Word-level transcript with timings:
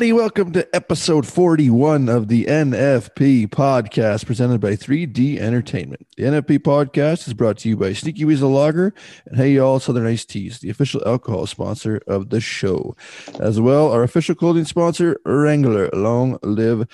everybody. 0.00 0.18
Welcome 0.18 0.52
to 0.52 0.66
episode 0.74 1.26
41 1.26 2.08
of 2.08 2.28
the 2.28 2.46
NFP 2.46 3.48
podcast 3.48 4.24
presented 4.24 4.58
by 4.58 4.70
3D 4.70 5.36
Entertainment. 5.36 6.06
The 6.16 6.22
NFP 6.22 6.60
podcast 6.60 7.28
is 7.28 7.34
brought 7.34 7.58
to 7.58 7.68
you 7.68 7.76
by 7.76 7.92
Sneaky 7.92 8.24
Weasel 8.24 8.50
Lager 8.50 8.94
and 9.26 9.36
Hey 9.36 9.50
Y'all 9.52 9.78
Southern 9.78 10.06
Ice 10.06 10.24
Teas, 10.24 10.60
the 10.60 10.70
official 10.70 11.02
alcohol 11.04 11.46
sponsor 11.46 12.00
of 12.06 12.30
the 12.30 12.40
show. 12.40 12.96
As 13.40 13.60
well, 13.60 13.92
our 13.92 14.02
official 14.02 14.34
clothing 14.34 14.64
sponsor, 14.64 15.20
Wrangler. 15.26 15.90
Long 15.92 16.38
live 16.42 16.88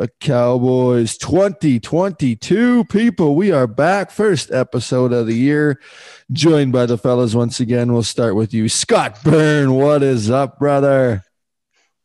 a 0.00 0.08
Cowboys 0.18 1.16
2022 1.16 2.86
people. 2.86 3.36
We 3.36 3.52
are 3.52 3.68
back. 3.68 4.10
First 4.10 4.50
episode 4.50 5.12
of 5.12 5.28
the 5.28 5.34
year. 5.34 5.80
Joined 6.32 6.72
by 6.72 6.86
the 6.86 6.98
fellas 6.98 7.36
once 7.36 7.60
again. 7.60 7.92
We'll 7.92 8.02
start 8.02 8.34
with 8.34 8.52
you, 8.52 8.68
Scott 8.68 9.22
Byrne. 9.22 9.74
What 9.74 10.02
is 10.02 10.28
up, 10.28 10.58
brother? 10.58 11.22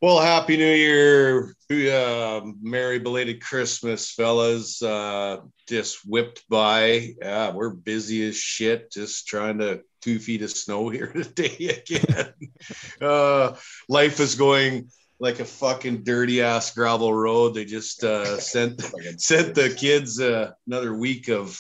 Well, 0.04 0.20
happy 0.20 0.58
New 0.58 0.66
Year, 0.66 1.56
uh, 1.72 2.42
merry 2.62 3.00
belated 3.00 3.42
Christmas, 3.42 4.12
fellas. 4.12 4.82
Uh, 4.82 5.38
just 5.66 6.00
whipped 6.06 6.44
by. 6.50 7.14
Yeah, 7.22 7.54
we're 7.54 7.70
busy 7.70 8.28
as 8.28 8.36
shit. 8.36 8.92
Just 8.92 9.30
trying 9.30 9.60
to 9.60 9.82
two 10.02 10.20
feet 10.20 10.42
of 10.42 10.52
snow 10.52 10.90
here 10.90 11.08
today 11.14 11.82
again. 11.88 12.34
uh, 13.02 13.56
life 13.88 14.20
is 14.20 14.36
going 14.36 14.90
like 15.22 15.40
a 15.40 15.46
fucking 15.46 16.04
dirty 16.04 16.42
ass 16.42 16.74
gravel 16.76 17.14
road. 17.14 17.54
They 17.54 17.64
just 17.64 18.04
uh, 18.04 18.42
sent 18.42 18.82
sent 19.22 19.56
the 19.56 19.70
kids 19.70 20.20
uh, 20.20 20.52
another 20.68 20.94
week 20.94 21.30
of 21.30 21.58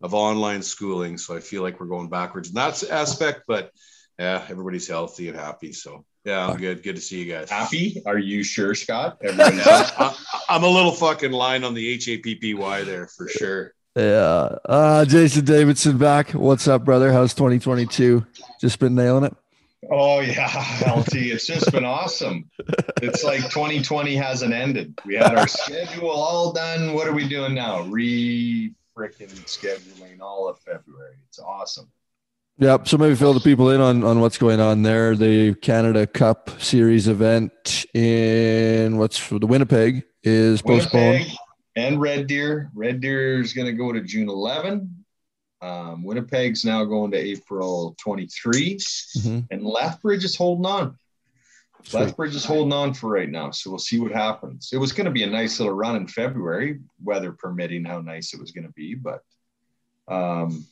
of 0.00 0.14
online 0.14 0.62
schooling, 0.62 1.18
so 1.18 1.36
I 1.36 1.40
feel 1.40 1.62
like 1.62 1.80
we're 1.80 1.86
going 1.86 2.08
backwards 2.08 2.50
in 2.50 2.54
that 2.54 2.84
aspect. 2.88 3.46
But 3.48 3.72
yeah, 4.16 4.46
everybody's 4.48 4.86
healthy 4.86 5.26
and 5.28 5.36
happy, 5.36 5.72
so 5.72 6.04
yeah, 6.24 6.48
I'm 6.48 6.56
good. 6.56 6.82
Good 6.82 6.96
to 6.96 7.02
see 7.02 7.22
you 7.22 7.32
guys. 7.32 7.50
Happy? 7.50 8.02
Are 8.06 8.18
you 8.18 8.42
sure, 8.42 8.74
Scott? 8.74 9.18
I'm 10.48 10.62
a 10.62 10.68
little 10.68 10.92
fucking 10.92 11.32
line 11.32 11.64
on 11.64 11.74
the 11.74 11.88
H 11.88 12.08
A 12.08 12.18
P 12.18 12.34
P 12.34 12.54
Y 12.54 12.82
there 12.82 13.06
for 13.06 13.28
sure. 13.28 13.74
Yeah. 13.96 14.56
Uh, 14.64 15.04
Jason 15.04 15.44
Davidson 15.44 15.98
back. 15.98 16.30
What's 16.30 16.66
up, 16.66 16.84
brother? 16.84 17.12
How's 17.12 17.34
2022? 17.34 18.26
Just 18.60 18.78
been 18.78 18.94
nailing 18.94 19.24
it. 19.24 19.36
Oh 19.90 20.20
yeah, 20.20 20.48
LT. 20.96 21.14
It's 21.14 21.46
just 21.46 21.70
been 21.70 21.84
awesome. 21.84 22.50
It's 23.02 23.22
like 23.22 23.42
2020 23.42 24.16
hasn't 24.16 24.54
ended. 24.54 24.98
We 25.04 25.14
had 25.14 25.34
our 25.36 25.46
schedule 25.48 26.10
all 26.10 26.52
done. 26.52 26.94
What 26.94 27.06
are 27.06 27.12
we 27.12 27.28
doing 27.28 27.54
now? 27.54 27.82
Re 27.82 28.72
freaking 28.96 29.30
scheduling 29.44 30.20
all 30.20 30.48
of 30.48 30.58
February. 30.60 31.16
It's 31.28 31.38
awesome. 31.38 31.90
Yep. 32.58 32.86
So 32.86 32.98
maybe 32.98 33.16
fill 33.16 33.34
the 33.34 33.40
people 33.40 33.70
in 33.70 33.80
on, 33.80 34.04
on 34.04 34.20
what's 34.20 34.38
going 34.38 34.60
on 34.60 34.82
there. 34.82 35.16
The 35.16 35.54
Canada 35.54 36.06
Cup 36.06 36.50
Series 36.62 37.08
event 37.08 37.84
in 37.94 38.96
what's 38.96 39.18
for 39.18 39.40
the 39.40 39.46
Winnipeg 39.46 40.04
is 40.22 40.62
postponed. 40.62 41.14
Winnipeg 41.18 41.36
and 41.74 42.00
Red 42.00 42.28
Deer. 42.28 42.70
Red 42.74 43.00
Deer 43.00 43.40
is 43.40 43.52
going 43.52 43.66
to 43.66 43.72
go 43.72 43.92
to 43.92 44.00
June 44.00 44.28
11. 44.28 45.04
Um, 45.62 46.04
Winnipeg's 46.04 46.64
now 46.64 46.84
going 46.84 47.10
to 47.10 47.18
April 47.18 47.96
23. 47.98 48.76
Mm-hmm. 48.76 49.38
And 49.50 49.64
Lethbridge 49.64 50.24
is 50.24 50.36
holding 50.36 50.66
on. 50.66 50.98
Sweet. 51.84 52.00
Lethbridge 52.00 52.34
is 52.34 52.44
holding 52.44 52.72
on 52.72 52.94
for 52.94 53.10
right 53.10 53.28
now. 53.28 53.50
So 53.50 53.70
we'll 53.70 53.78
see 53.78 53.98
what 53.98 54.12
happens. 54.12 54.70
It 54.72 54.78
was 54.78 54.92
going 54.92 55.06
to 55.06 55.10
be 55.10 55.22
a 55.22 55.28
nice 55.28 55.58
little 55.58 55.74
run 55.74 55.96
in 55.96 56.06
February, 56.06 56.80
weather 57.02 57.32
permitting 57.32 57.84
how 57.84 58.00
nice 58.00 58.32
it 58.32 58.40
was 58.40 58.52
going 58.52 58.66
to 58.66 58.72
be. 58.72 58.94
But 58.94 59.22
um, 60.08 60.66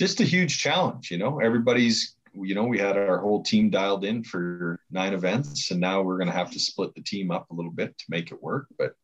just 0.00 0.20
a 0.20 0.24
huge 0.24 0.58
challenge. 0.58 1.10
You 1.10 1.18
know, 1.18 1.40
everybody's, 1.40 2.16
you 2.34 2.54
know, 2.54 2.64
we 2.64 2.78
had 2.78 2.96
our 2.96 3.18
whole 3.18 3.42
team 3.42 3.68
dialed 3.68 4.02
in 4.02 4.24
for 4.24 4.80
nine 4.90 5.12
events, 5.12 5.70
and 5.70 5.78
now 5.78 6.00
we're 6.00 6.16
going 6.16 6.26
to 6.26 6.32
have 6.32 6.50
to 6.52 6.58
split 6.58 6.94
the 6.94 7.02
team 7.02 7.30
up 7.30 7.50
a 7.50 7.54
little 7.54 7.70
bit 7.70 7.98
to 7.98 8.04
make 8.08 8.32
it 8.32 8.42
work. 8.42 8.66
But 8.78 8.94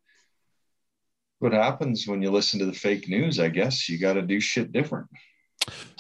what 1.39 1.53
happens 1.53 2.09
when 2.09 2.23
you 2.23 2.31
listen 2.31 2.59
to 2.61 2.67
the 2.67 2.73
fake 2.73 3.11
news? 3.11 3.39
I 3.39 3.51
guess 3.51 3.91
you 3.91 3.99
got 3.99 4.15
to 4.15 4.23
do 4.23 4.41
shit 4.41 4.73
different. 4.73 5.09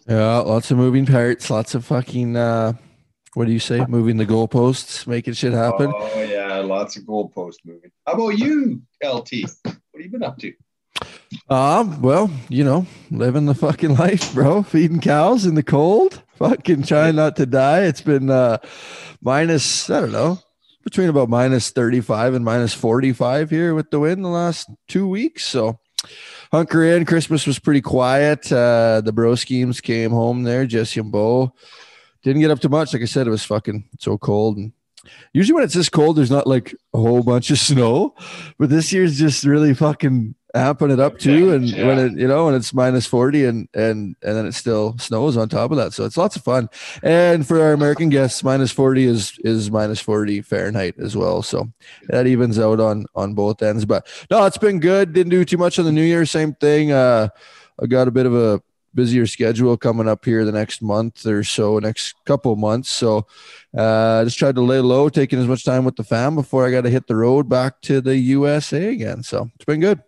Yeah, 0.08 0.38
lots 0.38 0.70
of 0.70 0.78
moving 0.78 1.04
parts, 1.04 1.50
lots 1.50 1.74
of 1.74 1.84
fucking. 1.84 2.36
uh 2.36 2.72
what 3.34 3.46
do 3.46 3.52
you 3.52 3.58
say? 3.58 3.84
Moving 3.86 4.16
the 4.16 4.24
goalposts, 4.24 5.06
making 5.06 5.34
shit 5.34 5.52
happen. 5.52 5.92
Oh 5.94 6.22
yeah, 6.22 6.56
lots 6.60 6.96
of 6.96 7.02
goalpost 7.02 7.56
moving. 7.66 7.90
How 8.06 8.14
about 8.14 8.38
you, 8.38 8.80
LT? 9.04 9.44
What 9.62 9.76
have 9.92 10.00
you 10.00 10.08
been 10.08 10.22
up 10.22 10.38
to? 10.38 10.54
Um, 11.48 12.02
well, 12.02 12.30
you 12.48 12.64
know, 12.64 12.86
living 13.10 13.46
the 13.46 13.54
fucking 13.54 13.96
life, 13.96 14.32
bro. 14.34 14.62
Feeding 14.62 15.00
cows 15.00 15.46
in 15.46 15.54
the 15.54 15.62
cold. 15.62 16.22
Fucking 16.36 16.84
trying 16.84 17.16
not 17.16 17.36
to 17.36 17.46
die. 17.46 17.84
It's 17.84 18.00
been 18.00 18.30
uh 18.30 18.58
minus, 19.20 19.88
I 19.90 20.00
don't 20.00 20.12
know, 20.12 20.38
between 20.84 21.08
about 21.08 21.28
minus 21.28 21.70
35 21.70 22.34
and 22.34 22.44
minus 22.44 22.74
45 22.74 23.50
here 23.50 23.74
with 23.74 23.90
the 23.90 24.00
wind 24.00 24.24
the 24.24 24.28
last 24.28 24.68
two 24.88 25.08
weeks. 25.08 25.44
So 25.44 25.78
hunker 26.52 26.84
in. 26.84 27.06
Christmas 27.06 27.46
was 27.46 27.58
pretty 27.58 27.80
quiet. 27.80 28.52
Uh 28.52 29.00
the 29.04 29.12
bro 29.12 29.34
schemes 29.34 29.80
came 29.80 30.10
home 30.10 30.42
there, 30.42 30.66
Jesse 30.66 31.00
and 31.00 31.10
Bo. 31.10 31.54
Didn't 32.22 32.42
get 32.42 32.50
up 32.50 32.60
to 32.60 32.68
much. 32.68 32.92
Like 32.92 33.02
I 33.02 33.06
said, 33.06 33.26
it 33.26 33.30
was 33.30 33.44
fucking 33.44 33.88
so 33.98 34.18
cold 34.18 34.58
and 34.58 34.72
usually 35.32 35.54
when 35.54 35.64
it's 35.64 35.74
this 35.74 35.88
cold, 35.88 36.16
there's 36.16 36.30
not 36.30 36.46
like 36.46 36.74
a 36.92 36.98
whole 36.98 37.22
bunch 37.22 37.50
of 37.50 37.58
snow, 37.70 38.14
but 38.58 38.68
this 38.68 38.92
year's 38.92 39.18
just 39.18 39.44
really 39.44 39.74
fucking 39.74 40.34
amping 40.56 40.92
it 40.92 40.98
up 40.98 41.18
too. 41.18 41.52
And 41.52 41.68
yeah. 41.68 41.86
when 41.86 41.98
it, 41.98 42.12
you 42.18 42.26
know, 42.26 42.46
when 42.46 42.54
it's 42.54 42.72
minus 42.72 43.06
40 43.06 43.44
and, 43.44 43.68
and, 43.74 44.16
and 44.22 44.36
then 44.36 44.46
it 44.46 44.52
still 44.52 44.96
snows 44.98 45.36
on 45.36 45.48
top 45.48 45.70
of 45.70 45.76
that. 45.76 45.92
So 45.92 46.04
it's 46.04 46.16
lots 46.16 46.36
of 46.36 46.42
fun. 46.42 46.68
And 47.02 47.46
for 47.46 47.60
our 47.60 47.72
American 47.72 48.08
guests, 48.08 48.42
minus 48.42 48.72
40 48.72 49.04
is, 49.04 49.38
is 49.44 49.70
minus 49.70 50.00
40 50.00 50.42
Fahrenheit 50.42 50.94
as 50.98 51.16
well. 51.16 51.42
So 51.42 51.70
that 52.08 52.26
evens 52.26 52.58
out 52.58 52.80
on, 52.80 53.06
on 53.14 53.34
both 53.34 53.62
ends, 53.62 53.84
but 53.84 54.06
no, 54.30 54.46
it's 54.46 54.58
been 54.58 54.80
good. 54.80 55.12
Didn't 55.12 55.30
do 55.30 55.44
too 55.44 55.58
much 55.58 55.78
on 55.78 55.84
the 55.84 55.92
new 55.92 56.02
year. 56.02 56.24
Same 56.26 56.54
thing. 56.54 56.92
Uh, 56.92 57.28
I 57.80 57.86
got 57.86 58.08
a 58.08 58.12
bit 58.12 58.26
of 58.26 58.34
a 58.34 58.62
busier 58.94 59.26
schedule 59.26 59.76
coming 59.76 60.08
up 60.08 60.24
here 60.24 60.46
the 60.46 60.52
next 60.52 60.80
month 60.80 61.26
or 61.26 61.44
so, 61.44 61.78
next 61.78 62.14
couple 62.24 62.56
months. 62.56 62.88
So 62.88 63.26
uh, 63.76 64.24
just 64.24 64.38
tried 64.38 64.54
to 64.54 64.62
lay 64.62 64.80
low, 64.80 65.10
taking 65.10 65.38
as 65.38 65.46
much 65.46 65.66
time 65.66 65.84
with 65.84 65.96
the 65.96 66.04
fam 66.04 66.34
before 66.34 66.66
I 66.66 66.70
got 66.70 66.82
to 66.82 66.90
hit 66.90 67.06
the 67.06 67.14
road 67.14 67.46
back 67.46 67.82
to 67.82 68.00
the 68.00 68.16
USA 68.16 68.88
again. 68.88 69.22
So 69.22 69.50
it's 69.54 69.66
been 69.66 69.80
good 69.80 70.00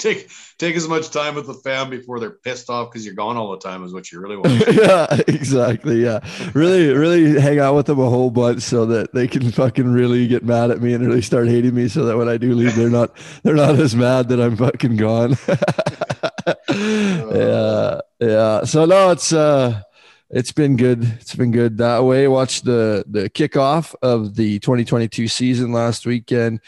take 0.00 0.30
take 0.58 0.74
as 0.74 0.88
much 0.88 1.10
time 1.10 1.34
with 1.34 1.46
the 1.46 1.54
fam 1.54 1.90
before 1.90 2.18
they're 2.18 2.30
pissed 2.30 2.68
off 2.70 2.90
because 2.90 3.04
you're 3.04 3.14
gone 3.14 3.36
all 3.36 3.50
the 3.52 3.58
time 3.58 3.84
is 3.84 3.92
what 3.92 4.10
you 4.10 4.20
really 4.20 4.36
want. 4.36 4.64
yeah, 4.72 5.06
exactly. 5.28 6.02
Yeah, 6.02 6.20
really, 6.54 6.92
really 6.92 7.40
hang 7.40 7.60
out 7.60 7.74
with 7.76 7.86
them 7.86 8.00
a 8.00 8.08
whole 8.08 8.30
bunch 8.30 8.62
so 8.62 8.86
that 8.86 9.12
they 9.14 9.28
can 9.28 9.50
fucking 9.50 9.86
really 9.86 10.26
get 10.26 10.44
mad 10.44 10.70
at 10.70 10.80
me 10.80 10.94
and 10.94 11.06
really 11.06 11.22
start 11.22 11.48
hating 11.48 11.74
me, 11.74 11.88
so 11.88 12.04
that 12.04 12.16
when 12.16 12.28
I 12.28 12.36
do 12.36 12.54
leave, 12.54 12.74
they're 12.74 12.90
not 12.90 13.16
they're 13.42 13.54
not 13.54 13.78
as 13.78 13.94
mad 13.94 14.28
that 14.28 14.40
I'm 14.40 14.56
fucking 14.56 14.96
gone. 14.96 15.36
yeah, 17.34 18.00
yeah. 18.18 18.64
So 18.64 18.84
no, 18.86 19.10
it's 19.10 19.32
uh 19.32 19.82
it's 20.30 20.52
been 20.52 20.76
good. 20.76 21.02
It's 21.20 21.34
been 21.34 21.50
good 21.50 21.78
that 21.78 22.04
way. 22.04 22.28
Watched 22.28 22.64
the 22.64 23.04
the 23.08 23.28
kickoff 23.30 23.94
of 24.02 24.36
the 24.36 24.58
2022 24.60 25.28
season 25.28 25.72
last 25.72 26.06
weekend. 26.06 26.60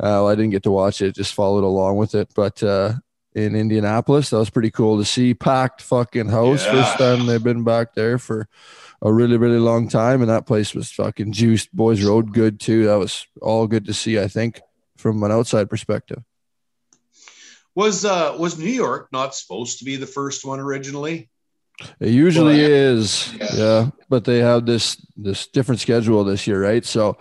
Uh, 0.00 0.24
well, 0.24 0.28
I 0.28 0.34
didn't 0.34 0.50
get 0.50 0.62
to 0.62 0.70
watch 0.70 1.02
it, 1.02 1.14
just 1.14 1.34
followed 1.34 1.62
along 1.62 1.96
with 1.96 2.14
it. 2.14 2.32
But 2.34 2.62
uh, 2.62 2.94
in 3.34 3.54
Indianapolis, 3.54 4.30
that 4.30 4.38
was 4.38 4.48
pretty 4.48 4.70
cool 4.70 4.96
to 4.96 5.04
see. 5.04 5.34
Packed 5.34 5.82
fucking 5.82 6.28
house. 6.28 6.64
Yeah. 6.64 6.72
First 6.72 6.98
time 6.98 7.26
they've 7.26 7.42
been 7.42 7.64
back 7.64 7.94
there 7.94 8.18
for 8.18 8.48
a 9.02 9.12
really, 9.12 9.36
really 9.36 9.58
long 9.58 9.88
time. 9.88 10.22
And 10.22 10.30
that 10.30 10.46
place 10.46 10.74
was 10.74 10.90
fucking 10.90 11.32
juiced. 11.32 11.74
Boys 11.74 12.02
Road 12.02 12.32
good 12.32 12.58
too. 12.58 12.86
That 12.86 12.98
was 12.98 13.26
all 13.42 13.66
good 13.66 13.84
to 13.86 13.94
see, 13.94 14.18
I 14.18 14.26
think, 14.26 14.60
from 14.96 15.22
an 15.22 15.32
outside 15.32 15.68
perspective. 15.68 16.22
Was 17.74 18.04
uh 18.04 18.34
was 18.38 18.58
New 18.58 18.66
York 18.66 19.08
not 19.12 19.34
supposed 19.34 19.78
to 19.78 19.84
be 19.84 19.96
the 19.96 20.06
first 20.06 20.44
one 20.44 20.58
originally? 20.58 21.29
It 22.00 22.10
usually 22.10 22.60
well, 22.60 22.70
is, 22.70 23.34
yeah. 23.34 23.48
yeah. 23.54 23.90
But 24.08 24.24
they 24.24 24.38
have 24.38 24.66
this 24.66 24.96
this 25.16 25.46
different 25.46 25.80
schedule 25.80 26.24
this 26.24 26.46
year, 26.46 26.62
right? 26.62 26.84
So 26.84 27.18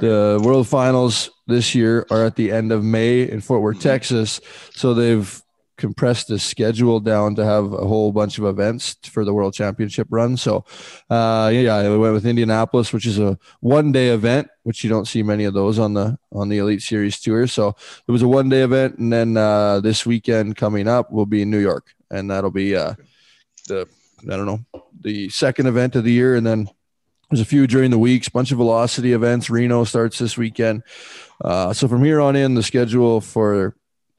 the 0.00 0.40
World 0.42 0.68
Finals 0.68 1.30
this 1.46 1.74
year 1.74 2.06
are 2.10 2.24
at 2.24 2.36
the 2.36 2.52
end 2.52 2.72
of 2.72 2.84
May 2.84 3.22
in 3.22 3.40
Fort 3.40 3.62
Worth, 3.62 3.80
Texas. 3.80 4.40
So 4.70 4.94
they've 4.94 5.42
compressed 5.78 6.28
the 6.28 6.38
schedule 6.38 7.00
down 7.00 7.36
to 7.36 7.44
have 7.44 7.72
a 7.72 7.86
whole 7.86 8.12
bunch 8.12 8.36
of 8.38 8.44
events 8.44 8.96
for 9.04 9.24
the 9.24 9.32
World 9.32 9.54
Championship 9.54 10.08
run. 10.10 10.36
So, 10.36 10.64
uh, 11.08 11.50
yeah, 11.54 11.88
we 11.88 11.96
went 11.96 12.14
with 12.14 12.26
Indianapolis, 12.26 12.92
which 12.92 13.06
is 13.06 13.18
a 13.18 13.38
one 13.60 13.92
day 13.92 14.08
event, 14.08 14.48
which 14.64 14.84
you 14.84 14.90
don't 14.90 15.06
see 15.06 15.22
many 15.22 15.44
of 15.44 15.54
those 15.54 15.78
on 15.78 15.94
the 15.94 16.18
on 16.32 16.48
the 16.48 16.58
Elite 16.58 16.82
Series 16.82 17.18
tour. 17.20 17.46
So 17.46 17.74
it 18.06 18.12
was 18.12 18.22
a 18.22 18.28
one 18.28 18.48
day 18.48 18.62
event, 18.62 18.98
and 18.98 19.12
then 19.12 19.36
uh, 19.36 19.80
this 19.80 20.04
weekend 20.04 20.56
coming 20.56 20.86
up 20.86 21.10
will 21.10 21.26
be 21.26 21.42
in 21.42 21.50
New 21.50 21.60
York, 21.60 21.94
and 22.10 22.30
that'll 22.30 22.50
be 22.50 22.76
uh, 22.76 22.94
the 23.68 23.88
I 24.24 24.36
don't 24.36 24.46
know 24.46 24.82
the 25.00 25.28
second 25.28 25.66
event 25.66 25.96
of 25.96 26.04
the 26.04 26.12
year, 26.12 26.34
and 26.34 26.46
then 26.46 26.68
there's 27.30 27.40
a 27.40 27.44
few 27.44 27.66
during 27.66 27.90
the 27.90 27.98
weeks, 27.98 28.28
bunch 28.28 28.52
of 28.52 28.58
velocity 28.58 29.12
events. 29.12 29.50
Reno 29.50 29.84
starts 29.84 30.18
this 30.18 30.36
weekend. 30.36 30.82
Uh, 31.42 31.72
so 31.72 31.88
from 31.88 32.02
here 32.02 32.20
on 32.20 32.36
in, 32.36 32.54
the 32.54 32.62
schedule 32.62 33.20
for 33.20 33.76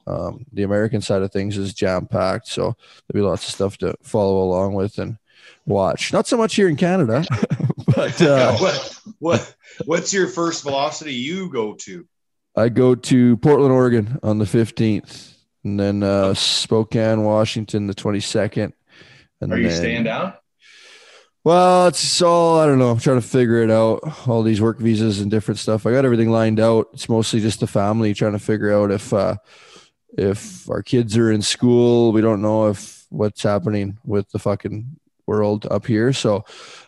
um, 0.07 0.45
the 0.53 0.63
American 0.63 1.01
side 1.01 1.21
of 1.21 1.31
things 1.31 1.57
is 1.57 1.73
jam 1.73 2.05
packed. 2.05 2.47
So 2.47 2.75
there'll 3.07 3.25
be 3.25 3.29
lots 3.29 3.47
of 3.47 3.53
stuff 3.53 3.77
to 3.79 3.95
follow 4.03 4.43
along 4.43 4.75
with 4.75 4.97
and 4.99 5.17
watch. 5.65 6.13
Not 6.13 6.27
so 6.27 6.37
much 6.37 6.55
here 6.55 6.69
in 6.69 6.75
Canada, 6.75 7.25
but 7.95 8.21
uh, 8.21 8.57
what 9.19 9.55
What's 9.85 10.13
your 10.13 10.27
first 10.27 10.63
velocity 10.63 11.13
you 11.13 11.49
go 11.49 11.73
to? 11.75 12.07
I 12.55 12.69
go 12.69 12.95
to 12.95 13.37
Portland, 13.37 13.73
Oregon 13.73 14.19
on 14.23 14.37
the 14.37 14.45
15th, 14.45 15.33
and 15.63 15.79
then 15.79 16.03
uh, 16.03 16.33
Spokane, 16.33 17.23
Washington, 17.23 17.87
the 17.87 17.93
22nd. 17.93 18.73
And 19.41 19.53
Are 19.53 19.57
you 19.57 19.69
then- 19.69 19.77
staying 19.77 20.03
down? 20.03 20.33
Well, 21.45 21.87
it's 21.87 22.21
all 22.21 22.59
I 22.59 22.65
don't 22.65 22.79
know. 22.79 22.91
I'm 22.91 22.99
trying 22.99 23.21
to 23.21 23.25
figure 23.27 23.63
it 23.63 23.71
out. 23.71 24.27
All 24.27 24.43
these 24.43 24.59
work 24.61 24.77
visas 24.77 25.21
and 25.21 25.31
different 25.31 25.57
stuff. 25.57 25.85
I 25.85 25.91
got 25.91 26.03
everything 26.03 26.29
lined 26.29 26.59
out. 26.59 26.89
It's 26.93 27.07
mostly 27.07 27.39
just 27.39 27.61
the 27.61 27.67
family 27.67 28.13
trying 28.13 28.33
to 28.33 28.39
figure 28.39 28.73
out 28.73 28.91
if 28.91 29.13
uh 29.13 29.37
if 30.17 30.69
our 30.69 30.83
kids 30.83 31.17
are 31.17 31.31
in 31.31 31.41
school. 31.41 32.11
We 32.11 32.21
don't 32.21 32.41
know 32.41 32.67
if 32.67 33.05
what's 33.09 33.41
happening 33.41 33.97
with 34.03 34.29
the 34.31 34.39
fucking 34.39 34.99
world 35.27 35.65
up 35.71 35.85
here. 35.87 36.11
So 36.11 36.43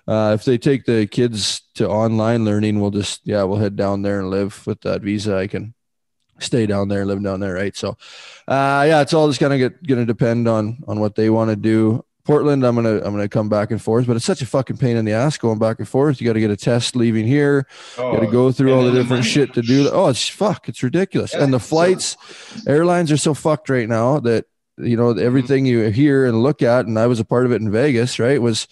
uh 0.05 0.35
if 0.37 0.43
they 0.43 0.57
take 0.57 0.83
the 0.83 1.07
kids 1.07 1.61
to 1.75 1.87
online 1.87 2.43
learning, 2.43 2.81
we'll 2.81 2.91
just 2.91 3.21
yeah, 3.23 3.43
we'll 3.43 3.57
head 3.57 3.77
down 3.77 4.01
there 4.01 4.19
and 4.19 4.29
live 4.29 4.67
with 4.67 4.81
that 4.81 5.01
visa. 5.01 5.37
I 5.37 5.47
can 5.47 5.73
stay 6.39 6.65
down 6.65 6.89
there, 6.89 7.05
live 7.05 7.23
down 7.23 7.39
there, 7.39 7.53
right? 7.53 7.75
So 7.75 7.91
uh 8.49 8.83
yeah, 8.85 8.99
it's 9.01 9.13
all 9.13 9.29
just 9.29 9.39
kind 9.39 9.53
of 9.53 9.59
get 9.59 9.87
gonna 9.87 10.05
depend 10.05 10.49
on 10.49 10.83
on 10.89 10.99
what 10.99 11.15
they 11.15 11.29
want 11.29 11.51
to 11.51 11.55
do. 11.55 12.03
Portland, 12.23 12.63
I'm 12.63 12.75
gonna 12.75 12.97
I'm 12.97 13.11
gonna 13.13 13.27
come 13.27 13.49
back 13.49 13.71
and 13.71 13.81
forth, 13.81 14.05
but 14.07 14.15
it's 14.15 14.25
such 14.25 14.41
a 14.41 14.45
fucking 14.45 14.77
pain 14.77 14.95
in 14.97 15.05
the 15.05 15.13
ass 15.13 15.37
going 15.37 15.57
back 15.59 15.79
and 15.79 15.87
forth. 15.87 16.21
You 16.21 16.27
got 16.27 16.33
to 16.33 16.39
get 16.39 16.51
a 16.51 16.57
test 16.57 16.95
leaving 16.95 17.25
here. 17.25 17.67
Oh, 17.97 18.11
You 18.11 18.17
got 18.19 18.25
to 18.25 18.31
go 18.31 18.51
through 18.51 18.73
all 18.73 18.83
the 18.83 18.91
different 18.91 19.25
shit 19.25 19.53
to 19.55 19.61
do. 19.61 19.83
that. 19.83 19.93
Oh, 19.93 20.09
it's 20.09 20.27
fuck. 20.27 20.69
It's 20.69 20.83
ridiculous. 20.83 21.33
Yeah, 21.33 21.43
and 21.43 21.53
the 21.53 21.59
flights, 21.59 22.17
airlines 22.67 23.11
are 23.11 23.17
so 23.17 23.33
fucked 23.33 23.69
right 23.69 23.89
now 23.89 24.19
that 24.19 24.45
you 24.77 24.95
know 24.97 25.11
everything 25.11 25.65
you 25.65 25.89
hear 25.89 26.25
and 26.25 26.43
look 26.43 26.61
at. 26.61 26.85
And 26.85 26.97
I 26.99 27.07
was 27.07 27.19
a 27.19 27.25
part 27.25 27.45
of 27.45 27.51
it 27.51 27.61
in 27.61 27.71
Vegas. 27.71 28.19
Right, 28.19 28.41
was 28.41 28.67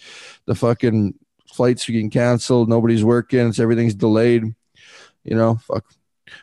the 0.46 0.54
fucking 0.54 1.14
flights 1.52 1.86
getting 1.86 2.10
canceled. 2.10 2.68
Nobody's 2.68 3.02
working. 3.04 3.48
It's 3.48 3.58
everything's 3.58 3.94
delayed. 3.94 4.44
You 5.24 5.34
know, 5.36 5.56
fuck. 5.56 5.84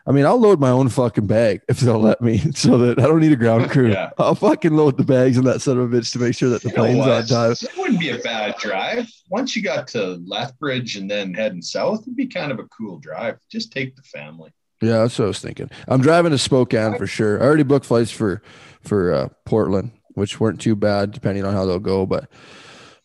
I 0.06 0.12
mean, 0.12 0.26
I'll 0.26 0.40
load 0.40 0.60
my 0.60 0.70
own 0.70 0.90
fucking 0.90 1.28
bag 1.28 1.62
if 1.68 1.80
they'll 1.80 2.00
let 2.00 2.22
me, 2.22 2.38
so 2.54 2.78
that 2.78 3.00
I 3.00 3.04
don't 3.04 3.20
need 3.20 3.32
a 3.32 3.38
ground 3.38 3.70
crew. 3.70 3.92
Yeah. 3.92 4.12
I'll 4.18 4.36
fucking 4.36 4.76
load 4.76 4.98
the 4.98 5.04
bags 5.04 5.38
in 5.38 5.44
that 5.46 5.62
son 5.62 5.78
of 5.78 5.92
a 5.92 5.96
bitch 5.98 6.12
to 6.14 6.20
make 6.20 6.36
sure 6.36 6.50
that 6.50 6.62
the 6.62 6.70
You 6.70 6.76
plane's 6.76 7.06
on 7.06 7.26
time. 7.26 7.52
It 7.52 7.78
wouldn't 7.78 8.00
be 8.00 8.10
a 8.10 8.20
bad 8.20 8.56
drive. 8.58 9.10
Once 9.30 9.56
you 9.56 9.62
got 9.62 9.88
to 9.90 10.22
Lethbridge 10.26 10.96
and 10.96 11.10
then 11.10 11.34
heading 11.34 11.62
south, 11.62 12.02
it'd 12.02 12.16
be 12.16 12.28
kind 12.28 12.52
of 12.52 12.60
a 12.60 12.66
cool 12.66 13.00
drive. 13.00 13.38
Just 13.52 13.72
take 13.72 13.96
the 13.96 14.04
family. 14.04 14.52
Yeah, 14.82 15.00
that's 15.00 15.18
what 15.18 15.26
I 15.26 15.30
was 15.30 15.40
thinking. 15.40 15.70
I'm 15.88 16.02
driving 16.02 16.32
to 16.32 16.38
Spokane 16.38 16.98
for 16.98 17.08
sure. 17.08 17.42
I 17.42 17.46
already 17.46 17.64
booked 17.64 17.86
flights 17.86 18.12
for 18.12 18.42
for 18.82 19.12
uh, 19.12 19.30
Portland, 19.46 19.92
which 20.14 20.40
weren't 20.40 20.62
too 20.62 20.76
bad 20.76 21.12
depending 21.12 21.46
on 21.46 21.54
how 21.54 21.66
they'll 21.66 21.80
go. 21.80 22.06
But 22.06 22.30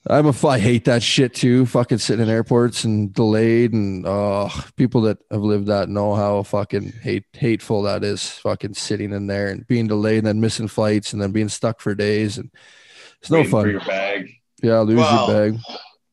I'm 0.08 0.26
a 0.26 0.30
f- 0.30 0.44
I 0.44 0.58
hate 0.58 0.84
that 0.86 1.02
shit 1.02 1.32
too. 1.34 1.64
Fucking 1.66 1.98
sitting 1.98 2.24
in 2.24 2.28
airports 2.28 2.82
and 2.84 3.12
delayed, 3.14 3.72
and 3.72 4.04
oh, 4.06 4.48
people 4.76 5.02
that 5.02 5.18
have 5.30 5.42
lived 5.42 5.66
that 5.68 5.88
know 5.88 6.14
how 6.14 6.42
fucking 6.42 6.92
hate 7.02 7.24
hateful 7.32 7.82
that 7.82 8.02
is. 8.02 8.28
Fucking 8.28 8.74
sitting 8.74 9.12
in 9.12 9.28
there 9.28 9.48
and 9.48 9.66
being 9.68 9.86
delayed, 9.86 10.18
and 10.18 10.26
then 10.26 10.40
missing 10.40 10.66
flights, 10.68 11.12
and 11.12 11.22
then 11.22 11.30
being 11.30 11.48
stuck 11.48 11.80
for 11.80 11.94
days, 11.94 12.36
and 12.38 12.50
it's 13.20 13.30
no 13.30 13.38
Waiting 13.38 13.50
for 13.52 13.62
fun. 13.62 13.70
your 13.70 13.80
bag. 13.80 14.30
Yeah, 14.60 14.80
lose 14.80 14.96
Well, 14.98 15.28
your 15.30 15.50
bag. 15.52 15.60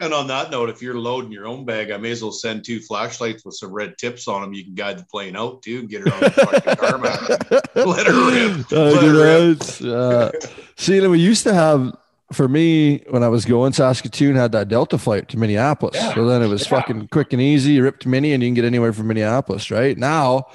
And 0.01 0.13
on 0.13 0.27
that 0.27 0.49
note, 0.49 0.69
if 0.69 0.81
you're 0.81 0.97
loading 0.97 1.31
your 1.31 1.45
own 1.45 1.65
bag, 1.65 1.91
I 1.91 1.97
may 1.97 2.11
as 2.11 2.21
well 2.21 2.31
send 2.31 2.63
two 2.63 2.79
flashlights 2.79 3.43
with 3.43 3.55
some 3.55 3.71
red 3.73 3.97
tips 3.97 4.27
on 4.29 4.41
them. 4.41 4.53
You 4.53 4.63
can 4.63 4.73
guide 4.75 4.97
the 4.99 5.05
plane 5.05 5.35
out 5.35 5.61
too 5.61 5.79
and 5.79 5.89
get 5.89 6.07
her 6.07 6.13
on 6.13 6.19
the 6.21 6.29
fucking 6.31 6.75
tarmac. 6.77 7.75
Let 7.75 8.07
her 8.07 8.29
rip. 8.31 8.71
Uh, 8.71 8.91
Let 8.91 8.99
good 9.01 9.15
her 9.15 9.49
rip. 9.49 9.59
night. 9.59 9.81
Uh, 9.81 10.31
see, 10.77 10.99
and 10.99 11.11
we 11.11 11.19
used 11.19 11.43
to 11.43 11.53
have 11.53 11.93
for 12.33 12.47
me 12.47 13.03
when 13.09 13.23
I 13.23 13.27
was 13.27 13.45
going 13.45 13.73
Saskatoon 13.73 14.35
had 14.35 14.51
that 14.51 14.67
Delta 14.67 14.97
flight 14.97 15.27
to 15.29 15.37
Minneapolis. 15.37 15.95
Yeah. 15.95 16.13
So 16.13 16.25
then 16.25 16.41
it 16.41 16.47
was 16.47 16.61
Yeah. 16.63 16.79
fucking 16.79 17.07
quick 17.11 17.33
and 17.33 17.41
easy. 17.41 17.73
You 17.73 17.83
ripped 17.83 18.05
Mini 18.05 18.33
and 18.33 18.43
you 18.43 18.47
can 18.49 18.53
get 18.55 18.65
anywhere 18.65 18.93
from 18.93 19.07
Minneapolis. 19.07 19.71
Right 19.71 19.97
now, 19.97 20.45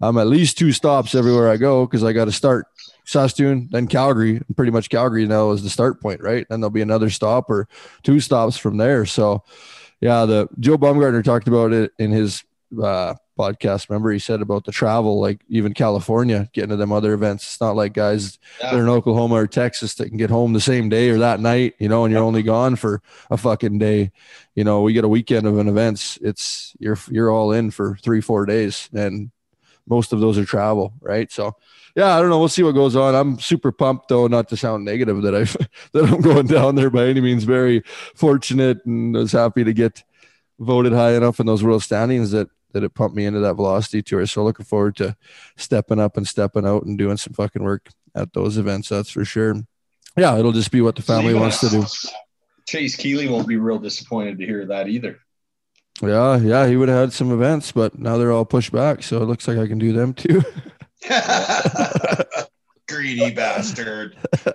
I'm 0.00 0.18
at 0.18 0.26
least 0.26 0.58
two 0.58 0.72
stops 0.72 1.14
everywhere 1.14 1.48
I 1.48 1.56
go 1.56 1.86
because 1.86 2.04
I 2.04 2.12
got 2.12 2.26
to 2.26 2.32
start 2.32 2.66
Saskatoon, 3.04 3.68
then 3.70 3.86
Calgary. 3.86 4.36
And 4.36 4.56
pretty 4.56 4.72
much 4.72 4.90
Calgary 4.90 5.26
now 5.26 5.52
is 5.52 5.62
the 5.62 5.70
start 5.70 6.02
point, 6.02 6.20
right? 6.20 6.46
Then 6.50 6.60
there'll 6.60 6.70
be 6.70 6.82
another 6.82 7.08
stop 7.08 7.48
or 7.48 7.66
two 8.02 8.20
stops 8.20 8.56
from 8.58 8.76
there. 8.76 9.06
So, 9.06 9.42
yeah, 10.00 10.26
the 10.26 10.48
Joe 10.60 10.76
Baumgartner 10.76 11.22
talked 11.22 11.48
about 11.48 11.72
it 11.72 11.92
in 11.98 12.10
his 12.10 12.44
uh, 12.82 13.14
podcast. 13.36 13.88
Remember, 13.88 14.10
he 14.10 14.18
said 14.18 14.40
about 14.40 14.64
the 14.64 14.72
travel, 14.72 15.20
like 15.20 15.40
even 15.48 15.74
California, 15.74 16.48
getting 16.52 16.70
to 16.70 16.76
them 16.76 16.92
other 16.92 17.12
events. 17.12 17.44
It's 17.44 17.60
not 17.60 17.76
like 17.76 17.92
guys 17.92 18.38
that 18.60 18.74
are 18.74 18.82
in 18.82 18.88
Oklahoma 18.88 19.36
or 19.36 19.46
Texas 19.46 19.94
that 19.94 20.08
can 20.08 20.16
get 20.16 20.30
home 20.30 20.52
the 20.52 20.60
same 20.60 20.88
day 20.88 21.10
or 21.10 21.18
that 21.18 21.40
night, 21.40 21.74
you 21.78 21.88
know, 21.88 22.04
and 22.04 22.12
you're 22.12 22.22
only 22.22 22.42
gone 22.42 22.76
for 22.76 23.02
a 23.30 23.36
fucking 23.36 23.78
day. 23.78 24.12
You 24.54 24.64
know, 24.64 24.82
we 24.82 24.92
get 24.92 25.04
a 25.04 25.08
weekend 25.08 25.46
of 25.46 25.58
an 25.58 25.68
events. 25.68 26.18
It's 26.22 26.74
you're 26.78 26.98
you're 27.10 27.30
all 27.30 27.52
in 27.52 27.70
for 27.70 27.98
three, 28.02 28.20
four 28.20 28.46
days, 28.46 28.88
and 28.92 29.30
most 29.86 30.12
of 30.12 30.20
those 30.20 30.38
are 30.38 30.44
travel, 30.44 30.94
right? 31.00 31.30
So 31.30 31.56
yeah, 31.96 32.14
I 32.14 32.20
don't 32.20 32.28
know. 32.28 32.38
We'll 32.38 32.48
see 32.48 32.62
what 32.62 32.72
goes 32.72 32.94
on. 32.94 33.14
I'm 33.14 33.38
super 33.38 33.72
pumped 33.72 34.08
though, 34.08 34.26
not 34.26 34.48
to 34.50 34.56
sound 34.56 34.84
negative 34.84 35.22
that 35.22 35.34
I 35.34 35.44
that 35.92 36.12
I'm 36.12 36.20
going 36.20 36.46
down 36.46 36.74
there 36.74 36.90
by 36.90 37.06
any 37.06 37.20
means. 37.20 37.44
Very 37.44 37.82
fortunate 38.14 38.84
and 38.84 39.14
was 39.14 39.32
happy 39.32 39.64
to 39.64 39.72
get 39.72 40.04
voted 40.58 40.92
high 40.92 41.14
enough 41.14 41.40
in 41.40 41.46
those 41.46 41.62
world 41.62 41.82
standings 41.82 42.30
that 42.30 42.48
that 42.76 42.84
it 42.84 42.92
pumped 42.92 43.16
me 43.16 43.24
into 43.24 43.40
that 43.40 43.54
velocity 43.54 44.02
tour. 44.02 44.26
So 44.26 44.44
looking 44.44 44.66
forward 44.66 44.96
to 44.96 45.16
stepping 45.56 45.98
up 45.98 46.18
and 46.18 46.28
stepping 46.28 46.66
out 46.66 46.84
and 46.84 46.98
doing 46.98 47.16
some 47.16 47.32
fucking 47.32 47.62
work 47.62 47.88
at 48.14 48.34
those 48.34 48.58
events. 48.58 48.90
That's 48.90 49.08
for 49.08 49.24
sure. 49.24 49.56
Yeah, 50.14 50.38
it'll 50.38 50.52
just 50.52 50.70
be 50.70 50.82
what 50.82 50.94
the 50.94 51.02
family 51.02 51.32
wants 51.32 51.60
to 51.60 51.70
do. 51.70 51.84
Chase 52.68 52.96
Keeley 52.96 53.28
won't 53.28 53.48
be 53.48 53.56
real 53.56 53.78
disappointed 53.78 54.38
to 54.38 54.44
hear 54.44 54.66
that 54.66 54.88
either. 54.88 55.20
Yeah, 56.02 56.36
yeah, 56.36 56.66
he 56.66 56.76
would 56.76 56.90
have 56.90 56.98
had 56.98 57.12
some 57.14 57.32
events, 57.32 57.72
but 57.72 57.98
now 57.98 58.18
they're 58.18 58.32
all 58.32 58.44
pushed 58.44 58.72
back. 58.72 59.02
So 59.02 59.22
it 59.22 59.26
looks 59.26 59.48
like 59.48 59.56
I 59.56 59.66
can 59.66 59.78
do 59.78 59.94
them 59.94 60.12
too. 60.12 60.42
Greedy 62.88 63.30
bastard. 63.32 64.16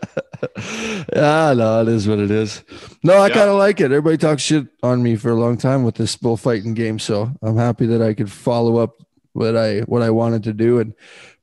yeah, 1.14 1.54
no, 1.56 1.82
it 1.82 1.88
is 1.88 2.08
what 2.08 2.20
it 2.20 2.32
is. 2.32 2.64
No, 3.04 3.18
I 3.18 3.28
Yeah. 3.28 3.34
kind 3.34 3.50
of 3.50 3.58
like 3.58 3.80
it. 3.80 3.86
Everybody 3.86 4.18
talks 4.18 4.42
shit 4.42 4.68
on 4.84 5.04
me 5.04 5.16
for 5.16 5.30
a 5.32 5.36
long 5.36 5.58
time 5.58 5.84
with 5.84 5.96
this 5.96 6.16
bullfighting 6.16 6.74
game, 6.74 7.00
so 7.00 7.32
I'm 7.42 7.58
happy 7.58 7.86
that 7.88 8.02
I 8.02 8.14
could 8.14 8.32
follow 8.32 8.78
up 8.78 8.96
what 9.34 9.56
I 9.56 9.80
what 9.82 10.02
I 10.02 10.10
wanted 10.10 10.44
to 10.44 10.54
do 10.54 10.80
and 10.80 10.94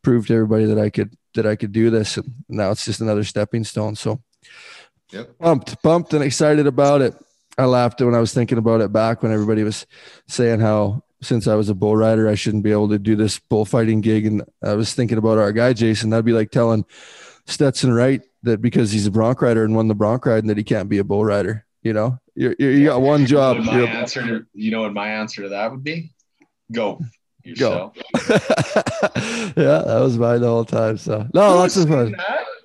prove 0.03 0.27
to 0.29 0.35
everybody 0.35 0.65
that 0.67 0.79
I 0.79 0.91
could 0.91 1.15
that 1.35 1.47
I 1.47 1.57
could 1.57 1.73
do 1.73 1.91
this. 1.91 2.17
And 2.17 2.33
now 2.49 2.71
it's 2.71 2.85
just 2.85 3.01
another 3.01 3.25
stepping 3.25 3.65
stone. 3.65 3.95
So 3.95 4.21
Yep. 5.13 5.39
pumped, 5.39 5.83
pumped, 5.83 6.13
and 6.15 6.23
excited 6.23 6.67
about 6.67 7.01
it. 7.01 7.15
I 7.57 7.65
laughed 7.65 8.01
when 8.01 8.15
I 8.15 8.21
was 8.21 8.33
thinking 8.35 8.59
about 8.59 8.83
it 8.83 8.93
back 8.93 9.23
when 9.23 9.33
everybody 9.33 9.63
was 9.65 9.87
saying 10.27 10.61
how 10.61 11.03
since 11.23 11.47
I 11.49 11.55
was 11.55 11.69
a 11.69 11.75
bull 11.75 11.97
rider, 11.97 12.29
I 12.29 12.35
shouldn't 12.35 12.63
be 12.65 12.73
able 12.73 12.89
to 12.91 12.99
do 12.99 13.17
this 13.17 13.39
bullfighting 13.39 14.01
gig. 14.01 14.27
And 14.27 14.43
I 14.63 14.75
was 14.75 14.95
thinking 14.95 15.19
about 15.19 15.39
our 15.39 15.53
guy 15.53 15.73
Jason. 15.73 16.11
That'd 16.11 16.25
be 16.25 16.33
like 16.33 16.51
telling 16.51 16.85
Stetson 17.47 17.93
Wright 17.93 18.23
that 18.45 18.61
because 18.63 18.93
he's 18.93 19.07
a 19.07 19.11
bronc 19.11 19.43
rider 19.43 19.65
and 19.65 19.75
won 19.75 19.89
the 19.89 19.95
bronc 19.95 20.25
ride, 20.27 20.39
and 20.45 20.51
that 20.51 20.57
he 20.59 20.65
can't 20.65 20.89
be 20.89 20.99
a 20.99 21.05
bull 21.05 21.25
rider. 21.25 21.65
You 21.83 21.93
know, 21.93 22.19
you 22.35 22.55
you 22.59 22.69
you 22.69 22.87
got 22.87 23.01
one 23.01 23.27
job. 23.27 23.57
You 23.59 23.63
know 23.65 23.71
what 23.71 23.77
You're 23.79 23.87
my 23.89 23.93
a- 23.93 23.97
answer 24.01 24.23
to 24.27 24.47
you 24.53 24.71
know 24.71 24.83
what 24.83 24.93
my 24.93 25.09
answer 25.09 25.43
to 25.43 25.49
that 25.51 25.71
would 25.71 25.85
be? 25.85 26.13
Go 26.73 27.01
yourself. 27.45 27.97
yeah, 29.57 29.83
that 29.87 30.01
was 30.03 30.19
mine 30.19 30.41
the 30.41 30.49
whole 30.49 30.65
time. 30.65 30.99
So 30.99 31.27
no, 31.33 31.55
lots 31.57 31.77
of 31.77 31.89
fun. 31.89 32.15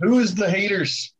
Who 0.02 0.20
is 0.20 0.36
the 0.36 0.50
haters? 0.50 1.14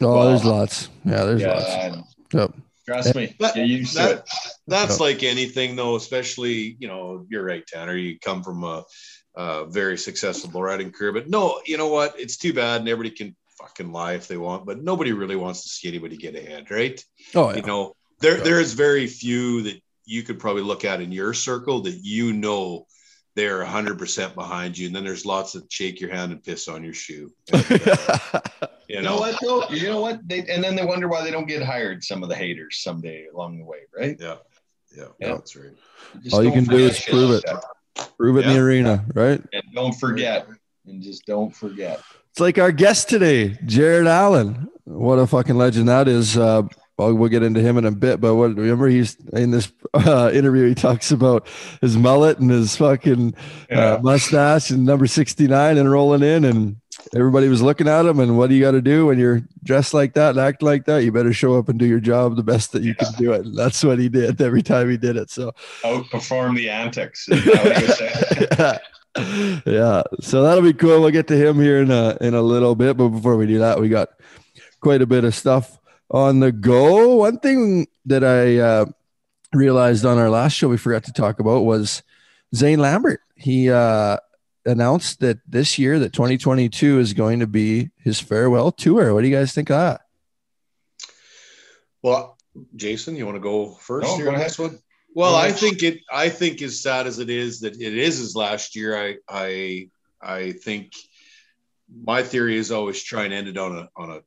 Oh, 0.00 0.14
Well, 0.14 0.28
there's 0.28 0.44
lots. 0.44 0.88
Yeah, 1.04 1.24
there's 1.24 1.42
yeah, 1.42 1.88
lots. 1.90 2.14
Yep. 2.32 2.54
Trust 2.88 3.14
me. 3.14 3.36
That- 3.38 3.54
Get 3.54 3.66
used 3.66 3.96
to 3.96 4.12
it. 4.12 4.22
That's 4.66 4.98
like 4.98 5.22
anything, 5.22 5.76
though. 5.76 5.96
Especially, 5.96 6.76
you 6.78 6.88
know, 6.88 7.26
you're 7.28 7.44
right, 7.44 7.66
Tanner. 7.66 7.94
You 7.96 8.18
come 8.18 8.42
from 8.42 8.64
a, 8.64 8.84
a 9.36 9.66
very 9.66 9.98
successful 9.98 10.50
bull 10.50 10.62
riding 10.62 10.90
career, 10.90 11.12
but 11.12 11.28
no, 11.28 11.60
you 11.66 11.76
know 11.76 11.88
what? 11.88 12.18
It's 12.18 12.36
too 12.38 12.52
bad, 12.54 12.80
and 12.80 12.88
everybody 12.88 13.14
can 13.14 13.36
fucking 13.58 13.92
lie 13.92 14.14
if 14.14 14.26
they 14.28 14.36
want, 14.36 14.64
but 14.64 14.82
nobody 14.82 15.12
really 15.12 15.36
wants 15.36 15.62
to 15.64 15.68
see 15.68 15.88
anybody 15.88 16.16
get 16.16 16.34
ahead, 16.34 16.70
right? 16.70 17.02
Oh 17.34 17.50
yeah. 17.50 17.56
You 17.56 17.62
know, 17.62 17.94
there 18.20 18.38
Yeah. 18.38 18.44
there's 18.44 18.72
very 18.72 19.06
few 19.06 19.62
that 19.64 19.82
you 20.06 20.22
could 20.22 20.38
probably 20.40 20.62
look 20.62 20.84
at 20.86 21.02
in 21.02 21.12
your 21.12 21.34
circle 21.34 21.80
that 21.82 21.98
you 22.02 22.32
know 22.32 22.86
they're 23.38 23.64
100% 23.64 24.34
behind 24.34 24.76
you, 24.76 24.88
and 24.88 24.96
then 24.96 25.04
there's 25.04 25.24
lots 25.24 25.52
that 25.52 25.70
shake 25.72 26.00
your 26.00 26.10
hand 26.10 26.32
and 26.32 26.42
piss 26.42 26.66
on 26.66 26.82
your 26.82 26.92
shoe. 26.94 27.32
You 28.90 28.96
You 28.96 29.02
know, 29.02 29.16
know 29.16 29.20
what 29.20 29.38
though? 29.42 29.68
You 29.68 29.88
know 29.88 30.00
what? 30.00 30.26
They 30.26 30.38
and 30.46 30.64
then 30.64 30.74
they 30.74 30.82
wonder 30.84 31.08
why 31.08 31.22
they 31.22 31.30
don't 31.30 31.46
get 31.46 31.62
hired. 31.62 32.02
Some 32.02 32.22
of 32.22 32.30
the 32.30 32.34
haters 32.34 32.78
someday 32.82 33.26
along 33.34 33.58
the 33.58 33.64
way, 33.66 33.80
right? 33.94 34.16
Yeah, 34.18 34.36
yeah, 34.96 35.04
Yeah. 35.20 35.34
that's 35.34 35.54
right. 35.56 35.72
Just 36.22 36.34
All 36.34 36.42
you 36.42 36.50
can 36.52 36.64
do 36.64 36.78
is 36.78 36.98
prove 36.98 37.32
it. 37.32 37.44
that. 37.46 38.08
Prove 38.16 38.38
it 38.38 38.46
in 38.46 38.54
the 38.54 38.58
arena, 38.60 39.04
right? 39.14 39.42
and 39.52 39.62
don't 39.74 39.92
forget, 39.92 40.48
and 40.86 41.02
just 41.02 41.26
don't 41.26 41.54
forget. 41.54 42.00
It's 42.30 42.40
like 42.40 42.58
our 42.58 42.72
guest 42.72 43.10
today, 43.10 43.58
Jared 43.66 44.06
Allen. 44.06 44.70
What 44.84 45.16
a 45.18 45.26
fucking 45.26 45.56
legend 45.58 45.88
that 45.90 46.08
is. 46.08 46.38
Uh, 46.38 46.62
well, 46.98 47.14
we'll 47.14 47.28
get 47.28 47.44
into 47.44 47.60
him 47.60 47.78
in 47.78 47.84
a 47.84 47.92
bit, 47.92 48.20
but 48.20 48.34
what 48.34 48.56
remember 48.56 48.88
he's 48.88 49.16
in 49.32 49.52
this 49.52 49.72
uh, 49.94 50.30
interview 50.34 50.68
he 50.68 50.74
talks 50.74 51.12
about 51.12 51.46
his 51.80 51.96
mullet 51.96 52.38
and 52.38 52.50
his 52.50 52.76
fucking 52.76 53.34
Yeah. 53.70 53.94
uh, 53.94 54.00
mustache 54.02 54.70
and 54.70 54.84
number 54.84 55.06
69 55.06 55.78
and 55.78 55.90
rolling 55.90 56.22
in 56.22 56.44
and 56.44 56.76
everybody 57.14 57.48
was 57.48 57.62
looking 57.62 57.86
at 57.86 58.04
him. 58.04 58.18
And 58.18 58.36
what 58.36 58.50
do 58.50 58.56
you 58.56 58.60
got 58.60 58.72
to 58.72 58.82
do 58.82 59.06
when 59.06 59.18
you're 59.18 59.42
dressed 59.62 59.94
like 59.94 60.14
that 60.14 60.30
and 60.30 60.40
act 60.40 60.60
like 60.60 60.86
that? 60.86 61.04
You 61.04 61.12
better 61.12 61.32
show 61.32 61.56
up 61.56 61.68
and 61.68 61.78
do 61.78 61.86
your 61.86 62.00
job 62.00 62.34
the 62.34 62.42
best 62.42 62.72
that 62.72 62.82
you 62.82 62.94
yeah. 62.98 63.04
can 63.04 63.12
do 63.16 63.32
it. 63.32 63.46
And 63.46 63.56
that's 63.56 63.84
what 63.84 64.00
he 64.00 64.08
did 64.08 64.40
every 64.40 64.62
time 64.62 64.90
he 64.90 64.96
did 64.96 65.16
it. 65.16 65.30
So 65.30 65.52
outperform 65.82 66.56
the 66.56 66.68
antics. 66.68 67.28
yeah. 67.30 68.78
yeah. 69.64 70.02
So 70.20 70.42
that'll 70.42 70.64
be 70.64 70.72
cool. 70.72 71.00
We'll 71.00 71.10
get 71.10 71.28
to 71.28 71.36
him 71.36 71.60
here 71.60 71.80
in 71.80 71.92
a 71.92 72.16
in 72.20 72.34
a 72.34 72.42
little 72.42 72.74
bit. 72.74 72.96
But 72.96 73.10
before 73.10 73.36
we 73.36 73.46
do 73.46 73.60
that, 73.60 73.80
we 73.80 73.88
got 73.88 74.08
quite 74.80 75.00
a 75.00 75.06
bit 75.06 75.22
of 75.22 75.34
stuff 75.34 75.78
on 76.10 76.40
the 76.40 76.52
go. 76.52 77.16
One 77.16 77.38
thing 77.38 77.86
that 78.06 78.24
I 78.24 78.58
uh, 78.58 78.86
realized 79.52 80.04
on 80.04 80.18
our 80.18 80.30
last 80.30 80.52
show 80.54 80.68
we 80.68 80.76
forgot 80.76 81.04
to 81.04 81.12
talk 81.12 81.40
about 81.40 81.64
was 81.64 82.02
Zane 82.54 82.78
Lambert. 82.78 83.20
He 83.36 83.70
uh, 83.70 84.18
announced 84.64 85.20
that 85.20 85.38
this 85.46 85.78
year, 85.78 85.98
that 85.98 86.12
2022 86.12 86.98
is 86.98 87.12
going 87.12 87.40
to 87.40 87.46
be 87.46 87.90
his 87.98 88.20
farewell 88.20 88.72
tour. 88.72 89.14
What 89.14 89.22
do 89.22 89.28
you 89.28 89.36
guys 89.36 89.52
think 89.52 89.70
of 89.70 89.76
that? 89.76 90.00
Well, 92.02 92.36
Jason, 92.76 93.16
you 93.16 93.26
want 93.26 93.36
to 93.36 93.40
go 93.40 93.74
first 93.74 94.08
no, 94.08 94.16
here 94.16 94.30
on 94.30 94.38
this 94.38 94.58
one? 94.58 94.78
Well, 95.14 95.34
I 95.34 95.52
think 95.52 95.82
it. 95.82 96.00
I 96.12 96.28
think 96.28 96.62
as 96.62 96.80
sad 96.80 97.06
as 97.06 97.18
it 97.18 97.30
is 97.30 97.60
that 97.60 97.74
it 97.74 97.96
is 97.96 98.18
his 98.18 98.36
last 98.36 98.76
year. 98.76 98.96
I 98.96 99.16
I 99.28 99.88
I 100.20 100.52
think 100.52 100.92
my 102.04 102.22
theory 102.22 102.56
is 102.56 102.70
always 102.70 103.02
try 103.02 103.24
and 103.24 103.32
end 103.32 103.48
it 103.48 103.56
on 103.56 103.76
a 103.76 103.88
on 103.96 104.10
a 104.10 104.20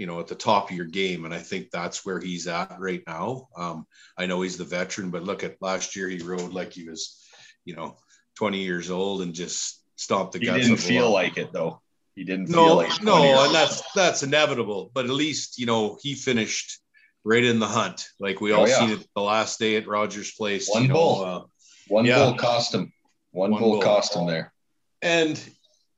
you 0.00 0.06
know 0.06 0.18
at 0.18 0.28
the 0.28 0.34
top 0.34 0.70
of 0.70 0.76
your 0.76 0.86
game, 0.86 1.26
and 1.26 1.34
I 1.34 1.40
think 1.40 1.70
that's 1.70 2.06
where 2.06 2.18
he's 2.18 2.46
at 2.46 2.74
right 2.78 3.02
now. 3.06 3.48
Um, 3.54 3.86
I 4.16 4.24
know 4.24 4.40
he's 4.40 4.56
the 4.56 4.64
veteran, 4.64 5.10
but 5.10 5.24
look 5.24 5.44
at 5.44 5.60
last 5.60 5.94
year 5.94 6.08
he 6.08 6.22
rode 6.22 6.54
like 6.54 6.72
he 6.72 6.88
was, 6.88 7.22
you 7.66 7.76
know, 7.76 7.98
20 8.36 8.60
years 8.60 8.90
old 8.90 9.20
and 9.20 9.34
just 9.34 9.78
stomped 9.96 10.32
the 10.32 10.38
he 10.38 10.46
guts. 10.46 10.62
He 10.62 10.68
didn't 10.68 10.80
feel 10.80 11.10
like 11.10 11.36
it 11.36 11.52
though. 11.52 11.82
He 12.14 12.24
didn't 12.24 12.48
no, 12.48 12.76
like 12.76 13.02
no, 13.02 13.44
and 13.44 13.54
that's 13.54 13.82
that's 13.94 14.22
inevitable. 14.22 14.90
But 14.94 15.04
at 15.04 15.10
least 15.10 15.58
you 15.58 15.66
know 15.66 15.98
he 16.00 16.14
finished 16.14 16.80
right 17.22 17.44
in 17.44 17.58
the 17.58 17.68
hunt. 17.68 18.06
Like 18.18 18.40
we 18.40 18.54
oh, 18.54 18.60
all 18.60 18.68
yeah. 18.68 18.78
seen 18.78 18.90
it 18.92 19.06
the 19.14 19.20
last 19.20 19.58
day 19.58 19.76
at 19.76 19.86
Rogers 19.86 20.32
Place. 20.32 20.70
One 20.70 20.88
bull, 20.88 21.18
know, 21.18 21.24
uh, 21.24 21.42
one 21.88 22.06
yeah. 22.06 22.24
bull 22.24 22.38
cost 22.38 22.74
him. 22.74 22.90
One, 23.32 23.50
one 23.50 23.60
bull, 23.60 23.72
bull 23.72 23.82
cost 23.82 24.16
him 24.16 24.26
there. 24.26 24.50
And 25.02 25.38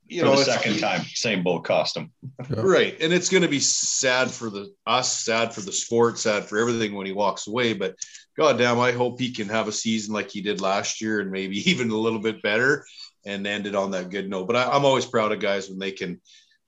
you 0.07 0.21
for 0.21 0.25
know, 0.25 0.35
the 0.35 0.45
second 0.45 0.79
time, 0.79 1.01
same 1.13 1.43
bull 1.43 1.61
cost 1.61 1.97
him. 1.97 2.11
right, 2.49 2.95
and 2.99 3.13
it's 3.13 3.29
going 3.29 3.43
to 3.43 3.49
be 3.49 3.59
sad 3.59 4.29
for 4.29 4.49
the 4.49 4.73
us, 4.85 5.23
sad 5.23 5.53
for 5.53 5.61
the 5.61 5.71
sport, 5.71 6.19
sad 6.19 6.45
for 6.45 6.57
everything 6.57 6.93
when 6.93 7.05
he 7.05 7.13
walks 7.13 7.47
away. 7.47 7.73
But 7.73 7.95
goddamn, 8.37 8.79
I 8.79 8.91
hope 8.91 9.19
he 9.19 9.31
can 9.31 9.49
have 9.49 9.67
a 9.67 9.71
season 9.71 10.13
like 10.13 10.31
he 10.31 10.41
did 10.41 10.61
last 10.61 11.01
year, 11.01 11.19
and 11.19 11.31
maybe 11.31 11.57
even 11.69 11.89
a 11.89 11.97
little 11.97 12.19
bit 12.19 12.41
better, 12.41 12.85
and 13.25 13.47
end 13.47 13.67
it 13.67 13.75
on 13.75 13.91
that 13.91 14.09
good 14.09 14.29
note. 14.29 14.47
But 14.47 14.55
I, 14.55 14.71
I'm 14.71 14.85
always 14.85 15.05
proud 15.05 15.31
of 15.31 15.39
guys 15.39 15.69
when 15.69 15.79
they 15.79 15.91
can 15.91 16.21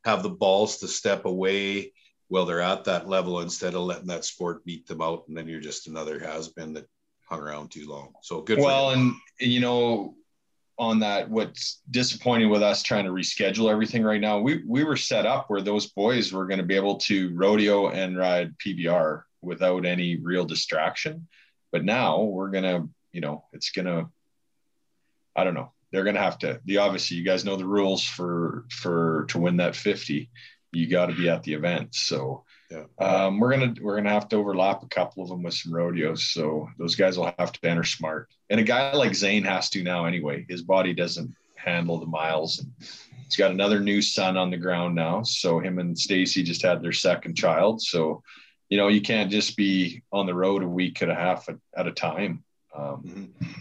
have 0.06 0.24
the 0.24 0.30
balls 0.30 0.78
to 0.78 0.88
step 0.88 1.26
away 1.26 1.92
while 2.28 2.46
they're 2.46 2.62
at 2.62 2.86
that 2.86 3.08
level 3.08 3.42
instead 3.42 3.76
of 3.76 3.82
letting 3.82 4.08
that 4.08 4.26
sport 4.26 4.66
beat 4.66 4.88
them 4.88 5.02
out 5.02 5.24
and 5.28 5.38
then 5.38 5.48
you're 5.48 5.60
just 5.60 5.88
another 5.88 6.20
has 6.20 6.50
been 6.50 6.74
that 6.74 6.88
hung 7.30 7.40
around 7.40 7.70
too 7.70 7.88
long 7.88 8.14
so 8.22 8.42
good 8.42 8.60
well 8.60 8.92
and 8.92 9.14
you 9.40 9.60
know 9.60 10.16
on 10.78 11.00
that 11.00 11.30
what's 11.30 11.82
disappointing 11.90 12.50
with 12.50 12.62
us 12.62 12.84
trying 12.84 13.06
to 13.06 13.12
reschedule 13.12 13.72
everything 13.72 14.04
right 14.04 14.20
now 14.20 14.40
we 14.40 14.62
we 14.68 14.84
were 14.84 14.98
set 14.98 15.26
up 15.26 15.50
where 15.50 15.62
those 15.62 15.88
boys 15.88 16.34
were 16.34 16.46
going 16.46 16.60
to 16.60 16.66
be 16.66 16.76
able 16.76 16.98
to 16.98 17.34
rodeo 17.34 17.88
and 17.90 18.18
ride 18.18 18.54
pbr 18.58 19.24
without 19.42 19.86
any 19.86 20.18
real 20.18 20.44
distraction 20.44 21.28
but 21.72 21.86
now 21.86 22.22
we're 22.22 22.50
going 22.50 22.64
to 22.64 22.90
you 23.14 23.22
know 23.22 23.46
it's 23.54 23.72
going 23.72 23.86
to 23.86 24.10
i 25.36 25.44
don't 25.44 25.54
know 25.54 25.72
they're 25.92 26.04
going 26.04 26.16
to 26.16 26.22
have 26.22 26.38
to 26.38 26.60
the 26.66 26.78
obviously 26.78 27.16
you 27.16 27.24
guys 27.24 27.46
know 27.46 27.56
the 27.56 27.66
rules 27.66 28.04
for 28.04 28.66
for 28.70 29.26
to 29.30 29.40
win 29.40 29.58
that 29.58 29.76
50 29.78 30.30
you 30.76 30.88
got 30.88 31.08
to 31.08 31.16
be 31.16 31.30
at 31.30 31.44
the 31.44 31.54
event. 31.54 31.96
So 31.96 32.44
yeah. 32.70 32.84
um, 33.00 33.40
we're 33.40 33.52
gonna 33.52 33.74
we're 33.82 33.96
gonna 33.96 34.10
have 34.10 34.30
to 34.30 34.36
overlap 34.36 34.84
a 34.84 34.88
couple 34.88 35.24
of 35.24 35.30
them 35.30 35.44
with 35.44 35.54
some 35.54 35.74
rodeos. 35.74 36.26
So 36.32 36.70
those 36.78 36.96
guys 36.96 37.18
will 37.18 37.34
have 37.38 37.52
to 37.52 37.68
enter 37.68 37.84
smart. 37.84 38.30
And 38.50 38.60
a 38.60 38.64
guy 38.64 38.94
like 38.94 39.16
Zane 39.16 39.44
has 39.44 39.70
to 39.72 39.84
now 39.84 40.06
anyway. 40.06 40.46
His 40.48 40.62
body 40.62 40.94
doesn't 40.94 41.34
handle 41.56 42.00
the 42.00 42.06
miles. 42.06 42.60
And 42.60 42.72
he's 43.24 43.36
got 43.36 43.52
another 43.52 43.80
new 43.80 44.02
son 44.02 44.38
on 44.38 44.52
the 44.52 44.58
ground 44.58 44.96
now. 44.96 45.24
So 45.24 45.60
him 45.60 45.80
and 45.80 45.98
Stacy 45.98 46.44
just 46.44 46.62
had 46.62 46.82
their 46.82 46.94
second 46.94 47.36
child. 47.36 47.82
So 47.82 48.24
you 48.70 48.78
know 48.78 48.88
you 48.88 49.02
can't 49.02 49.32
just 49.32 49.56
be 49.56 50.04
on 50.12 50.26
the 50.26 50.34
road 50.34 50.64
a 50.64 50.68
week 50.68 51.02
and 51.02 51.12
a 51.12 51.16
half 51.16 51.50
at, 51.50 51.58
at 51.76 51.88
a 51.88 51.92
time. 51.92 52.44
Um, 52.76 53.04
mm-hmm. 53.06 53.52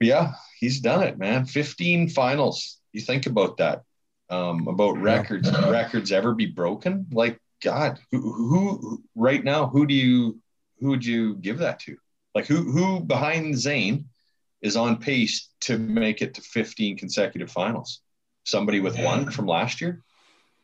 yeah, 0.00 0.32
he's 0.58 0.80
done 0.80 1.02
it, 1.02 1.18
man. 1.18 1.46
15 1.46 2.08
finals. 2.08 2.78
You 2.92 3.00
think 3.00 3.26
about 3.26 3.58
that 3.58 3.82
um, 4.30 4.66
about 4.68 4.98
records. 4.98 5.50
Records 5.50 6.12
ever 6.12 6.34
be 6.34 6.46
broken? 6.46 7.06
Like 7.12 7.38
God, 7.64 7.98
who, 8.12 8.20
who 8.20 9.02
right 9.14 9.42
now? 9.42 9.66
Who 9.66 9.86
do 9.86 9.94
you 9.94 10.38
who 10.80 10.90
would 10.90 11.04
you 11.04 11.36
give 11.36 11.58
that 11.58 11.80
to? 11.80 11.96
Like 12.34 12.46
who 12.46 12.70
who 12.70 13.00
behind 13.00 13.58
Zane 13.58 14.06
is 14.60 14.76
on 14.76 14.98
pace 14.98 15.48
to 15.62 15.78
make 15.78 16.20
it 16.22 16.34
to 16.34 16.42
15 16.42 16.98
consecutive 16.98 17.50
finals? 17.50 18.00
Somebody 18.44 18.80
with 18.80 18.98
yeah. 18.98 19.04
one 19.04 19.30
from 19.30 19.46
last 19.46 19.80
year. 19.80 20.02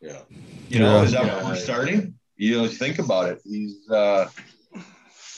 Yeah. 0.00 0.20
You 0.68 0.80
know, 0.80 0.96
yeah. 0.96 1.02
is 1.02 1.12
that 1.12 1.24
yeah. 1.24 1.44
we're 1.44 1.56
starting? 1.56 2.14
You 2.36 2.58
know, 2.58 2.68
think 2.68 2.98
about 2.98 3.30
it. 3.30 3.40
He's 3.44 3.88
uh 3.90 4.28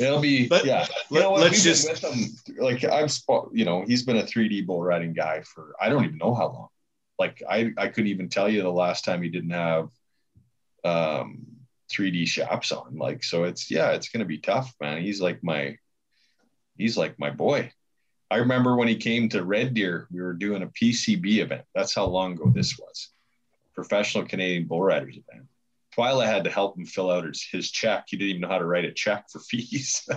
it'll 0.01 0.21
be 0.21 0.49
but, 0.49 0.65
yeah. 0.65 0.87
You 1.11 1.21
know 1.21 1.31
what? 1.31 1.43
Let's 1.43 1.63
just 1.63 1.89
with 1.89 2.03
him, 2.03 2.29
like 2.59 2.83
I've 2.83 3.17
you 3.53 3.65
know, 3.65 3.85
he's 3.87 4.03
been 4.03 4.17
a 4.17 4.25
3D 4.25 4.67
bull 4.67 4.83
riding 4.83 5.13
guy 5.13 5.43
for 5.43 5.75
I 5.81 5.89
don't 5.89 6.05
even 6.05 6.19
know 6.19 6.35
how 6.35 6.49
long 6.49 6.69
like 7.19 7.41
I, 7.49 7.73
I 7.79 7.87
couldn't 7.87 8.11
even 8.11 8.29
tell 8.29 8.49
you 8.49 8.63
the 8.63 8.71
last 8.71 9.05
time 9.05 9.23
he 9.23 9.29
didn't 9.29 9.51
have 9.51 9.91
um 10.85 11.47
3D 11.93 12.27
shops 12.27 12.73
on. 12.73 12.97
Like, 12.97 13.23
so 13.23 13.45
it's 13.45 13.71
yeah, 13.71 13.91
it's 13.91 14.09
gonna 14.09 14.25
be 14.25 14.39
tough, 14.39 14.75
man. 14.81 15.03
He's 15.03 15.21
like 15.21 15.43
my 15.43 15.77
he's 16.77 16.97
like 16.97 17.19
my 17.19 17.31
boy. 17.31 17.73
I 18.31 18.37
remember 18.37 18.77
when 18.77 18.89
he 18.89 18.97
came 18.97 19.29
to 19.31 19.45
Red 19.45 19.75
Deer, 19.75 20.09
we 20.11 20.23
were 20.23 20.33
doing 20.33 20.63
a 20.63 20.67
PCB 20.67 21.39
event. 21.39 21.65
That's 21.75 21.95
how 21.95 22.07
long 22.07 22.33
ago 22.33 22.51
this 22.55 22.79
was. 22.79 23.11
Professional 23.75 24.25
Canadian 24.25 24.67
Bull 24.67 24.83
Riders 24.83 25.19
event. 25.19 25.47
Twyla 25.95 26.25
had 26.25 26.45
to 26.45 26.51
help 26.51 26.79
him 26.79 26.87
fill 26.87 27.11
out 27.11 27.27
his, 27.27 27.43
his 27.43 27.71
check. 27.71 28.05
He 28.09 28.17
didn't 28.17 28.31
even 28.31 28.41
know 28.41 28.49
how 28.49 28.59
to 28.59 28.65
write 28.65 28.87
a 28.87 28.93
check 28.93 29.27
for 29.31 29.39
fees. 29.51 30.09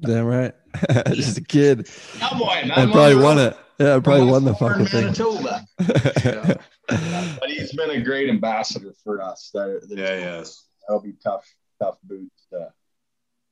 Damn 0.00 0.26
right. 0.26 0.54
Just 1.12 1.38
a 1.38 1.44
kid. 1.44 1.88
Cowboy, 2.18 2.46
I 2.46 2.86
probably 2.90 3.14
won 3.14 3.38
it. 3.38 3.56
Yeah, 3.82 3.96
I 3.96 4.00
probably 4.00 4.26
won 4.26 4.44
the 4.44 4.54
fucking 4.54 4.88
Manitoba. 4.92 5.66
thing. 5.80 6.22
yeah. 6.88 7.36
But 7.40 7.50
he's 7.50 7.72
been 7.72 7.90
a 7.90 8.00
great 8.00 8.28
ambassador 8.28 8.94
for 9.02 9.22
us. 9.22 9.50
That, 9.54 9.86
yeah, 9.88 10.16
yes. 10.18 10.66
That'll 10.86 11.02
be 11.02 11.14
tough, 11.22 11.46
tough 11.80 11.96
boots 12.02 12.46
to, 12.50 12.72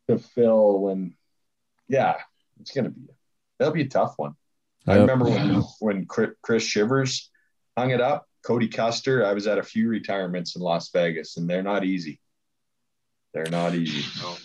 to 0.08 0.18
fill 0.18 0.80
when, 0.80 1.14
yeah, 1.88 2.16
it's 2.60 2.72
going 2.72 2.84
to 2.84 2.90
be, 2.90 3.02
that'll 3.58 3.74
be 3.74 3.82
a 3.82 3.88
tough 3.88 4.14
one. 4.16 4.34
Yep. 4.86 4.96
I 4.96 5.00
remember 5.00 5.24
when, 5.26 5.62
when 5.80 6.06
Chris 6.06 6.62
Shivers 6.62 7.30
hung 7.76 7.90
it 7.90 8.00
up 8.00 8.26
Cody 8.42 8.68
Custer. 8.68 9.24
I 9.24 9.32
was 9.32 9.46
at 9.46 9.58
a 9.58 9.62
few 9.62 9.88
retirements 9.88 10.56
in 10.56 10.62
Las 10.62 10.90
Vegas, 10.90 11.36
and 11.36 11.48
they're 11.48 11.62
not 11.62 11.84
easy. 11.84 12.20
They're 13.34 13.50
not 13.50 13.74
easy. 13.74 14.04
No. 14.20 14.36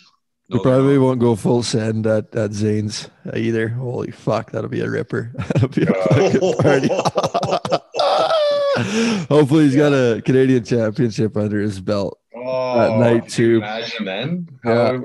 Oh, 0.52 0.58
no, 0.58 0.62
probably 0.62 1.00
won't 1.00 1.20
go 1.20 1.36
full 1.36 1.64
send 1.64 2.06
at, 2.06 2.36
at 2.36 2.54
Zane's 2.54 3.10
uh, 3.26 3.36
either. 3.36 3.70
Holy 3.70 4.12
fuck, 4.12 4.52
that'll 4.52 4.70
be 4.70 4.82
a 4.82 4.90
ripper. 4.90 5.32
that'll 5.36 5.70
be 5.70 5.82
a 5.84 5.94
fucking 5.94 6.54
party. 6.62 6.88
Hopefully, 9.28 9.64
he's 9.64 9.76
got 9.76 9.94
a 9.94 10.22
Canadian 10.24 10.64
championship 10.64 11.36
under 11.36 11.60
his 11.60 11.82
belt 11.82 12.20
oh, 12.36 12.80
at 12.80 12.96
night 13.00 13.28
too. 13.28 13.58
Imagine 13.58 14.06
then. 14.06 14.48
Yeah, 14.64 15.00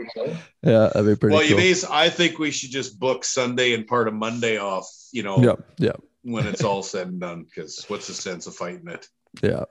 yeah, 0.62 0.90
that'd 0.92 1.06
be 1.06 1.16
pretty. 1.16 1.36
Well, 1.36 1.48
cool. 1.48 1.60
you 1.60 1.74
I 1.90 2.10
think 2.10 2.38
we 2.38 2.50
should 2.50 2.70
just 2.70 3.00
book 3.00 3.24
Sunday 3.24 3.72
and 3.72 3.86
part 3.86 4.08
of 4.08 4.14
Monday 4.14 4.58
off. 4.58 4.86
You 5.12 5.22
know. 5.22 5.42
Yeah, 5.42 5.54
yeah 5.78 5.92
when 6.22 6.46
it's 6.46 6.64
all 6.64 6.82
said 6.82 7.08
and 7.08 7.20
done. 7.20 7.44
Because 7.44 7.84
what's 7.88 8.06
the 8.06 8.14
sense 8.14 8.46
of 8.46 8.54
fighting 8.54 8.88
it? 8.88 9.06
Yeah, 9.42 9.64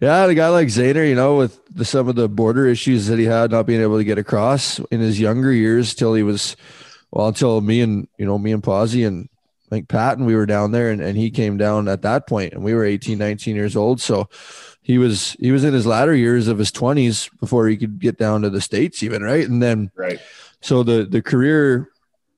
yeah. 0.00 0.24
A 0.24 0.34
guy 0.34 0.48
like 0.48 0.68
Zaner, 0.68 1.06
you 1.06 1.14
know, 1.14 1.36
with 1.36 1.60
the, 1.66 1.84
some 1.84 2.08
of 2.08 2.16
the 2.16 2.28
border 2.28 2.66
issues 2.66 3.06
that 3.06 3.18
he 3.18 3.24
had, 3.24 3.50
not 3.50 3.66
being 3.66 3.82
able 3.82 3.98
to 3.98 4.04
get 4.04 4.18
across 4.18 4.78
in 4.90 5.00
his 5.00 5.20
younger 5.20 5.52
years, 5.52 5.94
till 5.94 6.14
he 6.14 6.22
was, 6.22 6.56
well, 7.10 7.28
until 7.28 7.60
me 7.60 7.80
and 7.80 8.08
you 8.18 8.26
know 8.26 8.38
me 8.38 8.52
and 8.52 8.62
Posy 8.62 9.04
and 9.04 9.28
I 9.72 9.76
think 9.76 9.88
Patton, 9.88 10.26
we 10.26 10.34
were 10.34 10.44
down 10.44 10.72
there, 10.72 10.90
and, 10.90 11.00
and 11.00 11.16
he 11.16 11.30
came 11.30 11.56
down 11.56 11.88
at 11.88 12.02
that 12.02 12.26
point, 12.26 12.52
and 12.52 12.62
we 12.62 12.74
were 12.74 12.84
18, 12.84 13.16
19 13.16 13.56
years 13.56 13.74
old. 13.74 14.02
So 14.02 14.28
he 14.82 14.98
was 14.98 15.32
he 15.40 15.50
was 15.50 15.64
in 15.64 15.72
his 15.72 15.86
latter 15.86 16.14
years 16.14 16.48
of 16.48 16.58
his 16.58 16.70
20s 16.70 17.30
before 17.40 17.66
he 17.68 17.78
could 17.78 17.98
get 17.98 18.18
down 18.18 18.42
to 18.42 18.50
the 18.50 18.60
states, 18.60 19.02
even 19.02 19.22
right, 19.22 19.48
and 19.48 19.62
then 19.62 19.90
right. 19.94 20.20
So 20.60 20.82
the 20.82 21.04
the 21.04 21.22
career, 21.22 21.88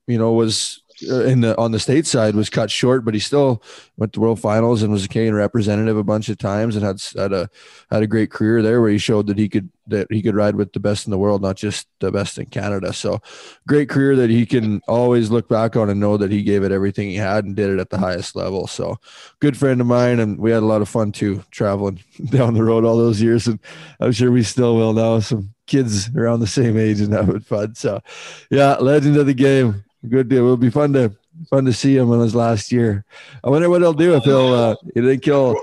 you 0.07 0.17
know, 0.17 0.31
was 0.31 0.81
Uh, 1.09 1.25
in 1.25 1.41
the 1.41 1.57
on 1.57 1.71
the 1.71 1.79
state 1.79 2.05
side 2.05 2.35
was 2.35 2.49
cut 2.49 2.71
short, 2.71 3.03
but 3.03 3.13
he 3.13 3.19
still 3.19 3.61
went 3.97 4.13
to 4.13 4.19
world 4.19 4.39
finals 4.39 4.81
and 4.81 4.91
was 4.93 5.03
a 5.03 5.09
Canadian 5.09 5.35
representative 5.35 5.97
a 5.97 6.03
bunch 6.03 6.29
of 6.29 6.37
times 6.37 6.75
and 6.75 6.85
had 6.85 7.01
had 7.17 7.33
a 7.33 7.49
had 7.91 8.01
a 8.01 8.07
great 8.07 8.31
career 8.31 8.61
there 8.61 8.79
where 8.79 8.89
he 8.89 8.97
showed 8.97 9.27
that 9.27 9.37
he 9.37 9.49
could 9.49 9.69
that 9.87 10.07
he 10.09 10.21
could 10.21 10.35
ride 10.35 10.55
with 10.55 10.73
the 10.73 10.79
best 10.79 11.05
in 11.05 11.11
the 11.11 11.17
world, 11.17 11.41
not 11.41 11.57
just 11.57 11.87
the 11.99 12.11
best 12.11 12.37
in 12.37 12.45
Canada. 12.45 12.93
So 12.93 13.21
great 13.67 13.89
career 13.89 14.15
that 14.15 14.29
he 14.29 14.45
can 14.45 14.81
always 14.87 15.29
look 15.29 15.49
back 15.49 15.75
on 15.75 15.89
and 15.89 15.99
know 15.99 16.17
that 16.17 16.31
he 16.31 16.43
gave 16.43 16.63
it 16.63 16.71
everything 16.71 17.09
he 17.09 17.15
had 17.15 17.45
and 17.45 17.55
did 17.55 17.69
it 17.69 17.79
at 17.79 17.89
the 17.89 17.97
highest 17.97 18.35
level. 18.35 18.67
So 18.67 18.97
good 19.39 19.57
friend 19.57 19.81
of 19.81 19.87
mine, 19.87 20.19
and 20.19 20.39
we 20.39 20.51
had 20.51 20.63
a 20.63 20.67
lot 20.67 20.81
of 20.81 20.89
fun 20.89 21.11
too 21.11 21.43
traveling 21.51 22.01
down 22.29 22.53
the 22.53 22.63
road 22.63 22.85
all 22.85 22.97
those 22.97 23.21
years, 23.21 23.47
and 23.47 23.59
I'm 23.99 24.11
sure 24.11 24.31
we 24.31 24.43
still 24.43 24.75
will 24.75 24.93
now. 24.93 25.19
Some 25.19 25.53
kids 25.67 26.15
around 26.15 26.39
the 26.39 26.47
same 26.47 26.77
age 26.77 27.01
and 27.01 27.13
having 27.13 27.39
fun. 27.39 27.75
So 27.75 28.01
yeah, 28.49 28.75
legend 28.75 29.17
of 29.17 29.25
the 29.25 29.33
game. 29.33 29.83
Good 30.09 30.29
deal. 30.29 30.43
It'll 30.43 30.57
be 30.57 30.69
fun 30.69 30.93
to 30.93 31.15
fun 31.49 31.65
to 31.65 31.73
see 31.73 31.97
him 31.97 32.11
in 32.13 32.19
his 32.21 32.35
last 32.35 32.71
year. 32.71 33.05
I 33.43 33.49
wonder 33.49 33.69
what 33.69 33.81
he'll 33.81 33.93
do 33.93 34.15
if 34.15 34.23
he'll 34.23 34.53
uh 34.53 34.75
you 34.95 35.05
think 35.05 35.25
he'll 35.25 35.61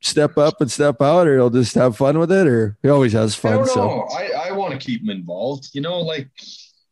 step 0.00 0.36
up 0.36 0.60
and 0.60 0.70
step 0.70 1.00
out 1.00 1.28
or 1.28 1.36
he'll 1.36 1.50
just 1.50 1.74
have 1.76 1.96
fun 1.96 2.18
with 2.18 2.32
it 2.32 2.46
or 2.46 2.76
he 2.82 2.88
always 2.88 3.12
has 3.12 3.34
fun. 3.34 3.52
I 3.52 3.56
don't 3.56 3.68
so. 3.68 4.06
I, 4.12 4.48
I 4.48 4.52
want 4.52 4.72
to 4.72 4.84
keep 4.84 5.02
him 5.02 5.10
involved. 5.10 5.70
You 5.72 5.80
know, 5.80 6.00
like 6.00 6.28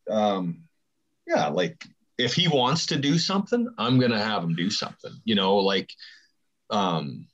um 0.09 0.63
yeah, 1.27 1.49
like 1.49 1.85
if 2.19 2.35
he 2.35 2.49
wants 2.49 2.87
to 2.87 2.97
do 2.97 3.19
something, 3.19 3.69
I'm 3.79 3.99
gonna 3.99 4.23
have 4.23 4.45
him 4.45 4.55
do 4.55 4.71
something. 4.71 5.13
You 5.25 5.35
know, 5.35 5.57
like 5.57 5.91
um 6.71 7.27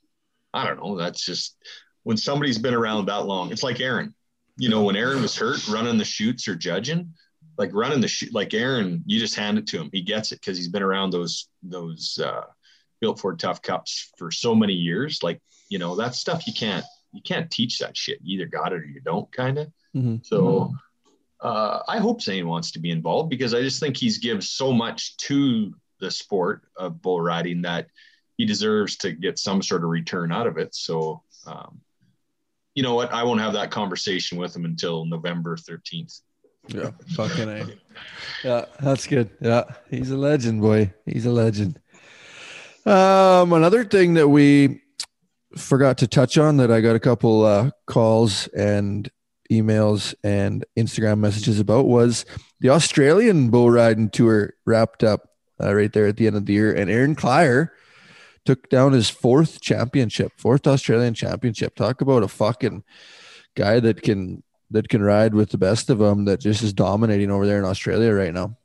I 0.54 0.66
don't 0.66 0.78
know. 0.78 0.96
That's 0.96 1.24
just 1.24 1.56
when 2.04 2.16
somebody's 2.16 2.58
been 2.58 2.74
around 2.74 3.06
that 3.06 3.26
long. 3.26 3.52
It's 3.52 3.62
like 3.62 3.80
Aaron. 3.80 4.14
You 4.56 4.70
know, 4.70 4.84
when 4.84 4.96
Aaron 4.96 5.20
was 5.20 5.36
hurt, 5.36 5.68
running 5.68 5.98
the 5.98 6.04
chutes 6.04 6.48
or 6.48 6.54
judging, 6.54 7.12
like 7.58 7.70
running 7.72 8.00
the 8.00 8.08
chute, 8.08 8.34
like 8.34 8.54
Aaron, 8.54 9.02
you 9.06 9.18
just 9.18 9.34
hand 9.34 9.58
it 9.58 9.66
to 9.68 9.80
him. 9.80 9.90
He 9.92 10.02
gets 10.02 10.32
it 10.32 10.40
because 10.40 10.56
he's 10.56 10.68
been 10.68 10.82
around 10.82 11.10
those 11.10 11.48
those 11.62 12.18
uh, 12.22 12.44
built 13.00 13.18
for 13.18 13.34
tough 13.34 13.62
cups 13.62 14.10
for 14.18 14.30
so 14.30 14.54
many 14.54 14.74
years. 14.74 15.22
Like 15.22 15.40
you 15.68 15.78
know, 15.78 15.96
that 15.96 16.14
stuff 16.14 16.46
you 16.46 16.52
can't 16.52 16.84
you 17.12 17.22
can't 17.22 17.50
teach 17.50 17.78
that 17.78 17.96
shit. 17.96 18.18
You 18.22 18.38
either 18.38 18.46
got 18.46 18.72
it 18.72 18.82
or 18.82 18.84
you 18.84 19.00
don't, 19.00 19.30
kind 19.32 19.58
of. 19.58 19.72
Mhm. 19.94 20.24
So 20.24 20.74
uh, 21.40 21.80
I 21.88 21.98
hope 21.98 22.22
Zane 22.22 22.48
wants 22.48 22.72
to 22.72 22.78
be 22.78 22.90
involved 22.90 23.30
because 23.30 23.54
I 23.54 23.62
just 23.62 23.80
think 23.80 23.96
he's 23.96 24.18
gives 24.18 24.50
so 24.50 24.72
much 24.72 25.16
to 25.18 25.74
the 26.00 26.10
sport 26.10 26.62
of 26.76 27.00
bull 27.00 27.20
riding 27.20 27.62
that 27.62 27.88
he 28.36 28.44
deserves 28.44 28.96
to 28.96 29.12
get 29.12 29.38
some 29.38 29.62
sort 29.62 29.82
of 29.82 29.90
return 29.90 30.30
out 30.30 30.46
of 30.46 30.58
it. 30.58 30.74
So, 30.74 31.22
um, 31.46 31.80
you 32.74 32.82
know 32.82 32.94
what? 32.94 33.12
I 33.12 33.22
won't 33.22 33.40
have 33.40 33.54
that 33.54 33.70
conversation 33.70 34.38
with 34.38 34.54
him 34.54 34.64
until 34.66 35.06
November 35.06 35.56
13th. 35.56 36.20
Yeah, 36.68 36.90
fucking 37.16 37.48
a. 37.48 37.66
Yeah, 38.44 38.64
that's 38.80 39.06
good. 39.06 39.30
Yeah, 39.40 39.64
he's 39.90 40.10
a 40.10 40.16
legend, 40.16 40.60
boy. 40.60 40.92
He's 41.04 41.26
a 41.26 41.30
legend. 41.30 41.80
Um, 42.84 43.52
another 43.52 43.84
thing 43.84 44.14
that 44.14 44.28
we 44.28 44.82
forgot 45.56 45.98
to 45.98 46.06
touch 46.06 46.38
on 46.38 46.58
that 46.58 46.70
I 46.70 46.80
got 46.80 46.96
a 46.96 47.00
couple 47.00 47.44
uh, 47.44 47.70
calls 47.86 48.46
and 48.48 49.10
emails 49.50 50.14
and 50.22 50.64
Instagram 50.76 51.18
messages 51.18 51.58
about 51.60 51.86
was 51.86 52.24
the 52.60 52.70
Australian 52.70 53.50
bull 53.50 53.70
riding 53.70 54.10
tour 54.10 54.54
wrapped 54.64 55.04
up 55.04 55.30
uh, 55.60 55.74
right 55.74 55.92
there 55.92 56.06
at 56.06 56.16
the 56.16 56.26
end 56.26 56.36
of 56.36 56.46
the 56.46 56.52
year, 56.52 56.72
and 56.72 56.90
Aaron 56.90 57.14
Kleier 57.16 57.70
took 58.44 58.68
down 58.68 58.92
his 58.92 59.10
fourth 59.10 59.60
championship, 59.60 60.32
fourth 60.36 60.66
Australian 60.66 61.14
championship. 61.14 61.74
Talk 61.74 62.00
about 62.00 62.22
a 62.22 62.28
fucking 62.28 62.84
guy 63.56 63.80
that 63.80 64.02
can 64.02 64.42
that 64.70 64.88
can 64.88 65.02
ride 65.02 65.34
with 65.34 65.50
the 65.50 65.58
best 65.58 65.90
of 65.90 65.98
them 65.98 66.24
that 66.24 66.40
just 66.40 66.62
is 66.62 66.72
dominating 66.72 67.30
over 67.30 67.46
there 67.46 67.58
in 67.58 67.64
Australia 67.64 68.12
right 68.12 68.34
now. 68.34 68.56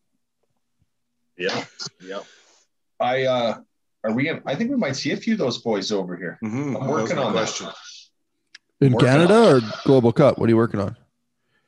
Yeah. 1.38 1.64
Yeah. 2.02 2.22
I, 3.00 3.24
uh, 3.24 3.60
are 4.04 4.14
we, 4.14 4.30
In, 4.30 4.42
I 4.46 4.56
think 4.56 4.70
we 4.70 4.78
might 4.78 4.96
see 4.96 5.12
a 5.12 5.18
few 5.18 5.34
of 5.34 5.40
those 5.40 5.60
boys 5.60 5.92
over 5.92 6.16
here. 6.16 6.40
Mhm. 6.44 6.80
I'm 6.82 6.88
working 6.88 7.18
my 7.18 7.24
on 7.24 7.34
that. 7.34 7.74
In 8.80 8.94
Working 8.94 9.08
Canada 9.08 9.56
or 9.56 9.62
Global 9.86 10.12
Cup? 10.12 10.40
What 10.40 10.48
are 10.48 10.50
you 10.50 10.58
working 10.58 10.80
on? 10.80 10.98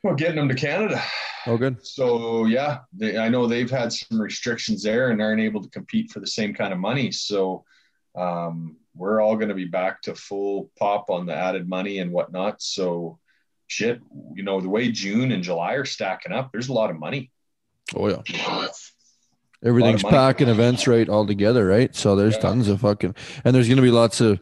We're 0.01 0.15
getting 0.15 0.35
them 0.35 0.49
to 0.49 0.55
Canada. 0.55 1.01
Oh, 1.45 1.57
good. 1.57 1.85
So 1.85 2.45
yeah, 2.45 2.79
they, 2.93 3.17
I 3.17 3.29
know 3.29 3.47
they've 3.47 3.69
had 3.69 3.93
some 3.93 4.19
restrictions 4.19 4.81
there 4.83 5.11
and 5.11 5.21
aren't 5.21 5.41
able 5.41 5.61
to 5.61 5.69
compete 5.69 6.11
for 6.11 6.19
the 6.19 6.27
same 6.27 6.53
kind 6.53 6.73
of 6.73 6.79
money. 6.79 7.11
So 7.11 7.65
um, 8.15 8.77
we're 8.95 9.21
all 9.21 9.35
going 9.35 9.49
to 9.49 9.55
be 9.55 9.65
back 9.65 10.01
to 10.03 10.15
full 10.15 10.71
pop 10.77 11.09
on 11.09 11.25
the 11.25 11.35
added 11.35 11.67
money 11.69 11.99
and 11.99 12.11
whatnot. 12.11 12.61
So 12.61 13.19
shit, 13.73 13.99
you 14.35 14.43
know, 14.43 14.61
the 14.61 14.69
way 14.69 14.91
June 14.91 15.31
and 15.31 15.43
July 15.43 15.73
are 15.73 15.85
stacking 15.85 16.31
up, 16.31 16.51
there's 16.51 16.69
a 16.69 16.73
lot 16.73 16.89
of 16.91 16.99
money. 16.99 17.31
Oh 17.95 18.07
yeah. 18.07 18.21
Everything's 19.65 20.03
packing 20.03 20.49
events 20.49 20.87
right 20.87 21.07
all 21.07 21.25
together, 21.25 21.65
right? 21.65 21.95
So 21.95 22.15
there's 22.15 22.35
Yeah. 22.35 22.41
tons 22.41 22.67
of 22.67 22.81
fucking, 22.81 23.15
and 23.45 23.55
there's 23.55 23.67
going 23.67 23.77
to 23.77 23.81
be 23.83 23.91
lots 23.91 24.19
of, 24.19 24.39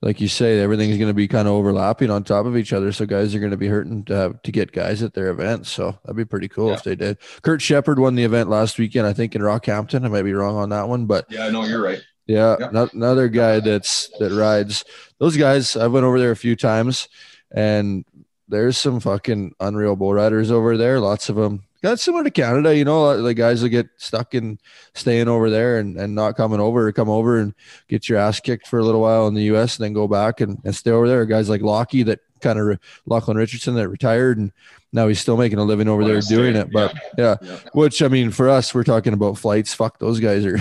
like 0.00 0.18
you 0.20 0.28
say, 0.28 0.60
everything's 0.60 0.96
going 0.96 1.10
to 1.10 1.14
be 1.14 1.28
kind 1.28 1.46
of 1.46 1.52
overlapping 1.54 2.10
on 2.10 2.24
top 2.24 2.46
of 2.46 2.56
each 2.56 2.72
other. 2.72 2.90
So 2.90 3.04
guys 3.04 3.34
are 3.34 3.38
going 3.38 3.50
to 3.50 3.58
be 3.58 3.68
hurting 3.68 4.04
to 4.04 4.14
have 4.14 4.42
to 4.42 4.50
get 4.52 4.72
guys 4.72 5.02
at 5.02 5.12
their 5.14 5.28
events. 5.28 5.70
So 5.70 5.98
that'd 6.04 6.16
be 6.16 6.24
pretty 6.24 6.48
cool 6.48 6.68
Yeah. 6.68 6.74
if 6.74 6.84
they 6.84 6.96
did. 6.96 7.18
Kurt 7.42 7.60
Shephard 7.60 7.98
won 7.98 8.14
the 8.14 8.24
event 8.24 8.48
last 8.48 8.78
weekend, 8.78 9.06
I 9.06 9.12
think 9.12 9.34
in 9.36 9.42
Rockhampton. 9.42 10.04
I 10.06 10.08
might 10.08 10.22
be 10.22 10.32
wrong 10.32 10.56
on 10.56 10.70
that 10.70 10.88
one, 10.88 11.04
but 11.06 11.26
Yeah, 11.30 11.50
no, 11.50 11.64
you're 11.64 11.82
right. 11.82 12.00
Yeah, 12.26 12.56
Yep. 12.58 12.72
no- 12.72 12.88
another 12.94 13.28
guy 13.28 13.60
that's 13.60 14.08
that 14.20 14.32
rides 14.32 14.84
those 15.20 15.36
guys. 15.36 15.76
I 15.76 15.86
went 15.88 16.04
over 16.06 16.18
there 16.18 16.30
a 16.30 16.36
few 16.36 16.56
times, 16.56 17.08
and 17.54 18.04
there's 18.48 18.76
some 18.76 19.00
fucking 19.00 19.54
unreal 19.60 19.96
bull 19.96 20.14
riders 20.14 20.50
over 20.50 20.76
there. 20.76 21.00
Lots 21.00 21.28
of 21.28 21.36
them. 21.36 21.64
Got 21.82 21.98
similar 21.98 22.22
to 22.22 22.30
Canada, 22.30 22.76
you 22.76 22.84
know, 22.84 23.20
the 23.20 23.34
guys 23.34 23.60
will 23.60 23.68
get 23.68 23.88
stuck 23.96 24.34
in 24.34 24.60
staying 24.94 25.26
over 25.26 25.50
there 25.50 25.78
and, 25.78 25.96
and 25.96 26.14
not 26.14 26.36
coming 26.36 26.60
over 26.60 26.86
or 26.86 26.92
come 26.92 27.08
over 27.08 27.38
and 27.38 27.54
get 27.88 28.08
your 28.08 28.18
ass 28.18 28.38
kicked 28.38 28.68
for 28.68 28.78
a 28.78 28.84
little 28.84 29.00
while 29.00 29.26
in 29.26 29.34
the 29.34 29.42
U.S. 29.44 29.76
and 29.78 29.84
then 29.84 29.92
go 29.92 30.06
back 30.06 30.40
and, 30.40 30.58
and 30.64 30.76
stay 30.76 30.92
over 30.92 31.08
there. 31.08 31.26
Guys 31.26 31.48
like 31.48 31.60
Lockie 31.60 32.04
that 32.04 32.20
kind 32.40 32.56
of 32.58 32.78
Lachlan 33.06 33.36
Richardson 33.36 33.74
that 33.74 33.88
retired 33.88 34.38
and 34.38 34.52
now 34.92 35.08
he's 35.08 35.18
still 35.18 35.36
making 35.36 35.58
a 35.58 35.64
living 35.64 35.88
over 35.88 36.04
there 36.04 36.20
doing 36.20 36.54
it. 36.54 36.70
But 36.70 36.94
yeah, 37.18 37.36
Yeah. 37.42 37.58
which 37.72 38.00
I 38.00 38.06
mean, 38.06 38.30
for 38.30 38.48
us, 38.48 38.72
we're 38.72 38.84
talking 38.84 39.12
about 39.12 39.38
flights. 39.38 39.74
Fuck, 39.74 39.98
those 39.98 40.20
guys 40.20 40.44
are 40.46 40.58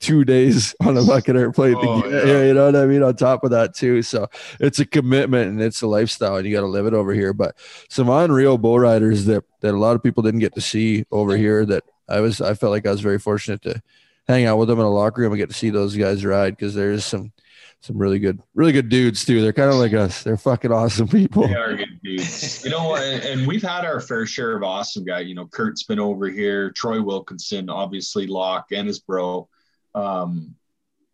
two 0.00 0.24
days 0.24 0.74
on 0.84 0.96
a 0.96 1.04
fucking 1.04 1.36
airplane. 1.36 1.74
to 1.74 1.80
Oh, 1.88 2.02
get- 2.02 2.26
yeah. 2.26 2.42
You 2.44 2.54
know 2.54 2.66
what 2.66 2.76
I 2.76 2.86
mean? 2.86 3.02
On 3.02 3.14
top 3.14 3.44
of 3.44 3.50
that, 3.50 3.74
too. 3.74 4.02
So 4.02 4.28
it's 4.60 4.78
a 4.78 4.86
commitment 4.86 5.50
and 5.50 5.60
it's 5.62 5.82
a 5.82 5.86
lifestyle, 5.86 6.36
and 6.36 6.46
you 6.46 6.54
got 6.54 6.60
to 6.62 6.66
live 6.66 6.86
it 6.86 6.94
over 6.94 7.12
here. 7.12 7.32
But 7.32 7.56
some 7.88 8.08
unreal 8.08 8.58
bull 8.58 8.78
riders 8.78 9.24
that 9.26 9.44
that 9.60 9.74
a 9.74 9.78
lot 9.78 9.96
of 9.96 10.02
people 10.02 10.22
didn't 10.22 10.40
get 10.40 10.54
to 10.54 10.60
see 10.60 11.04
over 11.10 11.36
here. 11.36 11.64
That 11.66 11.84
I 12.08 12.20
was, 12.20 12.40
I 12.40 12.54
felt 12.54 12.70
like 12.72 12.86
I 12.86 12.90
was 12.90 13.00
very 13.00 13.18
fortunate 13.18 13.62
to 13.62 13.82
hang 14.26 14.44
out 14.44 14.58
with 14.58 14.68
them 14.68 14.78
in 14.78 14.84
a 14.84 14.90
locker 14.90 15.22
room 15.22 15.32
and 15.32 15.38
get 15.38 15.48
to 15.48 15.54
see 15.54 15.70
those 15.70 15.96
guys 15.96 16.24
ride 16.24 16.56
because 16.56 16.74
there's 16.74 17.04
some 17.04 17.32
some 17.80 17.96
really 17.96 18.18
good, 18.18 18.40
really 18.54 18.72
good 18.72 18.88
dudes 18.88 19.24
too. 19.24 19.40
They're 19.40 19.52
kind 19.52 19.70
of 19.70 19.76
like 19.76 19.92
us. 19.94 20.24
They're 20.24 20.36
fucking 20.36 20.72
awesome 20.72 21.06
people. 21.08 21.46
They 21.46 21.54
are 21.54 21.76
good 21.76 22.00
dudes. 22.02 22.64
You 22.64 22.70
know, 22.70 22.96
and, 22.96 23.22
and 23.22 23.46
we've 23.46 23.62
had 23.62 23.84
our 23.84 24.00
fair 24.00 24.26
share 24.26 24.56
of 24.56 24.64
awesome 24.64 25.04
guy. 25.04 25.20
You 25.20 25.36
know, 25.36 25.46
Kurt's 25.46 25.84
been 25.84 26.00
over 26.00 26.28
here, 26.28 26.72
Troy 26.72 27.00
Wilkinson, 27.00 27.70
obviously 27.70 28.26
Locke 28.26 28.72
and 28.72 28.88
his 28.88 28.98
bro. 28.98 29.48
Um, 29.94 30.54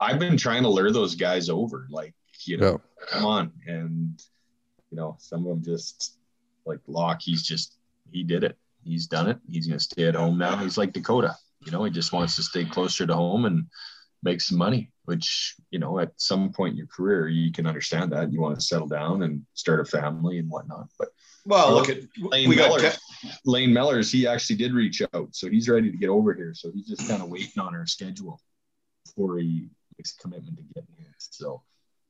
I've 0.00 0.18
been 0.18 0.36
trying 0.36 0.62
to 0.62 0.68
lure 0.68 0.90
those 0.90 1.14
guys 1.14 1.48
over, 1.48 1.86
like, 1.90 2.14
you 2.44 2.58
know, 2.58 2.80
come 3.08 3.24
on. 3.24 3.52
And, 3.66 4.20
you 4.90 4.96
know, 4.96 5.16
some 5.18 5.46
of 5.46 5.48
them 5.48 5.62
just 5.64 6.18
like 6.66 6.80
Locke, 6.86 7.20
he's 7.22 7.42
just, 7.42 7.76
he 8.10 8.22
did 8.22 8.44
it. 8.44 8.58
He's 8.84 9.06
done 9.06 9.28
it. 9.28 9.38
He's 9.50 9.66
going 9.66 9.78
to 9.78 9.84
stay 9.84 10.06
at 10.08 10.14
home 10.14 10.36
now. 10.36 10.56
He's 10.56 10.76
like 10.76 10.92
Dakota, 10.92 11.34
you 11.64 11.72
know, 11.72 11.84
he 11.84 11.90
just 11.90 12.12
wants 12.12 12.36
to 12.36 12.42
stay 12.42 12.64
closer 12.64 13.06
to 13.06 13.14
home 13.14 13.46
and 13.46 13.66
make 14.22 14.40
some 14.40 14.58
money, 14.58 14.90
which, 15.04 15.54
you 15.70 15.78
know, 15.78 15.98
at 15.98 16.12
some 16.16 16.52
point 16.52 16.72
in 16.72 16.76
your 16.76 16.86
career, 16.86 17.28
you 17.28 17.52
can 17.52 17.66
understand 17.66 18.12
that. 18.12 18.32
You 18.32 18.40
want 18.40 18.54
to 18.56 18.60
settle 18.60 18.88
down 18.88 19.22
and 19.22 19.42
start 19.54 19.80
a 19.80 19.84
family 19.84 20.38
and 20.38 20.50
whatnot. 20.50 20.88
But 20.98 21.08
Well, 21.46 21.72
look 21.72 21.88
at 21.88 21.98
Lane 22.18 22.48
we 22.48 22.56
got 22.56 22.78
Mellors, 22.78 22.96
Ke- 22.96 23.46
Lane 23.46 23.70
Mellors, 23.70 24.12
he 24.12 24.26
actually 24.26 24.56
did 24.56 24.72
reach 24.72 25.02
out. 25.14 25.34
So 25.34 25.48
he's 25.48 25.68
ready 25.68 25.90
to 25.90 25.96
get 25.96 26.08
over 26.10 26.34
here. 26.34 26.52
So 26.54 26.70
he's 26.72 26.86
just 26.86 27.08
kind 27.08 27.22
of 27.22 27.28
waiting 27.28 27.62
on 27.62 27.74
our 27.74 27.86
schedule 27.86 28.40
before 29.16 29.38
he 29.38 29.68
makes 29.98 30.14
a 30.18 30.22
commitment 30.22 30.56
to 30.56 30.62
get 30.74 30.84
here. 30.96 31.14
So, 31.18 31.62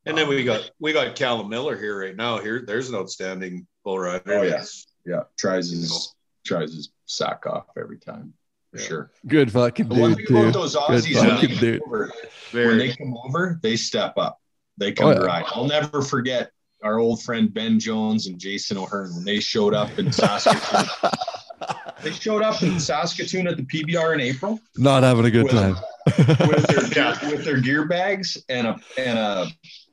and 0.06 0.16
then 0.16 0.26
uh, 0.26 0.30
we 0.30 0.44
got 0.44 0.70
we 0.78 0.92
got 0.92 1.14
Callum 1.16 1.48
Miller 1.48 1.76
here 1.78 2.00
right 2.00 2.16
now. 2.16 2.38
Here, 2.38 2.62
there's 2.66 2.88
an 2.88 2.94
outstanding 2.96 3.66
bull 3.84 3.98
rider. 3.98 4.22
Oh, 4.26 4.42
yeah. 4.42 4.64
Yeah, 5.06 5.22
tries 5.38 5.70
his, 5.70 6.14
tries 6.46 6.72
his 6.74 6.90
sack 7.04 7.46
off 7.46 7.66
every 7.78 7.98
time 7.98 8.32
for 8.72 8.78
Yeah. 8.80 8.86
sure. 8.86 9.10
Good 9.26 9.52
fucking 9.52 9.88
The 9.88 9.94
one 9.94 10.14
dude 10.14 10.28
thing 10.28 10.36
about 10.38 10.52
those 10.54 10.74
Aussies, 10.76 11.14
when 11.14 11.60
they, 11.60 11.78
come 11.78 11.82
over, 11.86 12.12
when 12.52 12.78
they 12.78 12.94
come 12.96 13.16
over, 13.24 13.58
they 13.62 13.76
step 13.76 14.14
up. 14.16 14.40
They 14.78 14.92
come 14.92 15.08
Oh, 15.08 15.14
to 15.14 15.20
yeah. 15.20 15.26
ride. 15.26 15.44
I'll 15.48 15.66
never 15.66 16.00
forget 16.00 16.50
our 16.82 16.98
old 16.98 17.22
friend 17.22 17.52
Ben 17.52 17.78
Jones 17.78 18.26
and 18.28 18.38
Jason 18.38 18.78
O'Hearn 18.78 19.14
when 19.14 19.24
they 19.24 19.40
showed 19.40 19.74
up 19.74 19.98
in 19.98 20.10
Saskatoon. 20.10 20.88
they 22.02 22.10
showed 22.12 22.42
up 22.42 22.62
in 22.62 22.80
Saskatoon 22.80 23.46
at 23.46 23.56
the 23.58 23.62
PBR 23.64 24.14
in 24.14 24.20
April 24.20 24.58
Not 24.76 25.02
having 25.02 25.26
a 25.26 25.30
good 25.30 25.44
With- 25.44 25.52
time. 25.52 25.76
With 26.06 26.66
their 26.66 26.86
Yeah. 26.96 27.30
with 27.30 27.44
their 27.44 27.60
gear 27.60 27.86
bags 27.86 28.36
and 28.48 28.66
a 28.66 28.80
and 28.98 29.18
a 29.18 29.46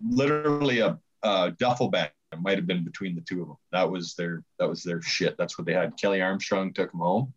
literally 0.06 0.80
a, 0.80 1.00
a 1.24 1.52
duffel 1.58 1.90
bag. 1.90 2.12
It 2.32 2.42
might 2.42 2.58
have 2.58 2.68
been 2.68 2.84
between 2.86 3.16
the 3.16 3.22
two 3.22 3.42
of 3.42 3.48
them. 3.50 3.58
That 3.72 3.90
was 3.90 4.16
their 4.16 4.44
that 4.60 4.70
was 4.70 4.84
their 4.84 5.02
shit. 5.02 5.38
That's 5.38 5.58
what 5.58 5.66
they 5.66 5.74
had. 5.74 5.98
Kelly 5.98 6.22
Armstrong 6.22 6.74
took 6.74 6.92
them 6.92 7.02
home, 7.02 7.34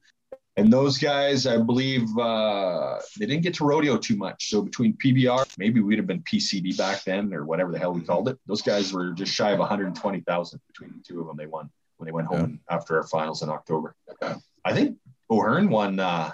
And 0.57 0.73
those 0.73 0.99
guys, 0.99 1.47
I 1.47 1.57
believe, 1.59 2.17
uh, 2.17 3.01
they 3.19 3.27
didn't 3.27 3.43
get 3.43 3.55
to 3.55 3.65
rodeo 3.65 3.97
too 3.97 4.17
much. 4.17 4.51
So 4.51 4.63
between 4.63 4.97
PBR, 4.97 5.53
maybe 5.59 5.81
we'd 5.81 5.99
have 5.99 6.07
been 6.07 6.23
PCD 6.23 6.77
back 6.77 7.03
then 7.05 7.35
or 7.35 7.45
whatever 7.45 7.73
the 7.73 7.79
hell 7.79 7.93
we 7.93 8.03
called 8.03 8.29
it. 8.29 8.39
Those 8.47 8.63
guys 8.63 8.93
were 8.93 9.13
just 9.13 9.33
shy 9.33 9.51
of 9.51 9.59
120,000 9.59 10.61
between 10.69 10.91
the 10.97 11.03
two 11.03 11.21
of 11.21 11.27
them. 11.27 11.37
They 11.37 11.47
won 11.47 11.71
when 11.97 12.07
they 12.07 12.13
went 12.13 12.29
home 12.29 12.61
yeah. 12.69 12.77
after 12.77 12.97
our 12.97 13.07
finals 13.07 13.43
in 13.43 13.51
October. 13.51 13.97
I 14.65 14.73
think 14.73 14.99
O'Hearn 15.29 15.71
won 15.71 15.99
uh, 15.99 16.31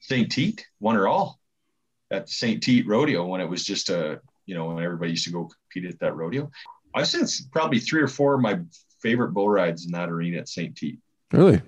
St. 0.00 0.30
Tite, 0.30 0.66
won 0.80 0.94
her 0.96 1.08
all 1.08 1.40
at 2.14 2.28
St. 2.28 2.62
Tite 2.62 2.86
Rodeo 2.86 3.26
when 3.26 3.40
it 3.40 3.48
was 3.48 3.64
just 3.64 3.90
a, 3.90 4.20
you 4.46 4.54
know, 4.54 4.66
when 4.66 4.82
everybody 4.82 5.10
used 5.10 5.24
to 5.24 5.32
go 5.32 5.50
compete 5.72 5.92
at 5.92 5.98
that 6.00 6.16
rodeo. 6.16 6.50
I've 6.94 7.08
seen 7.08 7.26
probably 7.52 7.80
three 7.80 8.02
or 8.02 8.08
four 8.08 8.34
of 8.34 8.40
my 8.40 8.60
favorite 9.00 9.32
bull 9.32 9.48
rides 9.48 9.84
in 9.84 9.92
that 9.92 10.08
arena 10.08 10.38
at 10.38 10.48
St. 10.48 10.76
Tite. 10.76 10.98
Really? 11.32 11.60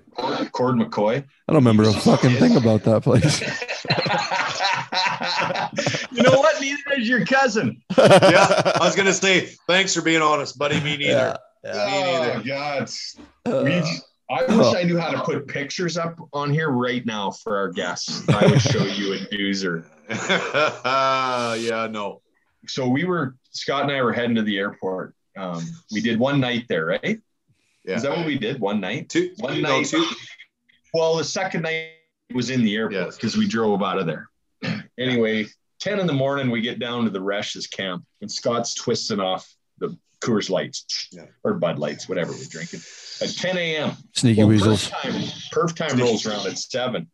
Cord 0.52 0.76
McCoy. 0.76 1.16
I 1.16 1.52
don't 1.52 1.56
remember 1.56 1.84
a 1.84 1.92
fucking 1.92 2.36
thing 2.36 2.56
about 2.56 2.84
that 2.84 3.02
place. 3.02 3.40
you 6.12 6.22
know 6.22 6.38
what? 6.38 6.60
Neither 6.60 7.00
is 7.00 7.08
your 7.08 7.26
cousin. 7.26 7.82
yeah, 7.98 8.72
I 8.76 8.78
was 8.80 8.94
gonna 8.94 9.12
say 9.12 9.52
thanks 9.66 9.94
for 9.94 10.02
being 10.02 10.22
honest, 10.22 10.56
buddy. 10.56 10.80
Me 10.80 10.96
neither. 10.96 11.36
Yeah, 11.64 11.74
yeah. 11.74 11.86
Me 11.86 12.02
neither. 12.02 12.38
Oh, 12.38 12.42
God. 12.46 12.90
Uh, 13.44 13.62
we, 13.64 13.82
I 14.30 14.56
wish. 14.56 14.74
I 14.74 14.82
knew 14.84 14.98
how 14.98 15.10
to 15.10 15.22
put 15.22 15.46
pictures 15.48 15.96
up 15.96 16.18
on 16.32 16.52
here 16.52 16.70
right 16.70 17.04
now 17.04 17.30
for 17.30 17.56
our 17.56 17.70
guests. 17.70 18.28
I 18.28 18.46
would 18.46 18.62
show 18.62 18.84
you 18.84 19.14
a 19.14 19.18
doozer. 19.34 19.84
yeah, 20.10 21.88
no. 21.90 22.22
So 22.66 22.88
we 22.88 23.04
were 23.04 23.36
Scott 23.50 23.82
and 23.82 23.92
I 23.92 24.02
were 24.02 24.12
heading 24.12 24.36
to 24.36 24.42
the 24.42 24.58
airport. 24.58 25.14
Um, 25.36 25.64
we 25.92 26.00
did 26.00 26.18
one 26.18 26.40
night 26.40 26.66
there, 26.68 26.86
right? 26.86 27.20
Yeah. 27.84 27.96
Is 27.96 28.02
that 28.02 28.16
what 28.16 28.26
we 28.26 28.38
did? 28.38 28.60
One 28.60 28.80
night? 28.80 29.08
Two. 29.08 29.32
One 29.38 29.62
night. 29.62 29.86
Two. 29.86 30.06
Well, 30.92 31.16
the 31.16 31.24
second 31.24 31.62
night 31.62 31.90
was 32.34 32.50
in 32.50 32.62
the 32.62 32.74
airport 32.74 33.14
because 33.14 33.34
yes. 33.34 33.36
we 33.36 33.46
drove 33.46 33.82
out 33.82 33.98
of 33.98 34.06
there. 34.06 34.28
Anyway, 34.98 35.44
10 35.80 36.00
in 36.00 36.06
the 36.06 36.12
morning, 36.14 36.50
we 36.50 36.62
get 36.62 36.78
down 36.78 37.04
to 37.04 37.10
the 37.10 37.18
Resch's 37.18 37.66
camp 37.66 38.02
and 38.22 38.32
Scott's 38.32 38.74
twisting 38.74 39.20
off 39.20 39.46
the 39.76 39.94
Coors 40.22 40.48
Lights 40.48 41.08
yeah. 41.12 41.26
or 41.44 41.52
Bud 41.52 41.78
Lights, 41.78 42.08
whatever 42.08 42.32
we're 42.32 42.48
drinking 42.48 42.80
at 43.20 43.28
10 43.28 43.58
a.m. 43.58 43.92
Sneaky 44.12 44.40
well, 44.40 44.48
weasels. 44.48 44.88
Perf 44.88 45.02
time, 45.02 45.12
perf 45.52 45.76
time 45.76 45.98
rolls 46.00 46.26
around 46.26 46.46
at 46.46 46.58
seven. 46.58 47.10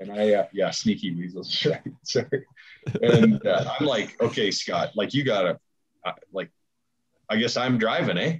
And 0.00 0.12
I, 0.12 0.34
uh, 0.34 0.46
yeah, 0.52 0.70
sneaky 0.70 1.14
weasels. 1.14 1.66
Right. 1.70 1.82
Sorry. 2.04 2.44
And 3.02 3.44
uh, 3.46 3.74
I'm 3.78 3.86
like, 3.86 4.20
okay, 4.20 4.50
Scott, 4.50 4.90
like 4.94 5.14
you 5.14 5.24
gotta, 5.24 5.58
uh, 6.04 6.12
like, 6.32 6.50
I 7.28 7.36
guess 7.36 7.56
I'm 7.56 7.78
driving, 7.78 8.18
eh? 8.18 8.38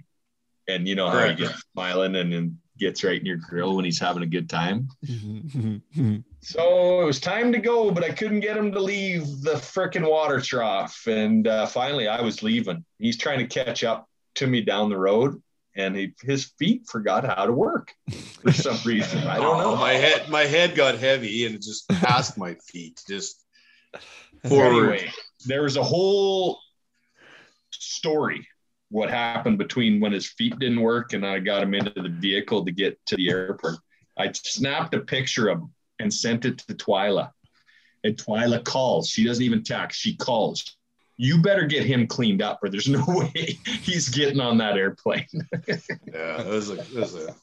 And 0.68 0.86
you 0.86 0.94
know 0.94 1.08
how 1.08 1.18
right. 1.18 1.38
he 1.38 1.44
gets 1.44 1.62
smiling 1.72 2.16
and, 2.16 2.32
and 2.32 2.58
gets 2.78 3.02
right 3.02 3.18
in 3.18 3.26
your 3.26 3.36
grill 3.36 3.76
when 3.76 3.84
he's 3.84 3.98
having 3.98 4.22
a 4.22 4.26
good 4.26 4.48
time. 4.48 4.88
so 6.40 7.00
it 7.00 7.04
was 7.04 7.20
time 7.20 7.52
to 7.52 7.58
go, 7.58 7.90
but 7.90 8.04
I 8.04 8.10
couldn't 8.10 8.40
get 8.40 8.56
him 8.56 8.72
to 8.72 8.80
leave 8.80 9.42
the 9.42 9.54
freaking 9.54 10.08
water 10.08 10.40
trough. 10.40 11.06
And 11.06 11.46
uh, 11.46 11.66
finally, 11.66 12.08
I 12.08 12.20
was 12.20 12.42
leaving. 12.42 12.84
He's 12.98 13.16
trying 13.16 13.38
to 13.38 13.46
catch 13.46 13.84
up 13.84 14.08
to 14.36 14.46
me 14.46 14.60
down 14.60 14.90
the 14.90 14.98
road, 14.98 15.42
and 15.76 15.96
he, 15.96 16.14
his 16.22 16.52
feet 16.58 16.86
forgot 16.86 17.24
how 17.24 17.46
to 17.46 17.52
work 17.52 17.92
for 18.42 18.52
some 18.52 18.78
reason. 18.84 19.26
I 19.26 19.38
don't 19.38 19.58
know. 19.58 19.76
My 19.86 19.92
head, 19.92 20.28
my 20.28 20.44
head 20.44 20.74
got 20.74 20.98
heavy, 20.98 21.46
and 21.46 21.54
it 21.54 21.62
just 21.62 21.88
passed 21.88 22.38
my 22.38 22.54
feet. 22.54 23.02
Just 23.06 23.44
forward. 24.48 24.94
Anyway, 24.94 25.12
there 25.44 25.62
was 25.62 25.76
a 25.76 25.82
whole 25.82 26.58
story 27.70 28.46
what 28.90 29.10
happened 29.10 29.58
between 29.58 30.00
when 30.00 30.12
his 30.12 30.26
feet 30.26 30.58
didn't 30.58 30.80
work 30.80 31.12
and 31.12 31.26
I 31.26 31.38
got 31.38 31.62
him 31.62 31.74
into 31.74 31.90
the 32.00 32.08
vehicle 32.08 32.64
to 32.64 32.70
get 32.70 32.98
to 33.06 33.16
the 33.16 33.30
airport. 33.30 33.76
I 34.16 34.30
snapped 34.32 34.94
a 34.94 35.00
picture 35.00 35.48
of 35.48 35.58
him 35.58 35.74
and 35.98 36.12
sent 36.12 36.44
it 36.44 36.58
to 36.58 36.74
Twyla. 36.74 37.30
And 38.04 38.16
Twyla 38.16 38.64
calls. 38.64 39.08
She 39.08 39.24
doesn't 39.24 39.42
even 39.42 39.64
text. 39.64 40.00
She 40.00 40.16
calls. 40.16 40.75
You 41.18 41.40
better 41.40 41.66
get 41.66 41.84
him 41.84 42.06
cleaned 42.06 42.42
up, 42.42 42.60
or 42.62 42.68
there's 42.68 42.88
no 42.88 43.04
way 43.08 43.58
he's 43.64 44.08
getting 44.08 44.40
on 44.40 44.58
that 44.58 44.76
airplane. 44.76 45.26
yeah, 45.68 46.40
it 46.40 46.46
was, 46.46 46.70
a, 46.70 46.78
it 46.78 46.94
was 46.94 47.14
a, 47.14 47.34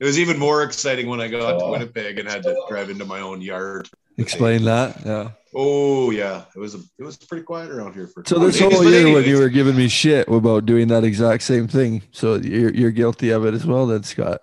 it 0.00 0.04
was 0.04 0.18
even 0.18 0.38
more 0.38 0.62
exciting 0.62 1.08
when 1.08 1.20
I 1.20 1.28
got 1.28 1.58
to 1.58 1.64
oh. 1.64 1.70
Winnipeg 1.70 2.18
and 2.18 2.28
had 2.28 2.42
to 2.42 2.56
drive 2.68 2.90
into 2.90 3.04
my 3.04 3.20
own 3.20 3.40
yard. 3.40 3.88
Explain 4.18 4.64
that. 4.64 5.00
Yeah. 5.04 5.30
Oh 5.54 6.10
yeah, 6.10 6.44
it 6.54 6.58
was 6.58 6.74
a, 6.74 6.78
it 6.98 7.04
was 7.04 7.16
pretty 7.16 7.44
quiet 7.44 7.70
around 7.70 7.94
here 7.94 8.06
for. 8.06 8.22
So 8.26 8.38
this 8.38 8.58
days, 8.58 8.72
whole 8.72 8.84
year 8.84 9.12
when 9.12 9.24
you 9.24 9.38
were 9.38 9.50
giving 9.50 9.76
me 9.76 9.88
shit 9.88 10.26
about 10.28 10.64
doing 10.64 10.88
that 10.88 11.04
exact 11.04 11.42
same 11.42 11.68
thing, 11.68 12.02
so 12.10 12.36
you're 12.36 12.72
you're 12.72 12.90
guilty 12.90 13.30
of 13.30 13.44
it 13.44 13.52
as 13.52 13.66
well, 13.66 13.86
then 13.86 14.02
Scott. 14.02 14.40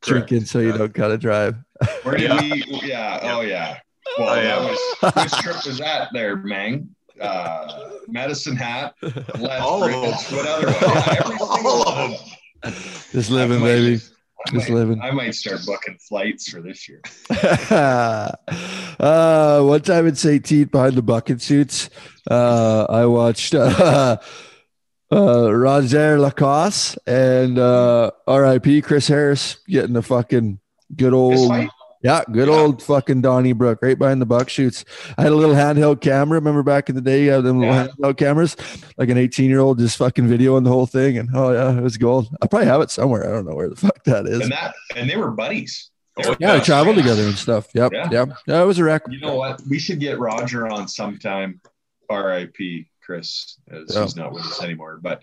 Correct. 0.00 0.28
Drinking 0.28 0.46
so 0.46 0.58
you 0.58 0.72
yeah. 0.72 0.76
don't 0.76 0.92
gotta 0.92 1.18
drive. 1.18 1.56
Where 2.02 2.16
did 2.16 2.30
yeah. 2.30 2.40
we? 2.40 2.80
Yeah. 2.82 3.20
Oh 3.22 3.40
yeah. 3.42 3.78
Oh, 4.06 4.14
well, 4.18 4.28
oh, 4.30 4.40
yeah. 4.40 4.58
that 5.00 5.14
was 5.14 5.32
which 5.32 5.42
trip 5.42 5.66
was 5.66 5.78
that 5.78 6.08
there, 6.12 6.36
Mang? 6.36 6.94
Uh, 7.24 7.90
medicine 8.08 8.56
hat, 8.56 8.94
all 9.60 9.84
of 9.84 9.90
them. 9.90 10.36
What 10.36 10.46
other 10.46 10.68
all 11.40 11.88
of 11.88 12.10
them. 12.10 12.72
Just 13.12 13.30
living, 13.30 13.60
baby. 13.60 14.00
Just 14.52 14.68
might, 14.68 14.74
living. 14.74 15.00
I 15.00 15.10
might 15.10 15.34
start 15.34 15.60
booking 15.64 15.96
flights 16.06 16.50
for 16.50 16.60
this 16.60 16.86
year. 16.88 17.00
uh, 19.00 19.62
one 19.62 19.80
time 19.80 20.06
in 20.06 20.14
St. 20.14 20.44
Tite 20.44 20.70
behind 20.70 20.94
the 20.96 21.02
bucket 21.02 21.40
suits, 21.40 21.88
uh, 22.30 22.86
I 22.88 23.06
watched 23.06 23.54
uh, 23.54 24.18
uh, 25.12 25.54
Roger 25.54 26.18
Lacoste 26.20 26.98
and 27.06 27.58
uh, 27.58 28.10
RIP 28.28 28.84
Chris 28.84 29.08
Harris 29.08 29.56
getting 29.66 29.96
a 29.96 30.02
fucking 30.02 30.58
good 30.94 31.14
old 31.14 31.50
yeah, 32.04 32.22
good 32.30 32.48
yeah. 32.48 32.54
old 32.54 32.82
fucking 32.82 33.22
Donnybrook, 33.22 33.80
right 33.80 33.98
behind 33.98 34.20
the 34.20 34.26
buck 34.26 34.50
chutes. 34.50 34.84
I 35.16 35.22
had 35.22 35.32
a 35.32 35.34
little 35.34 35.54
handheld 35.54 36.02
camera. 36.02 36.38
Remember 36.38 36.62
back 36.62 36.90
in 36.90 36.94
the 36.94 37.00
day, 37.00 37.24
you 37.24 37.30
had 37.30 37.44
them 37.44 37.60
little 37.60 37.74
yeah. 37.74 37.86
handheld 37.86 38.18
cameras, 38.18 38.56
like 38.98 39.08
an 39.08 39.16
18 39.16 39.48
year 39.48 39.60
old 39.60 39.78
just 39.78 39.96
fucking 39.96 40.28
videoing 40.28 40.64
the 40.64 40.70
whole 40.70 40.84
thing. 40.84 41.16
And 41.16 41.30
oh 41.34 41.52
yeah, 41.52 41.76
it 41.76 41.82
was 41.82 41.96
gold. 41.96 42.28
I 42.42 42.46
probably 42.46 42.66
have 42.66 42.82
it 42.82 42.90
somewhere. 42.90 43.26
I 43.26 43.30
don't 43.30 43.46
know 43.46 43.54
where 43.54 43.70
the 43.70 43.76
fuck 43.76 44.04
that 44.04 44.26
is. 44.26 44.40
And 44.40 44.52
that, 44.52 44.74
and 44.94 45.08
they 45.08 45.16
were 45.16 45.30
buddies. 45.30 45.90
They 46.18 46.28
were 46.28 46.36
yeah, 46.38 46.58
they 46.58 46.60
traveled 46.64 46.96
together 46.96 47.22
and 47.22 47.36
stuff. 47.36 47.68
Yep. 47.74 47.92
Yeah. 47.92 48.08
yeah. 48.12 48.26
Yeah. 48.46 48.62
It 48.62 48.66
was 48.66 48.78
a 48.78 48.84
wreck. 48.84 49.02
You 49.08 49.20
know 49.20 49.36
what? 49.36 49.62
We 49.68 49.78
should 49.78 49.98
get 49.98 50.18
Roger 50.18 50.68
on 50.68 50.86
sometime. 50.86 51.60
R.I.P. 52.10 52.90
Chris, 53.02 53.58
as 53.70 53.96
he's 53.96 54.16
not 54.16 54.32
with 54.32 54.44
us 54.44 54.62
anymore. 54.62 54.98
But 55.02 55.22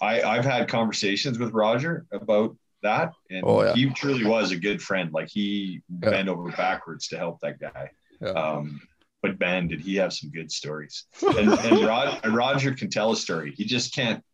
I, 0.00 0.22
I've 0.22 0.44
had 0.44 0.68
conversations 0.68 1.38
with 1.38 1.52
Roger 1.52 2.06
about 2.12 2.56
that. 2.82 3.12
And 3.30 3.42
oh, 3.44 3.62
yeah. 3.62 3.74
he 3.74 3.90
truly 3.90 4.24
was 4.24 4.52
a 4.52 4.56
good 4.56 4.82
friend. 4.82 5.12
Like 5.12 5.28
he 5.28 5.82
yeah. 6.02 6.10
bent 6.10 6.28
over 6.28 6.50
backwards 6.52 7.08
to 7.08 7.18
help 7.18 7.40
that 7.40 7.58
guy. 7.60 7.90
Yeah. 8.20 8.30
Um, 8.30 8.80
but 9.22 9.38
man, 9.38 9.68
did 9.68 9.80
he 9.80 9.96
have 9.96 10.12
some 10.12 10.30
good 10.30 10.50
stories? 10.50 11.04
And, 11.22 11.52
and 11.52 11.84
Rod, 11.84 12.26
Roger 12.26 12.72
can 12.74 12.90
tell 12.90 13.12
a 13.12 13.16
story. 13.16 13.52
He 13.56 13.64
just 13.64 13.94
can't. 13.94 14.24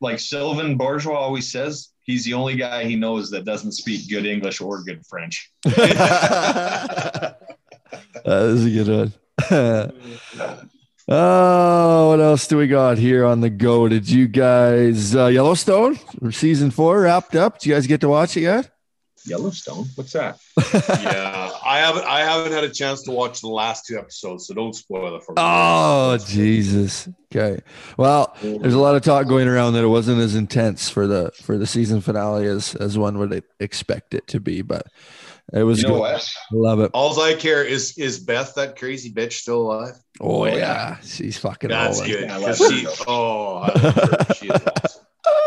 Like 0.00 0.20
Sylvain 0.20 0.76
Bourgeois 0.76 1.18
always 1.18 1.50
says, 1.50 1.88
he's 2.04 2.24
the 2.24 2.34
only 2.34 2.54
guy 2.54 2.84
he 2.84 2.94
knows 2.94 3.30
that 3.30 3.44
doesn't 3.44 3.72
speak 3.72 4.08
good 4.08 4.24
English 4.24 4.60
or 4.60 4.82
good 4.84 5.04
French. 5.06 5.50
that 5.64 7.36
is 8.24 8.64
a 8.64 8.70
good 8.70 9.12
one. 9.50 10.70
Oh, 11.06 12.08
what 12.10 12.20
else 12.20 12.46
do 12.46 12.56
we 12.56 12.66
got 12.66 12.96
here 12.96 13.26
on 13.26 13.42
the 13.42 13.50
go? 13.50 13.88
Did 13.88 14.08
you 14.08 14.26
guys 14.26 15.14
uh, 15.14 15.26
Yellowstone 15.26 15.98
season 16.30 16.70
four 16.70 17.02
wrapped 17.02 17.36
up? 17.36 17.58
Did 17.58 17.68
you 17.68 17.74
guys 17.74 17.86
get 17.86 18.00
to 18.00 18.08
watch 18.08 18.38
it 18.38 18.42
yet? 18.42 18.70
Yellowstone, 19.26 19.86
what's 19.94 20.12
that? 20.12 20.38
yeah, 20.74 21.50
I 21.64 21.78
haven't. 21.78 22.04
I 22.04 22.20
haven't 22.20 22.52
had 22.52 22.64
a 22.64 22.68
chance 22.70 23.02
to 23.02 23.10
watch 23.10 23.40
the 23.40 23.48
last 23.48 23.86
two 23.86 23.98
episodes, 23.98 24.46
so 24.46 24.54
don't 24.54 24.74
spoil 24.74 25.16
it 25.16 25.22
for 25.24 25.32
me. 25.32 25.36
Oh 25.38 26.18
Jesus! 26.26 27.08
Okay. 27.34 27.62
Well, 27.96 28.36
there's 28.42 28.74
a 28.74 28.78
lot 28.78 28.96
of 28.96 29.02
talk 29.02 29.26
going 29.26 29.48
around 29.48 29.74
that 29.74 29.84
it 29.84 29.88
wasn't 29.88 30.20
as 30.20 30.34
intense 30.34 30.90
for 30.90 31.06
the 31.06 31.32
for 31.42 31.56
the 31.56 31.66
season 31.66 32.02
finale 32.02 32.46
as 32.46 32.74
as 32.74 32.98
one 32.98 33.18
would 33.18 33.42
expect 33.60 34.14
it 34.14 34.26
to 34.28 34.40
be, 34.40 34.60
but 34.60 34.86
it 35.52 35.62
was 35.62 35.82
you 35.82 35.88
know 35.88 35.94
good. 35.94 36.00
What? 36.00 36.30
Love 36.52 36.80
it. 36.80 36.90
All 36.94 37.20
I 37.20 37.34
care 37.34 37.62
is 37.62 37.96
is 37.98 38.18
Beth 38.18 38.54
that 38.54 38.76
crazy 38.76 39.12
bitch 39.12 39.34
still 39.34 39.62
alive? 39.62 39.94
Oh, 40.20 40.42
oh 40.42 40.46
yeah. 40.46 40.56
yeah. 40.56 40.96
she's 41.02 41.38
fucking. 41.38 41.70
That's 41.70 42.00
rolling. 42.00 42.28
good. 42.28 42.56
She, 42.56 42.86
oh, 43.06 43.68
she 44.34 44.46
is 44.48 44.62
awesome. 44.66 45.02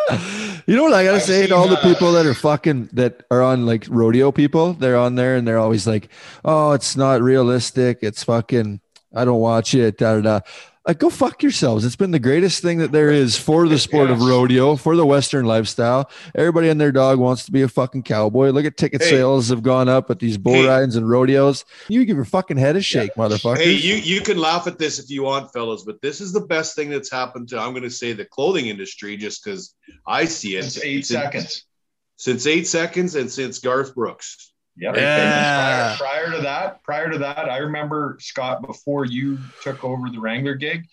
You 0.68 0.76
know 0.76 0.84
what 0.84 0.94
I 0.94 1.06
gotta 1.06 1.18
I've 1.18 1.24
say 1.24 1.48
to 1.48 1.56
all 1.56 1.70
the 1.70 1.78
people 1.78 2.12
that 2.14 2.26
are 2.26 2.34
fucking 2.34 2.90
that 2.94 3.24
are 3.32 3.42
on 3.42 3.66
like 3.66 3.86
rodeo 3.90 4.34
people, 4.34 4.74
they're 4.74 4.98
on 4.98 5.16
there 5.16 5.38
and 5.38 5.48
they're 5.48 5.60
always 5.60 5.88
like, 5.88 6.10
"Oh, 6.44 6.74
it's 6.74 6.98
not 6.98 7.22
realistic. 7.22 8.00
It's 8.02 8.24
fucking. 8.26 8.82
I 9.16 9.24
don't 9.24 9.40
watch 9.40 9.74
it." 9.74 9.98
Da 9.98 10.16
da 10.16 10.22
da 10.22 10.40
like 10.88 11.00
go 11.00 11.10
fuck 11.10 11.44
yourselves. 11.44 11.84
It's 11.84 11.98
been 11.98 12.12
the 12.12 12.20
greatest 12.20 12.62
thing 12.62 12.78
that 12.78 12.94
there 12.94 13.12
is 13.12 13.38
for 13.38 13.68
the 13.68 13.78
sport 13.78 14.10
yes. 14.10 14.22
of 14.22 14.26
rodeo, 14.26 14.78
for 14.78 14.96
the 14.96 15.06
Western 15.06 15.46
lifestyle. 15.46 16.10
Everybody 16.34 16.70
and 16.70 16.80
their 16.80 16.94
dog 16.94 17.20
wants 17.20 17.46
to 17.46 17.52
be 17.52 17.62
a 17.62 17.68
fucking 17.68 18.04
cowboy. 18.04 18.52
Look 18.52 18.66
at 18.66 18.78
ticket 18.78 19.02
hey. 19.02 19.10
sales 19.10 19.50
have 19.50 19.62
gone 19.62 19.90
up 19.90 20.10
at 20.10 20.20
these 20.20 20.38
bull 20.38 20.54
hey. 20.54 20.68
rides 20.68 20.96
and 20.96 21.08
rodeos. 21.08 21.66
You 21.90 22.06
give 22.06 22.16
your 22.16 22.26
fucking 22.26 22.56
head 22.56 22.78
a 22.78 22.82
shake, 22.82 23.12
yeah. 23.18 23.24
motherfucker. 23.24 23.58
Hey, 23.58 23.74
you, 23.74 23.96
you 23.96 24.22
can 24.22 24.38
laugh 24.38 24.66
at 24.66 24.80
this 24.80 24.98
if 24.98 25.10
you 25.10 25.24
want, 25.24 25.52
fellas, 25.52 25.84
but 25.84 26.02
this 26.02 26.22
is 26.22 26.32
the 26.32 26.42
best 26.42 26.76
thing 26.76 26.90
that's 26.90 27.12
happened 27.12 27.50
to, 27.50 27.60
I'm 27.60 27.72
going 27.72 27.84
to 27.84 27.90
say 27.90 28.14
the 28.14 28.26
clothing 28.26 28.68
industry, 28.68 29.18
just 29.18 29.44
because 29.44 29.76
I 30.08 30.24
see 30.24 30.56
it. 30.56 30.66
It's 30.66 30.82
eight 30.82 31.06
since, 31.06 31.22
seconds. 31.22 31.66
Since 32.16 32.48
eight 32.48 32.66
seconds 32.66 33.16
and 33.16 33.30
since 33.30 33.60
Garth 33.60 33.94
Brooks. 33.94 34.54
Yep. 34.80 34.96
Yeah. 34.96 35.96
Prior, 35.98 36.12
prior 36.12 36.32
to 36.36 36.42
that, 36.44 36.84
prior 36.84 37.10
to 37.12 37.18
that, 37.20 37.50
I 37.50 37.58
remember 37.58 38.18
Scott 38.20 38.66
before 38.66 39.06
you 39.06 39.38
took 39.64 39.84
over 39.84 40.10
the 40.10 40.20
Wrangler 40.20 40.56
gig. 40.56 40.86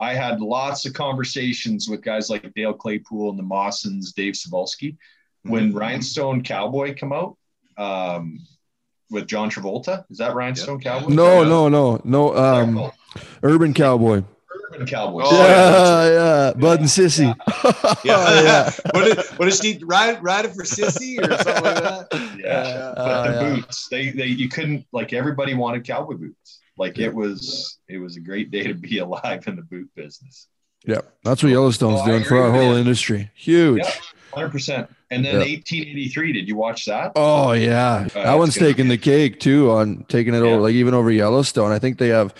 I 0.00 0.14
had 0.14 0.40
lots 0.40 0.84
of 0.86 0.92
conversations 0.92 1.88
with 1.88 2.02
guys 2.02 2.30
like 2.30 2.52
Dale 2.54 2.72
Claypool 2.72 3.30
and 3.30 3.38
the 3.38 3.42
Mawsons, 3.42 4.12
Dave 4.12 4.34
Cebulski. 4.34 4.96
When 5.42 5.72
Mhm. 5.72 5.78
Rhinestone 5.78 6.42
Cowboy 6.42 6.96
come 6.98 7.12
out 7.12 7.36
um, 7.76 8.40
with 9.10 9.26
John 9.28 9.50
Travolta, 9.50 10.04
is 10.10 10.18
that 10.18 10.34
Rhinestone 10.34 10.80
Cowboy? 10.80 11.08
No, 11.14 11.44
no, 11.44 11.68
no, 11.68 12.00
no. 12.04 12.36
Um, 12.36 12.90
Urban 13.42 13.72
Cowboy. 13.72 14.22
Urban 14.72 14.86
Cowboy. 14.86 15.22
Oh, 15.24 15.46
yeah, 15.46 16.08
yeah, 16.08 16.52
Bud 16.54 16.80
and 16.80 16.88
Sissy. 16.88 17.34
Yeah. 18.04 18.16
Oh, 18.28 18.42
yeah. 18.42 18.70
what, 18.92 19.08
is, 19.08 19.30
what 19.32 19.48
is 19.48 19.58
she 19.58 19.80
ride 19.84 20.22
riding 20.22 20.52
for 20.52 20.64
sissy 20.64 21.18
or 21.18 21.36
something 21.36 21.64
like 21.64 21.82
that? 21.82 22.06
Yeah. 22.38 22.94
Oh, 22.96 23.04
but 23.04 23.22
the 23.28 23.38
oh, 23.38 23.42
yeah. 23.42 23.54
boots, 23.56 23.88
they 23.88 24.10
they 24.10 24.26
you 24.26 24.48
couldn't 24.48 24.86
like 24.92 25.12
everybody 25.12 25.54
wanted 25.54 25.86
cowboy 25.86 26.14
boots. 26.14 26.60
Like 26.76 26.98
it 26.98 27.12
was 27.12 27.78
it 27.88 27.98
was 27.98 28.16
a 28.16 28.20
great 28.20 28.50
day 28.50 28.66
to 28.66 28.74
be 28.74 28.98
alive 29.06 29.46
in 29.46 29.56
the 29.56 29.62
boot 29.62 29.88
business. 29.94 30.48
Yeah, 30.86 31.00
that's 31.24 31.42
what 31.42 31.50
Yellowstone's 31.50 32.00
Oh, 32.02 32.06
doing 32.06 32.24
for 32.24 32.38
our 32.38 32.50
whole 32.50 32.74
industry. 32.74 33.30
Huge. 33.34 33.82
Yeah. 33.82 33.90
Hundred 34.32 34.50
percent. 34.50 34.88
And 35.10 35.24
then 35.24 35.34
Yeah. 35.36 35.40
1883. 35.46 36.32
Did 36.32 36.48
you 36.48 36.56
watch 36.56 36.84
that? 36.84 37.12
Oh 37.16 37.52
yeah, 37.52 38.06
Uh, 38.14 38.22
that 38.24 38.34
one's 38.38 38.50
it's 38.50 38.58
gonna 38.58 38.70
taking 38.72 38.88
the 38.88 38.98
cake 38.98 39.40
too 39.40 39.70
on 39.70 40.04
taking 40.08 40.34
it 40.34 40.38
Yeah. 40.44 40.50
over, 40.50 40.62
like 40.62 40.74
even 40.74 40.92
over 40.94 41.10
Yellowstone. 41.10 41.72
I 41.72 41.78
think 41.78 41.96
they 41.98 42.08
have, 42.08 42.34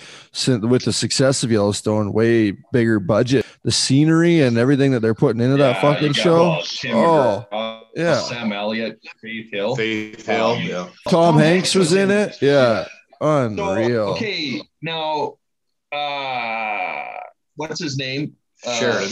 with 0.47 0.85
the 0.85 0.93
success 0.93 1.43
of 1.43 1.51
Yellowstone, 1.51 2.13
way 2.13 2.51
bigger 2.73 3.01
budget. 3.01 3.47
The 3.65 3.73
scenery 3.73 4.41
and 4.43 4.59
everything 4.59 4.93
that 4.93 5.01
they're 5.01 5.15
putting 5.15 5.41
into 5.41 5.57
that 5.57 5.81
fucking 5.81 6.13
show. 6.13 6.59
well, 6.85 7.49
Oh, 7.51 7.57
McGraw, 7.57 7.81
yeah. 7.97 8.21
Sam 8.21 8.53
Elliott, 8.53 8.99
Faith 9.23 9.51
Hill. 9.51 9.75
Faith 9.75 10.27
Hill. 10.27 10.47
Um, 10.47 10.63
Yeah. 10.63 10.89
Tom 11.09 11.39
Hanks 11.39 11.75
was 11.75 11.95
in 11.95 12.11
it. 12.11 12.37
Yeah, 12.43 12.85
So, 13.21 13.43
unreal. 13.47 14.01
okay, 14.11 14.61
now 14.83 15.39
uh 15.91 17.19
what's 17.57 17.81
his 17.81 17.97
name? 17.97 18.35
Uh, 18.67 18.75
Sheridan. 18.75 19.09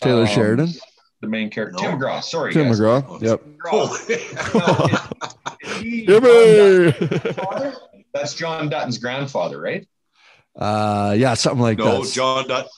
Taylor 0.00 0.20
um, 0.22 0.26
Sheridan, 0.28 0.72
The 1.20 1.26
main 1.28 1.50
character. 1.50 1.82
No. 1.82 1.90
Tim 1.90 1.98
McGraw. 1.98 2.22
Sorry. 2.22 2.52
Tim 2.52 2.68
guys. 2.68 2.80
McGraw. 2.80 3.20
Yep. 3.22 3.42
McGraw. 3.58 4.54
Now, 4.54 5.18
is- 5.60 5.76
is 5.76 5.82
he 5.82 6.06
Yippee! 6.06 6.94
John 6.96 7.08
Dutton's 7.10 7.34
father? 7.36 7.74
That's 8.14 8.34
John 8.34 8.68
Dutton's 8.68 8.98
grandfather, 8.98 9.60
right? 9.60 9.86
uh, 10.56 11.14
yeah, 11.16 11.34
something 11.34 11.60
like 11.62 11.78
no, 11.78 11.84
that, 11.84 11.98
No, 11.98 12.04
John 12.04 12.48
Dutton. 12.48 12.70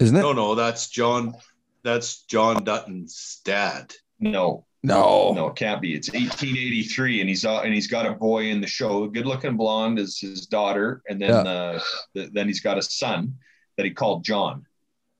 isn't 0.00 0.16
it? 0.16 0.20
No, 0.20 0.32
no, 0.32 0.54
that's 0.54 0.88
John. 0.88 1.34
That's 1.82 2.22
John 2.24 2.64
Dutton's 2.64 3.40
dad. 3.44 3.92
No, 4.20 4.66
No. 4.82 5.32
no, 5.34 5.48
it 5.48 5.56
can't 5.56 5.80
be. 5.80 5.94
It's 5.94 6.08
1883, 6.12 7.20
and 7.20 7.28
he's 7.28 7.44
uh, 7.44 7.60
and 7.60 7.72
he's 7.74 7.86
got 7.88 8.06
a 8.06 8.12
boy 8.12 8.44
in 8.46 8.60
the 8.60 8.66
show. 8.66 9.04
A 9.04 9.08
good-looking 9.08 9.56
blonde 9.56 9.98
is 9.98 10.18
his 10.18 10.46
daughter, 10.46 11.02
and 11.08 11.20
then 11.20 11.30
Yeah. 11.30 11.36
uh, 11.50 11.80
th- 12.14 12.30
then 12.32 12.46
he's 12.46 12.60
got 12.60 12.78
a 12.78 12.82
son 12.82 13.34
that 13.76 13.84
he 13.86 13.90
called 13.92 14.24
John. 14.24 14.64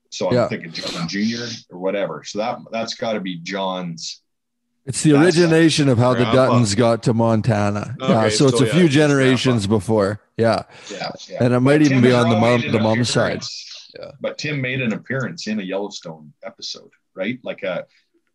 So 0.09 0.29
I'm 0.29 0.35
Yeah. 0.35 0.47
thinking 0.47 0.71
John 0.71 1.07
Junior 1.07 1.45
or 1.71 1.79
whatever. 1.79 2.23
So 2.25 2.39
that 2.39 2.59
that's 2.71 2.93
got 2.95 3.13
to 3.13 3.19
be 3.19 3.37
John's. 3.37 4.21
It's 4.85 5.03
the 5.03 5.13
origination 5.13 5.87
of 5.87 5.99
how 5.99 6.15
the 6.15 6.23
Duttons 6.23 6.75
got 6.75 7.03
to 7.03 7.13
Montana. 7.13 7.95
yeah, 7.99 8.05
Okay, 8.21 8.29
so 8.31 8.47
it's 8.47 8.59
a 8.61 8.65
yeah, 8.65 8.71
few 8.73 8.85
it's 8.85 8.93
generations 8.93 9.67
before. 9.67 10.19
Yeah, 10.35 10.63
Yeah, 10.89 11.11
yeah. 11.27 11.43
and 11.43 11.53
it 11.53 11.59
might 11.59 11.73
But 11.79 11.81
even 11.83 11.97
Tim 11.97 12.01
be 12.01 12.11
on 12.11 12.29
the 12.29 12.37
mom 12.37 12.61
made 12.61 12.71
the 12.71 12.77
an 12.77 12.83
mom's 12.83 13.09
side. 13.09 13.43
Yeah. 13.99 14.11
But 14.19 14.37
Tim 14.39 14.59
made 14.61 14.81
an 14.81 14.93
appearance 14.93 15.45
in 15.47 15.59
a 15.59 15.63
Yellowstone 15.63 16.33
episode, 16.43 16.89
right? 17.13 17.37
Like 17.43 17.61
a, 17.63 17.85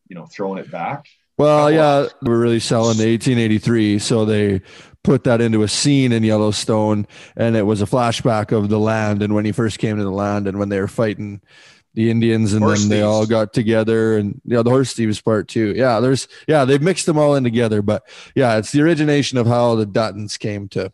you 0.08 0.14
know, 0.14 0.26
throwing 0.26 0.58
it 0.58 0.70
back. 0.70 1.06
Well, 1.36 1.70
yeah, 1.70 2.06
we're 2.22 2.38
really 2.38 2.60
selling 2.60 2.96
the 2.96 3.10
1883, 3.10 3.98
so 3.98 4.24
they 4.24 4.60
put 5.02 5.24
that 5.24 5.40
into 5.40 5.62
a 5.62 5.68
scene 5.68 6.12
in 6.12 6.22
Yellowstone, 6.22 7.06
and 7.36 7.56
it 7.56 7.62
was 7.62 7.82
a 7.82 7.86
flashback 7.86 8.52
of 8.56 8.68
the 8.68 8.78
land 8.78 9.22
and 9.22 9.34
when 9.34 9.44
he 9.44 9.52
first 9.52 9.78
came 9.78 9.96
to 9.96 10.04
the 10.04 10.10
land 10.10 10.46
and 10.46 10.58
when 10.58 10.68
they 10.68 10.80
were 10.80 10.88
fighting 10.88 11.40
the 11.94 12.10
Indians, 12.10 12.52
and 12.52 12.64
Horse 12.64 12.80
then 12.80 12.88
they 12.88 13.02
all 13.02 13.26
got 13.26 13.52
together, 13.52 14.16
and 14.16 14.40
yeah, 14.44 14.62
the 14.62 14.70
horse 14.70 14.92
thieves 14.94 15.20
part 15.20 15.46
too. 15.46 15.74
Yeah, 15.76 16.00
there's 16.00 16.26
yeah, 16.48 16.64
they've 16.64 16.82
mixed 16.82 17.06
them 17.06 17.18
all 17.18 17.36
in 17.36 17.44
together, 17.44 17.82
but 17.82 18.02
yeah, 18.34 18.56
it's 18.56 18.72
the 18.72 18.82
origination 18.82 19.38
of 19.38 19.46
how 19.46 19.76
the 19.76 19.86
Duttons 19.86 20.36
came 20.36 20.68
to 20.70 20.92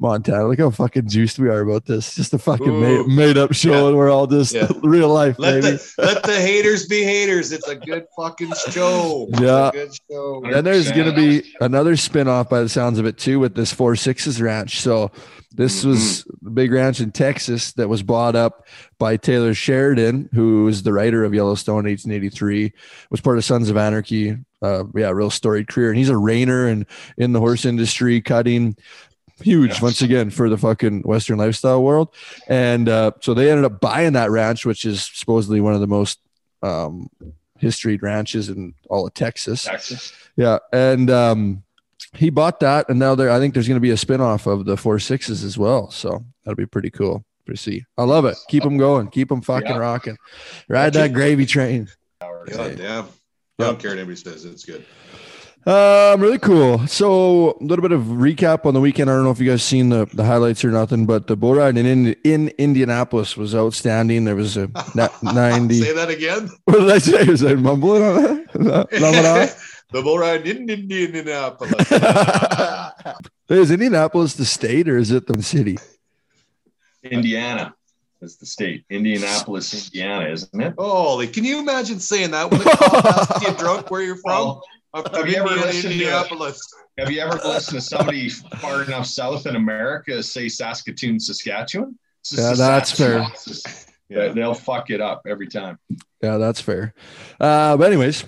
Montana. 0.00 0.48
Look 0.48 0.58
how 0.58 0.70
fucking 0.70 1.08
juiced 1.08 1.38
we 1.38 1.48
are 1.48 1.60
about 1.60 1.84
this. 1.84 2.14
Just 2.14 2.32
a 2.32 2.38
fucking 2.38 2.80
made, 2.80 3.06
made 3.06 3.36
up 3.36 3.52
show, 3.52 3.70
Yeah. 3.82 3.88
and 3.88 3.96
we're 3.96 4.10
all 4.10 4.26
just 4.26 4.54
Yeah. 4.54 4.68
real 4.82 5.08
life, 5.08 5.36
Let 5.38 5.62
baby. 5.62 5.76
the 5.76 5.92
let 5.98 6.22
the 6.22 6.34
haters 6.40 6.86
be 6.86 7.02
haters. 7.04 7.52
It's 7.52 7.68
a 7.68 7.76
good 7.76 8.04
fucking 8.16 8.52
show. 8.70 9.26
It's 9.30 9.40
a 9.40 9.44
Yeah. 9.44 9.70
good 9.72 9.90
show. 10.10 10.42
Then 10.50 10.64
there's 10.64 10.90
going 10.90 11.06
to 11.10 11.14
be 11.14 11.42
another 11.60 11.96
spin-off 11.96 12.48
by 12.48 12.62
the 12.62 12.68
sounds 12.68 12.98
of 12.98 13.06
it 13.06 13.18
too 13.18 13.38
with 13.38 13.54
this 13.54 13.72
Four 13.72 13.94
Sixes 13.96 14.40
Ranch. 14.40 14.80
So 14.80 15.10
this 15.54 15.84
was 15.84 16.24
the 16.42 16.50
big 16.50 16.72
ranch 16.72 17.00
in 17.00 17.10
Texas 17.12 17.72
that 17.72 17.88
was 17.88 18.02
bought 18.02 18.36
up 18.36 18.66
by 18.98 19.16
Taylor 19.16 19.52
Sheridan, 19.52 20.28
who 20.32 20.68
is 20.68 20.82
the 20.82 20.92
writer 20.92 21.24
of 21.24 21.34
Yellowstone 21.34 21.84
1883, 21.86 22.72
was 23.10 23.20
part 23.20 23.36
of 23.36 23.44
Sons 23.44 23.68
of 23.68 23.76
Anarchy. 23.76 24.36
Uh, 24.62 24.84
yeah, 24.94 25.08
real 25.10 25.30
storied 25.30 25.68
career. 25.68 25.88
And 25.88 25.96
he's 25.98 26.10
a 26.10 26.14
reiner 26.14 26.70
and 26.70 26.84
in 27.16 27.32
the 27.32 27.40
horse 27.40 27.64
industry, 27.64 28.20
cutting 28.20 28.76
huge 29.42 29.74
Yeah. 29.74 29.82
once 29.82 30.02
again 30.02 30.30
for 30.30 30.48
the 30.48 30.58
fucking 30.58 31.02
Western 31.02 31.38
lifestyle 31.38 31.82
world. 31.82 32.08
And 32.48 32.88
uh, 32.88 33.12
so 33.20 33.34
they 33.34 33.50
ended 33.50 33.64
up 33.64 33.80
buying 33.80 34.12
that 34.14 34.30
ranch, 34.30 34.66
which 34.66 34.84
is 34.84 35.02
supposedly 35.02 35.60
one 35.60 35.74
of 35.74 35.80
the 35.80 35.86
most 35.86 36.18
um, 36.62 37.08
historied 37.58 38.02
ranches 38.02 38.48
in 38.48 38.74
all 38.88 39.06
of 39.06 39.14
Texas. 39.14 39.64
Texas. 39.64 40.12
Yeah, 40.36 40.58
and 40.72 41.10
um, 41.10 41.62
he 42.14 42.30
bought 42.30 42.60
that, 42.60 42.88
and 42.88 42.98
now 42.98 43.14
there. 43.14 43.30
I 43.30 43.38
think 43.38 43.54
there's 43.54 43.68
going 43.68 43.76
to 43.76 43.80
be 43.80 43.90
a 43.90 43.94
spinoff 43.94 44.46
of 44.46 44.64
the 44.64 44.76
Four 44.76 44.98
Sixes 44.98 45.44
as 45.44 45.56
well. 45.58 45.90
So 45.90 46.24
that'll 46.44 46.56
be 46.56 46.66
pretty 46.66 46.90
cool 46.90 47.24
to 47.46 47.56
see. 47.56 47.84
I 47.98 48.04
love 48.04 48.24
it. 48.24 48.36
Keep 48.48 48.62
them 48.62 48.76
going. 48.78 49.08
Keep 49.08 49.28
them 49.28 49.42
fucking 49.42 49.68
Yeah. 49.68 49.76
rocking. 49.78 50.16
Ride 50.68 50.92
that 50.94 51.12
gravy 51.12 51.46
train. 51.46 51.88
God 52.20 52.76
damn. 52.76 53.04
I 53.58 53.64
don't 53.64 53.78
care 53.78 53.90
what 53.90 53.98
anybody 53.98 54.16
says. 54.16 54.44
It's 54.46 54.64
good. 54.64 54.84
Um, 55.66 56.20
really 56.20 56.38
cool. 56.38 56.86
So 56.86 57.58
a 57.60 57.62
little 57.64 57.82
bit 57.82 57.92
of 57.92 58.02
recap 58.04 58.64
on 58.64 58.72
the 58.72 58.80
weekend. 58.80 59.10
I 59.10 59.14
don't 59.14 59.24
know 59.24 59.30
if 59.30 59.38
you 59.38 59.50
guys 59.50 59.62
seen 59.62 59.90
the, 59.90 60.06
the 60.14 60.24
highlights 60.24 60.64
or 60.64 60.70
nothing, 60.70 61.04
but 61.04 61.26
the 61.26 61.36
bull 61.36 61.54
ride 61.54 61.76
in, 61.76 61.84
in 61.84 62.16
in 62.24 62.48
Indianapolis 62.56 63.36
was 63.36 63.54
outstanding. 63.54 64.24
There 64.24 64.36
was 64.36 64.56
a 64.56 64.70
na- 64.94 65.08
ninety. 65.22 65.80
Say 65.82 65.92
that 65.92 66.08
again. 66.08 66.48
what 66.64 66.80
did 66.80 66.90
I 66.90 66.98
say? 66.98 67.24
Was 67.24 67.44
I 67.44 67.54
mumbling 67.54 68.02
on 68.02 68.14
that? 68.22 68.46
Is 68.54 68.66
that- 68.66 68.92
is 68.92 69.00
that 69.00 69.56
the 69.92 70.02
bull 70.02 70.18
ride 70.18 70.46
in 70.46 70.70
Indianapolis. 70.70 71.90
Is 73.50 73.72
Indianapolis 73.72 74.34
the 74.34 74.44
state 74.44 74.88
or 74.88 74.96
is 74.96 75.10
it 75.10 75.26
the 75.26 75.42
city? 75.42 75.76
Indiana 77.02 77.74
is 78.22 78.36
the 78.36 78.46
state. 78.46 78.84
Indianapolis, 78.88 79.86
Indiana, 79.88 80.30
isn't 80.30 80.60
it? 80.60 80.74
Holy, 80.78 81.26
can 81.26 81.42
you 81.42 81.58
imagine 81.58 81.98
saying 81.98 82.30
that 82.30 82.48
when 82.48 82.60
the 82.60 82.70
cop 82.70 83.04
asks 83.04 83.44
you 83.44 83.52
drunk 83.56 83.90
where 83.90 84.02
you're 84.02 84.14
from? 84.14 84.30
Well, 84.30 84.62
I'm 84.72 84.79
have 84.94 85.28
you 85.28 85.36
ever 85.36 85.48
listened 85.48 85.94
to- 85.94 86.68
have 86.98 87.10
you 87.10 87.20
ever 87.20 87.36
listened 87.44 87.80
to 87.80 87.86
somebody 87.86 88.28
far 88.28 88.82
enough 88.82 89.06
south 89.06 89.46
in 89.46 89.56
America 89.56 90.22
say 90.22 90.48
Saskatoon, 90.48 91.18
Saskatchewan? 91.20 91.98
It's 92.20 92.30
just 92.30 92.42
Yeah, 92.42 92.54
that's 92.54 92.92
fair. 92.92 93.26
Yeah. 94.08 94.32
They'll 94.32 94.54
fuck 94.54 94.90
it 94.90 95.00
up 95.00 95.22
every 95.26 95.46
time. 95.46 95.78
Yeah, 96.20 96.36
that's 96.36 96.60
fair. 96.60 96.92
Uh, 97.38 97.76
but 97.76 97.86
anyways, 97.86 98.24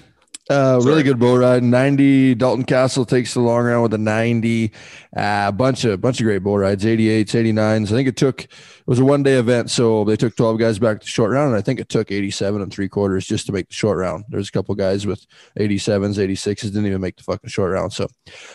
uh, 0.52 0.80
really 0.82 1.02
good 1.02 1.18
bull 1.18 1.38
ride. 1.38 1.62
Ninety. 1.62 2.34
Dalton 2.34 2.64
Kasel 2.64 3.08
takes 3.08 3.34
the 3.34 3.40
long 3.40 3.64
round 3.64 3.82
with 3.82 3.94
a 3.94 3.98
ninety. 3.98 4.72
A 5.16 5.20
uh, 5.20 5.52
bunch 5.52 5.84
of 5.84 6.00
bunch 6.00 6.20
of 6.20 6.24
great 6.24 6.42
bull 6.42 6.58
rides. 6.58 6.84
88s, 6.84 7.26
89s. 7.26 7.86
I 7.86 7.90
think 7.90 8.08
it 8.08 8.16
took. 8.16 8.44
It 8.44 8.50
was 8.86 8.98
a 8.98 9.04
one 9.04 9.22
day 9.22 9.34
event, 9.34 9.70
so 9.70 10.04
they 10.04 10.16
took 10.16 10.36
twelve 10.36 10.58
guys 10.58 10.78
back 10.78 11.00
to 11.00 11.04
the 11.04 11.10
short 11.10 11.30
round, 11.32 11.48
and 11.48 11.56
I 11.56 11.62
think 11.62 11.80
it 11.80 11.88
took 11.88 12.10
eighty-seven 12.10 12.60
and 12.62 12.72
three 12.72 12.88
quarters 12.88 13.26
just 13.26 13.46
to 13.46 13.52
make 13.52 13.68
the 13.68 13.74
short 13.74 13.98
round. 13.98 14.24
There's 14.28 14.48
a 14.48 14.52
couple 14.52 14.74
guys 14.74 15.06
with 15.06 15.24
eighty-sevens, 15.56 16.18
eighty-sixes 16.18 16.70
didn't 16.70 16.86
even 16.86 17.00
make 17.00 17.16
the 17.16 17.22
fucking 17.22 17.50
short 17.50 17.72
round. 17.72 17.92
So 17.92 18.08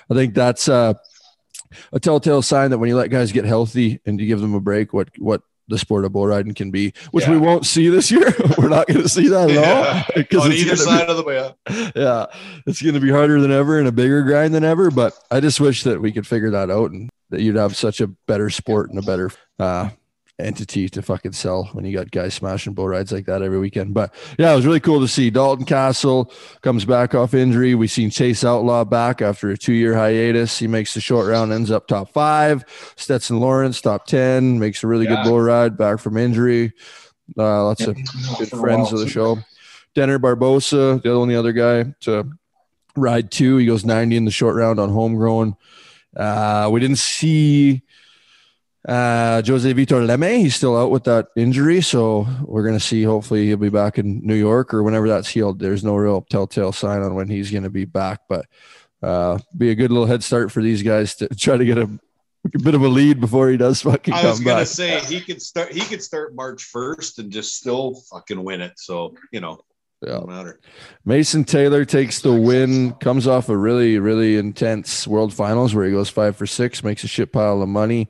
I 0.10 0.14
think 0.14 0.34
that's 0.34 0.70
uh, 0.70 0.94
a 1.92 2.00
telltale 2.00 2.42
sign 2.42 2.72
that 2.72 2.78
when 2.78 2.90
you 2.90 2.96
let 2.96 3.10
guys 3.10 3.32
get 3.32 3.46
healthy 3.46 4.00
and 4.06 4.20
you 4.20 4.28
give 4.28 4.42
them 4.42 4.54
a 4.54 4.62
break, 4.62 4.94
what 4.94 5.10
what 5.18 5.42
the 5.68 5.78
sport 5.78 6.06
of 6.06 6.14
bull 6.14 6.28
riding 6.28 6.54
can 6.54 6.72
be, 6.72 6.94
which 7.12 7.28
we 7.28 7.38
won't 7.38 7.66
see 7.66 7.90
this 7.90 8.10
year. 8.10 8.34
We're 8.58 8.70
not 8.70 8.88
going 8.88 9.02
to 9.02 9.10
see 9.10 9.28
that 9.28 9.50
at 9.50 9.58
all 9.58 10.04
because 10.16 10.46
On 10.46 10.52
either 10.52 10.76
gonna 10.76 10.78
be- 10.78 10.84
side 10.84 11.10
of 11.10 11.18
the 11.18 11.24
way. 11.24 11.54
yeah, 11.96 12.26
it's 12.66 12.82
going 12.82 12.94
to 12.96 13.02
be 13.02 13.12
harder 13.12 13.42
than 13.42 13.52
ever 13.52 13.80
and 13.80 13.88
a 13.88 13.92
bigger 13.92 14.24
grind 14.24 14.54
than 14.54 14.64
ever. 14.64 14.90
But 14.92 15.14
I 15.30 15.40
just 15.40 15.60
wish 15.60 15.84
that 15.84 16.02
we 16.02 16.12
could 16.12 16.26
figure 16.26 16.52
that 16.52 16.72
out 16.72 16.92
and 16.92 17.10
that 17.30 17.42
you'd 17.42 17.56
have 17.58 17.76
such 17.76 18.00
a 18.02 18.08
better 18.08 18.50
sport 18.50 18.90
and 18.90 19.00
a 19.00 19.02
better 19.02 19.32
uh, 19.60 19.90
entity 20.40 20.88
to 20.88 21.02
fucking 21.02 21.32
sell 21.32 21.66
when 21.74 21.84
you 21.84 21.98
got 21.98 22.12
guys 22.12 22.34
smashing 22.36 22.74
bull 22.74 22.88
rides 22.88 23.12
like 23.12 23.26
that 23.26 23.42
every 23.42 23.58
weekend. 23.60 23.94
But 23.94 24.14
yeah, 24.38 24.54
it 24.54 24.56
was 24.56 24.66
really 24.68 24.80
cool 24.80 25.00
to 25.00 25.08
see 25.08 25.30
Dalton 25.30 25.66
Kasel 25.66 26.32
comes 26.62 26.86
back 26.86 27.16
off 27.16 27.34
injury. 27.34 27.74
We've 27.76 27.90
seen 27.92 28.10
Chase 28.12 28.44
Outlaw 28.44 28.84
back 28.84 29.22
after 29.22 29.50
a 29.50 29.58
two 29.58 29.74
year 29.74 29.96
hiatus. 29.96 30.60
He 30.60 30.68
makes 30.68 30.94
the 30.94 31.02
short 31.02 31.28
round, 31.28 31.52
ends 31.52 31.72
up 31.72 31.88
top 31.88 32.12
five. 32.14 32.64
Stetson 32.98 33.40
Lawrence 33.40 33.82
top 33.82 34.06
ten, 34.06 34.60
makes 34.60 34.84
a 34.84 34.88
really 34.88 35.06
Yeah. 35.06 35.24
good 35.24 35.30
bull 35.30 35.42
ride 35.42 35.76
back 35.78 36.00
from 36.00 36.18
injury. 36.18 36.72
Uh, 37.38 37.64
lots 37.66 37.86
of 37.88 37.98
good 38.38 38.50
friends 38.50 38.94
of 38.94 39.00
the 39.00 39.08
show. 39.10 39.38
Dener 39.96 40.20
Barbosa, 40.20 41.02
the 41.02 41.12
only 41.12 41.36
other 41.36 41.52
guy 41.52 41.94
to 42.02 42.30
ride 42.96 43.32
two. 43.32 43.58
He 43.58 43.66
goes 43.66 43.84
90 43.84 44.16
in 44.16 44.26
the 44.26 44.32
short 44.32 44.56
round 44.56 44.80
on 44.80 44.90
homegrown. 44.90 45.56
Uh, 46.16 46.70
we 46.72 46.80
didn't 46.80 47.00
see 47.00 47.82
uh, 48.88 49.42
Jose 49.46 49.74
Vitor 49.74 50.06
Leme. 50.06 50.40
He's 50.40 50.56
still 50.56 50.78
out 50.78 50.92
with 50.92 51.04
that 51.04 51.28
injury. 51.36 51.82
So 51.82 52.26
we're 52.44 52.64
going 52.64 52.78
to 52.78 52.84
see. 52.84 53.04
Hopefully, 53.04 53.46
he'll 53.48 53.58
be 53.58 53.70
back 53.70 53.98
in 53.98 54.26
New 54.26 54.36
York 54.36 54.74
or 54.74 54.82
whenever 54.82 55.08
that's 55.10 55.28
healed. 55.28 55.60
There's 55.60 55.84
no 55.84 55.96
real 55.96 56.22
telltale 56.22 56.72
sign 56.72 57.02
on 57.02 57.14
when 57.14 57.28
he's 57.28 57.52
going 57.52 57.64
to 57.64 57.70
be 57.70 57.86
back, 57.86 58.22
but 58.30 58.46
uh, 59.04 59.40
be 59.56 59.70
a 59.70 59.76
good 59.76 59.92
little 59.92 60.08
head 60.08 60.24
start 60.24 60.52
for 60.52 60.62
these 60.62 60.82
guys 60.82 61.16
to 61.16 61.28
try 61.36 61.58
to 61.58 61.66
get 61.66 61.78
a, 61.78 61.84
a 61.84 62.60
bit 62.64 62.76
of 62.76 62.82
a 62.82 62.88
lead 62.88 63.20
before 63.20 63.50
he 63.50 63.58
does 63.58 63.82
fucking 63.82 64.14
I 64.14 64.26
was 64.26 64.40
gonna 64.40 64.66
say 64.66 65.00
he 65.02 65.20
could 65.20 65.42
start. 65.42 65.74
He 65.74 65.82
could 65.82 66.02
start 66.02 66.34
March 66.34 66.64
first 66.64 67.20
and 67.20 67.32
just 67.32 67.56
still 67.56 67.96
fucking 68.12 68.42
win 68.42 68.62
it. 68.62 68.74
So 68.78 69.16
you 69.32 69.42
know, 69.42 69.60
Yeah. 70.02 70.14
don't 70.14 70.28
matter. 70.28 70.60
Mason 71.06 71.44
Taylor 71.44 71.84
takes 71.84 72.22
the 72.22 72.34
win, 72.34 72.94
comes 72.94 73.26
off 73.26 73.50
a 73.50 73.58
really, 73.58 73.98
really 73.98 74.38
intense 74.38 75.08
world 75.08 75.34
finals 75.34 75.74
where 75.74 75.86
he 75.86 75.92
goes 75.92 76.10
five 76.10 76.36
for 76.36 76.46
six, 76.46 76.84
makes 76.84 77.04
a 77.04 77.08
shit 77.08 77.32
pile 77.34 77.62
of 77.62 77.70
money. 77.70 78.08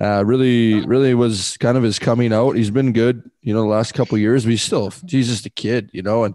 Uh, 0.00 0.24
really, 0.24 0.86
really 0.86 1.12
was 1.14 1.56
kind 1.56 1.76
of 1.76 1.82
his 1.82 1.98
coming 1.98 2.32
out. 2.32 2.56
He's 2.56 2.70
been 2.70 2.92
good, 2.92 3.28
you 3.42 3.52
know, 3.52 3.62
the 3.62 3.68
last 3.68 3.94
couple 3.94 4.14
of 4.14 4.20
years, 4.20 4.44
but 4.44 4.50
he's 4.50 4.62
still, 4.62 4.92
he's 5.08 5.28
just 5.28 5.46
a 5.46 5.50
kid, 5.50 5.90
you 5.92 6.02
know. 6.02 6.24
And 6.24 6.34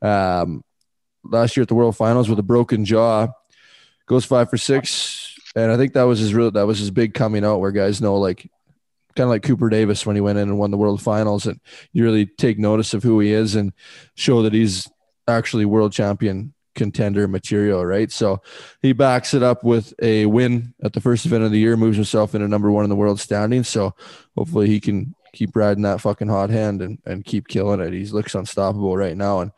um, 0.00 0.64
last 1.24 1.56
year 1.56 1.62
at 1.62 1.68
the 1.68 1.74
world 1.74 1.96
finals 1.96 2.30
with 2.30 2.38
a 2.38 2.42
broken 2.42 2.86
jaw, 2.86 3.28
goes 4.06 4.24
five 4.24 4.48
for 4.48 4.56
six. 4.56 5.34
And 5.56 5.70
I 5.70 5.76
think 5.76 5.92
that 5.92 6.04
was 6.04 6.20
his 6.20 6.32
real, 6.32 6.50
that 6.52 6.66
was 6.66 6.78
his 6.78 6.90
big 6.90 7.12
coming 7.12 7.44
out 7.44 7.58
where 7.58 7.72
guys 7.72 8.00
know, 8.00 8.16
like, 8.16 8.50
kind 9.18 9.26
of 9.26 9.30
like 9.30 9.42
Cooper 9.42 9.68
Davis 9.68 10.06
when 10.06 10.14
he 10.14 10.20
went 10.20 10.38
in 10.38 10.48
and 10.48 10.58
won 10.58 10.70
the 10.70 10.76
world 10.76 11.02
finals. 11.02 11.44
And 11.44 11.60
you 11.92 12.04
really 12.04 12.24
take 12.24 12.56
notice 12.56 12.94
of 12.94 13.02
who 13.02 13.18
he 13.18 13.32
is 13.32 13.56
and 13.56 13.72
show 14.14 14.42
that 14.42 14.52
he's 14.52 14.88
actually 15.26 15.64
world 15.64 15.92
champion 15.92 16.54
contender 16.76 17.26
material, 17.26 17.84
right? 17.84 18.12
So 18.12 18.40
he 18.80 18.92
backs 18.92 19.34
it 19.34 19.42
up 19.42 19.64
with 19.64 19.92
a 20.00 20.26
win 20.26 20.72
at 20.84 20.92
the 20.92 21.00
first 21.00 21.26
event 21.26 21.42
of 21.42 21.50
the 21.50 21.58
year, 21.58 21.76
moves 21.76 21.96
himself 21.96 22.32
into 22.32 22.46
number 22.46 22.70
one 22.70 22.84
in 22.84 22.90
the 22.90 22.96
world 22.96 23.18
standing. 23.18 23.64
So 23.64 23.92
hopefully 24.36 24.68
he 24.68 24.78
can 24.78 25.16
keep 25.32 25.56
riding 25.56 25.82
that 25.82 26.00
fucking 26.00 26.28
hot 26.28 26.50
hand 26.50 26.80
and, 26.80 26.98
and 27.04 27.24
keep 27.24 27.48
killing 27.48 27.80
it. 27.80 27.92
He 27.92 28.04
looks 28.06 28.36
unstoppable 28.36 28.96
right 28.96 29.16
now. 29.16 29.40
And 29.40 29.50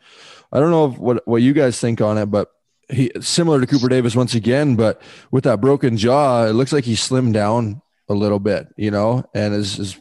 I 0.51 0.59
don't 0.59 0.71
know 0.71 0.89
what, 0.89 1.27
what 1.27 1.43
you 1.43 1.53
guys 1.53 1.79
think 1.79 2.01
on 2.01 2.17
it, 2.17 2.25
but 2.25 2.49
he 2.89 3.11
similar 3.21 3.61
to 3.61 3.67
Cooper 3.67 3.87
Davis 3.87 4.15
once 4.15 4.33
again, 4.33 4.75
but 4.75 4.99
with 5.29 5.43
that 5.43 5.61
broken 5.61 5.97
jaw, 5.97 6.47
it 6.47 6.53
looks 6.53 6.73
like 6.73 6.83
he 6.83 6.95
slimmed 6.95 7.33
down 7.33 7.83
a 8.11 8.13
little 8.13 8.39
bit, 8.39 8.67
you 8.77 8.91
know, 8.91 9.23
and 9.33 9.53
as, 9.53 9.79
is 9.79 9.97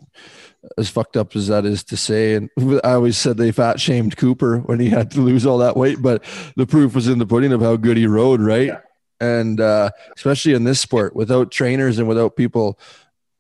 as 0.77 0.88
fucked 0.88 1.16
up 1.16 1.35
as 1.35 1.49
that 1.49 1.64
is 1.64 1.85
to 1.85 1.96
say. 1.96 2.35
And 2.35 2.51
I 2.85 2.92
always 2.92 3.16
said 3.16 3.37
they 3.37 3.53
fat 3.53 3.81
shamed 3.81 4.16
Cooper 4.16 4.59
when 4.59 4.81
he 4.81 4.88
had 4.88 5.11
to 5.12 5.20
lose 5.20 5.46
all 5.46 5.59
that 5.59 5.77
weight, 5.77 6.01
but 6.01 6.25
the 6.57 6.66
proof 6.66 6.94
was 6.94 7.09
in 7.09 7.18
the 7.18 7.27
pudding 7.27 7.53
of 7.53 7.61
how 7.61 7.77
good 7.77 7.96
he 7.96 8.07
rode, 8.07 8.40
right? 8.40 8.68
Yeah. 8.68 8.81
And 9.20 9.61
uh, 9.61 9.90
especially 10.16 10.55
in 10.55 10.64
this 10.64 10.81
sport, 10.81 11.14
without 11.14 11.51
trainers 11.51 11.99
and 11.99 12.09
without 12.09 12.37
people 12.37 12.79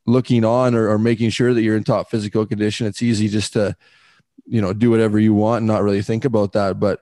looking 0.06 0.44
on 0.44 0.74
or, 0.74 0.88
or 0.88 0.98
making 0.98 1.30
sure 1.30 1.54
that 1.54 1.62
you're 1.62 1.76
in 1.76 1.84
top 1.84 2.10
physical 2.10 2.44
condition, 2.44 2.86
it's 2.86 3.02
easy 3.02 3.28
just 3.28 3.54
to, 3.54 3.74
you 4.46 4.60
know, 4.60 4.74
do 4.74 4.90
whatever 4.90 5.18
you 5.18 5.32
want 5.32 5.58
and 5.58 5.66
not 5.66 5.82
really 5.82 6.02
think 6.02 6.26
about 6.26 6.52
that. 6.52 6.78
But 6.78 7.00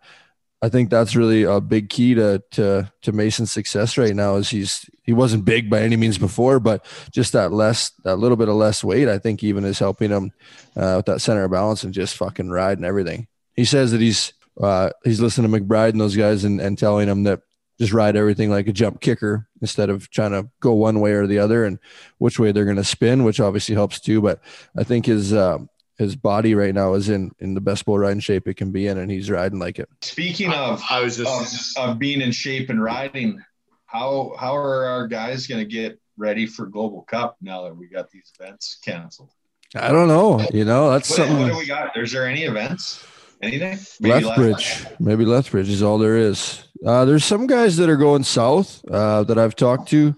I 0.61 0.69
think 0.69 0.91
that's 0.91 1.15
really 1.15 1.45
a 1.45 1.61
big 1.61 1.89
key 1.89 2.15
to 2.15 2.43
to 2.53 2.93
to 3.03 3.13
Mason's 3.13 3.53
success 3.53 3.97
right 3.97 4.15
now. 4.15 4.37
Is 4.37 4.51
he's 4.51 4.91
he 5.05 5.13
wasn't 5.13 5.45
big 5.45 5.71
by 5.71 5.83
any 5.83 5.97
means 5.97 6.19
before, 6.19 6.59
but 6.59 6.85
just 7.13 7.33
that 7.33 7.53
less 7.53 7.91
that 8.05 8.17
little 8.17 8.37
bit 8.37 8.49
of 8.49 8.57
less 8.57 8.83
weight, 8.83 9.09
I 9.09 9.19
think 9.19 9.45
even 9.45 9.65
is 9.65 9.79
helping 9.79 10.11
him 10.11 10.33
uh, 10.77 10.95
with 10.97 11.07
that 11.07 11.21
center 11.21 11.45
of 11.45 11.53
balance 11.53 11.85
and 11.85 11.95
just 11.95 12.17
fucking 12.17 12.51
ride 12.51 12.79
and 12.79 12.87
everything. 12.87 13.29
He 13.55 13.65
says 13.65 13.93
that 13.93 14.01
he's 14.01 14.33
uh, 14.61 14.91
he's 15.05 15.21
listening 15.21 15.53
to 15.53 15.61
McBride 15.61 15.91
and 15.91 16.01
those 16.01 16.17
guys 16.17 16.43
and, 16.43 16.61
and 16.61 16.77
telling 16.77 17.09
him 17.09 17.23
that 17.25 17.43
just 17.79 17.93
ride 17.93 18.17
everything 18.17 18.51
like 18.51 18.67
a 18.67 18.73
jump 18.73 19.01
kicker 19.01 19.47
instead 19.61 19.89
of 19.89 20.11
trying 20.11 20.33
to 20.33 20.49
go 20.61 20.73
one 20.73 20.99
way 20.99 21.13
or 21.13 21.29
the 21.29 21.39
other 21.39 21.65
and 21.65 21.79
which 22.19 22.41
way 22.41 22.51
they're 22.51 22.65
going 22.65 22.77
to 22.77 22.83
spin, 22.83 23.23
which 23.23 23.39
obviously 23.39 23.77
helps 23.77 24.01
too. 24.01 24.21
But 24.21 24.41
I 24.77 24.83
think 24.83 25.07
his 25.07 25.33
uh, 25.33 25.59
his 25.99 26.17
body 26.17 26.55
right 26.55 26.75
now 26.75 26.95
is 26.95 27.09
in 27.09 27.33
in 27.41 27.55
the 27.55 27.61
best 27.61 27.85
bull 27.85 27.99
riding 27.99 28.21
shape 28.21 28.47
it 28.49 28.55
can 28.55 28.71
be 28.73 28.87
in, 28.87 28.99
and 28.99 29.11
he's 29.11 29.31
riding 29.31 29.59
like 29.59 29.79
it. 29.79 29.89
Speaking 30.01 30.53
of 30.53 30.83
I 30.89 31.01
was 31.03 31.17
just 31.19 31.77
of, 31.79 31.91
of 31.91 31.99
being 31.99 32.21
in 32.21 32.31
shape 32.33 32.71
and 32.71 32.83
riding, 32.83 33.43
how 33.87 34.35
how 34.39 34.57
are 34.57 34.85
our 34.85 35.07
guys 35.09 35.47
going 35.47 35.61
to 35.61 35.71
get 35.71 36.01
ready 36.17 36.47
for 36.47 36.67
Global 36.67 37.03
Cup 37.03 37.37
now 37.41 37.65
that 37.65 37.77
we 37.77 37.89
got 37.89 38.11
these 38.11 38.33
events 38.39 38.79
canceled? 38.85 39.31
I 39.75 39.89
don't 39.93 40.09
know. 40.09 40.41
You 40.53 40.65
know, 40.65 40.91
that's 40.91 41.11
What, 41.11 41.17
something. 41.17 41.39
what 41.41 41.53
do 41.53 41.59
we 41.59 41.67
got? 41.67 41.97
Is 41.97 42.11
there 42.13 42.27
any 42.27 42.45
events? 42.45 43.05
Anything? 43.43 43.79
Maybe 44.01 44.25
Lethbridge, 44.25 44.85
maybe 44.99 45.25
Lethbridge 45.25 45.69
is 45.69 45.83
all 45.83 45.99
there 45.99 46.17
is. 46.17 46.65
Uh, 46.85 47.05
there's 47.05 47.25
some 47.25 47.47
guys 47.47 47.77
that 47.77 47.89
are 47.89 47.97
going 47.97 48.25
south 48.25 48.85
uh, 48.91 49.23
that 49.25 49.39
I've 49.39 49.55
talked 49.55 49.89
to. 49.91 50.17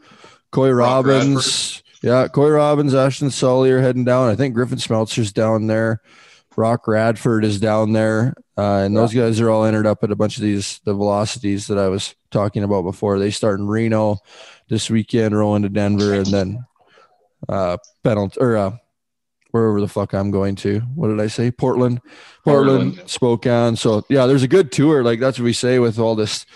Coy 0.52 0.70
Rock 0.70 1.06
Robbins, 1.06 1.82
yeah, 2.02 2.28
Coy 2.28 2.50
Robbins, 2.50 2.94
Ashton 2.94 3.30
Sully 3.30 3.70
are 3.70 3.80
heading 3.80 4.04
down. 4.04 4.28
I 4.28 4.34
think 4.34 4.54
Griffin 4.54 4.78
Smeltzer's 4.78 5.32
down 5.32 5.66
there. 5.66 6.00
Brock 6.54 6.88
Radford 6.88 7.44
is 7.44 7.60
down 7.60 7.92
there, 7.92 8.34
uh, 8.58 8.82
and 8.84 8.96
those 8.96 9.14
guys 9.14 9.40
are 9.40 9.50
all 9.50 9.64
entered 9.64 9.86
up 9.86 10.02
at 10.02 10.10
a 10.10 10.16
bunch 10.16 10.36
of 10.36 10.42
these 10.42 10.80
the 10.84 10.92
velocities 10.92 11.68
that 11.68 11.78
I 11.78 11.88
was 11.88 12.14
talking 12.30 12.64
about 12.64 12.82
before. 12.82 13.18
They 13.18 13.30
start 13.30 13.60
in 13.60 13.68
Reno 13.68 14.18
this 14.68 14.90
weekend, 14.90 15.36
roll 15.36 15.54
into 15.54 15.68
Denver, 15.68 16.14
and 16.14 16.26
then 16.26 16.64
uh, 17.48 17.76
penalty 18.02 18.40
or 18.40 18.56
uh, 18.56 18.76
wherever 19.52 19.80
the 19.80 19.88
fuck 19.88 20.12
I'm 20.12 20.30
going 20.30 20.56
to. 20.56 20.80
What 20.94 21.08
did 21.08 21.20
I 21.20 21.28
say? 21.28 21.50
Portland, 21.50 22.00
Portland, 22.44 22.94
Portland. 22.94 23.10
Spokane. 23.10 23.76
So 23.76 24.04
yeah, 24.08 24.26
there's 24.26 24.42
a 24.42 24.48
good 24.48 24.72
tour. 24.72 25.04
Like 25.04 25.20
that's 25.20 25.38
what 25.38 25.44
we 25.44 25.52
say 25.52 25.78
with 25.78 25.98
all 25.98 26.16
this 26.16 26.46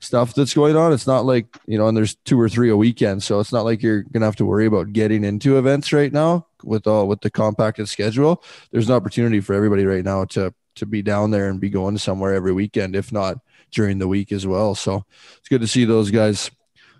stuff 0.00 0.34
that's 0.34 0.54
going 0.54 0.76
on. 0.76 0.92
It's 0.92 1.06
not 1.06 1.24
like 1.24 1.46
you 1.66 1.78
know, 1.78 1.88
and 1.88 1.96
there's 1.96 2.14
two 2.24 2.40
or 2.40 2.48
three 2.48 2.70
a 2.70 2.76
weekend, 2.76 3.22
so 3.22 3.40
it's 3.40 3.52
not 3.52 3.64
like 3.64 3.82
you're 3.82 4.02
gonna 4.02 4.24
have 4.24 4.36
to 4.36 4.44
worry 4.44 4.66
about 4.66 4.92
getting 4.92 5.24
into 5.24 5.58
events 5.58 5.92
right 5.92 6.12
now 6.12 6.46
with 6.62 6.86
all 6.86 7.08
with 7.08 7.20
the 7.20 7.30
compacted 7.30 7.88
schedule. 7.88 8.42
There's 8.70 8.88
an 8.88 8.94
opportunity 8.94 9.40
for 9.40 9.54
everybody 9.54 9.84
right 9.84 10.04
now 10.04 10.24
to 10.26 10.54
to 10.76 10.86
be 10.86 11.02
down 11.02 11.30
there 11.30 11.48
and 11.48 11.60
be 11.60 11.70
going 11.70 11.98
somewhere 11.98 12.34
every 12.34 12.52
weekend, 12.52 12.94
if 12.94 13.12
not 13.12 13.38
during 13.72 13.98
the 13.98 14.08
week 14.08 14.32
as 14.32 14.46
well. 14.46 14.74
So 14.74 15.04
it's 15.38 15.48
good 15.48 15.60
to 15.60 15.66
see 15.66 15.84
those 15.84 16.10
guys 16.10 16.50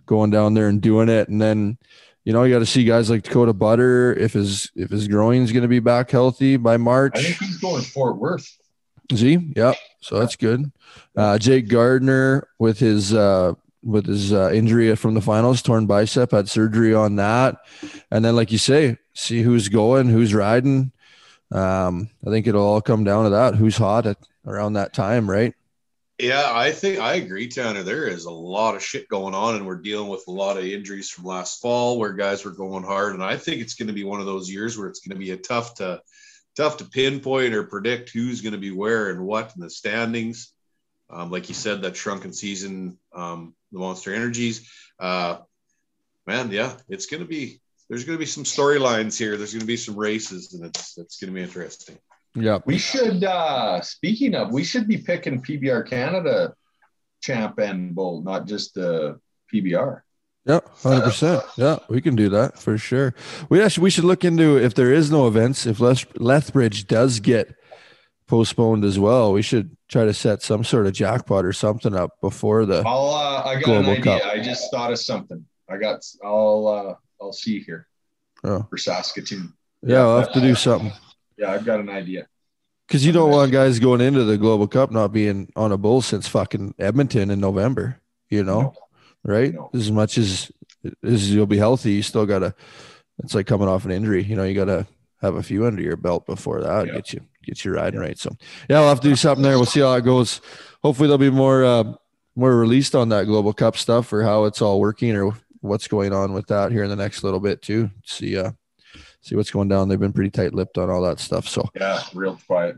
going 0.06 0.30
down 0.30 0.54
there 0.54 0.68
and 0.68 0.80
doing 0.80 1.08
it, 1.08 1.28
and 1.28 1.40
then 1.40 1.78
you 2.24 2.34
know, 2.34 2.44
you 2.44 2.54
got 2.54 2.58
to 2.58 2.66
see 2.66 2.84
guys 2.84 3.08
like 3.08 3.22
Dakota 3.22 3.54
Buttar 3.54 4.14
if 4.14 4.34
his 4.34 4.70
if 4.74 4.90
his 4.90 5.08
groin's 5.08 5.50
going 5.50 5.62
to 5.62 5.68
be 5.68 5.78
back 5.78 6.10
healthy 6.10 6.58
by 6.58 6.76
March. 6.76 7.12
I 7.16 7.22
think 7.22 7.36
he's 7.36 7.56
going 7.56 7.82
Fort 7.82 8.18
Worth. 8.18 8.57
Is 9.10 9.20
he? 9.20 9.52
Yep. 9.56 9.76
So 10.00 10.18
that's 10.18 10.36
good. 10.36 10.70
Uh, 11.16 11.38
Jake 11.38 11.68
Gardner 11.68 12.48
with 12.58 12.78
his 12.78 13.14
uh, 13.14 13.54
with 13.82 14.06
his 14.06 14.32
uh, 14.32 14.50
injury 14.52 14.94
from 14.96 15.14
the 15.14 15.20
finals, 15.20 15.62
torn 15.62 15.86
bicep, 15.86 16.32
had 16.32 16.48
surgery 16.48 16.94
on 16.94 17.16
that, 17.16 17.56
and 18.10 18.24
then 18.24 18.36
like 18.36 18.52
you 18.52 18.58
say, 18.58 18.98
see 19.14 19.42
who's 19.42 19.68
going, 19.68 20.08
who's 20.08 20.34
riding. 20.34 20.92
Um, 21.50 22.10
I 22.26 22.30
think 22.30 22.46
it'll 22.46 22.66
all 22.66 22.82
come 22.82 23.04
down 23.04 23.24
to 23.24 23.30
that. 23.30 23.54
Who's 23.54 23.78
hot 23.78 24.06
at 24.06 24.18
around 24.46 24.74
that 24.74 24.92
time, 24.92 25.28
right? 25.28 25.54
Yeah, 26.18 26.50
I 26.52 26.72
think 26.72 26.98
I 26.98 27.14
agree, 27.14 27.46
Tanner. 27.46 27.84
There 27.84 28.08
is 28.08 28.24
a 28.24 28.30
lot 28.30 28.74
of 28.74 28.82
shit 28.82 29.08
going 29.08 29.34
on, 29.34 29.54
and 29.54 29.64
we're 29.64 29.76
dealing 29.80 30.08
with 30.08 30.24
a 30.26 30.32
lot 30.32 30.58
of 30.58 30.64
injuries 30.64 31.08
from 31.08 31.24
last 31.24 31.62
fall 31.62 31.96
where 31.96 32.12
guys 32.12 32.44
were 32.44 32.50
going 32.50 32.82
hard. 32.82 33.14
And 33.14 33.22
I 33.22 33.36
think 33.36 33.60
it's 33.60 33.74
going 33.74 33.86
to 33.86 33.94
be 33.94 34.02
one 34.02 34.18
of 34.18 34.26
those 34.26 34.50
years 34.50 34.76
where 34.76 34.88
it's 34.88 34.98
going 34.98 35.16
to 35.16 35.24
be 35.24 35.30
a 35.30 35.36
tough 35.36 35.74
to 35.76 36.02
tough 36.58 36.78
to 36.78 36.84
pinpoint 36.84 37.54
or 37.54 37.62
predict 37.62 38.10
who's 38.10 38.40
going 38.40 38.52
to 38.52 38.58
be 38.58 38.72
where 38.72 39.10
and 39.10 39.24
what 39.24 39.52
in 39.54 39.62
the 39.62 39.70
standings. 39.70 40.52
Um, 41.08 41.30
like 41.30 41.48
you 41.48 41.54
said, 41.54 41.82
that 41.82 41.96
shrunken 41.96 42.32
season, 42.32 42.98
um, 43.14 43.54
the 43.70 43.78
Monster 43.78 44.12
Energies, 44.12 44.68
uh, 44.98 45.38
man, 46.26 46.50
yeah, 46.50 46.74
it's 46.88 47.06
going 47.06 47.22
to 47.22 47.28
be. 47.28 47.60
There's 47.88 48.04
going 48.04 48.18
to 48.18 48.20
be 48.20 48.26
some 48.26 48.44
storylines 48.44 49.16
here. 49.16 49.38
There's 49.38 49.54
going 49.54 49.62
to 49.62 49.66
be 49.66 49.78
some 49.78 49.96
races, 49.96 50.52
and 50.52 50.66
it's 50.66 50.98
it's 50.98 51.18
going 51.18 51.32
to 51.32 51.34
be 51.34 51.42
interesting. 51.42 51.96
Yeah. 52.34 52.58
We 52.66 52.76
should, 52.76 53.24
uh, 53.24 53.80
speaking 53.80 54.34
of, 54.34 54.52
we 54.52 54.64
should 54.64 54.86
be 54.86 54.98
picking 54.98 55.40
PBR 55.40 55.88
Canada 55.88 56.54
champ 57.22 57.58
and 57.58 57.94
bull, 57.94 58.22
not 58.22 58.46
just 58.46 58.74
the 58.74 59.18
PBR. 59.52 60.02
Yeah, 60.48 60.60
hundred 60.82 61.02
percent. 61.02 61.42
Yeah, 61.56 61.78
we 61.90 62.00
can 62.00 62.16
do 62.16 62.30
that 62.30 62.58
for 62.58 62.78
sure. 62.78 63.14
We 63.50 63.60
actually 63.62 63.82
we 63.84 63.90
should 63.90 64.04
look 64.04 64.24
into 64.24 64.56
if 64.56 64.74
there 64.74 64.92
is 64.92 65.10
no 65.10 65.26
events. 65.28 65.66
If 65.66 65.78
Leth- 65.78 66.18
Lethbridge 66.18 66.86
does 66.86 67.20
get 67.20 67.54
postponed 68.26 68.84
as 68.84 68.98
well, 68.98 69.32
we 69.32 69.42
should 69.42 69.76
try 69.88 70.04
to 70.04 70.14
set 70.14 70.42
some 70.42 70.64
sort 70.64 70.86
of 70.86 70.92
jackpot 70.94 71.44
or 71.44 71.52
something 71.52 71.94
up 71.94 72.18
before 72.22 72.64
the. 72.66 72.82
I'll, 72.86 73.10
uh, 73.10 73.42
I 73.44 73.54
got 73.56 73.64
Global 73.64 73.90
an 73.90 73.96
idea. 73.98 74.20
Cup. 74.20 74.22
I 74.26 74.40
just 74.40 74.70
thought 74.70 74.90
of 74.92 74.98
something. 74.98 75.44
I 75.70 75.76
got, 75.76 76.00
I'll, 76.24 76.66
uh, 76.66 76.94
I'll 77.22 77.32
see 77.32 77.60
here 77.60 77.86
Oh, 78.42 78.66
for 78.70 78.78
Saskatoon. 78.78 79.52
yeah, 79.82 79.98
I'll 80.00 80.20
have 80.20 80.32
to 80.32 80.40
do 80.40 80.54
something 80.54 80.92
Yeah, 81.36 81.50
I've 81.52 81.64
got 81.66 81.78
an 81.80 81.90
idea. 81.90 82.26
because 82.86 83.04
you 83.04 83.12
don't 83.12 83.30
want 83.30 83.52
guys 83.52 83.78
going 83.78 84.00
into 84.00 84.24
the 84.24 84.38
Global 84.38 84.66
Cup 84.66 84.90
not 84.92 85.12
being 85.12 85.52
on 85.56 85.72
a 85.72 85.76
bull 85.76 86.00
since 86.00 86.26
fucking 86.26 86.74
Edmonton 86.78 87.30
in 87.30 87.38
November. 87.40 88.00
You 88.30 88.44
know, 88.44 88.74
right? 89.24 89.52
No. 89.54 89.70
As 89.74 89.90
much 89.90 90.18
as 90.18 90.50
as 91.02 91.32
you'll 91.32 91.46
be 91.46 91.58
healthy, 91.58 91.92
you 91.92 92.02
still 92.02 92.26
gotta. 92.26 92.54
It's 93.24 93.34
like 93.34 93.46
coming 93.46 93.68
off 93.68 93.84
an 93.84 93.90
injury. 93.90 94.22
You 94.22 94.36
know, 94.36 94.44
you 94.44 94.54
gotta 94.54 94.86
have 95.20 95.34
a 95.34 95.42
few 95.42 95.66
under 95.66 95.82
your 95.82 95.96
belt 95.96 96.24
before 96.26 96.60
that 96.62 96.86
Yeah. 96.86 96.92
get 96.94 97.12
you 97.12 97.20
get 97.44 97.64
you 97.64 97.72
riding 97.74 97.98
right. 98.00 98.16
So 98.18 98.30
yeah, 98.68 98.78
we'll 98.80 98.88
have 98.90 99.00
to 99.00 99.08
do 99.08 99.16
something 99.16 99.42
there. 99.42 99.56
We'll 99.56 99.66
see 99.66 99.80
how 99.80 99.94
it 99.94 100.04
goes. 100.04 100.40
Hopefully 100.82 101.08
there'll 101.08 101.18
be 101.18 101.30
more 101.30 101.64
uh, 101.64 101.84
more 102.36 102.56
released 102.56 102.94
on 102.94 103.08
that 103.08 103.26
Global 103.26 103.52
Cup 103.52 103.76
stuff 103.76 104.12
or 104.12 104.22
how 104.22 104.44
it's 104.44 104.62
all 104.62 104.78
working 104.78 105.16
or 105.16 105.32
what's 105.60 105.88
going 105.88 106.12
on 106.12 106.32
with 106.32 106.46
that 106.46 106.70
here 106.70 106.84
in 106.84 106.90
the 106.90 106.94
next 106.96 107.24
little 107.24 107.40
bit 107.40 107.60
too. 107.62 107.90
See, 108.04 108.38
uh, 108.38 108.52
see 109.20 109.34
what's 109.34 109.50
going 109.50 109.66
down. 109.68 109.88
They've 109.88 109.98
been 109.98 110.12
pretty 110.12 110.30
tight 110.30 110.54
lipped 110.54 110.78
on 110.78 110.88
all 110.88 111.02
that 111.02 111.18
stuff. 111.18 111.48
So 111.48 111.68
yeah, 111.74 112.00
real 112.14 112.38
quiet. 112.46 112.76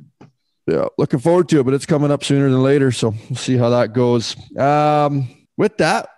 Yeah, 0.67 0.87
looking 0.97 1.19
forward 1.21 1.51
to 1.51 1.61
it, 1.61 1.65
but 1.65 1.75
it's 1.75 1.85
coming 1.85 2.11
up 2.11 2.25
sooner 2.25 2.49
than 2.49 2.63
later. 2.63 2.91
So 2.93 3.11
we'll 3.29 3.37
see 3.37 3.59
how 3.59 3.69
that 3.71 3.93
goes. 3.93 4.35
Um, 4.57 5.29
with 5.59 5.77
that, 5.77 6.09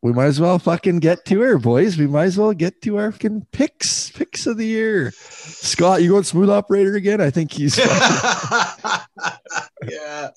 we 0.00 0.12
might 0.12 0.26
as 0.26 0.40
well 0.40 0.58
fucking 0.58 1.00
get 1.00 1.24
to 1.26 1.40
her, 1.40 1.58
boys. 1.58 1.98
We 1.98 2.06
might 2.06 2.24
as 2.24 2.38
well 2.38 2.52
get 2.52 2.80
to 2.82 2.98
our 2.98 3.10
fucking 3.10 3.46
picks, 3.50 4.10
picks 4.10 4.46
of 4.46 4.56
the 4.56 4.66
year. 4.66 5.10
Scott, 5.12 6.02
you 6.02 6.10
going 6.10 6.22
smooth 6.22 6.50
operator 6.50 6.94
again? 6.94 7.20
I 7.20 7.30
think 7.30 7.52
he's. 7.52 7.76
yeah. 7.78 7.86
yeah. 9.88 10.28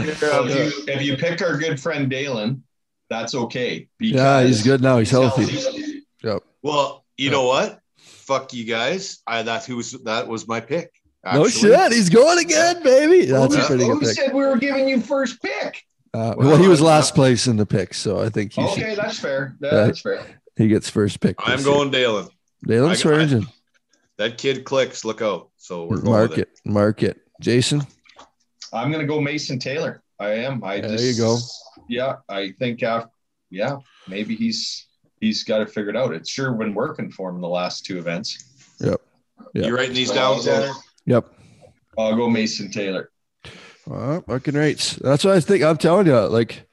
If, 0.00 0.22
you, 0.22 0.92
if 0.92 1.02
you 1.02 1.16
pick 1.16 1.40
our 1.40 1.56
good 1.56 1.78
friend 1.78 2.10
Daylon, 2.10 2.62
that's 3.08 3.34
okay. 3.34 3.88
Yeah, 4.00 4.42
he's 4.42 4.62
good 4.62 4.80
now. 4.80 4.98
He's, 4.98 5.10
he's 5.10 5.18
healthy. 5.18 5.44
healthy. 5.44 6.02
Yep. 6.24 6.42
Well, 6.62 7.04
you 7.16 7.26
yep. 7.26 7.32
know 7.32 7.44
what? 7.44 7.80
Fuck 7.98 8.52
you 8.54 8.64
guys. 8.64 9.20
I 9.26 9.42
that 9.42 9.64
who 9.66 9.76
was 9.76 9.92
that 10.04 10.26
was 10.26 10.48
my 10.48 10.60
pick. 10.60 10.92
Actually. 11.24 11.42
No 11.42 11.48
shit, 11.48 11.92
he's 11.92 12.08
going 12.08 12.38
again, 12.38 12.82
baby. 12.82 13.26
That's 13.26 13.54
well, 13.54 13.64
a 13.64 13.66
pretty 13.66 13.84
good 13.84 14.00
pick. 14.00 14.08
said 14.08 14.32
we 14.32 14.44
were 14.44 14.56
giving 14.56 14.88
you 14.88 15.00
first 15.00 15.42
pick? 15.42 15.84
Uh, 16.12 16.34
well, 16.36 16.56
he 16.56 16.66
was 16.66 16.80
last 16.80 17.14
place 17.14 17.46
in 17.46 17.56
the 17.56 17.66
pick, 17.66 17.94
so 17.94 18.20
I 18.20 18.28
think 18.30 18.52
he 18.52 18.62
okay. 18.62 18.90
Should, 18.90 18.98
that's 18.98 19.18
fair. 19.18 19.56
that's 19.60 20.00
fair. 20.00 20.24
He 20.56 20.68
gets 20.68 20.90
first 20.90 21.20
pick. 21.20 21.36
I'm 21.38 21.62
going 21.62 21.92
year. 21.92 22.08
Daylon. 22.08 22.30
Daylon 22.66 22.96
Swearingen. 22.96 23.46
That 24.18 24.36
kid 24.36 24.64
clicks. 24.64 25.04
Look 25.04 25.22
out. 25.22 25.50
So 25.56 25.86
we're 25.86 25.96
going 25.96 26.10
mark 26.10 26.32
it. 26.32 26.38
it. 26.38 26.48
Mark 26.64 27.02
it. 27.02 27.20
Jason. 27.40 27.82
I'm 28.72 28.90
going 28.90 29.00
to 29.00 29.06
go 29.06 29.20
Mason 29.20 29.58
Taylor. 29.58 30.02
I 30.18 30.30
am. 30.30 30.62
I 30.62 30.80
there 30.80 30.90
just, 30.90 31.04
you 31.04 31.24
go. 31.24 31.38
Yeah, 31.88 32.16
I 32.28 32.52
think. 32.58 32.82
Uh, 32.82 33.06
yeah, 33.48 33.78
maybe 34.06 34.36
he's 34.36 34.86
he's 35.20 35.42
got 35.44 35.60
it 35.60 35.70
figured 35.70 35.96
out. 35.96 36.12
It's 36.12 36.28
sure 36.28 36.52
been 36.52 36.74
working 36.74 37.10
for 37.10 37.30
him 37.30 37.40
the 37.40 37.48
last 37.48 37.86
two 37.86 37.98
events. 37.98 38.74
Yep. 38.80 39.00
yep. 39.54 39.66
You 39.66 39.76
writing 39.76 39.94
these 39.94 40.08
so 40.08 40.14
down, 40.14 40.42
Tanner? 40.42 40.72
Yep. 41.06 41.32
I'll 41.98 42.16
go 42.16 42.28
Mason 42.28 42.70
Taylor. 42.70 43.10
Uh, 43.90 44.20
fucking 44.22 44.54
rates. 44.54 44.96
That's 44.96 45.24
what 45.24 45.36
I 45.36 45.40
think. 45.40 45.64
I'm 45.64 45.76
telling 45.76 46.06
you, 46.06 46.18
like, 46.28 46.68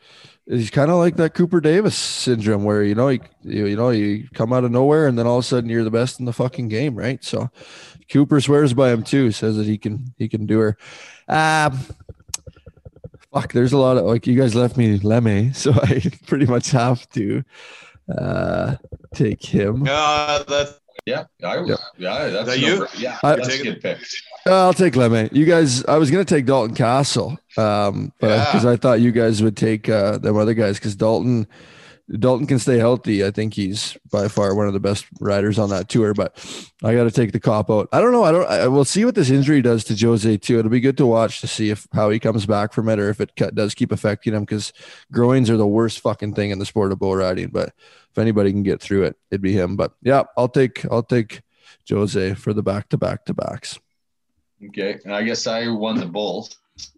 he's 0.46 0.70
kind 0.70 0.92
of 0.92 0.98
like 0.98 1.16
that 1.18 1.34
Cooper 1.34 1.60
Davis 1.60 1.96
syndrome, 1.96 2.64
where 2.64 2.84
you 2.84 2.96
know, 2.96 3.10
you, 3.10 3.22
you 3.44 3.76
know, 3.76 3.90
you 3.90 4.28
come 4.34 4.54
out 4.54 4.64
of 4.64 4.72
nowhere 4.72 5.08
and 5.08 5.18
then 5.18 5.26
all 5.26 5.40
of 5.40 5.44
a 5.44 5.48
sudden 5.48 5.70
you're 5.70 5.84
the 5.84 5.92
best 5.92 6.20
in 6.20 6.26
the 6.26 6.34
fucking 6.34 6.68
game, 6.68 6.96
right? 6.96 7.24
So, 7.24 7.50
Cooper 8.12 8.40
swears 8.40 8.74
by 8.74 8.92
him 8.92 9.04
too. 9.04 9.32
Says 9.32 9.58
that 9.58 9.66
he 9.66 9.78
can 9.78 10.14
he 10.18 10.30
can 10.30 10.46
do 10.46 10.60
her. 10.60 10.78
Um, 11.28 11.80
fuck. 13.34 13.52
There's 13.52 13.74
a 13.74 13.78
lot 13.78 13.98
of 13.98 14.06
like 14.06 14.28
you 14.28 14.40
guys 14.40 14.56
left 14.56 14.78
me 14.78 15.00
Leme, 15.00 15.56
so 15.56 15.74
I 15.74 16.02
pretty 16.28 16.46
much 16.46 16.72
have 16.72 17.10
to 17.12 17.44
uh 18.18 18.76
take 19.14 19.44
him. 19.44 19.86
Uh, 19.90 20.44
that's 20.44 20.80
yeah, 21.06 21.26
I, 21.44 21.64
yeah, 21.64 21.76
yeah, 21.98 22.28
that's 22.28 22.50
that 22.50 22.60
you. 22.60 22.86
Yeah, 22.98 23.18
I, 23.24 23.36
that's 23.36 23.60
a 23.60 23.64
good 23.64 23.82
pick. 23.82 24.00
I'll 24.54 24.74
take 24.74 24.94
Leme. 24.94 25.30
You 25.32 25.46
guys, 25.46 25.84
I 25.86 25.98
was 25.98 26.12
gonna 26.12 26.26
take 26.26 26.46
Dalton 26.46 26.76
Kasel, 26.76 27.38
um, 27.58 28.14
but 28.20 28.46
because 28.46 28.64
yeah. 28.64 28.72
I 28.72 28.76
thought 28.76 29.02
you 29.02 29.12
guys 29.12 29.42
would 29.42 29.58
take 29.58 29.90
uh, 29.90 30.18
them 30.18 30.38
other 30.38 30.54
guys, 30.54 30.78
because 30.78 30.96
Dalton, 30.96 31.48
Dalton 32.20 32.48
can 32.48 32.60
stay 32.60 32.78
healthy. 32.78 33.26
I 33.26 33.32
think 33.32 33.54
he's 33.54 33.98
by 34.12 34.28
far 34.28 34.56
one 34.56 34.68
of 34.68 34.74
the 34.74 34.80
best 34.80 35.06
riders 35.20 35.60
on 35.60 35.70
that 35.72 35.90
tour. 35.90 36.14
But 36.14 36.38
I 36.84 36.94
got 36.94 37.04
to 37.04 37.12
take 37.12 37.32
the 37.32 37.40
cop 37.40 37.70
out. 37.70 37.90
I 37.92 38.00
don't 38.00 38.12
know. 38.12 38.24
I 38.24 38.32
don't. 38.32 38.48
I, 38.48 38.68
we'll 38.68 38.86
see 38.86 39.06
what 39.06 39.16
this 39.16 39.30
injury 39.30 39.62
does 39.62 39.84
to 39.86 39.96
Jose 39.96 40.38
too. 40.38 40.60
It'll 40.60 40.72
be 40.72 40.80
good 40.80 40.98
to 40.98 41.06
watch 41.06 41.42
to 41.42 41.48
see 41.48 41.70
if 41.70 41.88
how 41.94 42.10
he 42.10 42.20
comes 42.20 42.46
back 42.46 42.74
from 42.74 42.90
it, 42.90 43.00
or 43.00 43.10
if 43.10 43.20
it 43.20 43.32
does 43.54 43.74
keep 43.74 43.92
affecting 43.92 44.34
him. 44.34 44.44
Because 44.44 44.72
groins 45.12 45.50
are 45.50 45.58
the 45.58 45.68
worst 45.68 46.00
fucking 46.00 46.34
thing 46.36 46.52
in 46.52 46.60
the 46.60 46.66
sport 46.66 46.92
of 46.92 47.00
bull 47.00 47.16
riding. 47.16 47.50
But 47.50 47.74
if 48.12 48.18
anybody 48.18 48.52
can 48.52 48.64
get 48.64 48.82
through 48.82 49.04
it, 49.04 49.16
it'd 49.32 49.42
be 49.42 49.54
him. 49.54 49.76
But 49.76 49.94
yeah, 50.02 50.24
I'll 50.38 50.50
take 50.50 50.86
I'll 50.92 51.04
take 51.04 51.42
Jose 51.90 52.34
for 52.36 52.54
the 52.54 52.64
back 52.64 52.90
to 52.90 52.98
back 52.98 53.26
to 53.26 53.34
backs. 53.34 53.80
Okay, 54.66 54.98
and 55.04 55.14
I 55.14 55.22
guess 55.24 55.46
I 55.46 55.68
won 55.68 56.00
the 56.00 56.08
bull, 56.08 56.50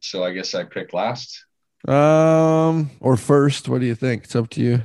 so 0.01 0.24
I 0.24 0.32
guess 0.32 0.55
I 0.55 0.64
picked 0.64 0.93
last. 0.93 1.43
Um, 1.88 2.91
or 2.99 3.18
first. 3.18 3.68
What 3.68 3.82
do 3.82 3.88
you 3.88 3.95
think? 3.95 4.26
It's 4.26 4.36
up 4.36 4.49
to 4.51 4.62
you. 4.62 4.82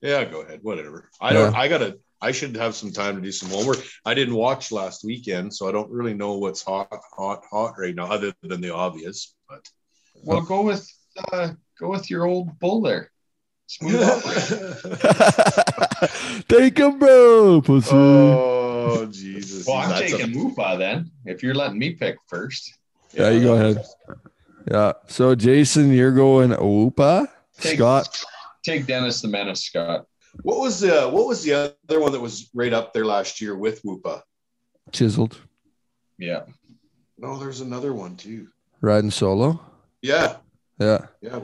Yeah, 0.00 0.24
go 0.24 0.42
ahead. 0.42 0.60
Whatever. 0.62 1.10
I 1.20 1.32
don't. 1.32 1.54
I 1.54 1.68
gotta. 1.68 1.98
I 2.20 2.32
should 2.32 2.56
have 2.56 2.74
some 2.74 2.92
time 2.92 3.16
to 3.16 3.20
do 3.20 3.32
some 3.32 3.50
homework. 3.50 3.84
I 4.04 4.14
didn't 4.14 4.34
watch 4.34 4.72
last 4.72 5.04
weekend, 5.04 5.54
so 5.54 5.68
I 5.68 5.72
don't 5.72 5.90
really 5.90 6.14
know 6.14 6.38
what's 6.38 6.62
hot, 6.62 6.88
hot, 7.12 7.44
hot 7.50 7.74
right 7.78 7.94
now, 7.94 8.10
other 8.10 8.32
than 8.42 8.60
the 8.60 8.74
obvious. 8.74 9.34
But 9.48 9.68
well, 10.22 10.40
go 10.40 10.62
with 10.62 10.88
uh, 11.32 11.50
go 11.78 11.90
with 11.90 12.10
your 12.10 12.26
old 12.26 12.58
bull 12.58 12.80
there. 12.80 13.10
Smooth 13.66 14.00
Take 16.48 16.78
him, 16.78 16.98
bro. 16.98 17.62
Pussy. 17.62 18.63
Oh 18.84 19.06
Jesus. 19.10 19.66
Well, 19.66 19.76
I'm 19.76 19.90
That's 19.90 20.12
taking 20.12 20.26
a- 20.26 20.28
Mufa 20.28 20.76
then. 20.78 21.10
If 21.24 21.42
you're 21.42 21.54
letting 21.54 21.78
me 21.78 21.92
pick 21.92 22.16
first. 22.28 22.74
Yeah, 23.12 23.30
you 23.30 23.42
go 23.42 23.54
ahead. 23.54 23.84
Yeah. 24.70 24.92
So 25.06 25.34
Jason, 25.34 25.92
you're 25.92 26.12
going 26.12 26.50
Woopa. 26.50 27.28
Take, 27.60 27.78
Scott. 27.78 28.24
Take 28.64 28.86
Dennis 28.86 29.20
the 29.20 29.28
Menace, 29.28 29.64
Scott. 29.64 30.06
What 30.42 30.58
was 30.58 30.80
the 30.80 31.08
what 31.08 31.26
was 31.26 31.42
the 31.42 31.74
other 31.88 32.00
one 32.00 32.12
that 32.12 32.20
was 32.20 32.50
right 32.54 32.72
up 32.72 32.92
there 32.92 33.04
last 33.04 33.40
year 33.40 33.56
with 33.56 33.82
Woopa? 33.82 34.22
Chiseled. 34.92 35.38
Yeah. 36.18 36.42
No, 37.18 37.38
there's 37.38 37.60
another 37.60 37.92
one 37.92 38.16
too. 38.16 38.48
Riding 38.80 39.10
solo. 39.10 39.60
Yeah. 40.02 40.36
Yeah. 40.78 41.06
Yeah. 41.20 41.40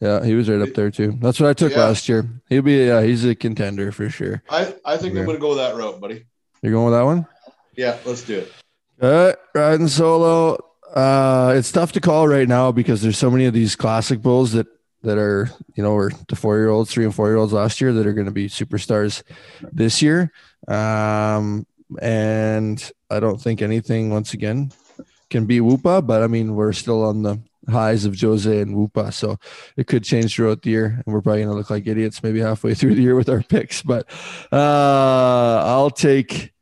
Yeah, 0.00 0.24
he 0.24 0.34
was 0.34 0.48
right 0.48 0.60
up 0.60 0.74
there 0.74 0.92
too. 0.92 1.18
That's 1.20 1.40
what 1.40 1.50
I 1.50 1.54
took 1.54 1.72
yeah. 1.72 1.80
last 1.80 2.08
year. 2.08 2.28
He'll 2.48 2.62
be 2.62 2.86
yeah, 2.86 3.02
he's 3.02 3.24
a 3.24 3.34
contender 3.34 3.90
for 3.90 4.08
sure. 4.08 4.42
I, 4.48 4.74
I 4.84 4.96
think 4.96 5.14
yeah. 5.14 5.20
I'm 5.20 5.26
gonna 5.26 5.38
go 5.38 5.56
that 5.56 5.74
route, 5.74 6.00
buddy. 6.00 6.24
You're 6.62 6.72
going 6.72 6.86
with 6.86 6.94
that 6.94 7.04
one? 7.04 7.26
Yeah, 7.76 7.96
let's 8.04 8.22
do 8.22 8.38
it. 8.38 8.52
Right, 9.00 9.36
riding 9.54 9.88
solo. 9.88 10.58
Uh 10.94 11.54
it's 11.56 11.70
tough 11.70 11.92
to 11.92 12.00
call 12.00 12.26
right 12.26 12.48
now 12.48 12.72
because 12.72 13.02
there's 13.02 13.18
so 13.18 13.30
many 13.30 13.44
of 13.44 13.54
these 13.54 13.76
classic 13.76 14.20
bulls 14.22 14.52
that 14.52 14.66
that 15.02 15.18
are, 15.18 15.48
you 15.76 15.82
know, 15.82 15.92
were 15.94 16.10
the 16.28 16.34
four 16.34 16.56
year 16.56 16.70
olds, 16.70 16.90
three 16.90 17.04
and 17.04 17.14
four 17.14 17.28
year 17.28 17.36
olds 17.36 17.52
last 17.52 17.80
year 17.80 17.92
that 17.92 18.06
are 18.06 18.12
gonna 18.12 18.32
be 18.32 18.48
superstars 18.48 19.22
this 19.72 20.02
year. 20.02 20.32
Um 20.66 21.66
and 22.00 22.90
I 23.10 23.20
don't 23.20 23.40
think 23.40 23.62
anything 23.62 24.10
once 24.10 24.34
again 24.34 24.72
can 25.30 25.46
be 25.46 25.60
Woopa, 25.60 26.04
but 26.04 26.22
I 26.22 26.26
mean 26.26 26.54
we're 26.54 26.72
still 26.72 27.04
on 27.04 27.22
the 27.22 27.38
highs 27.68 28.04
of 28.04 28.18
Jose 28.20 28.60
and 28.60 28.74
Woopa. 28.74 29.12
So 29.12 29.38
it 29.76 29.86
could 29.86 30.04
change 30.04 30.34
throughout 30.34 30.62
the 30.62 30.70
year. 30.70 31.02
And 31.04 31.14
we're 31.14 31.20
probably 31.20 31.42
going 31.42 31.52
to 31.52 31.56
look 31.56 31.70
like 31.70 31.86
idiots 31.86 32.22
maybe 32.22 32.40
halfway 32.40 32.74
through 32.74 32.94
the 32.94 33.02
year 33.02 33.14
with 33.14 33.28
our 33.28 33.42
picks. 33.42 33.82
But 33.82 34.08
uh, 34.52 35.62
I'll 35.64 35.90
take 35.90 36.52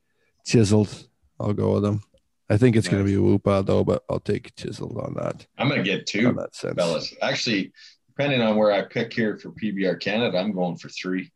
Chiseled. 0.47 1.09
I'll 1.41 1.53
go 1.53 1.75
with 1.75 1.83
them. 1.83 2.03
I 2.49 2.57
think 2.57 2.77
it's 2.77 2.87
nice. 2.87 2.93
going 2.93 3.07
to 3.07 3.11
be 3.11 3.19
Woopa 3.19 3.67
though, 3.67 3.85
but 3.85 4.05
I'll 4.09 4.21
take 4.21 4.55
Chiseled 4.57 4.99
on 4.99 5.15
that. 5.15 5.47
I'm 5.59 5.69
going 5.69 5.83
to 5.83 5.91
get 5.91 6.07
two, 6.07 6.33
that 6.35 6.55
sense. 6.55 6.77
fellas. 6.77 7.15
Actually, 7.21 7.73
depending 8.09 8.41
on 8.41 8.57
where 8.57 8.73
I 8.73 8.83
pick 8.83 9.13
here 9.13 9.37
for 9.37 9.51
PBR 9.51 10.01
Canada, 10.01 10.39
I'm 10.39 10.53
going 10.53 10.77
for 10.77 10.89
three. 10.89 11.33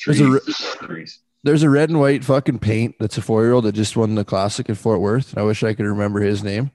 Three 0.00 0.18
there's 0.18 0.48
a, 0.48 0.52
threes. 0.84 1.20
There's 1.44 1.62
a 1.62 1.70
red 1.70 1.88
and 1.88 2.00
white 2.00 2.24
fucking 2.24 2.58
paint 2.58 2.96
that's 2.98 3.18
a 3.18 3.22
four 3.22 3.44
year 3.44 3.52
old 3.52 3.64
that 3.64 3.72
just 3.72 3.96
won 3.96 4.16
the 4.16 4.24
classic 4.24 4.68
in 4.68 4.74
Fort 4.74 5.00
Worth. 5.00 5.38
I 5.38 5.42
wish 5.42 5.62
I 5.62 5.74
could 5.74 5.86
remember 5.86 6.20
his 6.20 6.42
name 6.42 6.72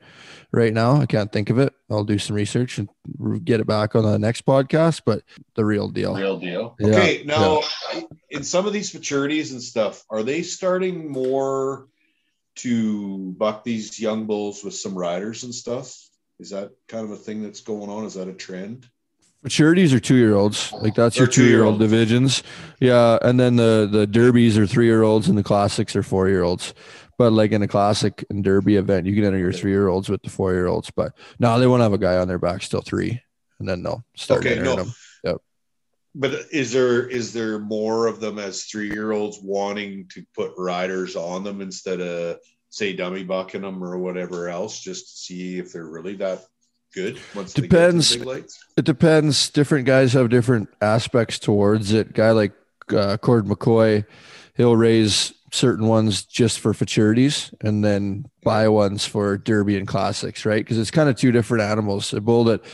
right 0.53 0.71
now. 0.71 1.01
I 1.01 1.05
can't 1.05 1.31
think 1.31 1.49
of 1.49 1.57
it. 1.57 1.73
I'll 1.89 2.03
do 2.03 2.19
some 2.19 2.35
research 2.35 2.77
and 2.77 2.87
get 3.43 3.59
it 3.59 3.67
back 3.67 3.95
on 3.95 4.03
the 4.03 4.19
next 4.19 4.45
podcast, 4.45 5.01
but 5.05 5.23
the 5.55 5.65
real 5.65 5.89
deal. 5.89 6.15
Real 6.15 6.39
deal. 6.39 6.75
Yeah, 6.79 6.87
okay. 6.87 7.23
Now, 7.25 7.61
yeah. 7.93 8.01
in 8.29 8.43
some 8.43 8.67
of 8.67 8.71
these 8.71 8.93
maturities 8.93 9.51
and 9.51 9.61
stuff, 9.61 10.05
are 10.09 10.23
they 10.23 10.43
starting 10.43 11.11
more 11.11 11.87
to 12.55 13.33
buck 13.37 13.63
these 13.63 13.99
young 13.99 14.27
bulls 14.27 14.63
with 14.63 14.75
some 14.75 14.95
riders 14.95 15.43
and 15.43 15.53
stuff? 15.53 15.97
Is 16.39 16.51
that 16.51 16.71
kind 16.87 17.03
of 17.03 17.11
a 17.11 17.17
thing 17.17 17.41
that's 17.41 17.61
going 17.61 17.89
on? 17.89 18.05
Is 18.05 18.13
that 18.13 18.27
a 18.27 18.33
trend? 18.33 18.87
Maturities 19.43 19.93
are 19.93 19.99
two 19.99 20.15
year 20.15 20.35
olds. 20.35 20.71
Like 20.71 20.95
that's 20.95 21.17
They're 21.17 21.25
your 21.25 21.31
two 21.31 21.45
year 21.45 21.63
old 21.63 21.77
divisions. 21.77 22.43
Yeah. 22.79 23.17
And 23.21 23.37
then 23.37 23.57
the 23.57 23.89
the 23.91 24.07
derbies 24.07 24.57
are 24.57 24.65
three 24.65 24.85
year 24.85 25.03
olds 25.03 25.27
and 25.27 25.37
the 25.37 25.43
classics 25.43 25.97
are 25.97 26.03
four 26.03 26.29
year 26.29 26.43
olds. 26.43 26.73
But 27.17 27.33
like 27.33 27.51
in 27.51 27.61
a 27.61 27.67
classic 27.67 28.25
and 28.29 28.43
derby 28.43 28.75
event, 28.75 29.05
you 29.05 29.15
can 29.15 29.23
enter 29.23 29.37
your 29.37 29.53
three 29.53 29.71
year 29.71 29.87
olds 29.87 30.09
with 30.09 30.23
the 30.23 30.29
four 30.29 30.53
year 30.53 30.67
olds. 30.67 30.91
But 30.91 31.13
no, 31.39 31.59
they 31.59 31.67
won't 31.67 31.81
have 31.81 31.93
a 31.93 31.97
guy 31.97 32.17
on 32.17 32.27
their 32.27 32.39
back 32.39 32.63
still 32.63 32.81
three, 32.81 33.21
and 33.59 33.67
then 33.67 33.83
they'll 33.83 34.03
start 34.15 34.41
okay, 34.41 34.57
entering 34.57 34.75
no. 34.75 34.83
them. 34.83 34.93
Yep. 35.23 35.37
But 36.15 36.31
is 36.51 36.71
there 36.71 37.07
is 37.07 37.33
there 37.33 37.59
more 37.59 38.07
of 38.07 38.19
them 38.19 38.39
as 38.39 38.65
three 38.65 38.89
year 38.89 39.11
olds 39.11 39.39
wanting 39.41 40.07
to 40.13 40.25
put 40.35 40.53
riders 40.57 41.15
on 41.15 41.43
them 41.43 41.61
instead 41.61 42.01
of 42.01 42.37
say 42.69 42.93
dummy 42.93 43.23
bucking 43.23 43.61
them 43.61 43.83
or 43.83 43.97
whatever 43.97 44.49
else, 44.49 44.79
just 44.79 45.05
to 45.05 45.17
see 45.17 45.59
if 45.59 45.73
they're 45.73 45.85
really 45.85 46.15
that 46.15 46.43
good 46.93 47.19
once 47.33 47.53
depends 47.53 48.15
it 48.15 48.85
depends 48.85 49.49
different 49.49 49.85
guys 49.85 50.13
have 50.13 50.29
different 50.29 50.69
aspects 50.81 51.39
towards 51.39 51.91
it 51.91 52.13
guy 52.13 52.31
like 52.31 52.53
uh, 52.95 53.17
cord 53.17 53.45
mccoy 53.45 54.05
he'll 54.55 54.75
raise 54.75 55.33
certain 55.53 55.87
ones 55.87 56.25
just 56.25 56.59
for 56.59 56.73
futurities 56.73 57.53
and 57.61 57.85
then 57.85 58.25
buy 58.43 58.67
ones 58.67 59.05
for 59.05 59.37
derby 59.37 59.77
and 59.77 59.87
classics, 59.87 60.45
right? 60.47 60.65
Because 60.65 60.79
it's 60.79 60.89
kind 60.89 61.07
of 61.07 61.15
two 61.15 61.31
different 61.31 61.61
animals. 61.63 62.11
A 62.11 62.19
bull 62.19 62.43
that 62.45 62.65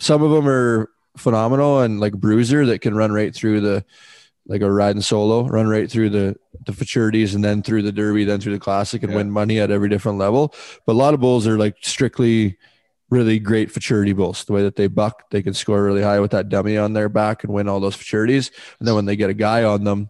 some 0.00 0.22
of 0.22 0.30
them 0.30 0.48
are 0.48 0.90
phenomenal 1.18 1.80
and 1.82 2.00
like 2.00 2.14
bruiser 2.14 2.64
that 2.64 2.80
can 2.80 2.94
run 2.94 3.12
right 3.12 3.34
through 3.34 3.60
the 3.60 3.84
like 4.46 4.62
a 4.62 4.72
riding 4.72 5.02
solo, 5.02 5.46
run 5.46 5.68
right 5.68 5.90
through 5.90 6.08
the 6.08 6.34
the 6.64 6.72
futurities 6.72 7.34
and 7.34 7.44
then 7.44 7.62
through 7.62 7.82
the 7.82 7.92
derby, 7.92 8.24
then 8.24 8.40
through 8.40 8.54
the 8.54 8.58
classic 8.58 9.02
and 9.02 9.12
Yeah. 9.12 9.18
win 9.18 9.30
money 9.30 9.60
at 9.60 9.70
every 9.70 9.90
different 9.90 10.16
level. 10.18 10.54
But 10.86 10.94
a 10.94 11.00
lot 11.04 11.12
of 11.12 11.20
bulls 11.20 11.46
are 11.46 11.58
like 11.58 11.76
strictly 11.82 12.56
really 13.10 13.38
great 13.38 13.70
futurity 13.70 14.14
bulls. 14.14 14.44
The 14.44 14.54
way 14.54 14.62
that 14.62 14.76
they 14.76 14.86
buck, 14.86 15.30
they 15.30 15.42
can 15.42 15.52
score 15.52 15.84
really 15.84 16.02
high 16.02 16.18
with 16.18 16.30
that 16.30 16.48
dummy 16.48 16.78
on 16.78 16.94
their 16.94 17.10
back 17.10 17.44
and 17.44 17.52
win 17.52 17.68
all 17.68 17.78
those 17.78 17.94
futurities. 17.96 18.50
And 18.78 18.88
then 18.88 18.94
when 18.94 19.04
they 19.04 19.16
get 19.16 19.28
a 19.28 19.34
guy 19.34 19.64
on 19.64 19.84
them, 19.84 20.08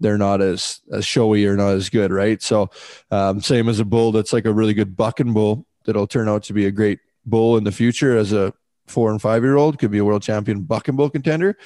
they're 0.00 0.18
not 0.18 0.40
as 0.40 0.80
as 0.92 1.06
showy 1.06 1.46
or 1.46 1.56
not 1.56 1.74
as 1.74 1.88
good, 1.88 2.12
right? 2.12 2.42
So 2.42 2.70
um, 3.10 3.40
same 3.40 3.68
as 3.68 3.80
a 3.80 3.84
bull 3.84 4.12
that's 4.12 4.32
like 4.32 4.44
a 4.44 4.52
really 4.52 4.74
good 4.74 4.96
bucking 4.96 5.32
bull 5.32 5.66
that'll 5.84 6.06
turn 6.06 6.28
out 6.28 6.42
to 6.44 6.52
be 6.52 6.66
a 6.66 6.70
great 6.70 6.98
bull 7.24 7.56
in 7.56 7.64
the 7.64 7.72
future 7.72 8.16
as 8.16 8.32
a 8.32 8.52
four 8.86 9.10
and 9.10 9.20
five 9.20 9.42
year 9.42 9.56
old 9.56 9.78
could 9.78 9.90
be 9.90 9.98
a 9.98 10.04
world 10.04 10.22
champion 10.22 10.62
bucking 10.62 10.96
bull 10.96 11.10
contender. 11.10 11.56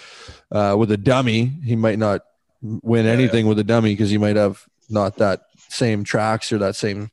Uh, 0.50 0.74
with 0.78 0.90
a 0.90 0.96
dummy, 0.96 1.46
he 1.64 1.76
might 1.76 1.98
not 1.98 2.22
win 2.62 3.06
Yeah, 3.06 3.12
anything 3.12 3.46
with 3.46 3.58
a 3.58 3.64
dummy 3.64 3.92
because 3.92 4.10
he 4.10 4.18
might 4.18 4.36
have 4.36 4.64
not 4.88 5.16
that 5.16 5.42
same 5.68 6.04
tracks 6.04 6.52
or 6.52 6.58
that 6.58 6.76
same 6.76 7.10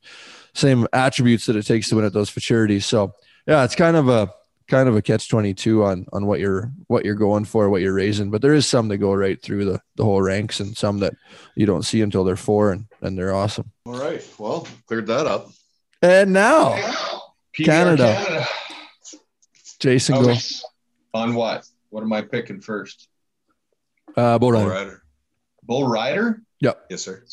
same 0.54 0.86
attributes 0.92 1.46
that 1.46 1.56
it 1.56 1.64
takes 1.64 1.88
to 1.88 1.96
win 1.96 2.04
at 2.04 2.12
those 2.12 2.30
futurities. 2.30 2.84
So 2.84 3.14
yeah, 3.46 3.64
it's 3.64 3.76
kind 3.76 3.96
of 3.96 4.08
a 4.08 4.30
kind 4.68 4.88
of 4.88 4.96
a 4.96 5.02
catch 5.02 5.28
twenty 5.28 5.54
two 5.54 5.84
on 5.84 6.06
on 6.12 6.26
what 6.26 6.40
you're 6.40 6.70
what 6.86 7.04
you're 7.04 7.14
going 7.14 7.44
for, 7.44 7.68
what 7.70 7.80
you're 7.82 7.94
raising. 7.94 8.30
But 8.30 8.42
there 8.42 8.54
is 8.54 8.66
some 8.66 8.88
that 8.88 8.98
go 8.98 9.12
right 9.14 9.40
through 9.40 9.64
the 9.64 9.80
the 9.96 10.04
whole 10.04 10.22
ranks, 10.22 10.60
and 10.60 10.76
some 10.76 10.98
that 10.98 11.14
you 11.56 11.66
don't 11.66 11.84
see 11.84 12.02
until 12.02 12.24
they're 12.24 12.36
four, 12.36 12.72
and 12.72 12.86
and 13.00 13.16
they're 13.18 13.34
awesome. 13.34 13.72
All 13.86 13.98
right. 13.98 14.22
Well, 14.38 14.66
cleared 14.86 15.06
that 15.08 15.26
up. 15.26 15.50
And 16.02 16.32
now 16.32 16.74
PBR 17.58 17.64
Canada. 17.64 18.14
Canada. 18.14 18.46
Jason 19.80 20.14
Oh, 20.16 20.22
go 20.24 20.34
on 21.14 21.34
what? 21.34 21.64
What 21.90 22.02
am 22.02 22.12
I 22.12 22.22
picking 22.22 22.60
first? 22.60 23.08
uh, 24.16 24.38
bull 24.38 24.56
All 24.56 24.66
rider. 24.66 25.02
Bull 25.62 25.86
Rider? 25.86 26.42
Yep 26.60 26.86
yes, 26.90 27.02
sir. 27.02 27.24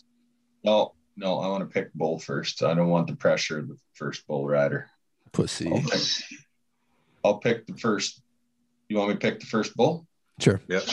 No, 0.63 0.93
no, 1.15 1.39
I 1.39 1.47
want 1.47 1.61
to 1.61 1.73
pick 1.73 1.93
Bull 1.93 2.19
first. 2.19 2.61
I 2.63 2.73
don't 2.73 2.89
want 2.89 3.07
the 3.07 3.15
pressure 3.15 3.59
of 3.59 3.67
the 3.69 3.77
first 3.93 4.27
Bull 4.27 4.45
Rider. 4.47 4.89
pussy. 5.31 5.71
I'll 7.25 7.37
pick, 7.39 7.65
the 7.67 7.73
first. 7.73 8.21
You 8.89 8.97
want 8.97 9.09
me 9.09 9.15
to 9.15 9.19
pick 9.19 9.39
the 9.39 9.45
first 9.47 9.75
Bull? 9.75 10.05
Sure. 10.39 10.61
Yep. 10.67 10.83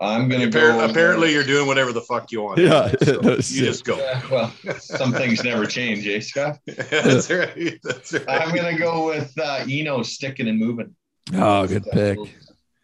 I'm 0.00 0.28
gonna 0.28 0.46
Appar- 0.46 0.52
go. 0.78 0.84
apparently, 0.90 1.32
you're 1.32 1.44
doing 1.44 1.66
whatever 1.68 1.92
the 1.92 2.00
fuck 2.00 2.32
you 2.32 2.42
want. 2.42 2.58
Yeah, 2.58 2.90
So 3.00 3.12
you 3.22 3.30
it. 3.30 3.40
just 3.42 3.84
go. 3.84 3.96
Yeah, 3.96 4.20
well, 4.30 4.52
some 4.78 5.12
things 5.12 5.44
never 5.44 5.66
change, 5.66 6.06
eh, 6.06 6.18
Scott? 6.20 6.58
That's 6.66 7.30
right. 7.30 7.78
That's 7.82 8.12
right. 8.12 8.24
I'm 8.28 8.54
gonna 8.54 8.76
go 8.76 9.06
with 9.06 9.32
uh, 9.38 9.64
Eno 9.70 10.02
sticking 10.02 10.48
and 10.48 10.58
moving. 10.58 10.94
Oh, 11.32 11.66
good 11.68 11.84
pick. 11.92 12.18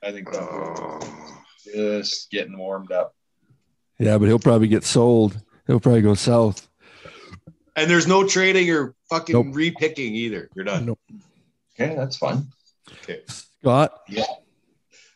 I 0.03 0.13
think 0.13 0.31
that's 0.33 0.47
Oh. 0.49 1.01
just 1.75 2.31
getting 2.31 2.57
warmed 2.57 2.91
up. 2.93 3.15
Yeah, 3.99 4.17
but 4.17 4.27
he'll 4.29 4.39
probably 4.39 4.69
get 4.69 4.85
sold. 4.85 5.39
He'll 5.67 5.81
probably 5.81 6.01
go 6.03 6.15
south. 6.15 6.67
And 7.77 7.91
there's 7.91 8.07
no 8.07 8.27
trading 8.27 8.71
or 8.71 8.95
fucking 9.11 9.35
Nope. 9.35 9.49
repicking 9.55 10.15
either. 10.15 10.49
You're 10.55 10.65
done. 10.65 10.87
Nope. 10.87 11.01
Okay, 11.81 11.95
that's 11.95 12.17
fun. 12.17 12.47
Okay. 13.03 13.23
Scott. 13.27 14.01
Yeah. 14.09 14.25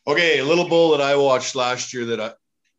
Okay, 0.06 0.38
a 0.38 0.44
little 0.44 0.68
bull 0.68 0.96
that 0.96 1.00
I 1.00 1.16
watched 1.16 1.54
last 1.54 1.92
year 1.92 2.06
that 2.06 2.20
I 2.20 2.32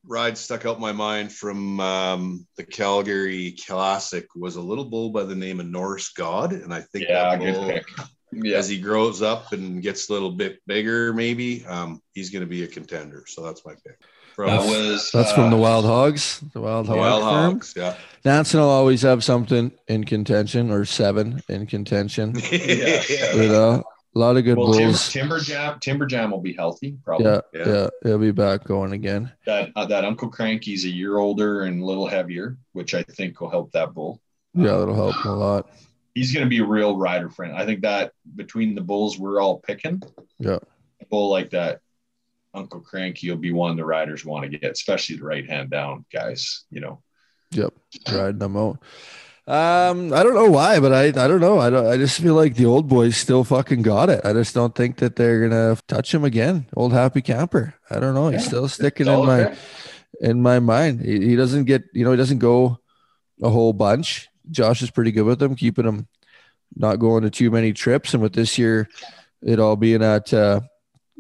ride 0.07 0.37
stuck 0.37 0.65
out 0.65 0.79
my 0.79 0.91
mind 0.91 1.31
from 1.31 1.79
um, 1.79 2.47
the 2.57 2.63
Calgary 2.63 3.55
Classic 3.65 4.27
was 4.35 4.55
a 4.55 4.61
little 4.61 4.85
bull 4.85 5.09
by 5.09 5.23
the 5.23 5.35
name 5.35 5.59
of 5.59 5.67
Norse 5.67 6.09
God, 6.09 6.53
and 6.53 6.73
I 6.73 6.81
think 6.81 7.05
Yeah, 7.09 7.35
that 7.35 7.39
bull. 7.39 7.79
Yeah, 8.31 8.57
as 8.57 8.67
he 8.67 8.79
grows 8.79 9.21
up 9.21 9.53
and 9.53 9.81
gets 9.81 10.09
a 10.09 10.13
little 10.13 10.31
bit 10.31 10.59
bigger, 10.67 11.13
maybe 11.13 11.65
um, 11.67 12.01
he's 12.13 12.31
going 12.31 12.41
to 12.41 12.49
be 12.49 12.63
a 12.63 12.67
contender. 12.67 13.23
So 13.27 13.41
that's 13.43 13.65
my 13.65 13.73
pick. 13.75 13.97
From 14.35 14.47
that 14.47 14.65
was 14.65 15.11
That's 15.11 15.31
uh, 15.31 15.35
from 15.35 15.49
the 15.49 15.55
Wild 15.57 15.85
Hogs. 15.85 16.41
The 16.53 16.59
Wild 16.59 16.87
Hog 16.87 16.97
Wild 16.97 17.21
firm. 17.23 17.51
Hogs. 17.53 17.73
Yeah. 17.75 17.95
Nansen 18.25 18.59
will 18.59 18.67
always 18.69 19.01
have 19.03 19.23
something 19.23 19.71
in 19.87 20.03
contention 20.03 20.71
or 20.71 20.83
seven 20.83 21.41
in 21.47 21.65
contention. 21.67 22.33
Yeah. 22.51 23.01
You 23.33 23.47
know, 23.47 23.83
a 24.13 24.19
lot 24.19 24.35
of 24.37 24.43
good 24.43 24.57
well, 24.57 24.73
bulls. 24.73 25.11
Timber 25.11 25.39
Jam. 25.39 25.79
Timber 25.79 26.05
Jam 26.05 26.31
will 26.31 26.41
be 26.41 26.53
healthy, 26.53 26.97
probably. 27.03 27.25
Yeah, 27.27 27.41
Yeah. 27.53 27.67
yeah, 27.67 27.87
he'll 28.03 28.17
be 28.17 28.31
back 28.31 28.63
going 28.65 28.91
again. 28.93 29.31
That 29.45 29.69
uh, 29.75 29.85
that 29.85 30.03
Uncle 30.05 30.29
Cranky's 30.29 30.83
a 30.85 30.89
year 30.89 31.17
older 31.17 31.61
and 31.63 31.81
a 31.81 31.85
little 31.85 32.07
heavier, 32.07 32.57
which 32.73 32.93
I 32.93 33.03
think 33.03 33.39
will 33.39 33.49
help 33.49 33.71
that 33.71 33.93
bull. 33.93 34.19
Yeah, 34.53 34.77
that'll 34.77 34.95
help 34.95 35.15
him 35.23 35.31
a 35.31 35.35
lot. 35.35 35.69
He's 36.13 36.33
going 36.33 36.45
to 36.45 36.49
be 36.49 36.59
a 36.59 36.65
real 36.65 36.97
rider 36.97 37.29
friend. 37.29 37.55
I 37.55 37.65
think 37.65 37.81
that 37.81 38.11
between 38.35 38.73
the 38.75 38.81
bulls 38.81 39.17
we're 39.19 39.41
all 39.41 39.59
picking, 39.59 40.01
Yeah. 40.39 40.59
a 41.01 41.05
bull 41.09 41.29
like 41.29 41.49
that, 41.51 41.81
Uncle 42.55 42.79
Cranky 42.79 43.29
will 43.29 43.37
be 43.37 43.51
one 43.51 43.75
the 43.75 43.85
riders 43.85 44.25
want 44.25 44.49
to 44.49 44.57
get, 44.57 44.71
especially 44.71 45.17
the 45.17 45.25
right 45.25 45.47
hand 45.47 45.69
down 45.69 46.05
guys. 46.11 46.65
You 46.71 46.81
know, 46.81 47.01
Yep, 47.51 47.73
riding 48.11 48.39
them 48.39 48.57
out. 48.57 48.79
Um, 49.47 50.11
I 50.11 50.23
don't 50.23 50.33
know 50.33 50.49
why, 50.49 50.79
but 50.79 50.91
I 50.91 51.03
I 51.09 51.27
don't 51.27 51.39
know. 51.41 51.59
I 51.59 51.69
don't. 51.69 51.85
I 51.85 51.97
just 51.97 52.19
feel 52.19 52.33
like 52.33 52.55
the 52.55 52.65
old 52.65 52.87
boys 52.89 53.15
still 53.15 53.43
fucking 53.43 53.83
got 53.83 54.09
it. 54.09 54.21
I 54.25 54.33
just 54.33 54.55
don't 54.55 54.73
think 54.73 54.97
that 54.97 55.15
they're 55.15 55.47
gonna 55.47 55.77
touch 55.87 56.11
him 56.13 56.23
again. 56.23 56.65
Old 56.75 56.93
happy 56.93 57.21
camper. 57.21 57.75
I 57.91 57.99
don't 57.99 58.15
know. 58.15 58.29
He's 58.29 58.41
Yeah. 58.41 58.47
still 58.47 58.67
sticking 58.67 59.05
in 59.07 59.25
my 59.25 59.55
in 60.21 60.41
my 60.41 60.59
mind. 60.59 61.01
He, 61.01 61.27
he 61.27 61.35
doesn't 61.35 61.65
get, 61.65 61.83
you 61.93 62.03
know, 62.05 62.11
he 62.11 62.17
doesn't 62.17 62.39
go 62.39 62.79
a 63.43 63.49
whole 63.49 63.73
bunch. 63.73 64.29
Josh 64.49 64.81
is 64.81 64.89
pretty 64.89 65.11
good 65.11 65.25
with 65.25 65.43
him, 65.43 65.55
keeping 65.55 65.85
him 65.85 66.07
not 66.75 66.95
going 66.99 67.23
to 67.23 67.29
too 67.29 67.51
many 67.51 67.73
trips. 67.73 68.13
And 68.13 68.23
with 68.23 68.33
this 68.33 68.57
year, 68.57 68.89
it 69.43 69.59
all 69.59 69.75
being 69.75 70.01
at 70.01 70.33
uh, 70.33 70.61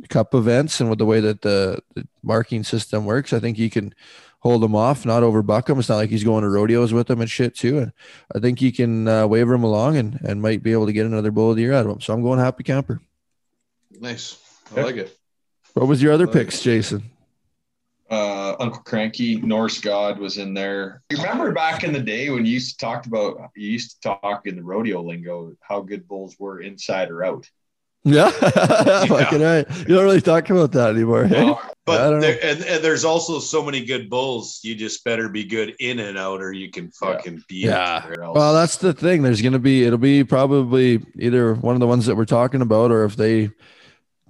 cup 0.09 0.33
events 0.33 0.79
and 0.79 0.89
with 0.89 0.99
the 0.99 1.05
way 1.05 1.19
that 1.19 1.41
the, 1.41 1.81
the 1.95 2.07
marking 2.23 2.63
system 2.63 3.05
works, 3.05 3.33
I 3.33 3.39
think 3.39 3.57
he 3.57 3.69
can 3.69 3.93
hold 4.39 4.63
him 4.63 4.75
off, 4.75 5.05
not 5.05 5.23
overbuck 5.23 5.69
him. 5.69 5.79
It's 5.79 5.89
not 5.89 5.95
like 5.95 6.09
he's 6.09 6.23
going 6.23 6.43
to 6.43 6.49
rodeos 6.49 6.93
with 6.93 7.09
him 7.09 7.21
and 7.21 7.29
shit 7.29 7.55
too. 7.55 7.79
And 7.79 7.91
I 8.35 8.39
think 8.39 8.59
he 8.59 8.71
can 8.71 9.07
uh, 9.07 9.25
waver 9.27 9.53
him 9.55 9.63
along 9.63 9.97
and, 9.97 10.19
and 10.21 10.41
might 10.41 10.61
be 10.61 10.71
able 10.71 10.85
to 10.85 10.93
get 10.93 11.05
another 11.05 11.31
bull 11.31 11.49
of 11.51 11.55
the 11.55 11.63
year 11.63 11.73
out 11.73 11.85
of 11.85 11.91
him. 11.91 12.01
So 12.01 12.13
I'm 12.13 12.21
going 12.21 12.39
happy 12.39 12.63
camper. 12.63 13.01
nice. 13.99 14.37
I 14.71 14.77
Yep. 14.77 14.85
like 14.85 14.95
it. 14.97 15.17
What 15.73 15.87
was 15.87 16.01
your 16.01 16.13
other 16.13 16.25
Nice. 16.25 16.33
picks, 16.35 16.61
Jason? 16.61 17.03
uh, 18.09 18.55
Uncle 18.59 18.81
Cranky, 18.83 19.37
Norse 19.37 19.79
God 19.81 20.19
was 20.19 20.37
in 20.37 20.53
there. 20.53 21.01
You 21.09 21.17
remember 21.17 21.51
back 21.51 21.83
in 21.83 21.91
the 21.91 21.99
day 21.99 22.29
when 22.29 22.45
you 22.45 22.51
used 22.53 22.79
to 22.79 22.85
talk 22.85 23.07
about, 23.07 23.49
you 23.55 23.69
used 23.71 24.01
to 24.01 24.09
talk 24.21 24.45
in 24.45 24.55
the 24.55 24.63
rodeo 24.63 25.01
lingo 25.01 25.53
how 25.59 25.81
good 25.81 26.07
bulls 26.07 26.35
were 26.39 26.61
inside 26.61 27.09
or 27.09 27.23
out. 27.23 27.49
Yeah. 28.07 28.29
Fucking 28.29 29.41
right. 29.41 29.65
You 29.79 29.95
don't 29.95 30.03
really 30.03 30.21
talk 30.21 30.47
about 30.51 30.71
that 30.73 30.91
anymore. 30.91 31.25
hey? 31.25 31.43
Well, 31.43 31.59
I 31.63 31.69
But 31.85 31.97
don't 32.09 32.13
know. 32.13 32.19
there, 32.21 32.37
and, 32.43 32.61
and 32.63 32.83
there's 32.83 33.03
also 33.03 33.39
so 33.39 33.63
many 33.63 33.83
good 33.83 34.09
bulls. 34.11 34.59
You 34.63 34.75
just 34.75 35.03
better 35.03 35.27
be 35.27 35.43
good 35.43 35.73
in 35.79 35.97
and 35.99 36.15
out, 36.17 36.39
or 36.41 36.51
you 36.51 36.69
can 36.69 36.85
Yeah. 36.85 36.91
fucking 37.15 37.43
beat 37.47 37.65
Yeah. 37.65 38.07
it. 38.07 38.19
Well, 38.19 38.53
that's 38.53 38.77
the 38.77 38.93
thing. 38.93 39.23
There's 39.23 39.41
going 39.41 39.53
to 39.53 39.59
be, 39.59 39.83
it'll 39.85 39.97
be 39.97 40.23
probably 40.23 41.03
either 41.17 41.55
one 41.55 41.75
of 41.75 41.79
the 41.79 41.87
ones 41.87 42.05
that 42.05 42.15
we're 42.15 42.25
talking 42.25 42.61
about, 42.61 42.91
or 42.91 43.05
if 43.05 43.15
they, 43.15 43.49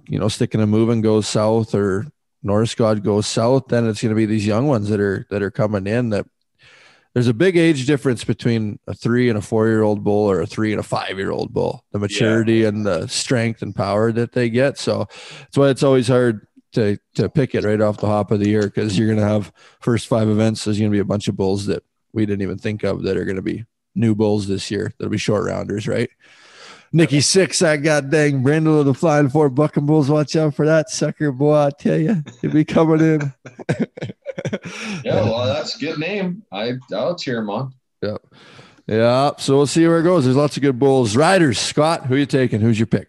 you 0.08 0.18
know, 0.18 0.28
sticking 0.28 0.60
and 0.62 0.70
moving 0.70 1.02
goes 1.02 1.28
south 1.28 1.74
or 1.74 2.06
Norse 2.42 2.74
God 2.74 3.04
goes 3.04 3.26
south, 3.26 3.68
then 3.68 3.86
it's 3.86 4.00
going 4.00 4.10
to 4.10 4.16
be 4.16 4.24
these 4.26 4.46
young 4.46 4.66
ones 4.68 4.88
that 4.88 5.00
are, 5.00 5.26
that 5.30 5.42
are 5.42 5.50
coming 5.50 5.86
in 5.86 6.10
that 6.10 6.24
there's 7.16 7.28
a 7.28 7.32
big 7.32 7.56
age 7.56 7.86
difference 7.86 8.24
between 8.24 8.78
a 8.86 8.92
three 8.92 9.30
and 9.30 9.38
a 9.38 9.40
four 9.40 9.68
year 9.68 9.80
old 9.80 10.04
bull 10.04 10.30
or 10.30 10.42
a 10.42 10.46
three 10.46 10.70
and 10.72 10.80
a 10.80 10.82
five 10.82 11.16
year 11.16 11.30
old 11.30 11.50
bull, 11.50 11.82
the 11.90 11.98
maturity 11.98 12.62
and 12.62 12.84
the 12.84 13.06
strength 13.06 13.62
and 13.62 13.74
power 13.74 14.12
that 14.12 14.32
they 14.32 14.50
get. 14.50 14.76
So 14.76 15.08
that's 15.38 15.56
why 15.56 15.70
it's 15.70 15.82
always 15.82 16.08
hard 16.08 16.46
to, 16.72 16.98
to 17.14 17.30
pick 17.30 17.54
it 17.54 17.64
right 17.64 17.80
off 17.80 17.96
the 17.96 18.06
hop 18.06 18.32
of 18.32 18.40
the 18.40 18.50
year 18.50 18.64
because 18.64 18.98
you're 18.98 19.06
going 19.06 19.18
to 19.18 19.24
have 19.24 19.50
first 19.80 20.08
five 20.08 20.28
events. 20.28 20.66
There's 20.66 20.78
going 20.78 20.90
to 20.90 20.94
be 20.94 21.00
a 21.00 21.06
bunch 21.06 21.26
of 21.26 21.38
bulls 21.38 21.64
that 21.64 21.82
we 22.12 22.26
didn't 22.26 22.42
even 22.42 22.58
think 22.58 22.82
of 22.82 23.02
that 23.04 23.16
are 23.16 23.24
going 23.24 23.36
to 23.36 23.42
be 23.42 23.64
new 23.94 24.14
bulls 24.14 24.46
this 24.46 24.70
year. 24.70 24.92
That'll 24.98 25.10
be 25.10 25.16
short 25.16 25.46
rounders, 25.46 25.88
right? 25.88 26.10
Nikki 26.92 27.22
six, 27.22 27.60
that 27.60 27.76
god 27.76 28.10
dang 28.10 28.42
Brindle 28.42 28.80
of 28.80 28.84
the 28.84 28.92
flying 28.92 29.30
four 29.30 29.48
bucking 29.48 29.86
bulls. 29.86 30.10
Watch 30.10 30.36
out 30.36 30.54
for 30.54 30.66
that 30.66 30.90
sucker 30.90 31.32
boy. 31.32 31.54
I 31.54 31.70
tell 31.70 31.98
you, 31.98 32.22
he'll 32.42 32.52
be 32.52 32.66
coming 32.66 33.00
in. 33.00 33.32
yeah, 35.04 35.14
well, 35.22 35.46
that's 35.46 35.76
a 35.76 35.78
good 35.78 35.98
name. 35.98 36.42
I 36.52 36.74
I'll 36.92 37.16
cheer 37.16 37.38
him 37.38 37.50
on. 37.50 37.74
yeah. 38.86 39.32
So 39.38 39.56
we'll 39.56 39.66
see 39.66 39.86
where 39.86 40.00
it 40.00 40.04
goes. 40.04 40.24
There's 40.24 40.36
lots 40.36 40.56
of 40.56 40.62
good 40.62 40.78
bulls. 40.78 41.16
Riders, 41.16 41.58
Scott, 41.58 42.06
who 42.06 42.16
you 42.16 42.26
taking? 42.26 42.60
Who's 42.60 42.78
your 42.78 42.86
pick? 42.86 43.08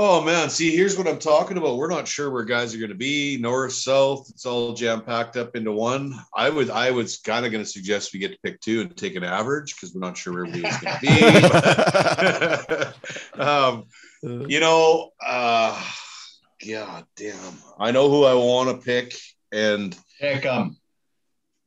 Oh 0.00 0.22
man, 0.22 0.48
see, 0.48 0.76
here's 0.76 0.96
what 0.96 1.08
I'm 1.08 1.18
talking 1.18 1.56
about. 1.56 1.76
We're 1.76 1.90
not 1.90 2.06
sure 2.06 2.30
where 2.30 2.44
guys 2.44 2.72
are 2.72 2.78
going 2.78 2.90
to 2.90 2.94
be, 2.94 3.36
north, 3.40 3.72
south. 3.72 4.30
It's 4.30 4.46
all 4.46 4.72
jam 4.74 5.00
packed 5.00 5.36
up 5.36 5.56
into 5.56 5.72
one. 5.72 6.14
I 6.36 6.50
would, 6.50 6.70
I 6.70 6.92
was 6.92 7.16
kind 7.16 7.44
of 7.44 7.50
going 7.50 7.64
to 7.64 7.68
suggest 7.68 8.12
we 8.12 8.20
get 8.20 8.30
to 8.30 8.38
pick 8.44 8.60
two 8.60 8.82
and 8.82 8.96
take 8.96 9.16
an 9.16 9.24
average 9.24 9.74
because 9.74 9.92
we're 9.92 10.00
not 10.00 10.16
sure 10.16 10.34
where 10.34 10.46
everybody's 10.46 10.78
going 10.78 10.98
to 11.00 12.92
be. 13.34 13.42
um, 13.42 13.86
you 14.22 14.60
know, 14.60 15.10
uh, 15.26 15.82
god 16.64 17.04
damn, 17.16 17.54
I 17.80 17.90
know 17.90 18.08
who 18.08 18.24
I 18.24 18.34
want 18.34 18.68
to 18.68 18.84
pick, 18.84 19.18
and 19.52 19.96
Pick 20.20 20.44
'em. 20.44 20.76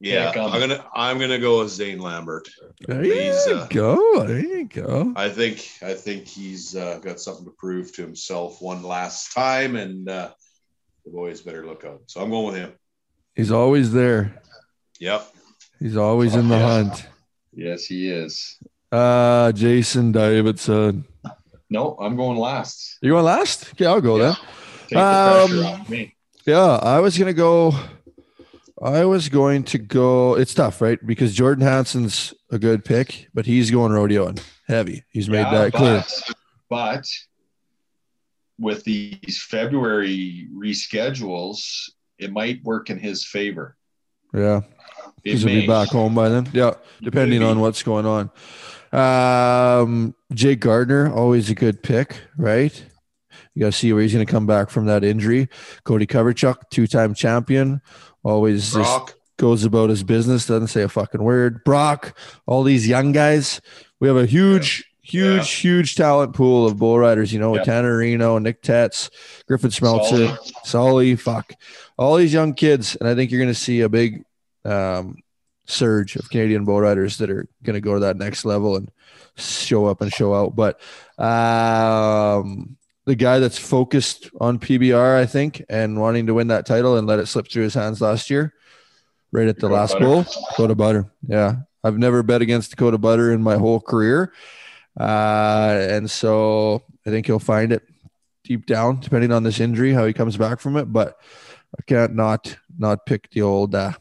Yeah, 0.02 0.32
I'm 0.36 0.60
gonna 0.60 0.84
I'm 0.96 1.20
gonna 1.20 1.38
go 1.38 1.60
with 1.60 1.70
Zane 1.70 2.00
Lambert. 2.00 2.50
There 2.88 3.06
you 3.06 3.32
uh, 3.32 3.68
go. 3.68 4.26
There 4.26 4.40
you 4.40 4.66
go. 4.66 5.14
I 5.16 5.30
think 5.30 5.70
I 5.84 5.94
think 5.94 6.28
he's 6.28 6.76
uh, 6.76 6.98
got 7.04 7.20
something 7.20 7.46
to 7.46 7.52
prove 7.52 7.94
to 7.94 8.02
himself 8.02 8.64
one 8.64 8.82
last 8.82 9.32
time, 9.32 9.76
and 9.76 10.10
uh, 10.10 10.32
the 11.06 11.12
boys 11.12 11.42
better 11.42 11.68
look 11.68 11.86
out. 11.86 12.02
So 12.08 12.20
I'm 12.20 12.32
going 12.32 12.48
with 12.48 12.56
him. 12.56 12.74
He's 13.36 13.52
always 13.52 13.94
there. 13.94 14.42
Yep. 15.00 15.36
He's 15.80 15.98
always 15.98 16.36
oh, 16.36 16.40
in 16.40 16.48
the 16.48 16.58
yeah. 16.58 16.84
hunt. 16.84 17.08
Yes, 17.54 17.86
he 17.86 18.10
is. 18.10 18.58
Uh 18.92 19.52
Jason 19.52 20.12
Davidson. 20.12 21.06
No, 21.70 21.96
I'm 22.02 22.16
going 22.16 22.38
last. 22.38 22.98
You 23.02 23.12
going 23.12 23.24
last? 23.24 23.72
Okay, 23.74 23.86
I'll 23.86 24.02
go 24.02 24.18
yeah. 24.18 24.24
then. 24.24 24.36
Take 24.82 24.90
the 24.90 25.00
um, 25.00 25.66
off 25.66 25.90
me. 25.90 26.16
Yeah, 26.46 26.80
I 26.82 27.00
was 27.00 27.18
gonna 27.18 27.34
go. 27.34 27.74
I 28.82 29.06
was 29.06 29.30
going 29.30 29.64
to 29.66 29.78
go. 29.78 30.36
It's 30.36 30.54
tough, 30.56 30.82
right? 30.82 31.00
Because 31.06 31.36
Jordan 31.36 31.64
Hansen's 31.64 32.34
a 32.50 32.58
good 32.58 32.84
pick, 32.84 33.28
but 33.34 33.46
he's 33.46 33.70
going 33.70 33.92
rodeoing 33.92 34.44
heavy. 34.68 35.04
He's 35.12 35.30
made 35.30 35.42
yeah, 35.42 35.52
that 35.52 35.72
but, 35.72 35.78
clear. 35.78 36.04
But 36.68 37.06
with 38.58 38.84
these 38.84 39.46
February 39.50 40.48
reschedules, 40.56 41.92
it 42.18 42.32
might 42.32 42.64
work 42.64 42.90
in 42.90 42.98
his 42.98 43.26
favor. 43.26 43.78
Yeah. 44.34 44.62
He's 45.24 45.44
gonna 45.44 45.62
be 45.62 45.68
back 45.68 45.90
home 45.90 46.16
by 46.16 46.30
then. 46.30 46.50
Yeah, 46.52 46.74
depending 47.02 47.44
on 47.44 47.60
what's 47.60 47.84
going 47.84 48.06
on. 48.06 48.32
Um, 48.92 50.16
Jake 50.34 50.60
Gardner, 50.60 51.14
always 51.14 51.50
a 51.50 51.56
good 51.56 51.84
pick, 51.84 52.20
right? 52.38 52.84
You 53.54 53.62
got 53.62 53.74
to 53.74 53.78
see 53.78 53.94
where 53.94 54.02
he's 54.02 54.14
going 54.14 54.26
to 54.26 54.32
come 54.32 54.46
back 54.46 54.70
from 54.70 54.86
that 54.86 55.04
injury. 55.04 55.50
Cody 55.84 56.08
Coverchuk, 56.08 56.58
two-time 56.72 57.14
champion, 57.14 57.82
always 58.24 58.74
just 58.74 59.16
goes 59.38 59.64
about 59.64 59.90
his 59.90 60.04
business, 60.04 60.46
doesn't 60.46 60.68
say 60.68 60.84
a 60.84 60.90
fucking 60.90 61.24
word. 61.24 61.64
Brock, 61.64 62.18
all 62.46 62.64
these 62.64 62.88
young 62.88 63.12
guys. 63.12 63.60
We 64.00 64.08
have 64.08 64.18
a 64.18 64.26
huge, 64.28 64.84
yeah. 65.04 65.12
huge, 65.12 65.38
yeah. 65.38 65.44
huge 65.44 65.96
talent 65.96 66.36
pool 66.36 66.68
of 66.68 66.78
bull 66.78 67.00
riders, 67.00 67.34
you 67.34 67.40
know, 67.40 67.52
with 67.52 67.64
Tanner 67.64 67.98
Reno, 67.98 68.38
Nick 68.38 68.62
Tetz, 68.62 69.10
Griffin 69.48 69.72
Smeltzer, 69.72 70.38
Sully, 70.64 71.16
fuck. 71.16 71.54
All 71.98 72.16
these 72.18 72.34
young 72.34 72.54
kids. 72.54 72.96
And 72.96 73.10
I 73.10 73.16
think 73.16 73.32
you're 73.32 73.42
going 73.42 73.54
to 73.54 73.60
see 73.60 73.82
a 73.82 73.90
big 73.90 74.24
um, 74.64 75.18
surge 75.66 76.16
of 76.16 76.30
Canadian 76.30 76.66
bull 76.66 76.80
riders 76.80 77.18
that 77.18 77.32
are 77.32 77.48
going 77.64 77.76
to 77.76 77.82
go 77.82 77.96
to 77.96 78.02
that 78.02 78.18
next 78.18 78.46
level 78.46 78.76
and 78.76 78.92
show 79.38 79.86
up 79.86 80.02
and 80.02 80.14
show 80.14 80.36
out. 80.36 80.56
But 80.56 80.80
um, 81.18 82.78
the 83.06 83.16
guy 83.16 83.40
that's 83.40 83.58
focused 83.58 84.30
on 84.40 84.60
PBR, 84.60 85.18
I 85.18 85.26
think, 85.26 85.64
and 85.70 86.00
wanting 86.00 86.28
to 86.28 86.34
win 86.34 86.48
that 86.48 86.66
title 86.66 86.98
and 86.98 87.08
let 87.08 87.20
it 87.20 87.28
slip 87.28 87.50
through 87.50 87.64
his 87.64 87.74
hands 87.74 88.02
last 88.02 88.30
year, 88.30 88.54
right 89.32 89.48
at 89.48 89.56
the 89.56 89.68
Dakota 89.68 89.74
last 89.74 90.00
bowl. 90.00 90.26
Dakota 90.52 90.76
Buttar. 90.76 91.10
Yeah. 91.28 91.56
I've 91.84 91.98
never 91.98 92.22
bet 92.22 92.42
against 92.42 92.72
Dakota 92.72 93.00
Buttar 93.00 93.34
in 93.34 93.42
my 93.42 93.56
whole 93.56 93.80
career. 93.80 94.34
Uh, 95.00 95.86
and 95.90 96.10
so 96.10 96.84
I 97.06 97.10
think 97.10 97.26
he'll 97.26 97.40
find 97.40 97.72
it 97.72 97.84
deep 98.44 98.66
down, 98.66 99.00
depending 99.00 99.32
on 99.32 99.44
this 99.44 99.60
injury, 99.60 99.94
how 99.94 100.06
he 100.06 100.14
comes 100.14 100.38
back 100.38 100.60
from 100.60 100.78
it. 100.78 100.86
But 100.86 101.18
I 101.78 101.82
can't 101.88 102.16
not 102.16 102.56
not 102.78 103.06
pick 103.06 103.30
the 103.32 103.42
old 103.42 103.74
uh, 103.74 103.94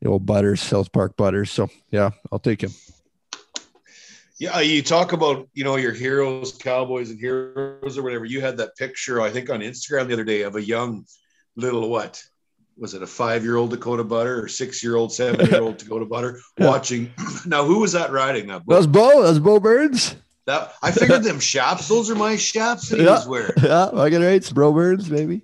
the 0.00 0.08
old 0.08 0.26
Butters, 0.26 0.60
South 0.60 0.92
Park 0.92 1.16
Butters. 1.16 1.50
So 1.50 1.68
yeah, 1.90 2.10
I'll 2.30 2.38
take 2.38 2.62
him. 2.62 2.70
Yeah, 4.38 4.56
uh, 4.56 4.60
you 4.60 4.82
talk 4.82 5.12
about 5.12 5.48
you 5.54 5.64
know 5.64 5.76
your 5.76 5.92
heroes, 5.92 6.52
cowboys, 6.52 7.10
and 7.10 7.18
heroes 7.18 7.96
or 7.96 8.02
whatever. 8.02 8.26
You 8.26 8.42
had 8.42 8.58
that 8.58 8.76
picture, 8.76 9.20
I 9.20 9.30
think, 9.30 9.48
on 9.48 9.60
Instagram 9.60 10.08
the 10.08 10.12
other 10.12 10.24
day 10.24 10.42
of 10.42 10.56
a 10.56 10.62
young 10.62 11.06
little 11.56 11.88
what 11.88 12.22
was 12.76 12.92
it 12.92 13.02
a 13.02 13.06
five 13.06 13.42
year 13.42 13.56
old 13.56 13.70
Dakota 13.70 14.04
Buttar 14.04 14.42
or 14.42 14.48
six 14.48 14.82
year 14.82 14.96
old, 14.96 15.12
seven 15.12 15.46
year 15.46 15.62
old 15.62 15.76
Dakota 15.78 16.04
Buttar 16.04 16.38
watching? 16.58 17.10
Now, 17.46 17.64
who 17.64 17.78
was 17.78 17.92
that 17.92 18.10
riding 18.10 18.48
that? 18.48 18.62
That 18.66 18.76
was 18.76 18.86
Bo. 18.86 19.22
That 19.22 19.28
was 19.28 19.38
Bo 19.38 19.60
Burns. 19.60 20.16
That 20.46 20.74
I 20.82 20.90
figured 20.90 21.22
them 21.22 21.40
shaps. 21.40 21.88
Those 21.88 22.10
are 22.10 22.14
my 22.14 22.36
shaps 22.36 22.88
that 22.88 22.98
he 22.98 23.04
yeah. 23.06 23.12
was 23.12 23.26
wearing. 23.28 23.52
Yeah, 23.62 23.90
I 23.94 24.10
get. 24.10 24.20
It's 24.20 24.52
Bro 24.52 24.72
Burns, 24.72 25.10
maybe 25.10 25.42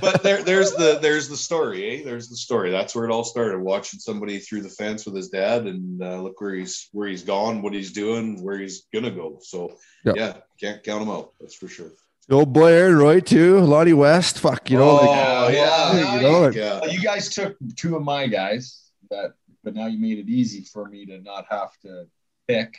but 0.00 0.22
there, 0.22 0.42
there's 0.42 0.72
the 0.72 0.98
there's 1.00 1.28
the 1.28 1.36
story, 1.36 2.00
eh? 2.00 2.04
There's 2.04 2.28
the 2.28 2.36
story. 2.36 2.70
That's 2.70 2.94
where 2.94 3.04
it 3.04 3.10
all 3.10 3.24
started. 3.24 3.60
Watching 3.60 4.00
somebody 4.00 4.38
through 4.38 4.62
the 4.62 4.68
fence 4.68 5.06
with 5.06 5.14
his 5.14 5.28
dad, 5.28 5.66
and 5.66 6.02
uh, 6.02 6.20
look 6.20 6.40
where 6.40 6.54
he's 6.54 6.88
where 6.92 7.08
he's 7.08 7.22
gone, 7.22 7.62
what 7.62 7.74
he's 7.74 7.92
doing, 7.92 8.42
where 8.42 8.58
he's 8.58 8.86
gonna 8.92 9.10
go. 9.10 9.38
So 9.42 9.76
yep. 10.04 10.16
yeah, 10.16 10.36
can't 10.60 10.82
count 10.82 11.02
him 11.02 11.10
out. 11.10 11.32
That's 11.40 11.54
for 11.54 11.68
sure. 11.68 11.90
The 12.28 12.34
old 12.34 12.52
boy 12.52 12.72
Aaron 12.72 12.96
Roy 12.96 13.20
too, 13.20 13.60
Lonnie 13.60 13.92
West. 13.92 14.40
Fuck, 14.40 14.70
you 14.70 14.78
know. 14.78 14.98
Oh, 15.00 15.46
like, 15.46 15.54
yeah, 15.54 16.16
you, 16.16 16.22
know, 16.22 16.48
yeah. 16.48 16.84
you 16.86 17.00
guys 17.00 17.28
took 17.28 17.56
two 17.76 17.94
of 17.94 18.02
my 18.02 18.26
guys 18.26 18.90
that, 19.10 19.34
but 19.62 19.74
now 19.74 19.86
you 19.86 19.98
made 19.98 20.18
it 20.18 20.28
easy 20.28 20.64
for 20.64 20.88
me 20.88 21.06
to 21.06 21.20
not 21.20 21.46
have 21.50 21.70
to 21.82 22.06
pick. 22.48 22.78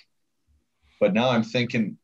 But 1.00 1.14
now 1.14 1.30
I'm 1.30 1.44
thinking 1.44 1.98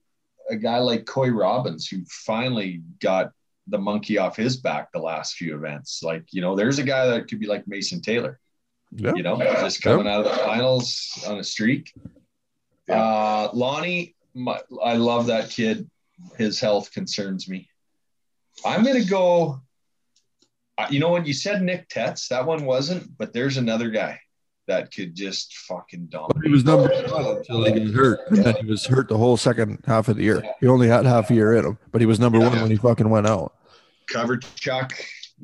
a 0.49 0.55
guy 0.55 0.77
like 0.77 1.05
Coy 1.05 1.29
Robbins, 1.29 1.87
who 1.87 2.03
finally 2.05 2.81
got 3.01 3.31
the 3.67 3.77
monkey 3.77 4.17
off 4.17 4.35
his 4.35 4.57
back 4.57 4.91
the 4.91 4.99
last 4.99 5.35
few 5.35 5.55
events. 5.55 6.01
Like, 6.03 6.25
you 6.31 6.41
know, 6.41 6.55
there's 6.55 6.79
a 6.79 6.83
guy 6.83 7.07
that 7.07 7.27
could 7.27 7.39
be 7.39 7.47
like 7.47 7.67
Mason 7.67 8.01
Taylor, 8.01 8.39
yeah. 8.91 9.13
you 9.15 9.23
know, 9.23 9.37
just 9.37 9.81
coming 9.81 10.05
yeah. 10.05 10.15
out 10.15 10.25
of 10.25 10.31
the 10.31 10.37
finals 10.39 11.23
on 11.27 11.39
a 11.39 11.43
streak. 11.43 11.93
Yeah. 12.87 13.01
Uh, 13.01 13.49
Lonnie, 13.53 14.15
my, 14.33 14.59
I 14.83 14.95
love 14.95 15.27
that 15.27 15.49
kid. 15.49 15.89
His 16.37 16.59
health 16.59 16.91
concerns 16.91 17.49
me. 17.49 17.69
I'm 18.65 18.83
going 18.83 19.01
to 19.01 19.09
go. 19.09 19.61
You 20.89 20.99
know, 20.99 21.11
when 21.11 21.25
you 21.25 21.33
said 21.33 21.61
Nick 21.61 21.87
Tetz, 21.87 22.29
that 22.29 22.45
one 22.45 22.65
wasn't, 22.65 23.15
but 23.17 23.31
there's 23.31 23.57
another 23.57 23.91
guy 23.91 24.19
that 24.67 24.93
could 24.93 25.15
just 25.15 25.55
fucking 25.57 26.07
dominate. 26.07 26.43
He 26.43 26.51
was 26.51 26.63
number 26.63 26.87
one 26.87 27.37
until 27.37 27.63
he 27.65 27.71
got 27.71 27.93
hurt. 27.93 28.19
And 28.29 28.43
then 28.43 28.55
he 28.55 28.65
was 28.65 28.85
hurt 28.85 29.09
the 29.09 29.17
whole 29.17 29.37
second 29.37 29.79
half 29.85 30.07
of 30.07 30.17
the 30.17 30.23
year. 30.23 30.43
He 30.59 30.67
only 30.67 30.87
had 30.87 31.05
half 31.05 31.29
a 31.29 31.33
year 31.33 31.55
in 31.55 31.65
him, 31.65 31.77
but 31.91 32.01
he 32.01 32.07
was 32.07 32.19
number 32.19 32.39
yeah. 32.39 32.49
one 32.49 32.61
when 32.61 32.71
he 32.71 32.77
fucking 32.77 33.09
went 33.09 33.27
out. 33.27 33.53
Coverchuk, 34.11 34.93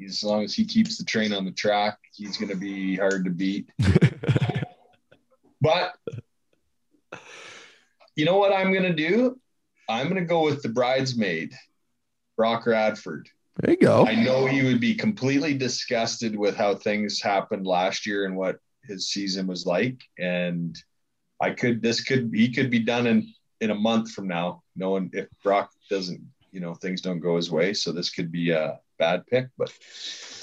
as 0.05 0.23
long 0.23 0.43
as 0.43 0.53
he 0.53 0.65
keeps 0.65 0.97
the 0.97 1.03
train 1.03 1.33
on 1.33 1.45
the 1.45 1.51
track, 1.51 1.97
he's 2.13 2.37
going 2.37 2.49
to 2.49 2.55
be 2.55 2.95
hard 2.95 3.25
to 3.25 3.31
beat. 3.31 3.69
but 5.61 5.95
you 8.15 8.25
know 8.25 8.37
what 8.37 8.53
I'm 8.53 8.71
going 8.71 8.83
to 8.83 8.93
do? 8.93 9.39
I'm 9.89 10.07
going 10.07 10.21
to 10.21 10.27
go 10.27 10.43
with 10.43 10.61
the 10.61 10.69
bridesmaid, 10.69 11.53
Brock 12.37 12.67
Radford. 12.67 13.27
There 13.57 13.71
you 13.71 13.77
go. 13.77 14.05
I 14.05 14.15
know 14.15 14.45
he 14.45 14.63
would 14.63 14.79
be 14.79 14.95
completely 14.95 15.53
disgusted 15.53 16.37
with 16.37 16.55
how 16.55 16.75
things 16.75 17.21
happened 17.21 17.67
last 17.67 18.05
year 18.05 18.25
and 18.25 18.37
what 18.37 18.59
his 18.89 19.09
season 19.09 19.47
was 19.47 19.65
like. 19.65 20.01
And 20.17 20.77
I 21.41 21.51
could, 21.51 21.81
this 21.81 22.01
could, 22.03 22.31
he 22.33 22.51
could 22.51 22.69
be 22.69 22.79
done 22.79 23.07
in, 23.07 23.33
in 23.61 23.71
a 23.71 23.75
month 23.75 24.11
from 24.11 24.27
now, 24.27 24.63
knowing 24.75 25.09
if 25.13 25.27
Brock 25.43 25.71
doesn't, 25.89 26.21
you 26.51 26.59
know, 26.59 26.73
things 26.73 27.01
don't 27.01 27.19
go 27.19 27.35
his 27.35 27.51
way. 27.51 27.73
So 27.73 27.91
this 27.91 28.09
could 28.09 28.31
be 28.31 28.51
a 28.51 28.79
bad 28.99 29.25
pick, 29.27 29.47
but 29.57 29.71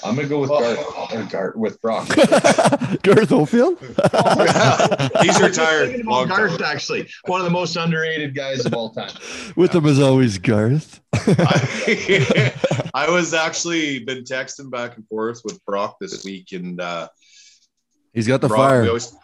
I'm 0.03 0.15
going 0.15 0.27
to 0.27 0.29
go 0.29 0.39
with 0.39 0.49
oh. 0.51 1.07
Garth, 1.09 1.31
Garth 1.31 1.55
with 1.55 1.81
Brock. 1.81 2.07
Garth 3.03 3.31
Oldfield? 3.31 3.77
oh, 4.13 5.09
He's 5.21 5.39
retired. 5.39 6.03
Long 6.05 6.27
Garth, 6.27 6.59
time. 6.59 6.75
actually, 6.75 7.09
one 7.25 7.39
of 7.39 7.45
the 7.45 7.51
most 7.51 7.75
underrated 7.77 8.35
guys 8.35 8.65
of 8.65 8.73
all 8.73 8.89
time. 8.89 9.11
With 9.55 9.73
yeah. 9.73 9.79
him 9.79 9.85
as 9.87 9.99
always, 9.99 10.37
Garth. 10.37 11.01
I, 11.13 12.53
I 12.93 13.09
was 13.09 13.33
actually 13.33 13.99
been 13.99 14.23
texting 14.23 14.69
back 14.69 14.97
and 14.97 15.07
forth 15.07 15.41
with 15.43 15.63
Brock 15.65 15.97
this 15.99 16.23
week 16.25 16.51
and, 16.51 16.81
uh, 16.81 17.07
He's 18.17 18.27
got 18.27 18.41
the 18.41 18.47
Brock, 18.47 18.69
fire. 18.69 18.81
We 18.81 18.87
always, 18.87 19.15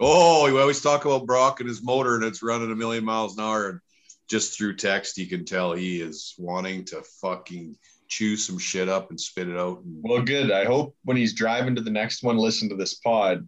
oh, 0.00 0.50
we 0.50 0.58
always 0.58 0.80
talk 0.80 1.04
about 1.04 1.26
Brock 1.26 1.60
and 1.60 1.68
his 1.68 1.82
motor, 1.82 2.14
and 2.14 2.24
it's 2.24 2.42
running 2.42 2.72
a 2.72 2.74
million 2.74 3.04
miles 3.04 3.36
an 3.36 3.44
hour. 3.44 3.68
And 3.68 3.80
just 4.26 4.56
through 4.56 4.76
text, 4.76 5.18
you 5.18 5.26
can 5.26 5.44
tell 5.44 5.74
he 5.74 6.00
is 6.00 6.34
wanting 6.38 6.86
to 6.86 7.02
fucking 7.20 7.76
chew 8.08 8.38
some 8.38 8.56
shit 8.56 8.88
up 8.88 9.10
and 9.10 9.20
spit 9.20 9.50
it 9.50 9.58
out. 9.58 9.82
Well, 9.84 10.22
good. 10.22 10.50
I 10.50 10.64
hope 10.64 10.96
when 11.04 11.18
he's 11.18 11.34
driving 11.34 11.74
to 11.74 11.82
the 11.82 11.90
next 11.90 12.22
one, 12.22 12.38
listen 12.38 12.70
to 12.70 12.74
this 12.74 12.94
pod. 12.94 13.46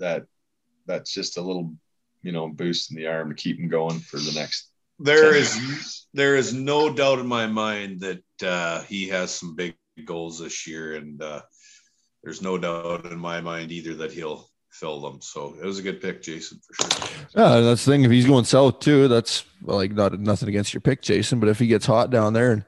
That 0.00 0.26
that's 0.84 1.14
just 1.14 1.38
a 1.38 1.40
little, 1.40 1.72
you 2.22 2.32
know, 2.32 2.46
boost 2.46 2.90
in 2.90 2.98
the 2.98 3.06
arm 3.06 3.30
to 3.30 3.34
keep 3.34 3.58
him 3.58 3.70
going 3.70 4.00
for 4.00 4.18
the 4.18 4.32
next. 4.38 4.68
There 4.98 5.34
is 5.34 6.04
there 6.12 6.36
is 6.36 6.52
no 6.52 6.92
doubt 6.92 7.20
in 7.20 7.26
my 7.26 7.46
mind 7.46 8.00
that 8.00 8.22
uh, 8.46 8.82
he 8.82 9.08
has 9.08 9.30
some 9.30 9.56
big 9.56 9.76
goals 10.04 10.40
this 10.40 10.66
year, 10.66 10.96
and 10.96 11.22
uh, 11.22 11.40
there's 12.22 12.42
no 12.42 12.58
doubt 12.58 13.06
in 13.06 13.18
my 13.18 13.40
mind 13.40 13.72
either 13.72 13.94
that 13.94 14.12
he'll 14.12 14.48
fill 14.70 15.00
them. 15.00 15.20
So 15.20 15.54
it 15.60 15.64
was 15.64 15.78
a 15.78 15.82
good 15.82 16.00
pick, 16.00 16.22
Jason, 16.22 16.60
for 16.66 16.74
sure. 16.74 17.08
Yeah, 17.36 17.60
that's 17.60 17.84
the 17.84 17.92
thing. 17.92 18.04
If 18.04 18.10
he's 18.10 18.26
going 18.26 18.44
south 18.44 18.80
too, 18.80 19.08
that's 19.08 19.44
like 19.62 19.92
not 19.92 20.18
nothing 20.18 20.48
against 20.48 20.72
your 20.72 20.80
pick, 20.80 21.02
Jason. 21.02 21.40
But 21.40 21.48
if 21.48 21.58
he 21.58 21.66
gets 21.66 21.86
hot 21.86 22.10
down 22.10 22.32
there 22.32 22.52
and, 22.52 22.64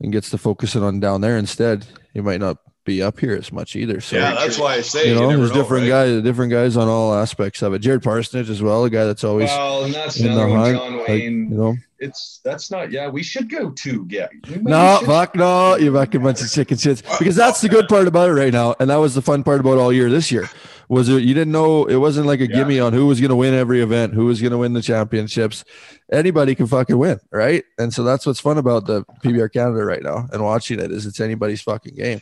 and 0.00 0.12
gets 0.12 0.30
to 0.30 0.38
focusing 0.38 0.82
on 0.82 1.00
down 1.00 1.20
there 1.20 1.38
instead, 1.38 1.86
he 2.12 2.20
might 2.20 2.40
not 2.40 2.58
be 2.86 3.02
up 3.02 3.20
here 3.20 3.34
as 3.34 3.52
much 3.52 3.76
either. 3.76 4.00
So 4.00 4.16
yeah, 4.16 4.34
that's 4.34 4.58
why 4.58 4.74
I 4.74 4.80
say 4.80 5.10
you 5.10 5.14
know, 5.14 5.28
you 5.30 5.36
there's 5.36 5.50
know, 5.50 5.56
different 5.56 5.82
right? 5.82 6.06
guys, 6.06 6.22
different 6.22 6.50
guys 6.52 6.76
on 6.78 6.88
all 6.88 7.12
aspects 7.12 7.60
of 7.60 7.74
it. 7.74 7.80
Jared 7.80 8.02
Parsonage 8.02 8.48
as 8.48 8.62
well, 8.62 8.84
a 8.84 8.90
guy 8.90 9.04
that's 9.04 9.24
always 9.24 9.50
well, 9.50 9.84
and 9.84 9.92
that's 9.92 10.18
in 10.18 10.34
the 10.34 10.48
hunt. 10.48 10.78
John 10.78 10.92
Wayne, 10.98 11.04
like, 11.08 11.22
you 11.50 11.58
know, 11.58 11.76
it's 11.98 12.40
that's 12.42 12.70
not. 12.70 12.90
Yeah, 12.90 13.08
we 13.08 13.22
should 13.22 13.50
go 13.50 13.70
too. 13.70 14.06
Yeah, 14.08 14.28
no, 14.62 15.00
fuck 15.04 15.34
no, 15.34 15.76
you 15.76 15.92
fucking 15.92 16.22
bunch 16.22 16.40
of 16.40 16.50
chicken 16.50 16.78
shits. 16.78 17.02
Because 17.18 17.36
that's 17.36 17.60
the 17.60 17.68
good 17.68 17.88
part 17.88 18.08
about 18.08 18.30
it 18.30 18.32
right 18.32 18.52
now, 18.52 18.74
and 18.80 18.88
that 18.88 18.96
was 18.96 19.14
the 19.14 19.22
fun 19.22 19.42
part 19.42 19.60
about 19.60 19.76
all 19.76 19.92
year 19.92 20.08
this 20.08 20.32
year. 20.32 20.48
Was 20.88 21.08
it? 21.08 21.24
You 21.24 21.34
didn't 21.34 21.50
know 21.52 21.86
it 21.86 21.96
wasn't 21.96 22.28
like 22.28 22.38
a 22.40 22.48
Yeah. 22.48 22.58
gimme 22.58 22.78
on 22.78 22.92
who 22.92 23.06
was 23.06 23.18
going 23.20 23.30
to 23.30 23.36
win 23.36 23.54
every 23.54 23.80
event, 23.80 24.14
who 24.14 24.26
was 24.26 24.40
going 24.40 24.52
to 24.52 24.58
win 24.58 24.72
the 24.72 24.82
championships. 24.82 25.64
Anybody 26.12 26.54
can 26.54 26.68
fucking 26.68 26.96
win, 26.96 27.18
right? 27.32 27.64
And 27.76 27.92
so 27.92 28.04
that's 28.04 28.24
what's 28.24 28.38
fun 28.38 28.56
about 28.56 28.86
the 28.86 29.02
PBR 29.24 29.52
Canada 29.52 29.84
right 29.84 30.02
now 30.02 30.28
and 30.32 30.44
watching 30.44 30.78
it 30.78 30.92
is 30.92 31.04
it's 31.04 31.18
anybody's 31.18 31.60
fucking 31.60 31.96
game. 31.96 32.20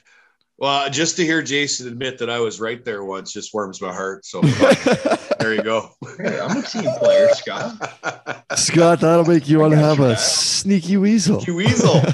Well, 0.57 0.88
just 0.88 1.16
to 1.16 1.24
hear 1.24 1.42
Jason 1.42 1.88
admit 1.88 2.18
that 2.18 2.30
I 2.30 2.38
was 2.38 2.61
right 2.61 2.84
there 2.84 3.05
once 3.05 3.32
just 3.32 3.52
warms 3.52 3.80
my 3.80 3.92
heart. 3.92 4.24
So 4.24 4.40
there 5.40 5.52
you 5.55 5.62
go. 5.62 5.90
Hey, 6.18 6.38
I'm 6.40 6.57
a 6.57 6.62
team 6.62 6.88
player, 6.98 7.28
Scott. 7.30 8.44
Scott, 8.57 9.00
that'll 9.00 9.24
make 9.24 9.48
you 9.48 9.59
want 9.59 9.72
to 9.72 9.78
have 9.78 9.98
your 9.98 10.09
a 10.09 10.11
back. 10.11 10.20
sneaky 10.20 10.96
weasel. 10.96 11.42
you 11.42 11.57
weasel. 11.57 12.00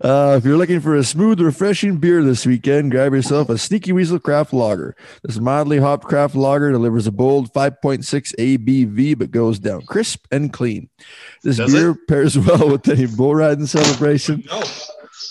Uh, 0.00 0.36
if 0.38 0.44
you're 0.44 0.56
looking 0.56 0.78
for 0.78 0.94
a 0.94 1.02
smooth, 1.02 1.40
refreshing 1.40 1.96
beer 1.96 2.22
this 2.22 2.46
weekend, 2.46 2.92
grab 2.92 3.12
yourself 3.12 3.48
a 3.48 3.58
Sneaky 3.58 3.90
Weasel 3.90 4.20
Craft 4.20 4.52
Lager. 4.52 4.94
This 5.24 5.40
mildly 5.40 5.78
hopped 5.78 6.04
craft 6.04 6.36
lager 6.36 6.70
delivers 6.70 7.08
a 7.08 7.12
bold 7.12 7.52
5.6 7.52 8.06
ABV, 8.36 9.18
but 9.18 9.32
goes 9.32 9.58
down 9.58 9.82
crisp 9.86 10.24
and 10.30 10.52
clean. 10.52 10.88
This 11.42 11.56
Does 11.56 11.72
beer 11.72 11.96
pairs 12.06 12.38
well 12.38 12.70
with 12.70 12.88
any 12.88 13.06
bull 13.06 13.34
riding 13.34 13.66
celebration, 13.66 14.44
No, 14.48 14.62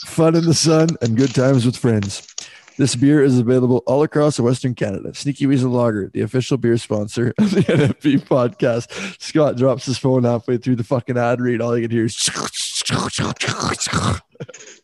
fun 0.06 0.36
in 0.36 0.46
the 0.46 0.54
sun, 0.54 0.90
and 1.02 1.18
good 1.18 1.34
times 1.34 1.66
with 1.66 1.78
friends. 1.78 2.28
This 2.78 2.96
beer 2.96 3.24
is 3.24 3.40
available 3.40 3.82
all 3.88 4.04
across 4.04 4.40
Western 4.40 4.76
Canada. 4.76 5.12
Sneaky 5.16 5.48
Weasel 5.48 5.72
Lager, 5.72 6.12
the 6.14 6.22
official 6.22 6.58
beer 6.58 6.78
sponsor 6.78 7.34
of 7.40 7.50
the 7.50 7.62
NFP 7.62 8.28
podcast. 8.28 9.20
Scott 9.20 9.58
drops 9.58 9.88
his 9.88 9.98
phone 9.98 10.26
halfway 10.26 10.58
through 10.58 10.76
the 10.76 10.84
fucking 10.84 11.18
ad 11.18 11.42
read. 11.42 11.60
All 11.60 11.76
you 11.76 11.88
can 11.88 11.92
hear 11.92 12.06
is. 12.06 12.16
do 12.86 12.94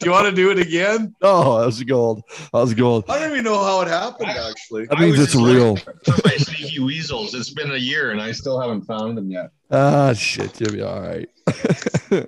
you 0.06 0.12
want 0.12 0.26
to 0.26 0.32
do 0.34 0.50
it 0.50 0.58
again? 0.58 1.16
Oh, 1.22 1.60
that 1.60 1.68
was 1.68 1.84
gold. 1.84 2.24
That 2.52 2.60
was 2.60 2.74
gold. 2.74 3.06
I 3.08 3.20
don't 3.20 3.32
even 3.32 3.44
know 3.44 3.64
how 3.64 3.82
it 3.82 3.88
happened, 3.88 4.32
actually. 4.32 4.88
That 4.88 4.98
I 4.98 5.02
means 5.02 5.20
it's 5.20 5.36
real. 5.36 5.76
For 5.76 5.94
my 6.26 6.36
sneaky 6.38 6.80
weasels, 6.80 7.36
it's 7.36 7.52
been 7.52 7.72
a 7.72 7.78
year 7.78 8.10
and 8.10 8.20
I 8.20 8.32
still 8.32 8.60
haven't 8.60 8.82
found 8.86 9.16
them 9.16 9.30
yet. 9.30 9.52
Ah, 9.70 10.14
shit. 10.14 10.60
You'll 10.60 10.74
be 10.74 10.82
all 10.82 11.00
right. 11.00 11.30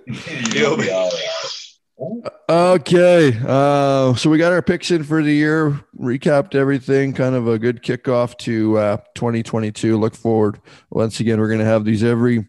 You'll 0.54 0.78
be 0.78 0.92
all 0.92 1.10
right. 1.10 1.65
Okay. 1.98 3.40
Uh, 3.46 4.14
so 4.16 4.30
we 4.30 4.38
got 4.38 4.52
our 4.52 4.62
picks 4.62 4.92
in 4.92 5.04
for 5.04 5.24
the 5.24 5.32
year, 5.32 5.80
recapped 5.98 6.56
everything, 6.56 7.14
kind 7.14 7.36
of 7.36 7.48
a 7.48 7.58
good 7.58 7.82
kickoff 7.82 8.38
to 8.40 8.78
uh, 8.78 8.98
2022. 9.16 9.98
Look 9.98 10.16
forward. 10.16 10.60
Once 10.90 11.20
again, 11.20 11.40
we're 11.40 11.48
going 11.48 11.60
to 11.60 11.66
have 11.66 11.86
these 11.86 12.04
every 12.04 12.48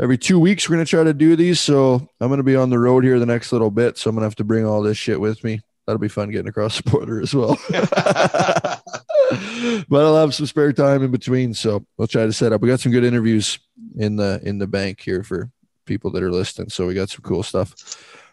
every 0.00 0.18
two 0.18 0.40
weeks. 0.40 0.68
We're 0.68 0.76
going 0.76 0.86
to 0.86 0.90
try 0.90 1.04
to 1.04 1.14
do 1.14 1.36
these. 1.36 1.60
So 1.60 2.08
I'm 2.20 2.28
going 2.28 2.38
to 2.38 2.44
be 2.44 2.56
on 2.56 2.70
the 2.70 2.78
road 2.78 3.04
here 3.04 3.18
the 3.20 3.26
next 3.26 3.52
little 3.52 3.70
bit. 3.70 3.96
So 3.96 4.10
I'm 4.10 4.16
going 4.16 4.22
to 4.22 4.26
have 4.26 4.36
to 4.36 4.44
bring 4.44 4.66
all 4.66 4.82
this 4.82 4.98
shit 4.98 5.20
with 5.20 5.44
me. 5.44 5.60
That'll 5.86 6.00
be 6.00 6.08
fun 6.08 6.30
getting 6.30 6.48
across 6.48 6.80
the 6.80 6.90
border 6.90 7.20
as 7.20 7.34
well. 7.34 7.58
but 9.88 10.04
I'll 10.04 10.16
have 10.16 10.34
some 10.34 10.46
spare 10.46 10.72
time 10.72 11.02
in 11.02 11.10
between, 11.10 11.52
so 11.54 11.84
we'll 11.96 12.08
try 12.08 12.24
to 12.24 12.32
set 12.32 12.52
up. 12.52 12.62
We 12.62 12.68
got 12.68 12.80
some 12.80 12.92
good 12.92 13.04
interviews 13.04 13.58
in 13.96 14.16
the 14.16 14.40
in 14.42 14.58
the 14.58 14.66
bank 14.66 15.00
here 15.00 15.22
for 15.22 15.50
people 15.84 16.10
that 16.12 16.22
are 16.22 16.32
listening, 16.32 16.70
so 16.70 16.86
we 16.86 16.94
got 16.94 17.10
some 17.10 17.20
cool 17.20 17.42
stuff 17.42 17.74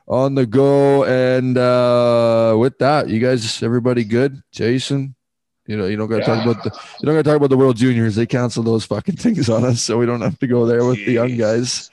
on 0.08 0.36
the 0.36 0.45
go. 0.45 1.04
And 1.06 1.58
uh 1.58 2.56
with 2.58 2.78
that, 2.80 3.10
you 3.10 3.20
guys, 3.20 3.62
everybody 3.64 4.04
good? 4.04 4.41
Jason, 4.52 5.16
you 5.68 5.78
know, 5.78 5.86
you 5.86 5.95
don't 5.97 6.10
got 6.10 6.18
to 6.20 6.24
talk 6.26 6.43
about 6.45 6.64
the 6.64 6.72
you 6.99 7.06
don't 7.06 7.16
got 7.16 7.24
to 7.24 7.30
talk 7.30 7.38
about 7.38 7.49
the 7.49 7.58
World 7.58 7.78
Juniors. 7.78 8.16
They 8.16 8.26
canceled 8.26 8.66
those 8.68 8.86
fucking 8.86 9.16
things 9.18 9.49
on 9.49 9.64
us, 9.64 9.82
so 9.82 9.97
we 9.97 10.06
don't 10.06 10.22
have 10.22 10.39
to 10.39 10.47
go 10.47 10.66
there 10.66 10.84
with 10.86 11.06
the 11.06 11.14
young 11.14 11.38
guys. 11.38 11.89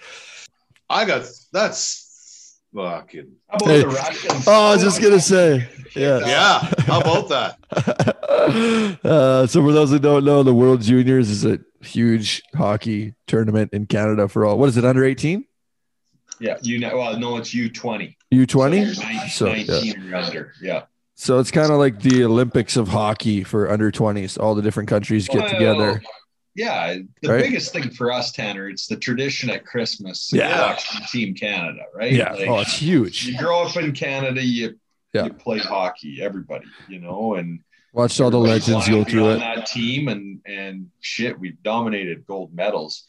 I 0.91 1.05
got 1.05 1.25
that's 1.53 2.59
fucking 2.75 3.33
How 3.49 3.57
about 3.57 3.69
Hey. 3.69 3.81
the 3.83 3.89
Russians? 3.89 4.45
Oh, 4.49 4.69
I 4.71 4.73
was 4.75 4.83
just 4.83 5.01
gonna 5.03 5.21
say, 5.21 5.69
yeah. 5.95 6.21
yeah. 6.21 6.59
How 6.87 7.01
about 7.01 7.29
that? 7.29 8.99
uh, 9.05 9.47
so 9.47 9.63
for 9.63 9.73
those 9.73 9.91
that 9.91 10.01
don't 10.03 10.25
know, 10.25 10.43
the 10.43 10.55
World 10.55 10.81
Juniors 10.83 11.29
is 11.31 11.45
a 11.45 11.59
huge 11.81 12.43
hockey 12.57 13.15
tournament 13.27 13.73
in 13.73 13.87
Canada 13.87 14.29
for 14.29 14.45
all. 14.45 14.59
What 14.59 14.69
is 14.71 14.77
it? 14.77 14.85
Under 14.85 15.05
eighteen? 15.05 15.45
Yeah, 16.41 16.57
you 16.63 16.79
know. 16.79 16.97
Well, 16.97 17.19
no, 17.19 17.37
it's 17.37 17.53
U 17.55 17.69
twenty. 17.69 18.17
U 18.31 18.47
twenty. 18.47 18.93
So, 18.95 19.03
19, 19.03 19.29
So, 19.31 19.79
yeah. 19.81 19.93
or 20.13 20.17
under. 20.17 20.53
Yeah. 20.63 20.83
So 21.15 21.39
it's 21.41 21.51
kind 21.51 21.71
of 21.73 21.79
like 21.79 22.01
the 22.01 22.25
Olympics 22.25 22.77
of 22.77 22.89
hockey 22.89 23.43
for 23.45 23.71
under 23.71 23.91
twenties. 23.91 24.37
All 24.37 24.55
the 24.55 24.63
different 24.63 24.89
countries 24.89 25.27
get 25.29 25.39
Well, 25.43 25.49
together. 25.51 26.03
Yeah, 26.55 26.97
the 27.23 27.29
Right? 27.29 27.43
biggest 27.45 27.73
thing 27.73 27.91
for 27.91 28.11
us, 28.13 28.33
Tanner, 28.33 28.69
it's 28.69 28.87
the 28.89 28.97
tradition 28.97 29.49
at 29.51 29.65
Christmas. 29.65 30.31
Yeah. 30.33 30.73
watching 30.73 31.01
Team 31.11 31.35
Canada, 31.35 31.83
right? 31.95 32.13
Yeah. 32.13 32.33
Like, 32.33 32.49
oh, 32.49 32.59
it's 32.61 32.77
huge. 32.81 33.27
you 33.27 33.39
grow 33.39 33.63
up 33.63 33.77
in 33.77 33.93
Canada, 33.93 34.43
you 34.45 34.79
Yeah. 35.15 35.25
you 35.27 35.33
play 35.33 35.59
hockey. 35.59 36.21
Everybody, 36.23 36.67
you 36.89 36.99
know, 37.01 37.35
and 37.35 37.61
Watched 37.95 38.21
all 38.21 38.31
the 38.31 38.39
legends 38.39 38.87
go 38.89 39.03
through 39.03 39.27
on 39.31 39.37
it. 39.37 39.39
That 39.41 39.67
team 39.67 40.09
and 40.09 40.41
and 40.47 40.89
shit, 41.01 41.39
we've 41.39 41.61
dominated 41.63 42.27
gold 42.27 42.55
medals. 42.55 43.05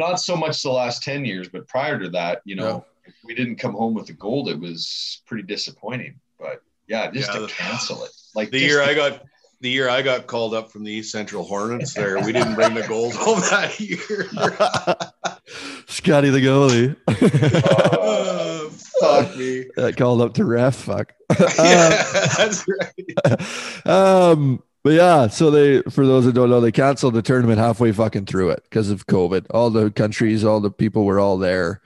Not 0.00 0.16
so 0.20 0.34
much 0.34 0.62
the 0.62 0.70
last 0.70 1.02
ten 1.02 1.24
years, 1.26 1.48
but 1.48 1.68
prior 1.68 1.98
to 1.98 2.08
that, 2.10 2.40
you 2.44 2.56
know, 2.56 2.84
if 3.04 3.14
we 3.24 3.34
didn't 3.34 3.56
come 3.56 3.72
home 3.74 3.92
with 3.94 4.06
the 4.06 4.14
gold, 4.14 4.48
it 4.48 4.58
was 4.58 5.20
pretty 5.26 5.42
disappointing. 5.44 6.18
But 6.38 6.62
yeah, 6.88 7.10
just 7.10 7.28
Yeah, 7.28 7.34
to 7.34 7.40
the- 7.42 7.48
cancel 7.48 8.02
it, 8.04 8.10
like 8.34 8.50
The 8.50 8.58
year 8.60 8.78
to- 8.80 8.86
I 8.90 8.94
got 8.94 9.22
the 9.60 9.68
year 9.68 9.90
I 9.90 10.00
got 10.00 10.26
called 10.26 10.54
up 10.54 10.72
from 10.72 10.84
the 10.84 10.90
East 10.90 11.12
Central 11.12 11.44
Hornets 11.44 11.92
there, 11.92 12.18
we 12.24 12.32
didn't 12.32 12.54
bring 12.54 12.72
the 12.72 12.86
gold 12.88 13.12
home 13.14 13.40
that 13.50 13.78
year. 13.78 14.26
Scotty 15.86 16.30
the 16.30 16.40
goalie. 16.40 16.96
Uh, 17.06 18.70
fuck 19.00 19.36
me. 19.36 19.66
that 19.76 19.96
called 19.98 20.22
up 20.22 20.32
to 20.34 20.46
ref. 20.46 20.76
Fuck. 20.76 21.12
yeah, 21.58 22.02
that's 22.38 22.64
right. 22.66 23.86
um, 23.86 24.62
but 24.82 24.94
yeah, 24.94 25.26
so 25.28 25.50
they, 25.50 25.82
for 25.82 26.06
those 26.06 26.24
that 26.24 26.34
don't 26.34 26.50
know, 26.50 26.60
they 26.60 26.72
canceled 26.72 27.14
the 27.14 27.22
tournament 27.22 27.58
halfway 27.58 27.92
fucking 27.92 28.26
through 28.26 28.50
it 28.50 28.62
because 28.64 28.90
of 28.90 29.06
COVID. 29.06 29.46
All 29.50 29.70
the 29.70 29.90
countries, 29.90 30.44
all 30.44 30.60
the 30.60 30.70
people 30.70 31.04
were 31.04 31.20
all 31.20 31.38
there 31.38 31.80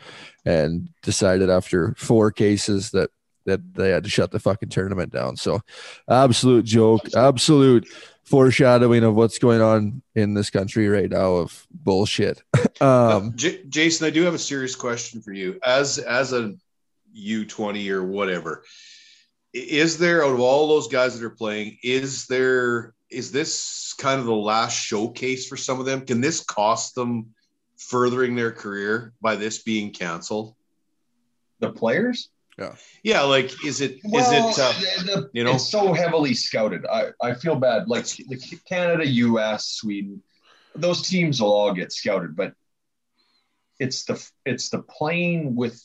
and 0.44 0.88
decided 1.02 1.50
after 1.50 1.94
four 1.96 2.30
cases 2.30 2.90
that 2.90 3.10
that 3.46 3.74
they 3.74 3.90
had 3.90 4.04
to 4.04 4.10
shut 4.10 4.30
the 4.30 4.38
fucking 4.38 4.70
tournament 4.70 5.12
down. 5.12 5.36
So 5.36 5.60
absolute 6.08 6.64
joke, 6.64 7.14
absolute 7.14 7.86
foreshadowing 8.24 9.04
of 9.04 9.14
what's 9.14 9.38
going 9.38 9.60
on 9.60 10.02
in 10.14 10.32
this 10.32 10.48
country 10.48 10.88
right 10.88 11.10
now 11.10 11.34
of 11.34 11.66
bullshit. 11.70 12.42
um, 12.80 13.32
J- 13.36 13.64
Jason, 13.68 14.06
I 14.06 14.10
do 14.10 14.22
have 14.22 14.34
a 14.34 14.38
serious 14.38 14.74
question 14.74 15.20
for 15.20 15.32
you. 15.32 15.58
As 15.64 15.98
as 15.98 16.32
a 16.32 16.54
U 17.12 17.44
twenty 17.44 17.90
or 17.90 18.02
whatever, 18.02 18.64
is 19.54 19.96
there 19.98 20.24
out 20.24 20.32
of 20.32 20.40
all 20.40 20.68
those 20.68 20.88
guys 20.88 21.18
that 21.18 21.24
are 21.24 21.30
playing, 21.30 21.78
is 21.82 22.26
there 22.26 22.92
is 23.10 23.30
this 23.30 23.94
kind 23.98 24.18
of 24.18 24.26
the 24.26 24.34
last 24.34 24.76
showcase 24.76 25.46
for 25.46 25.56
some 25.56 25.78
of 25.78 25.86
them? 25.86 26.04
Can 26.04 26.20
this 26.20 26.40
cost 26.44 26.96
them 26.96 27.32
furthering 27.78 28.34
their 28.34 28.50
career 28.50 29.12
by 29.22 29.36
this 29.36 29.62
being 29.62 29.92
canceled? 29.92 30.54
the 31.60 31.70
players. 31.70 32.28
Yeah, 32.58 32.74
Yeah, 33.02 33.22
like 33.22 33.64
is 33.64 33.80
it 33.80 33.92
is 33.92 34.00
Well, 34.04 34.48
it 34.50 34.58
uh, 34.58 34.72
the- 34.72 35.04
the- 35.04 35.30
you 35.32 35.44
know? 35.44 35.54
it's 35.54 35.70
so 35.70 35.92
heavily 35.92 36.34
scouted. 36.34 36.84
I, 36.86 37.10
I 37.22 37.34
feel 37.34 37.56
bad. 37.56 37.88
Like 37.88 38.06
the 38.06 38.36
Canada, 38.68 39.06
U.S., 39.06 39.66
Sweden, 39.68 40.22
those 40.74 41.02
teams 41.08 41.40
will 41.40 41.52
all 41.52 41.72
get 41.72 41.90
scouted, 41.92 42.36
but 42.36 42.54
it's 43.80 44.04
the 44.04 44.24
it's 44.44 44.68
the 44.68 44.80
playing 44.82 45.54
with 45.56 45.80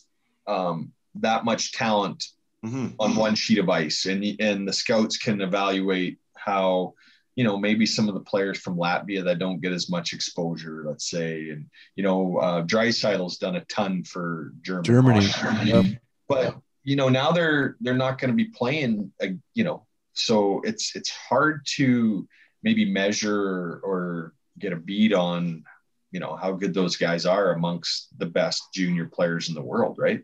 um, 0.47 0.91
that 1.15 1.45
much 1.45 1.71
talent 1.73 2.27
mhm. 2.65 2.95
on 2.99 3.15
one 3.15 3.35
sheet 3.35 3.59
of 3.59 3.69
ice, 3.69 4.05
and 4.05 4.23
and 4.39 4.67
the 4.67 4.73
scouts 4.73 5.17
can 5.17 5.41
evaluate 5.41 6.19
how 6.35 6.93
you 7.35 7.43
know 7.43 7.57
maybe 7.57 7.85
some 7.85 8.07
of 8.07 8.15
the 8.15 8.19
players 8.21 8.59
from 8.59 8.77
Latvia 8.77 9.23
that 9.23 9.39
don't 9.39 9.61
get 9.61 9.71
as 9.71 9.89
much 9.89 10.13
exposure, 10.13 10.83
let's 10.85 11.09
say, 11.09 11.49
and 11.49 11.69
you 11.95 12.03
know 12.03 12.37
uh, 12.37 12.63
Draisaitl's 12.63 13.37
done 13.37 13.55
a 13.55 13.65
ton 13.65 14.03
for 14.03 14.51
Germany. 14.61 14.85
Germany. 14.85 15.71
Yep. 15.71 15.85
but 16.27 16.57
you 16.83 16.95
know 16.95 17.09
now 17.09 17.31
they're 17.31 17.75
they're 17.81 17.93
not 17.93 18.19
going 18.19 18.31
to 18.31 18.35
be 18.35 18.49
playing, 18.49 19.11
uh, 19.21 19.27
you 19.53 19.63
know, 19.63 19.85
so 20.13 20.61
it's 20.63 20.95
it's 20.95 21.09
hard 21.09 21.65
to 21.77 22.27
maybe 22.63 22.85
measure 22.85 23.79
or 23.83 24.33
get 24.57 24.73
a 24.73 24.75
beat 24.75 25.13
on 25.13 25.63
you 26.11 26.19
know 26.19 26.35
how 26.35 26.51
good 26.51 26.73
those 26.73 26.97
guys 26.97 27.25
are 27.25 27.53
amongst 27.53 28.17
the 28.17 28.25
best 28.25 28.63
junior 28.73 29.05
players 29.05 29.49
in 29.49 29.55
the 29.55 29.61
world, 29.61 29.97
right? 29.97 30.23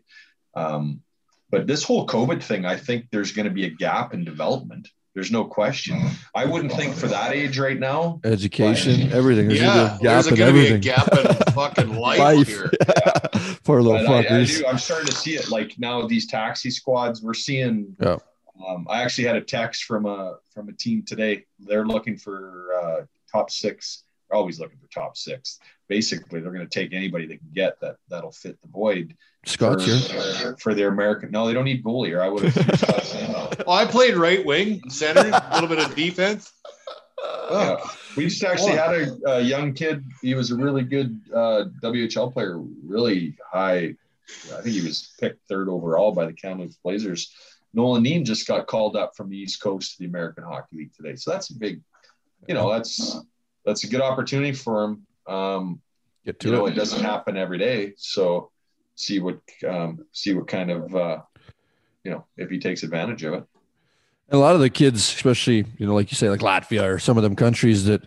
Um, 0.54 1.02
but 1.50 1.66
this 1.66 1.82
whole 1.82 2.06
COVID 2.06 2.42
thing, 2.42 2.64
I 2.64 2.76
think 2.76 3.06
there's 3.10 3.32
going 3.32 3.46
to 3.46 3.52
be 3.54 3.66
a 3.66 3.70
gap 3.70 4.14
in 4.14 4.24
development. 4.24 4.88
There's 5.14 5.30
no 5.32 5.44
question. 5.44 6.10
I 6.34 6.44
wouldn't 6.44 6.72
think 6.72 6.94
for 6.94 7.06
that 7.08 7.32
age 7.32 7.58
right 7.58 7.78
now. 7.78 8.20
education, 8.22 9.10
everything. 9.12 9.48
There's 9.48 9.62
yeah, 9.62 9.96
a 9.96 9.98
gap 9.98 10.00
there's 10.02 10.26
in 10.26 10.34
going 10.34 10.54
to 10.54 10.60
be 10.60 10.66
a 10.74 10.78
gap 10.78 11.08
in 11.10 11.34
fucking 11.54 11.94
life, 11.96 12.18
Life. 12.18 12.46
here. 12.46 12.70
Poor 13.64 13.80
little 13.80 14.06
But 14.06 14.12
I, 14.12 14.18
I 14.18 14.24
fuckers. 14.24 14.58
do, 14.58 14.66
I'm 14.66 14.76
starting 14.76 15.06
to 15.06 15.14
see 15.14 15.36
it. 15.36 15.48
Like 15.48 15.74
now, 15.78 16.06
these 16.06 16.26
taxi 16.26 16.70
squads, 16.70 17.22
we're 17.22 17.32
seeing. 17.34 17.96
Yeah. 17.98 18.18
Um, 18.66 18.86
I 18.90 19.02
actually 19.02 19.26
had 19.26 19.36
a 19.36 19.40
text 19.40 19.84
from 19.84 20.04
a 20.04 20.36
from 20.52 20.68
a 20.68 20.72
team 20.72 21.02
today. 21.02 21.46
They're 21.60 21.86
looking 21.86 22.18
for 22.18 22.74
uh, 22.82 23.04
top 23.32 23.50
six. 23.50 24.04
They're 24.28 24.38
always 24.38 24.58
looking 24.58 24.78
for 24.78 24.88
top 24.88 25.16
six. 25.16 25.58
Basically, 25.88 26.40
they're 26.40 26.52
going 26.52 26.66
to 26.66 26.70
take 26.70 26.92
anybody 26.92 27.26
they 27.26 27.36
can 27.36 27.50
get 27.54 27.80
that 27.80 27.96
that'll 28.08 28.32
fit 28.32 28.60
the 28.60 28.68
void. 28.68 29.16
Scott's 29.44 29.84
for, 29.84 30.12
here. 30.12 30.56
for 30.58 30.74
their 30.74 30.88
American. 30.88 31.30
No, 31.30 31.46
they 31.46 31.54
don't 31.54 31.64
need 31.64 31.84
goalie. 31.84 32.12
Or 32.16 32.22
I 32.22 32.28
would 32.28 32.44
have. 32.44 33.56
Well, 33.66 33.76
I 33.76 33.84
played 33.84 34.16
right 34.16 34.44
wing, 34.44 34.88
center, 34.90 35.28
a 35.28 35.54
little 35.54 35.68
bit 35.68 35.84
of 35.84 35.94
defense. 35.96 36.52
yeah. 37.50 37.76
We 38.16 38.24
just 38.24 38.44
actually 38.44 38.76
had 38.76 38.94
a, 38.94 39.18
a, 39.26 39.40
young 39.40 39.72
kid. 39.72 40.04
He 40.22 40.34
was 40.34 40.52
a 40.52 40.56
really 40.56 40.82
good 40.82 41.20
uh, 41.34 41.64
WHL 41.82 42.32
player, 42.32 42.58
really 42.84 43.36
high. 43.44 43.94
I 44.54 44.62
think 44.62 44.74
he 44.74 44.82
was 44.82 45.14
picked 45.20 45.46
third 45.48 45.68
overall 45.68 46.12
by 46.12 46.26
the 46.26 46.32
Kamloops 46.32 46.78
Blazers. 46.82 47.32
Nolan 47.74 48.02
Neem 48.02 48.24
just 48.24 48.46
got 48.46 48.66
called 48.66 48.96
up 48.96 49.16
from 49.16 49.28
the 49.28 49.36
East 49.36 49.60
Coast 49.60 49.92
to 49.92 49.98
the 50.00 50.06
American 50.06 50.44
Hockey 50.44 50.76
League 50.76 50.94
today. 50.94 51.16
So 51.16 51.30
that's 51.30 51.50
a 51.50 51.54
big, 51.54 51.82
you 52.48 52.54
know, 52.54 52.70
that's 52.70 53.18
that's 53.66 53.84
a 53.84 53.88
good 53.88 54.00
opportunity 54.00 54.52
for 54.52 54.84
him. 54.84 55.06
Um, 55.26 55.82
Get 56.24 56.40
to 56.40 56.48
you 56.48 56.54
it. 56.54 56.56
know, 56.56 56.66
it 56.66 56.74
doesn't 56.74 57.02
happen 57.02 57.36
every 57.36 57.58
day. 57.58 57.92
So 57.98 58.50
see 58.94 59.18
what 59.20 59.40
um, 59.68 60.06
see 60.12 60.32
what 60.32 60.48
kind 60.48 60.70
of 60.70 60.94
uh, 60.94 61.20
you 62.04 62.12
know 62.12 62.24
if 62.36 62.48
he 62.48 62.58
takes 62.58 62.82
advantage 62.82 63.22
of 63.24 63.34
it. 63.34 63.44
And 64.28 64.38
a 64.38 64.38
lot 64.38 64.54
of 64.54 64.60
the 64.60 64.70
kids, 64.70 65.00
especially 65.00 65.66
you 65.76 65.86
know, 65.86 65.94
like 65.94 66.10
you 66.10 66.16
say, 66.16 66.30
like 66.30 66.40
Latvia 66.40 66.84
or 66.88 66.98
some 66.98 67.16
of 67.16 67.22
them 67.22 67.36
countries 67.36 67.84
that 67.84 68.02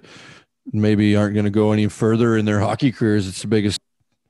maybe 0.71 1.15
aren't 1.15 1.33
going 1.33 1.45
to 1.45 1.51
go 1.51 1.71
any 1.71 1.87
further 1.87 2.37
in 2.37 2.45
their 2.45 2.59
hockey 2.59 2.91
careers. 2.91 3.27
It's 3.27 3.41
the 3.41 3.47
biggest 3.47 3.79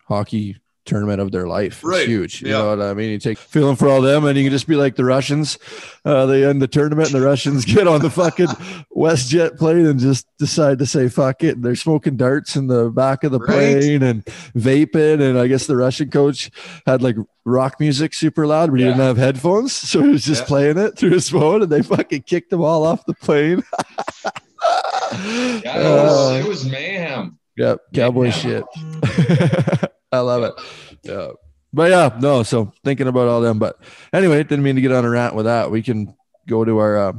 hockey 0.06 0.58
tournament 0.90 1.22
of 1.22 1.32
their 1.32 1.48
life. 1.48 1.84
Right. 1.84 2.02
It's 2.02 2.08
huge. 2.08 2.42
You 2.42 2.50
know 2.50 2.76
what 2.76 2.82
I 2.82 2.94
mean? 2.94 3.12
You 3.12 3.20
take 3.20 3.38
feeling 3.38 3.76
for 3.76 3.88
all 3.88 4.02
them 4.02 4.26
and 4.26 4.38
you 4.38 4.44
can 4.44 4.52
just 4.52 4.68
be 4.68 4.76
like 4.76 4.96
the 4.96 5.06
Russians. 5.06 5.60
Uh, 6.04 6.26
they 6.26 6.44
end 6.44 6.62
the 6.62 6.68
tournament 6.68 7.14
and 7.14 7.22
the 7.22 7.26
Russians 7.26 7.64
get 7.74 7.88
on 7.88 8.02
the 8.02 8.10
fucking 8.10 8.48
WestJet 8.96 9.58
plane 9.58 9.86
and 9.86 10.00
just 10.00 10.28
decide 10.38 10.80
to 10.80 10.86
say 10.86 11.08
fuck 11.08 11.44
it. 11.44 11.56
And 11.56 11.64
they're 11.64 11.76
smoking 11.76 12.18
darts 12.18 12.56
in 12.56 12.68
the 12.68 12.90
back 12.90 13.24
of 13.24 13.32
the 13.32 13.40
right. 13.40 13.48
plane 13.48 14.04
and 14.04 14.26
vaping. 14.56 15.22
And 15.22 15.38
I 15.38 15.48
guess 15.48 15.68
the 15.68 15.78
Russian 15.78 16.10
coach 16.10 16.50
had 16.88 17.04
like 17.04 17.16
rock 17.46 17.80
music 17.80 18.14
super 18.16 18.48
loud, 18.48 18.72
but 18.72 18.80
yeah. 18.80 18.88
he 18.88 18.92
didn't 18.92 19.06
have 19.06 19.18
headphones. 19.18 19.74
So 19.90 20.04
he 20.04 20.10
was 20.10 20.24
just 20.24 20.44
yeah. 20.44 20.48
playing 20.48 20.78
it 20.78 20.98
through 20.98 21.12
his 21.12 21.30
phone 21.30 21.64
and 21.64 21.72
they 21.72 21.82
fucking 21.82 22.24
kicked 22.24 22.52
them 22.52 22.62
all 22.62 22.86
off 22.86 23.06
the 23.06 23.16
plane. 23.16 23.64
yeah, 24.24 25.60
it 25.64 25.84
was, 25.84 26.32
uh, 26.32 26.42
it 26.44 26.48
was 26.48 26.66
mayhem. 26.66 27.40
Yep, 27.58 27.80
cowboy 27.94 28.24
mayhem. 28.26 28.64
shit. 29.04 29.92
I 30.12 30.20
love 30.20 30.44
it. 30.44 30.54
Yeah. 31.04 31.32
But 31.72 31.92
yeah, 31.92 32.18
no. 32.20 32.44
So 32.44 32.74
thinking 32.84 33.08
about 33.08 33.28
all 33.28 33.42
them, 33.42 33.60
but 33.60 33.80
anyway, 34.12 34.38
didn't 34.44 34.64
mean 34.64 34.76
to 34.76 34.82
get 34.82 34.92
on 34.92 35.06
a 35.06 35.10
rant 35.10 35.36
with 35.36 35.46
that. 35.46 35.70
We 35.70 35.84
can 35.84 36.16
go 36.48 36.66
to 36.66 36.80
our 36.80 36.98
uh, 36.98 37.14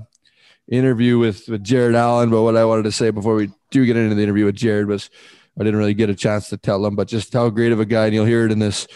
interview 0.68 1.18
with, 1.18 1.48
with 1.48 1.62
Jared 1.62 1.94
Allen. 1.94 2.30
But 2.30 2.42
what 2.42 2.56
I 2.56 2.64
wanted 2.64 2.84
to 2.84 2.92
say 2.92 3.10
before 3.10 3.36
we 3.36 3.50
do 3.70 3.86
get 3.86 3.96
into 3.96 4.14
the 4.14 4.22
interview 4.22 4.46
with 4.46 4.56
Jared 4.56 4.86
was 4.86 5.08
I 5.58 5.64
didn't 5.64 5.78
really 5.78 5.94
get 5.94 6.10
a 6.10 6.14
chance 6.14 6.48
to 6.48 6.56
tell 6.56 6.84
him, 6.84 6.96
but 6.96 7.08
just 7.08 7.32
how 7.32 7.50
great 7.50 7.72
of 7.72 7.80
a 7.80 7.84
guy, 7.84 8.06
and 8.06 8.14
you'll 8.14 8.24
hear 8.24 8.46
it 8.46 8.52
in 8.52 8.58
this 8.58 8.86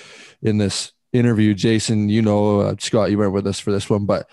in 0.43 0.59
this 0.59 0.93
interview. 1.13 1.55
Jason, 1.55 2.09
you 2.09 2.23
know, 2.23 2.61
uh, 2.61 2.75
Scott, 2.79 3.11
you 3.11 3.19
weren't 3.19 3.33
with 3.33 3.47
us 3.47 3.61
for 3.61 3.71
this 3.71 3.91
one, 3.91 4.07
but 4.07 4.29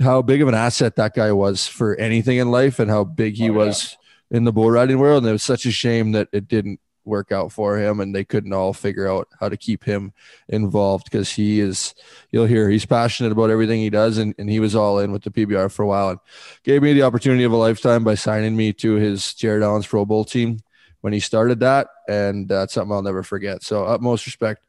how 0.00 0.22
big 0.22 0.42
of 0.42 0.48
an 0.48 0.54
asset 0.54 0.96
that 0.96 1.14
guy 1.14 1.32
was 1.32 1.66
for 1.66 1.96
anything 1.96 2.38
in 2.38 2.50
life, 2.50 2.78
and 2.78 2.90
how 2.90 3.04
big 3.04 3.36
he 3.36 3.50
oh, 3.50 3.54
was 3.54 3.96
in 4.30 4.44
the 4.44 4.52
bull 4.52 4.70
riding 4.70 4.98
world. 4.98 5.22
And 5.22 5.28
it 5.28 5.32
was 5.32 5.42
such 5.42 5.66
a 5.66 5.70
shame 5.70 6.12
that 6.12 6.28
it 6.32 6.48
didn't 6.48 6.80
work 7.06 7.32
out 7.32 7.52
for 7.52 7.78
him 7.78 8.00
and 8.00 8.14
they 8.14 8.24
couldn't 8.24 8.52
all 8.52 8.72
figure 8.72 9.08
out 9.08 9.28
how 9.38 9.48
to 9.48 9.56
keep 9.56 9.84
him 9.84 10.12
involved 10.48 11.04
because 11.04 11.30
he 11.30 11.60
is 11.60 11.94
you'll 12.30 12.46
hear 12.46 12.68
he's 12.68 12.86
passionate 12.86 13.32
about 13.32 13.50
everything 13.50 13.80
he 13.80 13.90
does 13.90 14.18
and, 14.18 14.34
and 14.38 14.50
he 14.50 14.60
was 14.60 14.74
all 14.74 14.98
in 14.98 15.12
with 15.12 15.22
the 15.22 15.30
PBR 15.30 15.70
for 15.70 15.82
a 15.82 15.86
while 15.86 16.10
and 16.10 16.18
gave 16.64 16.82
me 16.82 16.92
the 16.92 17.02
opportunity 17.02 17.44
of 17.44 17.52
a 17.52 17.56
lifetime 17.56 18.04
by 18.04 18.14
signing 18.14 18.56
me 18.56 18.72
to 18.72 18.94
his 18.94 19.34
Jared 19.34 19.62
Allen's 19.62 19.86
Pro 19.86 20.04
Bowl 20.04 20.24
team 20.24 20.58
when 21.00 21.12
he 21.12 21.20
started 21.20 21.60
that 21.60 21.88
and 22.08 22.48
that's 22.48 22.74
something 22.74 22.92
I'll 22.92 23.02
never 23.02 23.22
forget. 23.22 23.62
So 23.62 23.84
utmost 23.84 24.26
respect 24.26 24.66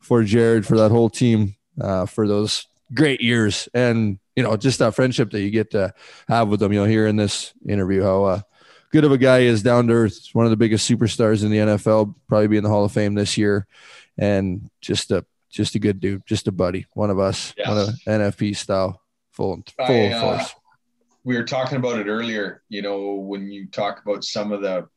for 0.00 0.22
Jared 0.22 0.66
for 0.66 0.76
that 0.78 0.90
whole 0.90 1.10
team 1.10 1.56
uh, 1.80 2.06
for 2.06 2.26
those 2.26 2.66
great 2.94 3.20
years 3.20 3.68
and 3.72 4.18
you 4.34 4.42
know 4.42 4.56
just 4.56 4.78
that 4.80 4.94
friendship 4.94 5.30
that 5.30 5.42
you 5.42 5.50
get 5.50 5.70
to 5.70 5.94
have 6.28 6.48
with 6.48 6.58
them 6.58 6.72
you'll 6.72 6.84
hear 6.84 7.06
in 7.06 7.16
this 7.16 7.52
interview 7.68 8.02
how 8.02 8.24
uh, 8.24 8.40
good 8.90 9.04
of 9.04 9.12
a 9.12 9.18
guy 9.18 9.40
is 9.40 9.62
down 9.62 9.86
to 9.86 9.92
earth. 9.94 10.28
One 10.32 10.46
of 10.46 10.50
the 10.50 10.56
biggest 10.56 10.90
superstars 10.90 11.44
in 11.44 11.50
the 11.50 11.58
NFL, 11.58 12.14
probably 12.28 12.48
be 12.48 12.56
in 12.56 12.64
the 12.64 12.70
Hall 12.70 12.84
of 12.84 12.92
Fame 12.92 13.14
this 13.14 13.38
year, 13.38 13.66
and 14.18 14.68
just 14.80 15.10
a 15.10 15.24
just 15.48 15.74
a 15.74 15.78
good 15.78 16.00
dude, 16.00 16.24
just 16.26 16.46
a 16.46 16.52
buddy, 16.52 16.86
one 16.94 17.10
of 17.10 17.18
us, 17.18 17.54
yes. 17.56 17.68
one 17.68 17.78
of 17.78 17.88
NFP 18.06 18.56
style, 18.56 19.02
full 19.32 19.62
full 19.76 19.86
I, 19.86 20.12
uh, 20.12 20.20
force. 20.20 20.54
We 21.24 21.36
were 21.36 21.44
talking 21.44 21.76
about 21.76 21.98
it 21.98 22.06
earlier. 22.06 22.62
You 22.68 22.82
know, 22.82 23.14
when 23.14 23.50
you 23.50 23.66
talk 23.66 24.00
about 24.02 24.24
some 24.24 24.52
of 24.52 24.62
the, 24.62 24.88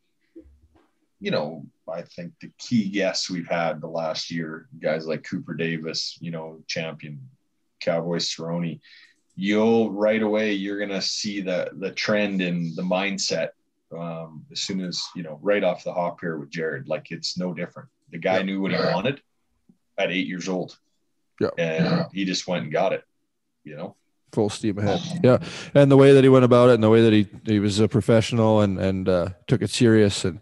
you 1.20 1.32
know, 1.32 1.66
I 1.91 2.04
think 2.04 2.34
the 2.39 2.52
key 2.58 2.89
guests 2.89 3.30
we've 3.30 3.48
had 3.48 3.82
the 3.82 3.88
last 3.88 4.32
year, 4.32 4.68
guys 4.80 5.06
like 5.06 5.24
Cooper 5.24 5.54
Davis, 5.54 6.18
you 6.22 6.32
know, 6.32 6.60
champion, 6.68 7.30
Cowboy 7.80 8.18
Cerrone, 8.18 8.80
you'll 9.36 9.91
right 9.91 10.22
away 10.22 10.54
you're 10.54 10.80
gonna 10.80 11.02
see 11.02 11.41
the 11.41 11.72
the 11.74 11.91
trend 11.91 12.41
in 12.41 12.76
the 12.76 12.84
mindset 12.84 13.50
um, 13.98 14.46
as 14.52 14.62
soon 14.62 14.82
as 14.82 15.04
you 15.16 15.24
know, 15.24 15.39
right 15.41 15.64
off 15.64 15.84
the 15.84 15.94
hop 15.94 16.20
here 16.22 16.38
with 16.38 16.50
Jared. 16.50 16.88
Like 16.88 17.12
it's 17.12 17.38
no 17.38 17.54
different. 17.54 17.89
The 18.12 18.20
guy 18.20 18.38
yeah. 18.38 18.44
knew 18.44 18.62
what 18.62 18.72
he 18.72 18.78
wanted 18.78 19.22
at 19.98 20.12
eight 20.12 20.28
years 20.28 20.50
old, 20.50 20.78
yeah, 21.39 21.50
and 21.58 21.86
yeah. 21.86 22.06
he 22.14 22.26
just 22.26 22.48
went 22.48 22.64
and 22.64 22.72
got 22.72 22.94
it. 22.94 23.04
You 23.64 23.76
know, 23.76 23.96
full 24.34 24.50
steam 24.50 24.78
ahead. 24.78 25.02
Yeah, 25.24 25.38
and 25.74 25.91
the 25.91 25.98
way 25.98 26.14
that 26.14 26.24
he 26.24 26.30
went 26.30 26.46
about 26.46 26.70
it, 26.70 26.76
and 26.76 26.84
the 26.84 26.89
way 26.89 27.02
that 27.02 27.14
he 27.14 27.28
he 27.46 27.60
was 27.60 27.80
a 27.80 27.88
professional 27.88 28.62
and 28.62 28.80
and 28.80 29.08
uh, 29.08 29.30
took 29.48 29.62
it 29.62 29.70
serious, 29.70 30.26
and 30.26 30.41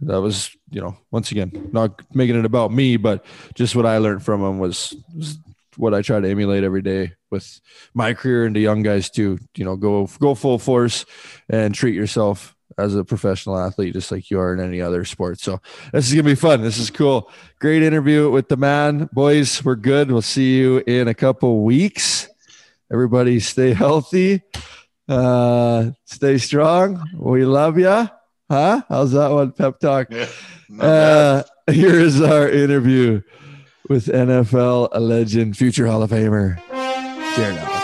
that 0.00 0.20
was 0.20 0.54
you 0.70 0.80
know 0.80 0.96
once 1.10 1.30
again 1.32 1.70
not 1.72 2.02
making 2.14 2.36
it 2.36 2.44
about 2.44 2.72
me, 2.72 2.96
but 2.96 3.24
just 3.54 3.74
what 3.74 3.86
I 3.86 3.98
learned 3.98 4.22
from 4.22 4.42
him 4.42 4.58
was, 4.58 4.94
was 5.14 5.38
what 5.76 5.94
I 5.94 6.02
try 6.02 6.20
to 6.20 6.28
emulate 6.28 6.64
every 6.64 6.82
day 6.82 7.12
with 7.30 7.60
my 7.94 8.14
career 8.14 8.44
and 8.44 8.54
the 8.54 8.60
young 8.60 8.82
guys 8.82 9.10
too. 9.10 9.38
You 9.56 9.64
know, 9.64 9.76
go 9.76 10.08
go 10.18 10.34
full 10.34 10.58
force 10.58 11.04
and 11.48 11.74
treat 11.74 11.94
yourself 11.94 12.54
as 12.76 12.94
a 12.94 13.04
professional 13.04 13.58
athlete, 13.58 13.94
just 13.94 14.12
like 14.12 14.30
you 14.30 14.38
are 14.38 14.52
in 14.52 14.60
any 14.60 14.80
other 14.80 15.04
sport. 15.04 15.40
So 15.40 15.60
this 15.92 16.08
is 16.08 16.14
gonna 16.14 16.24
be 16.24 16.34
fun. 16.34 16.62
This 16.62 16.78
is 16.78 16.90
cool. 16.90 17.30
Great 17.60 17.82
interview 17.82 18.30
with 18.30 18.48
the 18.48 18.56
man, 18.56 19.08
boys. 19.12 19.64
We're 19.64 19.76
good. 19.76 20.10
We'll 20.10 20.22
see 20.22 20.58
you 20.58 20.82
in 20.86 21.08
a 21.08 21.14
couple 21.14 21.64
weeks. 21.64 22.28
Everybody, 22.92 23.40
stay 23.40 23.72
healthy. 23.72 24.42
Uh, 25.08 25.90
stay 26.04 26.38
strong. 26.38 27.02
We 27.14 27.44
love 27.44 27.78
you. 27.78 28.08
Huh? 28.50 28.82
How's 28.88 29.12
that 29.12 29.30
one? 29.30 29.52
Pep 29.52 29.78
talk. 29.78 30.08
Yeah, 30.10 30.26
uh, 30.80 31.42
here 31.70 31.98
is 31.98 32.20
our 32.20 32.48
interview 32.48 33.22
with 33.88 34.06
NFL 34.06 34.90
legend, 35.00 35.56
future 35.56 35.86
Hall 35.86 36.02
of 36.02 36.10
Famer, 36.10 36.58
Jared 37.36 37.58
Allen. 37.58 37.77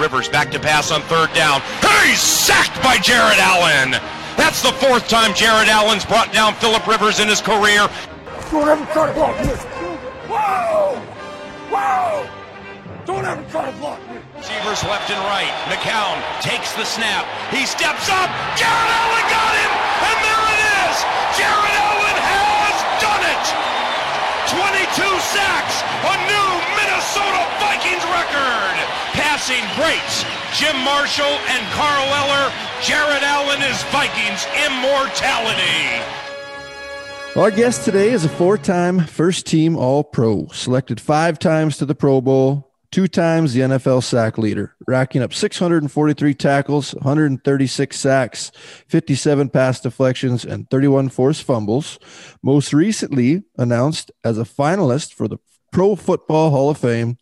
Rivers 0.00 0.28
back 0.28 0.50
to 0.52 0.58
pass 0.58 0.90
on 0.90 1.02
third 1.12 1.28
down. 1.34 1.60
He's 2.08 2.20
sacked 2.20 2.82
by 2.82 2.96
Jared 2.96 3.36
Allen. 3.36 4.00
That's 4.40 4.62
the 4.62 4.72
fourth 4.72 5.06
time 5.08 5.34
Jared 5.34 5.68
Allen's 5.68 6.06
brought 6.06 6.32
down 6.32 6.54
Philip 6.54 6.86
Rivers 6.86 7.20
in 7.20 7.28
his 7.28 7.44
career. 7.44 7.84
Don't 8.50 8.66
ever 8.66 8.86
try 8.96 9.06
to 9.06 9.12
block 9.12 9.36
me. 9.44 9.52
Whoa! 10.26 10.96
Whoa! 11.68 12.26
Don't 13.04 13.26
ever 13.28 13.44
try 13.52 13.70
to 13.70 13.76
block 13.76 14.00
me. 14.08 14.16
Receivers 14.40 14.80
left 14.88 15.12
and 15.12 15.20
right. 15.28 15.52
McCown 15.68 16.16
takes 16.40 16.72
the 16.72 16.88
snap. 16.88 17.28
He 17.52 17.68
steps 17.68 18.08
up. 18.08 18.32
Jared 18.56 18.90
Allen 19.04 19.26
got 19.28 19.52
him, 19.52 19.72
and 20.08 20.16
there 20.24 20.44
it 20.56 20.60
is. 20.88 20.96
Jared 21.36 21.76
Allen 21.76 22.16
has 22.16 22.76
done 23.04 23.22
it. 23.28 23.44
22 24.50 24.58
sacks, 25.30 25.78
a 26.10 26.14
new 26.26 26.50
Minnesota 26.74 27.42
Vikings 27.62 28.02
record. 28.10 28.74
Passing 29.14 29.62
greats 29.78 30.24
Jim 30.58 30.76
Marshall 30.82 31.38
and 31.54 31.62
Carl 31.72 32.06
Eller. 32.18 32.52
Jared 32.82 33.22
Allen 33.22 33.62
is 33.62 33.80
Vikings 33.94 34.46
immortality. 34.66 36.02
Our 37.36 37.52
guest 37.52 37.84
today 37.84 38.10
is 38.10 38.24
a 38.24 38.28
four 38.28 38.58
time 38.58 38.98
first 38.98 39.46
team 39.46 39.76
All 39.76 40.02
Pro, 40.02 40.48
selected 40.48 41.00
five 41.00 41.38
times 41.38 41.76
to 41.76 41.86
the 41.86 41.94
Pro 41.94 42.20
Bowl, 42.20 42.69
two 42.90 43.08
times 43.08 43.54
the 43.54 43.60
NFL 43.60 44.02
sack 44.02 44.38
leader, 44.38 44.74
racking 44.86 45.22
up 45.22 45.32
643 45.32 46.34
tackles, 46.34 46.94
136 46.94 47.98
sacks, 47.98 48.50
57 48.88 49.50
pass 49.50 49.80
deflections, 49.80 50.44
and 50.44 50.68
31 50.70 51.08
forced 51.08 51.42
fumbles. 51.42 51.98
Most 52.42 52.72
recently 52.72 53.44
announced 53.56 54.10
as 54.24 54.38
a 54.38 54.44
finalist 54.44 55.14
for 55.14 55.28
the 55.28 55.38
Pro 55.72 55.94
Football 55.94 56.50
Hall 56.50 56.70
of 56.70 56.78
Fame, 56.78 57.16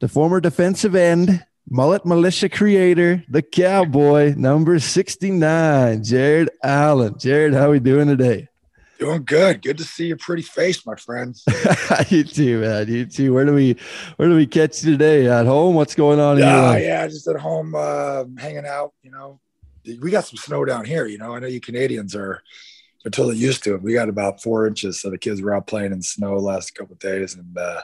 the 0.00 0.08
former 0.08 0.40
defensive 0.40 0.94
end, 0.94 1.44
mullet 1.68 2.04
militia 2.04 2.48
creator, 2.48 3.24
the 3.28 3.42
cowboy, 3.42 4.34
number 4.36 4.78
69, 4.78 6.02
Jared 6.02 6.50
Allen. 6.64 7.18
Jared, 7.18 7.54
how 7.54 7.68
are 7.68 7.70
we 7.70 7.80
doing 7.80 8.08
today? 8.08 8.48
Doing 8.98 9.24
good. 9.24 9.62
Good 9.62 9.78
to 9.78 9.84
see 9.84 10.06
your 10.06 10.16
pretty 10.16 10.42
face, 10.42 10.86
my 10.86 10.94
friend. 10.94 11.36
you 12.08 12.24
too, 12.24 12.60
man. 12.60 12.88
You 12.88 13.04
too. 13.04 13.34
Where 13.34 13.44
do 13.44 13.52
we 13.52 13.76
where 14.16 14.28
do 14.28 14.34
we 14.34 14.46
catch 14.46 14.82
you 14.82 14.92
today? 14.92 15.26
At 15.28 15.44
home? 15.44 15.74
What's 15.74 15.94
going 15.94 16.18
on? 16.18 16.38
Yeah, 16.38 16.76
yeah, 16.78 17.06
just 17.06 17.28
at 17.28 17.36
home, 17.36 17.74
uh, 17.76 18.24
hanging 18.38 18.64
out. 18.64 18.94
You 19.02 19.10
know, 19.10 19.40
we 20.00 20.10
got 20.10 20.24
some 20.24 20.38
snow 20.38 20.64
down 20.64 20.86
here. 20.86 21.06
You 21.06 21.18
know, 21.18 21.34
I 21.34 21.40
know 21.40 21.46
you 21.46 21.60
Canadians 21.60 22.16
are 22.16 22.42
are 23.04 23.10
totally 23.10 23.36
used 23.36 23.64
to 23.64 23.74
it. 23.74 23.82
We 23.82 23.92
got 23.92 24.08
about 24.08 24.42
four 24.42 24.66
inches, 24.66 25.00
so 25.00 25.10
the 25.10 25.18
kids 25.18 25.42
were 25.42 25.54
out 25.54 25.66
playing 25.66 25.92
in 25.92 26.00
snow 26.00 26.36
last 26.36 26.74
couple 26.74 26.94
of 26.94 26.98
days, 26.98 27.34
and 27.34 27.56
uh, 27.56 27.82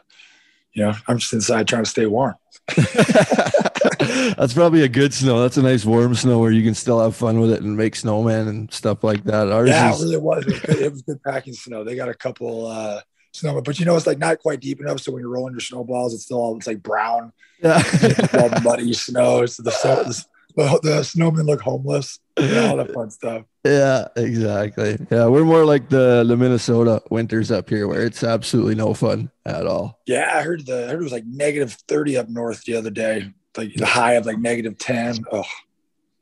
you 0.73 0.83
know, 0.83 0.95
I'm 1.07 1.19
just 1.19 1.33
inside 1.35 1.69
trying 1.69 1.85
to 1.85 1.91
stay 1.91 2.07
warm. 2.07 2.37
That's 4.37 4.55
probably 4.55 4.83
a 4.83 4.89
good 4.89 5.13
snow. 5.13 5.41
That's 5.41 5.57
a 5.57 5.63
nice 5.63 5.85
warm 5.85 6.15
snow 6.15 6.39
where 6.39 6.51
you 6.51 6.63
can 6.63 6.75
still 6.75 7.01
have 7.01 7.17
fun 7.17 7.41
with 7.41 7.51
it 7.53 7.63
and 7.63 7.77
make 7.77 7.97
snowman 7.97 8.49
and 8.49 8.73
stuff 8.73 9.03
like 9.03 9.25
that. 9.25 9.51
Ours 9.51 9.69
yeah, 9.69 9.93
is- 9.93 10.01
it 10.01 10.05
really 10.05 10.17
was. 10.19 10.47
It 10.47 10.53
was, 10.53 10.61
good, 10.61 10.77
it 10.79 10.93
was 10.93 11.03
good 11.03 11.23
packing 11.23 11.55
snow. 11.55 11.85
They 11.85 11.97
got 11.97 12.09
a 12.09 12.15
couple 12.15 12.67
uh 12.67 13.01
snowman, 13.33 13.63
but 13.65 13.79
you 13.79 13.87
know 13.87 13.97
it's 13.97 14.07
like 14.07 14.19
not 14.19 14.39
quite 14.39 14.61
deep 14.61 14.81
enough. 14.81 15.01
So 15.01 15.13
when 15.13 15.21
you're 15.21 15.31
rolling 15.31 15.55
your 15.55 15.61
snowballs, 15.61 16.15
it's 16.15 16.25
still 16.25 16.39
all 16.39 16.57
it's 16.57 16.67
like 16.67 16.83
brown. 16.83 17.33
Yeah, 17.63 17.83
all 18.35 18.49
muddy 18.63 18.93
snow. 18.93 19.47
So 19.47 19.63
the, 19.63 19.71
the 19.71 20.25
the, 20.55 20.81
the 20.83 21.01
snowmen 21.01 21.47
look 21.47 21.61
homeless. 21.61 22.19
Yeah, 22.39 22.69
all 22.69 22.77
that 22.77 22.93
fun 22.93 23.11
stuff. 23.11 23.45
Yeah, 23.65 24.09
exactly. 24.17 24.99
Yeah, 25.11 25.27
we're 25.27 25.45
more 25.45 25.65
like 25.65 25.89
the 25.89 26.25
the 26.27 26.37
Minnesota 26.37 27.03
winters 27.11 27.51
up 27.51 27.69
here, 27.69 27.87
where 27.87 28.05
it's 28.05 28.25
absolutely 28.25 28.75
no 28.75 28.95
fun 28.95 29.31
at 29.47 29.67
all. 29.67 30.01
Yeah, 30.07 30.31
I 30.35 30.43
heard 30.43 30.67
the 30.67 30.87
I 30.87 30.91
heard 30.91 31.01
it 31.01 31.05
was 31.05 31.13
like 31.13 31.27
negative 31.27 31.73
thirty 31.89 32.17
up 32.17 32.29
north 32.29 32.65
the 32.65 32.75
other 32.75 32.91
day, 32.91 33.33
like 33.57 33.75
the 33.75 33.87
high 33.87 34.15
of 34.15 34.27
like 34.27 34.39
negative 34.39 34.79
ten. 34.79 35.25
Oh, 35.31 35.45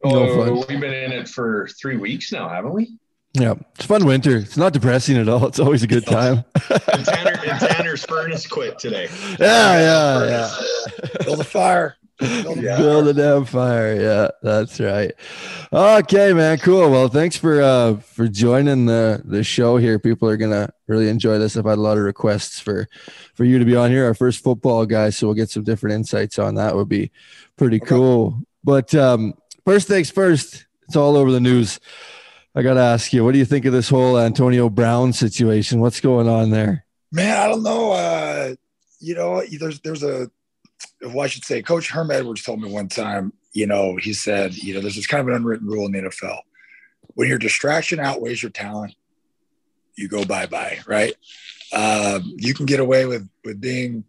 oh, 0.05 0.67
we've 0.69 0.81
been 0.81 0.93
in 0.93 1.13
it 1.13 1.29
for 1.29 1.69
three 1.69 1.97
weeks 1.97 2.33
now, 2.33 2.49
haven't 2.49 2.73
we? 2.73 2.97
Yeah, 3.33 3.55
it's 3.77 3.87
fun 3.87 4.05
winter. 4.05 4.39
It's 4.39 4.57
not 4.57 4.73
depressing 4.73 5.17
at 5.17 5.29
all. 5.29 5.47
It's 5.47 5.61
always 5.61 5.85
a 5.85 5.87
good 5.87 6.05
time. 6.05 6.45
and, 6.93 7.05
Tanner, 7.05 7.39
and 7.47 7.61
Tanner's 7.61 8.05
furnace 8.05 8.47
quit 8.47 8.79
today. 8.79 9.09
Yeah, 9.39 9.79
yeah, 9.79 10.27
yeah. 10.27 11.25
Build 11.25 11.41
a 11.41 11.45
fire. 11.45 11.97
Build 12.21 13.09
a 13.09 13.15
damn 13.15 13.45
fire. 13.45 14.01
Yeah, 14.01 14.29
that's 14.43 14.79
right. 14.79 15.13
Okay, 15.73 16.33
man. 16.33 16.59
Cool. 16.59 16.91
Well, 16.91 17.09
thanks 17.09 17.37
for 17.37 17.63
uh 17.63 17.97
for 17.97 18.29
joining 18.29 18.87
the 18.87 19.23
the 19.25 19.43
show 19.43 19.79
here. 19.79 19.99
People 19.99 20.29
are 20.29 20.37
gonna 20.37 20.71
really 20.87 21.09
enjoy 21.09 21.39
this. 21.39 21.57
I've 21.57 21.65
had 21.65 21.79
a 21.79 21.81
lot 21.81 21.97
of 21.97 22.05
requests 22.05 22.61
for 22.61 22.89
for 23.35 23.45
you 23.45 23.59
to 23.59 23.65
be 23.65 23.77
on 23.77 23.91
here, 23.91 24.05
our 24.05 24.15
first 24.15 24.43
football 24.43 24.85
guy. 24.85 25.11
So 25.11 25.27
we'll 25.27 25.35
get 25.35 25.51
some 25.51 25.65
different 25.65 25.95
insights 25.95 26.39
on 26.39 26.57
that. 26.57 26.77
Would 26.77 26.89
be 26.89 27.11
pretty 27.57 27.79
okay. 27.79 27.87
cool. 27.87 28.43
But 28.63 28.95
um 28.95 29.35
first 29.65 29.89
things 29.89 30.11
first, 30.11 30.67
it's 30.87 30.97
all 30.97 31.17
over 31.17 31.31
the 31.31 31.41
news. 31.41 31.81
I 32.55 32.63
gotta 32.63 32.81
ask 32.81 33.13
you, 33.13 33.25
what 33.25 33.33
do 33.33 33.39
you 33.39 33.45
think 33.45 33.65
of 33.65 33.73
this 33.73 33.89
whole 33.89 34.19
Antonio 34.19 34.69
Brown 34.69 35.13
situation? 35.13 35.81
What's 35.81 36.01
going 36.01 36.29
on 36.29 36.51
there? 36.51 36.85
Man, 37.13 37.37
I 37.37 37.49
don't 37.49 37.63
know. 37.63 37.93
Uh, 37.93 38.55
you 38.99 39.15
know, 39.15 39.43
there's 39.59 39.81
there's 39.81 40.03
a 40.03 40.31
well, 41.03 41.21
I 41.21 41.27
should 41.27 41.45
say, 41.45 41.63
Coach 41.63 41.91
Herm 41.91 42.11
Edwards 42.11 42.43
told 42.43 42.61
me 42.61 42.71
one 42.71 42.89
time, 42.89 43.33
you 43.53 43.67
know, 43.67 43.97
he 43.97 44.13
said, 44.13 44.55
you 44.55 44.75
know, 44.75 44.81
there's 44.81 44.97
this 44.97 45.07
kind 45.07 45.21
of 45.21 45.29
an 45.29 45.35
unwritten 45.35 45.67
rule 45.67 45.87
in 45.87 45.93
the 45.93 46.01
NFL. 46.01 46.39
When 47.15 47.29
your 47.29 47.39
distraction 47.39 47.99
outweighs 47.99 48.43
your 48.43 48.51
talent, 48.51 48.95
you 49.97 50.09
go 50.09 50.25
bye 50.25 50.47
bye, 50.47 50.79
right? 50.87 51.15
Um, 51.73 52.33
you 52.37 52.55
can 52.55 52.67
get 52.67 52.81
away 52.81 53.07
with 53.07 53.29
with 53.45 53.61
being, 53.61 54.05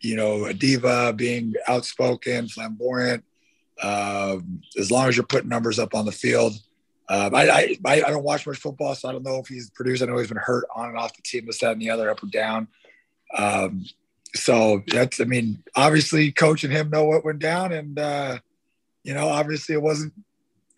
you 0.00 0.16
know, 0.16 0.46
a 0.46 0.54
diva, 0.54 1.12
being 1.12 1.54
outspoken, 1.68 2.48
flamboyant, 2.48 3.24
um, 3.82 4.60
as 4.78 4.90
long 4.90 5.08
as 5.08 5.16
you're 5.16 5.26
putting 5.26 5.48
numbers 5.48 5.78
up 5.78 5.94
on 5.94 6.06
the 6.06 6.12
field. 6.12 6.54
Um, 7.08 7.34
I, 7.34 7.48
I, 7.48 7.76
I 7.84 8.00
don't 8.00 8.24
watch 8.24 8.46
much 8.46 8.56
football, 8.56 8.94
so 8.94 9.08
I 9.08 9.12
don't 9.12 9.22
know 9.22 9.38
if 9.38 9.46
he's 9.46 9.70
produced. 9.70 10.02
I 10.02 10.06
know 10.06 10.18
he's 10.18 10.28
been 10.28 10.38
hurt 10.38 10.64
on 10.74 10.88
and 10.88 10.98
off 10.98 11.14
the 11.14 11.22
team, 11.22 11.46
this, 11.46 11.60
that, 11.60 11.72
and 11.72 11.80
the 11.80 11.90
other, 11.90 12.10
up 12.10 12.22
or 12.22 12.26
down. 12.26 12.66
Um, 13.36 13.84
so 14.34 14.82
that's, 14.88 15.20
I 15.20 15.24
mean, 15.24 15.62
obviously, 15.74 16.32
coach 16.32 16.64
and 16.64 16.72
him 16.72 16.90
know 16.90 17.04
what 17.04 17.24
went 17.24 17.38
down, 17.38 17.72
and 17.72 17.98
uh, 17.98 18.38
you 19.02 19.14
know, 19.14 19.28
obviously, 19.28 19.74
it 19.74 19.82
wasn't 19.82 20.12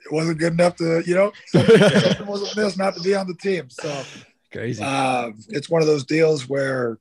it 0.05 0.13
wasn't 0.13 0.39
good 0.39 0.53
enough 0.53 0.77
to, 0.77 1.03
you 1.07 1.15
know, 1.15 1.33
something, 1.47 2.27
wasn't 2.27 2.57
missed 2.57 2.79
not 2.79 2.95
to 2.95 3.01
be 3.01 3.15
on 3.15 3.27
the 3.27 3.35
team. 3.35 3.69
So 3.71 4.03
crazy. 4.53 4.83
Uh, 4.85 5.31
it's 5.49 5.69
one 5.69 5.83
of 5.83 5.89
those 5.89 6.05
deals 6.05 6.49
where, 6.49 6.99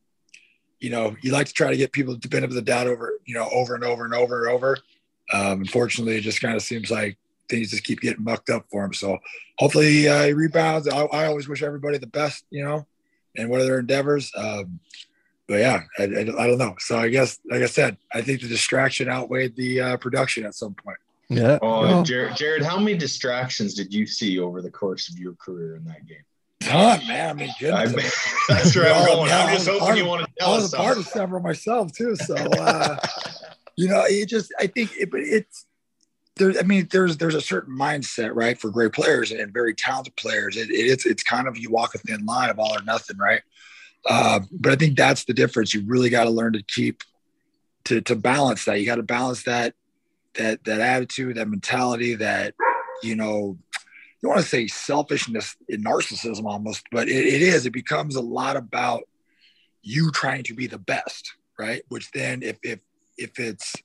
you 0.79 0.89
know, 0.89 1.15
you 1.21 1.31
like 1.31 1.47
to 1.47 1.53
try 1.53 1.69
to 1.69 1.77
get 1.77 1.91
people 1.91 2.19
to 2.19 2.27
benefit 2.27 2.53
the 2.53 2.61
doubt 2.61 2.87
over, 2.87 3.13
you 3.25 3.33
know, 3.33 3.49
over 3.51 3.75
and 3.75 3.83
over 3.83 4.05
and 4.05 4.13
over 4.13 4.45
and 4.45 4.53
over. 4.53 4.77
Um, 5.33 5.61
unfortunately, 5.61 6.17
it 6.17 6.21
just 6.21 6.41
kind 6.41 6.55
of 6.55 6.61
seems 6.61 6.91
like 6.91 7.17
things 7.49 7.71
just 7.71 7.83
keep 7.83 8.01
getting 8.01 8.23
mucked 8.23 8.49
up 8.49 8.65
for 8.69 8.85
him. 8.85 8.93
So 8.93 9.17
hopefully 9.57 10.07
uh, 10.07 10.25
he 10.25 10.33
rebounds. 10.33 10.87
I, 10.87 10.97
I, 11.05 11.25
always 11.25 11.47
wish 11.47 11.63
everybody 11.63 11.97
the 11.97 12.07
best, 12.07 12.45
you 12.49 12.63
know, 12.63 12.85
and 13.35 13.49
what 13.49 13.61
are 13.61 13.65
their 13.65 13.79
endeavors. 13.79 14.31
Um, 14.35 14.79
but 15.47 15.59
yeah, 15.59 15.83
I, 15.97 16.03
I, 16.03 16.19
I, 16.19 16.47
don't 16.47 16.57
know. 16.57 16.75
So 16.79 16.97
I 16.97 17.09
guess, 17.09 17.39
like 17.49 17.61
I 17.61 17.67
said, 17.67 17.97
I 18.13 18.21
think 18.21 18.41
the 18.41 18.47
distraction 18.47 19.09
outweighed 19.09 19.55
the 19.55 19.79
uh, 19.79 19.97
production 19.97 20.45
at 20.45 20.55
some 20.55 20.73
point. 20.73 20.97
Yeah. 21.29 21.59
Oh, 21.61 21.81
well, 21.81 22.03
Jared, 22.03 22.35
Jared, 22.35 22.63
how 22.63 22.77
many 22.77 22.97
distractions 22.97 23.73
did 23.73 23.93
you 23.93 24.05
see 24.05 24.39
over 24.39 24.61
the 24.61 24.71
course 24.71 25.09
of 25.09 25.17
your 25.17 25.33
career 25.33 25.75
in 25.75 25.85
that 25.85 26.05
game? 26.05 26.23
Ton, 26.61 27.05
man. 27.07 27.29
I 27.29 27.33
mean, 27.33 27.49
goodness. 27.59 28.27
I, 28.49 28.53
that's 28.53 28.75
where 28.75 28.93
I'm 28.93 29.05
going. 29.05 29.31
I'm 29.31 29.53
just 29.53 29.67
hoping 29.67 29.97
you 29.97 30.05
want 30.05 30.25
to 30.25 30.31
tell 30.39 30.51
I 30.51 30.55
was 30.55 30.65
us. 30.65 30.73
a 30.73 30.77
part 30.77 30.97
of 30.97 31.05
several 31.05 31.41
myself 31.41 31.91
too. 31.93 32.15
So, 32.15 32.35
uh, 32.59 32.97
you 33.75 33.87
know, 33.87 34.03
it 34.05 34.27
just, 34.27 34.53
I 34.59 34.67
think, 34.67 34.91
it, 34.97 35.11
but 35.11 35.21
it's, 35.21 35.65
there, 36.37 36.53
I 36.59 36.63
mean, 36.63 36.87
there's 36.91 37.17
there's 37.17 37.35
a 37.35 37.41
certain 37.41 37.75
mindset, 37.75 38.31
right, 38.35 38.59
for 38.59 38.69
great 38.69 38.93
players 38.93 39.31
and 39.31 39.51
very 39.51 39.73
talented 39.73 40.15
players. 40.15 40.55
It, 40.55 40.69
it's 40.69 41.05
it's 41.05 41.23
kind 41.23 41.47
of 41.47 41.57
you 41.57 41.71
walk 41.71 41.95
a 41.95 41.97
thin 41.97 42.25
line 42.25 42.49
of 42.49 42.59
all 42.59 42.77
or 42.77 42.83
nothing, 42.83 43.17
right? 43.17 43.41
Uh, 44.07 44.39
but 44.51 44.71
I 44.71 44.75
think 44.75 44.97
that's 44.97 45.25
the 45.25 45.33
difference. 45.33 45.73
You 45.73 45.83
really 45.85 46.09
got 46.09 46.23
to 46.23 46.29
learn 46.29 46.53
to 46.53 46.63
keep 46.63 47.03
to 47.85 48.01
to 48.01 48.15
balance 48.15 48.65
that. 48.65 48.79
You 48.79 48.85
got 48.85 48.95
to 48.95 49.03
balance 49.03 49.43
that 49.43 49.73
that 50.35 50.63
that 50.63 50.79
attitude, 50.79 51.37
that 51.37 51.49
mentality, 51.49 52.15
that 52.15 52.53
you 53.03 53.15
know, 53.15 53.57
you 54.21 54.29
want 54.29 54.41
to 54.41 54.47
say 54.47 54.67
selfishness 54.67 55.55
and 55.69 55.85
narcissism 55.85 56.45
almost, 56.45 56.85
but 56.91 57.07
it, 57.07 57.25
it 57.25 57.41
is. 57.41 57.65
It 57.65 57.71
becomes 57.71 58.15
a 58.15 58.21
lot 58.21 58.55
about 58.55 59.03
you 59.81 60.11
trying 60.11 60.43
to 60.43 60.53
be 60.53 60.67
the 60.67 60.77
best, 60.77 61.33
right? 61.59 61.83
Which 61.89 62.11
then, 62.11 62.43
if 62.43 62.57
if 62.63 62.79
if 63.17 63.39
it's 63.39 63.75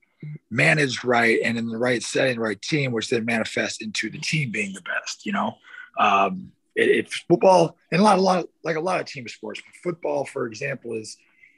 managed 0.50 1.04
right 1.04 1.40
and 1.42 1.58
in 1.58 1.68
the 1.68 1.78
right 1.78 2.02
setting, 2.02 2.38
right 2.38 2.60
team, 2.60 2.92
which 2.92 3.08
then 3.08 3.24
manifests 3.24 3.82
into 3.82 4.08
the 4.08 4.18
team 4.18 4.52
being 4.52 4.72
the 4.72 4.82
best, 4.82 5.26
you 5.26 5.32
know. 5.32 5.56
Um, 5.98 6.52
it, 6.74 6.88
it's 6.88 7.16
football 7.20 7.76
and 7.90 8.00
a 8.00 8.04
lot, 8.04 8.18
a 8.18 8.20
lot, 8.20 8.46
like 8.64 8.76
a 8.76 8.80
lot 8.80 9.00
of 9.00 9.06
team 9.06 9.26
sports. 9.28 9.60
Football, 9.82 10.24
for 10.24 10.46
example, 10.46 10.94
is 10.94 11.16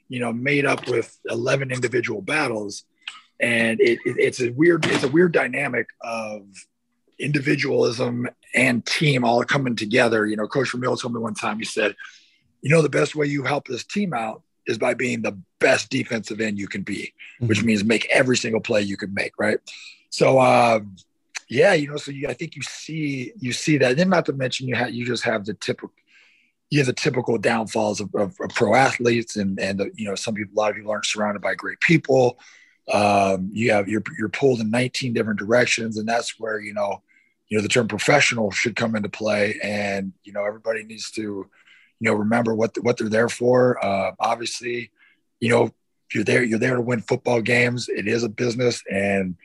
you 0.08 0.20
know 0.20 0.32
made 0.32 0.66
up 0.66 0.88
with 0.88 1.18
eleven 1.28 1.70
individual 1.70 2.22
battles, 2.22 2.84
and 3.40 3.80
it, 3.80 3.98
it, 4.04 4.16
it's 4.18 4.40
a 4.40 4.50
weird, 4.50 4.84
it's 4.86 5.04
a 5.04 5.08
weird 5.08 5.32
dynamic 5.32 5.86
of 6.00 6.42
individualism 7.18 8.28
and 8.54 8.84
team 8.84 9.24
all 9.24 9.42
coming 9.44 9.76
together. 9.76 10.26
You 10.26 10.36
know, 10.36 10.46
Coach 10.46 10.72
Vermeil 10.72 10.96
told 10.96 11.14
me 11.14 11.20
one 11.20 11.34
time. 11.34 11.58
He 11.58 11.64
said, 11.64 11.94
"You 12.62 12.70
know, 12.70 12.82
the 12.82 12.88
best 12.88 13.14
way 13.14 13.26
you 13.26 13.44
help 13.44 13.66
this 13.66 13.84
team 13.84 14.12
out 14.12 14.42
is 14.66 14.78
by 14.78 14.94
being 14.94 15.22
the 15.22 15.38
best 15.60 15.90
defensive 15.90 16.40
end 16.40 16.58
you 16.58 16.68
can 16.68 16.82
be, 16.82 17.12
mm-hmm. 17.36 17.46
which 17.46 17.62
means 17.62 17.84
make 17.84 18.06
every 18.10 18.36
single 18.36 18.60
play 18.60 18.82
you 18.82 18.96
can 18.96 19.12
make, 19.12 19.32
right? 19.38 19.58
So, 20.10 20.40
um, 20.40 20.96
yeah, 21.49 21.74
you 21.74 21.88
know, 21.88 21.97
so 21.97 22.11
you, 22.11 22.28
I 22.28 22.34
think 22.34 22.57
you 22.57 22.62
see 22.62 23.32
you 23.38 23.53
see 23.53 23.78
that. 23.78 23.97
Then 23.97 24.09
not 24.09 24.26
to 24.26 24.32
mention 24.32 24.68
you 24.68 24.74
have 24.74 24.95
you 24.95 25.05
just 25.05 25.24
have 25.24 25.45
the 25.45 25.55
typical 25.55 25.92
you 26.70 26.78
have 26.78 26.86
the 26.86 26.92
typical 26.92 27.38
downfalls 27.38 28.01
of, 28.01 28.14
of, 28.14 28.34
of 28.40 28.51
pro 28.55 28.74
athletes, 28.74 29.36
and 29.36 29.59
and 29.61 29.78
the, 29.78 29.90
you 29.95 30.07
know 30.07 30.14
some 30.14 30.34
people 30.34 30.53
a 30.57 30.59
lot 30.59 30.70
of 30.70 30.76
people 30.76 30.90
aren't 30.90 31.07
surrounded 31.07 31.42
by 31.42 31.55
great 31.55 31.80
people. 31.80 32.38
Um, 32.92 33.51
you 33.53 33.72
have 33.72 33.88
you're 33.88 34.03
you're 34.18 34.28
pulled 34.28 34.61
in 34.61 34.70
19 34.70 35.12
different 35.12 35.38
directions, 35.38 35.99
and 35.99 36.09
that's 36.09 36.38
where 36.38 36.61
you 36.61 36.74
know 36.74 37.03
you 37.49 37.59
know 37.59 37.62
the 37.62 37.68
term 37.68 37.88
professional 37.88 38.51
should 38.51 38.76
come 38.76 38.97
into 38.97 39.09
play, 39.09 39.59
and 39.62 40.12
you 40.24 40.32
know 40.32 40.45
everybody 40.45 40.84
needs 40.84 41.11
to 41.12 41.22
you 41.22 41.51
know 42.01 42.14
remember 42.14 42.55
what 42.55 42.74
what 42.82 42.97
they're 42.97 43.09
there 43.09 43.28
for. 43.28 43.82
Uh, 43.84 44.12
obviously, 44.18 44.90
you 45.40 45.51
know 45.51 45.70
you're 46.12 46.24
there 46.24 46.42
you're 46.42 46.59
there 46.59 46.76
to 46.76 46.82
win 46.82 47.01
football 47.01 47.40
games. 47.40 47.88
It 47.88 48.09
is 48.09 48.22
a 48.22 48.28
business, 48.28 48.82
and 48.90 49.36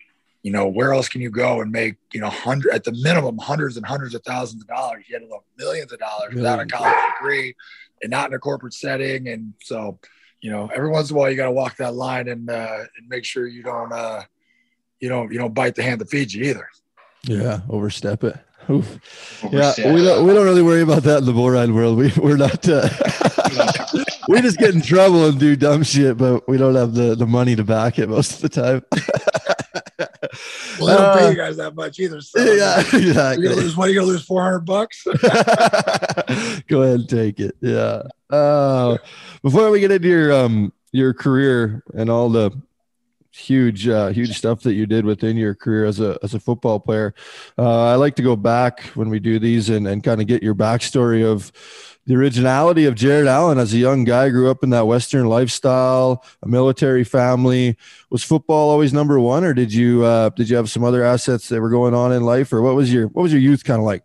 you 0.44 0.52
know, 0.52 0.68
where 0.68 0.94
else 0.94 1.10
can 1.10 1.22
you 1.22 1.30
go 1.30 1.62
and 1.62 1.72
make, 1.72 1.96
you 2.14 2.22
know, 2.22 2.30
hundred 2.30 2.74
at 2.74 2.84
the 2.84 2.94
minimum 2.94 3.38
hundreds 3.38 3.76
and 3.78 3.86
hundreds 3.86 4.16
of 4.16 4.24
thousands 4.24 4.62
of 4.62 4.68
dollars, 4.68 5.04
You 5.08 5.16
had 5.16 5.24
yet 5.24 5.30
alone 5.30 5.42
millions 5.58 5.92
of 5.92 6.00
dollars 6.00 6.34
without 6.34 6.60
a 6.60 6.66
college 6.66 6.96
degree 7.16 7.56
and 8.02 8.10
not 8.10 8.30
in 8.30 8.34
a 8.34 8.40
corporate 8.40 8.74
setting. 8.74 9.28
And 9.28 9.54
so, 9.62 10.00
you 10.42 10.50
know, 10.50 10.70
every 10.74 10.90
once 10.90 11.10
in 11.10 11.16
a 11.16 11.20
while 11.20 11.30
you 11.30 11.36
got 11.36 11.46
to 11.46 11.52
walk 11.52 11.78
that 11.78 11.94
line 11.94 12.30
and 12.30 12.50
uh, 12.50 12.86
and 12.98 13.10
make 13.10 13.26
sure 13.26 13.48
you 13.48 13.64
don't 13.64 13.92
uh, 13.92 14.24
you 15.00 15.10
don't 15.10 15.32
you 15.32 15.38
don't 15.38 15.54
bite 15.54 15.76
the 15.76 15.84
hand 15.84 16.00
that 16.02 16.10
feeds 16.10 16.34
you 16.34 16.46
either. 16.46 16.70
Yeah, 17.24 17.62
overstep 17.70 18.24
it. 18.24 18.38
Oof. 18.70 19.00
Yeah, 19.52 19.74
we 19.94 20.04
don't 20.04 20.26
we 20.26 20.34
don't 20.34 20.46
really 20.46 20.62
worry 20.62 20.82
about 20.82 21.04
that 21.04 21.20
in 21.20 21.26
the 21.26 21.34
bull 21.34 21.50
ride 21.50 21.72
world. 21.72 21.98
We 21.98 22.14
we're 22.16 22.38
not 22.38 22.68
uh, 22.70 22.88
we 24.30 24.42
just 24.42 24.58
get 24.58 24.74
in 24.74 24.82
trouble 24.82 25.26
and 25.26 25.40
do 25.40 25.56
dumb 25.56 25.84
shit, 25.84 26.18
but 26.18 26.48
we 26.48 26.58
don't 26.58 26.76
have 26.76 26.94
the 26.94 27.16
the 27.16 27.26
money 27.26 27.56
to 27.56 27.64
back 27.64 28.00
it 28.00 28.08
most 28.08 28.36
of 28.36 28.42
the 28.42 28.50
time. 28.50 28.86
Well, 30.80 30.88
they 30.88 30.96
don't 30.96 31.18
pay 31.18 31.30
you 31.32 31.36
guys 31.36 31.58
that 31.58 31.76
much 31.76 32.00
either. 32.00 32.22
So 32.22 32.40
yeah, 32.42 32.80
exactly. 32.80 33.44
You're 33.44 33.54
gonna 33.54 33.64
lose, 33.64 33.76
what 33.78 33.88
are 33.88 33.92
you 33.92 34.00
gonna 34.00 34.12
lose? 34.12 34.24
Four 34.24 34.44
hundred 34.44 34.60
bucks? 34.60 35.04
Go 36.68 36.84
ahead 36.84 37.00
and 37.00 37.10
take 37.10 37.40
it. 37.40 37.56
Yeah. 37.62 38.04
Uh, 38.30 38.98
before 39.42 39.72
we 39.72 39.80
get 39.80 39.92
into 39.92 40.08
your 40.08 40.32
um 40.32 40.72
your 40.92 41.14
career 41.14 41.84
and 41.94 42.10
all 42.10 42.30
the 42.30 42.52
huge 43.32 43.88
uh, 43.88 44.10
huge 44.10 44.38
stuff 44.38 44.62
that 44.62 44.74
you 44.74 44.86
did 44.86 45.06
within 45.06 45.38
your 45.38 45.56
career 45.56 45.86
as 45.86 46.00
a 46.00 46.18
as 46.24 46.34
a 46.34 46.40
football 46.40 46.80
player, 46.80 47.14
uh, 47.58 47.92
I 47.92 47.96
like 47.96 48.16
to 48.16 48.24
go 48.24 48.36
back 48.36 48.82
when 48.96 49.10
we 49.10 49.20
do 49.20 49.40
these 49.40 49.70
and 49.70 49.88
and 49.88 50.04
kind 50.04 50.22
of 50.22 50.28
get 50.28 50.44
your 50.44 50.56
backstory 50.56 51.26
of 51.26 51.52
the 52.06 52.16
originality 52.16 52.86
of 52.86 52.96
Jared 52.96 53.28
Allen 53.28 53.60
as 53.60 53.74
a 53.74 53.78
young 53.78 54.04
guy 54.04 54.30
grew 54.30 54.50
up 54.50 54.64
in 54.64 54.72
that 54.72 54.88
Western 54.88 55.28
lifestyle, 55.28 56.24
a 56.42 56.48
military 56.48 57.04
family. 57.04 57.78
Was 58.10 58.24
football 58.24 58.72
always 58.72 58.94
number 58.94 59.20
one, 59.20 59.44
or 59.44 59.54
did 59.54 59.72
you 59.72 60.04
uh, 60.04 60.30
did 60.30 60.50
you 60.50 60.56
have 60.56 60.70
some 60.72 60.84
other 60.84 61.04
assets 61.04 61.50
that 61.50 61.62
were 61.62 61.70
going 61.70 61.94
on 61.94 62.12
in 62.12 62.24
life, 62.24 62.52
or 62.52 62.62
what 62.62 62.76
was 62.76 62.92
your 62.92 63.08
what 63.10 63.24
was 63.24 63.32
your 63.32 63.42
youth 63.42 63.64
kind 63.64 63.80
of 63.80 63.86
like? 63.86 64.04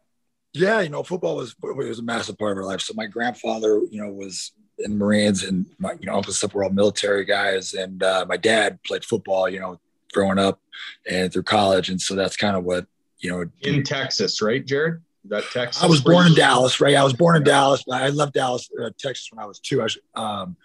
Yeah, 0.52 0.80
you 0.80 0.90
know, 0.90 1.02
football 1.02 1.36
was 1.36 1.56
was 1.62 1.98
a 1.98 2.02
massive 2.02 2.38
part 2.38 2.52
of 2.52 2.58
our 2.58 2.64
life. 2.64 2.80
So 2.80 2.94
my 2.94 3.06
grandfather, 3.06 3.80
you 3.90 4.00
know, 4.02 4.12
was 4.12 4.52
in 4.78 4.92
the 4.92 4.96
Marines, 4.96 5.42
and 5.42 5.66
my 5.78 5.92
you 5.92 6.06
know 6.06 6.16
uncles 6.16 6.38
stuff 6.38 6.54
were 6.54 6.64
all 6.64 6.70
military 6.70 7.24
guys, 7.24 7.74
and 7.74 8.02
uh, 8.02 8.26
my 8.28 8.36
dad 8.36 8.82
played 8.82 9.04
football, 9.04 9.48
you 9.48 9.60
know, 9.60 9.80
growing 10.12 10.38
up 10.38 10.60
and 11.08 11.32
through 11.32 11.44
college, 11.44 11.88
and 11.88 12.00
so 12.00 12.14
that's 12.14 12.36
kind 12.36 12.56
of 12.56 12.64
what 12.64 12.86
you 13.18 13.30
know 13.30 13.46
in 13.62 13.82
Texas, 13.82 14.42
right, 14.42 14.64
Jared? 14.64 15.00
That 15.30 15.44
Texas? 15.52 15.82
I 15.82 15.86
was 15.86 16.00
born 16.00 16.26
in 16.26 16.34
Dallas, 16.34 16.80
right? 16.80 16.94
I 16.94 17.04
was 17.04 17.12
born 17.12 17.36
in 17.36 17.44
Dallas. 17.44 17.84
I 17.90 18.10
left 18.10 18.34
Dallas, 18.34 18.68
uh, 18.80 18.90
Texas 18.98 19.28
when 19.32 19.42
I 19.42 19.46
was 19.46 19.58
two. 19.58 19.80
I 19.80 19.84
was, 19.84 19.98
um, 20.14 20.56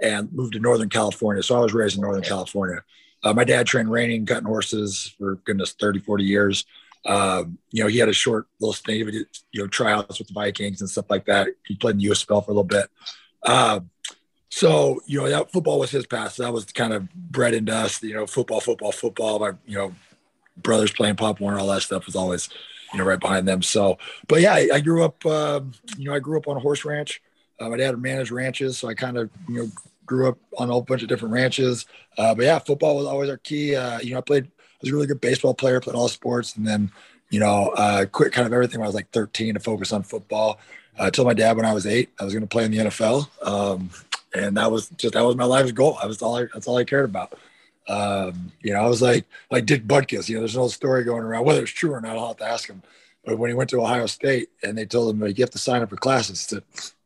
and 0.00 0.32
moved 0.32 0.52
to 0.52 0.60
Northern 0.60 0.88
California. 0.88 1.42
So 1.42 1.56
I 1.56 1.60
was 1.60 1.74
raised 1.74 1.96
in 1.96 2.02
Northern 2.02 2.22
California. 2.22 2.82
Uh, 3.22 3.32
my 3.32 3.44
dad 3.44 3.66
trained 3.66 3.90
reining, 3.90 4.26
cutting 4.26 4.46
horses 4.46 5.14
for 5.18 5.36
goodness, 5.44 5.72
30, 5.72 6.00
40 6.00 6.24
years. 6.24 6.64
Um, 7.04 7.58
you 7.70 7.82
know, 7.82 7.88
he 7.88 7.98
had 7.98 8.08
a 8.08 8.12
short 8.12 8.46
little 8.60 8.72
stint, 8.72 9.12
you 9.52 9.62
know, 9.62 9.66
tryouts 9.66 10.18
with 10.18 10.28
the 10.28 10.34
Vikings 10.34 10.80
and 10.80 10.90
stuff 10.90 11.06
like 11.08 11.26
that. 11.26 11.48
He 11.66 11.74
played 11.74 11.94
in 11.94 11.98
the 11.98 12.06
USFL 12.06 12.44
for 12.44 12.50
a 12.50 12.54
little 12.54 12.64
bit. 12.64 12.88
Um, 13.44 13.90
so, 14.50 15.00
you 15.06 15.20
know, 15.20 15.28
that 15.28 15.52
football 15.52 15.78
was 15.78 15.90
his 15.90 16.06
path. 16.06 16.34
So 16.34 16.42
that 16.42 16.52
was 16.52 16.64
kind 16.66 16.92
of 16.92 17.12
bred 17.12 17.54
into 17.54 17.74
us, 17.74 18.02
you 18.02 18.14
know, 18.14 18.26
football, 18.26 18.60
football, 18.60 18.92
football. 18.92 19.38
My, 19.38 19.52
you 19.66 19.78
know, 19.78 19.94
brothers 20.56 20.92
playing 20.92 21.16
Pop 21.16 21.40
Warner, 21.40 21.58
all 21.58 21.68
that 21.68 21.82
stuff 21.82 22.06
was 22.06 22.16
always, 22.16 22.48
you 22.92 22.98
know, 22.98 23.04
right 23.04 23.20
behind 23.20 23.46
them. 23.46 23.62
So, 23.62 23.98
but 24.26 24.40
yeah, 24.40 24.54
I, 24.54 24.68
I 24.74 24.80
grew 24.80 25.04
up, 25.04 25.24
um, 25.26 25.72
you 25.96 26.06
know, 26.06 26.14
I 26.14 26.18
grew 26.18 26.38
up 26.38 26.48
on 26.48 26.56
a 26.56 26.60
horse 26.60 26.84
ranch. 26.84 27.22
Uh, 27.60 27.68
my 27.68 27.76
dad 27.76 27.98
managed 27.98 28.30
ranches, 28.30 28.78
so 28.78 28.88
I 28.88 28.94
kind 28.94 29.18
of, 29.18 29.30
you 29.48 29.56
know, 29.56 29.68
grew 30.06 30.28
up 30.28 30.38
on 30.56 30.68
a 30.68 30.72
whole 30.72 30.82
bunch 30.82 31.02
of 31.02 31.08
different 31.08 31.34
ranches. 31.34 31.86
Uh, 32.16 32.34
but 32.34 32.44
yeah, 32.44 32.58
football 32.58 32.96
was 32.96 33.06
always 33.06 33.28
our 33.28 33.36
key. 33.36 33.76
Uh, 33.76 33.98
you 34.00 34.12
know, 34.12 34.18
I 34.18 34.22
played, 34.22 34.44
I 34.44 34.76
was 34.80 34.90
a 34.90 34.94
really 34.94 35.06
good 35.06 35.20
baseball 35.20 35.54
player, 35.54 35.80
played 35.80 35.96
all 35.96 36.08
sports, 36.08 36.56
and 36.56 36.66
then, 36.66 36.90
you 37.30 37.40
know, 37.40 37.68
uh, 37.76 38.06
quit 38.06 38.32
kind 38.32 38.46
of 38.46 38.52
everything 38.52 38.80
when 38.80 38.86
I 38.86 38.88
was 38.88 38.94
like 38.94 39.10
13 39.10 39.54
to 39.54 39.60
focus 39.60 39.92
on 39.92 40.02
football. 40.02 40.60
Uh, 40.98 41.04
I 41.04 41.10
told 41.10 41.26
my 41.26 41.34
dad 41.34 41.56
when 41.56 41.66
I 41.66 41.72
was 41.72 41.86
eight 41.86 42.10
I 42.18 42.24
was 42.24 42.32
going 42.32 42.42
to 42.42 42.48
play 42.48 42.64
in 42.64 42.70
the 42.70 42.78
NFL, 42.78 43.28
um, 43.46 43.90
and 44.34 44.56
that 44.56 44.70
was 44.70 44.88
just 44.90 45.14
that 45.14 45.24
was 45.24 45.36
my 45.36 45.44
life's 45.44 45.72
goal. 45.72 45.98
I 46.02 46.06
was 46.06 46.20
all 46.22 46.36
I, 46.36 46.46
that's 46.52 46.66
all 46.66 46.76
I 46.76 46.84
cared 46.84 47.04
about. 47.04 47.38
Um, 47.88 48.52
you 48.60 48.72
know, 48.72 48.80
I 48.80 48.86
was 48.86 49.00
like 49.00 49.24
like 49.50 49.66
Dick 49.66 49.86
Butkus. 49.86 50.28
You 50.28 50.36
know, 50.36 50.40
there's 50.42 50.54
an 50.54 50.62
old 50.62 50.72
story 50.72 51.04
going 51.04 51.22
around. 51.22 51.44
Whether 51.44 51.62
it's 51.62 51.72
true 51.72 51.92
or 51.92 52.00
not, 52.00 52.16
I'll 52.16 52.28
have 52.28 52.36
to 52.38 52.46
ask 52.46 52.68
him. 52.68 52.82
But 53.24 53.38
when 53.38 53.50
he 53.50 53.54
went 53.54 53.70
to 53.70 53.80
Ohio 53.80 54.06
State 54.06 54.50
and 54.62 54.76
they 54.76 54.86
told 54.86 55.14
him, 55.14 55.20
like, 55.20 55.36
you 55.36 55.42
have 55.42 55.50
to 55.50 55.58
sign 55.58 55.82
up 55.82 55.90
for 55.90 55.96
classes, 55.96 56.40
he 56.40 56.54
said, 56.54 56.62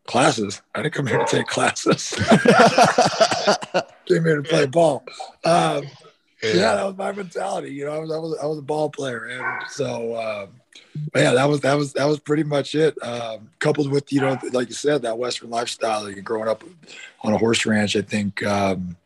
classes? 0.06 0.62
I 0.74 0.82
didn't 0.82 0.94
come 0.94 1.06
here 1.06 1.18
to 1.18 1.24
take 1.24 1.46
classes. 1.46 2.10
Came 4.06 4.24
here 4.24 4.40
to 4.40 4.48
play 4.48 4.66
ball. 4.66 5.04
Um, 5.44 5.84
yeah. 6.42 6.52
yeah. 6.54 6.74
that 6.74 6.86
was 6.86 6.96
my 6.96 7.12
mentality. 7.12 7.72
You 7.72 7.86
know, 7.86 7.92
I 7.92 7.98
was 7.98 8.10
I 8.10 8.18
was 8.18 8.38
I 8.42 8.46
was 8.46 8.58
a 8.58 8.62
ball 8.62 8.90
player, 8.90 9.26
and 9.26 9.62
so 9.68 10.16
um, 10.16 10.48
yeah, 11.14 11.32
that 11.32 11.48
was 11.48 11.60
that 11.60 11.74
was 11.74 11.92
that 11.94 12.04
was 12.04 12.18
pretty 12.18 12.42
much 12.42 12.74
it. 12.74 13.00
Um, 13.02 13.50
coupled 13.58 13.90
with 13.90 14.12
you 14.12 14.20
know, 14.20 14.38
like 14.52 14.68
you 14.68 14.74
said, 14.74 15.02
that 15.02 15.18
Western 15.18 15.50
lifestyle. 15.50 16.04
Like 16.04 16.22
growing 16.24 16.48
up 16.48 16.64
on 17.22 17.32
a 17.32 17.38
horse 17.38 17.64
ranch, 17.64 17.96
I 17.96 18.02
think 18.02 18.44
um, 18.44 18.96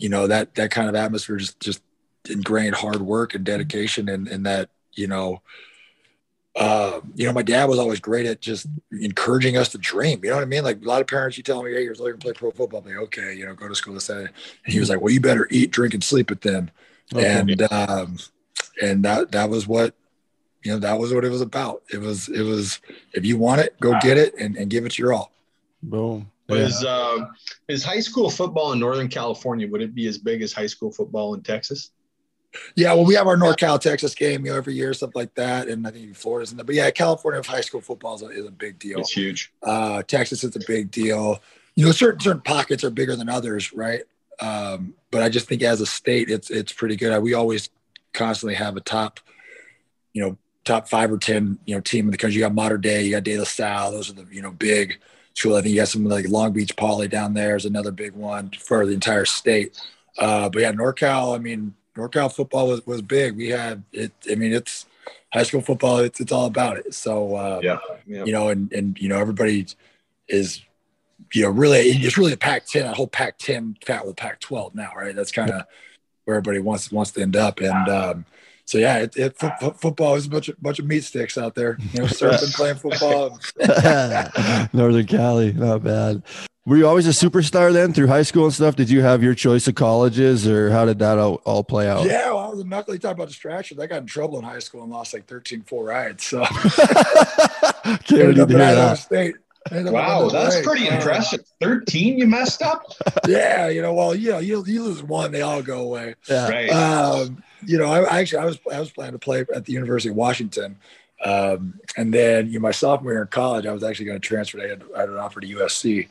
you 0.00 0.08
know 0.08 0.26
that 0.26 0.54
that 0.56 0.70
kind 0.70 0.88
of 0.88 0.94
atmosphere 0.94 1.36
just 1.36 1.60
just 1.60 1.82
ingrained 2.28 2.74
hard 2.74 3.00
work 3.00 3.34
and 3.34 3.44
dedication 3.44 4.08
and 4.08 4.28
and 4.28 4.44
that 4.46 4.70
you 4.94 5.06
know 5.06 5.40
uh, 6.56 7.00
you 7.14 7.26
know, 7.26 7.32
my 7.32 7.42
dad 7.42 7.68
was 7.68 7.78
always 7.78 8.00
great 8.00 8.26
at 8.26 8.40
just 8.40 8.66
encouraging 8.90 9.56
us 9.56 9.68
to 9.68 9.78
dream. 9.78 10.20
You 10.24 10.30
know 10.30 10.36
what 10.36 10.42
I 10.42 10.46
mean? 10.46 10.64
Like 10.64 10.82
a 10.82 10.88
lot 10.88 11.00
of 11.00 11.06
parents, 11.06 11.36
you 11.36 11.44
tell 11.44 11.62
me, 11.62 11.72
"Hey, 11.72 11.84
you're 11.84 11.94
going 11.94 12.12
to 12.12 12.18
play 12.18 12.32
pro 12.32 12.50
football." 12.50 12.80
I'm 12.80 12.86
like, 12.86 12.96
okay, 13.04 13.34
you 13.34 13.46
know, 13.46 13.54
go 13.54 13.68
to 13.68 13.74
school 13.74 13.94
this 13.94 14.08
day. 14.08 14.26
And 14.64 14.72
he 14.72 14.80
was 14.80 14.90
like, 14.90 15.00
"Well, 15.00 15.12
you 15.12 15.20
better 15.20 15.46
eat, 15.50 15.70
drink, 15.70 15.94
and 15.94 16.02
sleep 16.02 16.30
it 16.30 16.40
then." 16.40 16.70
Okay. 17.14 17.26
And 17.26 17.72
um, 17.72 18.18
and 18.82 19.04
that 19.04 19.30
that 19.32 19.48
was 19.48 19.68
what 19.68 19.94
you 20.64 20.72
know 20.72 20.78
that 20.80 20.98
was 20.98 21.14
what 21.14 21.24
it 21.24 21.30
was 21.30 21.40
about. 21.40 21.82
It 21.92 21.98
was 21.98 22.28
it 22.28 22.42
was 22.42 22.80
if 23.12 23.24
you 23.24 23.38
want 23.38 23.60
it, 23.60 23.78
go 23.80 23.96
get 24.00 24.18
it 24.18 24.34
and, 24.38 24.56
and 24.56 24.68
give 24.68 24.84
it 24.84 24.98
your 24.98 25.12
all. 25.12 25.32
Boom. 25.82 26.30
Was 26.50 26.84
uh, 26.84 27.26
is 27.68 27.84
high 27.84 28.00
school 28.00 28.30
football 28.30 28.72
in 28.72 28.80
Northern 28.80 29.08
California? 29.08 29.68
Would 29.68 29.82
it 29.82 29.94
be 29.94 30.06
as 30.06 30.18
big 30.18 30.42
as 30.42 30.52
high 30.52 30.66
school 30.66 30.92
football 30.92 31.34
in 31.34 31.42
Texas? 31.42 31.90
Yeah, 32.74 32.92
well, 32.94 33.04
we 33.04 33.14
have 33.14 33.28
our 33.28 33.36
NorCal 33.36 33.80
Texas 33.80 34.14
game 34.14 34.44
you 34.44 34.50
know, 34.50 34.58
every 34.58 34.74
year, 34.74 34.92
stuff 34.92 35.10
like 35.14 35.34
that, 35.34 35.68
and 35.68 35.86
I 35.86 35.90
think 35.90 36.16
Florida's 36.16 36.50
in 36.50 36.56
there. 36.56 36.64
But 36.64 36.74
yeah, 36.74 36.90
California 36.90 37.40
high 37.42 37.60
school 37.60 37.80
football 37.80 38.16
is 38.16 38.22
a, 38.22 38.28
is 38.28 38.46
a 38.46 38.50
big 38.50 38.78
deal. 38.78 38.98
It's 38.98 39.12
huge. 39.12 39.52
Uh, 39.62 40.02
Texas 40.02 40.42
is 40.42 40.56
a 40.56 40.60
big 40.66 40.90
deal. 40.90 41.40
You 41.76 41.86
know, 41.86 41.92
certain 41.92 42.20
certain 42.20 42.42
pockets 42.42 42.82
are 42.82 42.90
bigger 42.90 43.14
than 43.14 43.28
others, 43.28 43.72
right? 43.72 44.02
Um, 44.40 44.94
but 45.10 45.22
I 45.22 45.28
just 45.28 45.46
think 45.46 45.62
as 45.62 45.80
a 45.80 45.86
state, 45.86 46.28
it's 46.28 46.50
it's 46.50 46.72
pretty 46.72 46.96
good. 46.96 47.22
We 47.22 47.34
always 47.34 47.70
constantly 48.12 48.54
have 48.54 48.76
a 48.76 48.80
top, 48.80 49.20
you 50.12 50.22
know, 50.22 50.36
top 50.64 50.88
five 50.88 51.12
or 51.12 51.18
ten, 51.18 51.58
you 51.66 51.74
know, 51.74 51.80
team 51.80 52.06
in 52.06 52.10
the 52.10 52.16
country. 52.16 52.36
You 52.36 52.40
got 52.40 52.54
Mater 52.54 52.78
Dei, 52.78 53.04
you 53.04 53.12
got 53.12 53.22
De 53.22 53.38
La 53.38 53.44
Salle. 53.44 53.92
Those 53.92 54.10
are 54.10 54.14
the 54.14 54.26
you 54.30 54.42
know 54.42 54.50
big 54.50 54.98
school. 55.34 55.56
I 55.56 55.62
think 55.62 55.74
you 55.74 55.80
got 55.80 55.88
some 55.88 56.04
like 56.04 56.28
Long 56.28 56.52
Beach 56.52 56.76
Poly 56.76 57.08
down 57.08 57.34
there 57.34 57.56
is 57.56 57.64
another 57.64 57.90
big 57.90 58.12
one 58.12 58.50
for 58.58 58.86
the 58.86 58.92
entire 58.92 59.24
state. 59.24 59.80
Uh, 60.18 60.48
but 60.48 60.62
yeah, 60.62 60.72
NorCal. 60.72 61.34
I 61.34 61.38
mean, 61.38 61.74
NorCal 61.96 62.32
football 62.32 62.68
was, 62.68 62.86
was 62.86 63.02
big. 63.02 63.36
We 63.36 63.48
had 63.48 63.82
it. 63.92 64.12
I 64.30 64.34
mean, 64.34 64.52
it's 64.52 64.86
high 65.32 65.42
school 65.42 65.60
football. 65.60 65.98
It's, 65.98 66.20
it's 66.20 66.32
all 66.32 66.46
about 66.46 66.76
it. 66.78 66.94
So, 66.94 67.34
uh, 67.34 67.60
yeah, 67.62 67.78
yeah, 68.06 68.24
you 68.24 68.32
know, 68.32 68.48
and, 68.48 68.72
and, 68.72 68.98
you 68.98 69.08
know, 69.08 69.18
everybody 69.18 69.66
is, 70.28 70.62
you 71.32 71.42
know, 71.42 71.50
really, 71.50 71.78
it's 71.78 72.18
really 72.18 72.32
a 72.32 72.36
Pac-10, 72.36 72.90
a 72.90 72.92
whole 72.92 73.06
Pac-10 73.06 73.82
fat 73.84 74.06
with 74.06 74.16
Pac-12 74.16 74.74
now, 74.74 74.90
right? 74.96 75.14
That's 75.14 75.32
kind 75.32 75.50
of 75.50 75.62
where 76.24 76.36
everybody 76.36 76.58
wants, 76.58 76.90
wants 76.90 77.12
to 77.12 77.22
end 77.22 77.36
up. 77.36 77.60
And, 77.60 77.88
um, 77.88 78.24
so 78.70 78.78
yeah, 78.78 78.98
it, 78.98 79.16
it 79.16 79.36
f- 79.42 79.80
football 79.80 80.14
is 80.14 80.26
a 80.26 80.30
bunch 80.30 80.48
of 80.48 80.62
bunch 80.62 80.78
of 80.78 80.86
meat 80.86 81.02
sticks 81.02 81.36
out 81.36 81.56
there. 81.56 81.76
You 81.92 82.02
know, 82.02 82.06
surfing, 82.06 82.54
playing 82.54 82.76
football. 82.76 83.38
Northern 84.72 85.06
Cali, 85.06 85.52
not 85.52 85.82
bad. 85.82 86.22
Were 86.66 86.76
you 86.76 86.86
always 86.86 87.08
a 87.08 87.10
superstar 87.10 87.72
then 87.72 87.92
through 87.92 88.06
high 88.06 88.22
school 88.22 88.44
and 88.44 88.54
stuff? 88.54 88.76
Did 88.76 88.90
you 88.90 89.02
have 89.02 89.24
your 89.24 89.34
choice 89.34 89.66
of 89.66 89.74
colleges 89.74 90.46
or 90.46 90.70
how 90.70 90.84
did 90.84 91.00
that 91.00 91.18
all, 91.18 91.40
all 91.44 91.64
play 91.64 91.88
out? 91.88 92.04
Yeah, 92.04 92.26
well, 92.26 92.38
I 92.38 92.48
was 92.48 92.60
a 92.60 92.64
knuckle. 92.64 92.94
You 92.94 93.00
talk 93.00 93.14
about 93.14 93.26
distractions. 93.26 93.80
I 93.80 93.88
got 93.88 94.02
in 94.02 94.06
trouble 94.06 94.38
in 94.38 94.44
high 94.44 94.60
school 94.60 94.82
and 94.82 94.92
lost 94.92 95.12
like 95.12 95.26
13 95.26 95.62
full 95.62 95.82
rides. 95.82 96.22
So 96.22 96.44
Can't 98.04 98.10
even 98.12 98.48
that. 98.48 98.98
State. 98.98 99.34
Wow, 99.70 100.28
that's 100.28 100.60
pretty 100.62 100.88
uh, 100.88 100.96
impressive. 100.96 101.44
13 101.60 102.18
you 102.18 102.26
messed 102.26 102.62
up? 102.62 102.82
yeah, 103.28 103.68
you 103.68 103.82
know, 103.82 103.94
well, 103.94 104.14
you 104.14 104.30
know, 104.30 104.38
you, 104.38 104.64
you 104.66 104.82
lose 104.82 105.02
one, 105.02 105.32
they 105.32 105.42
all 105.42 105.62
go 105.62 105.80
away. 105.80 106.14
Yeah. 106.28 106.48
Right. 106.48 106.70
Um, 106.70 107.42
you 107.64 107.78
know, 107.78 107.86
I, 107.92 108.00
I, 108.02 108.20
actually 108.20 108.42
I 108.42 108.44
was 108.46 108.58
I 108.72 108.80
was 108.80 108.90
planning 108.90 109.12
to 109.12 109.18
play 109.18 109.44
at 109.54 109.64
the 109.64 109.72
University 109.72 110.10
of 110.10 110.16
Washington. 110.16 110.76
Um, 111.22 111.78
and 111.96 112.12
then 112.14 112.46
you 112.48 112.54
know, 112.54 112.60
my 112.60 112.70
sophomore 112.70 113.12
year 113.12 113.22
in 113.22 113.28
college, 113.28 113.66
I 113.66 113.72
was 113.72 113.84
actually 113.84 114.06
going 114.06 114.20
to 114.20 114.26
transfer. 114.26 114.60
I 114.60 114.68
had, 114.68 114.82
I 114.96 115.00
had 115.00 115.08
an 115.10 115.18
offer 115.18 115.40
to 115.40 115.46
USC 115.46 116.08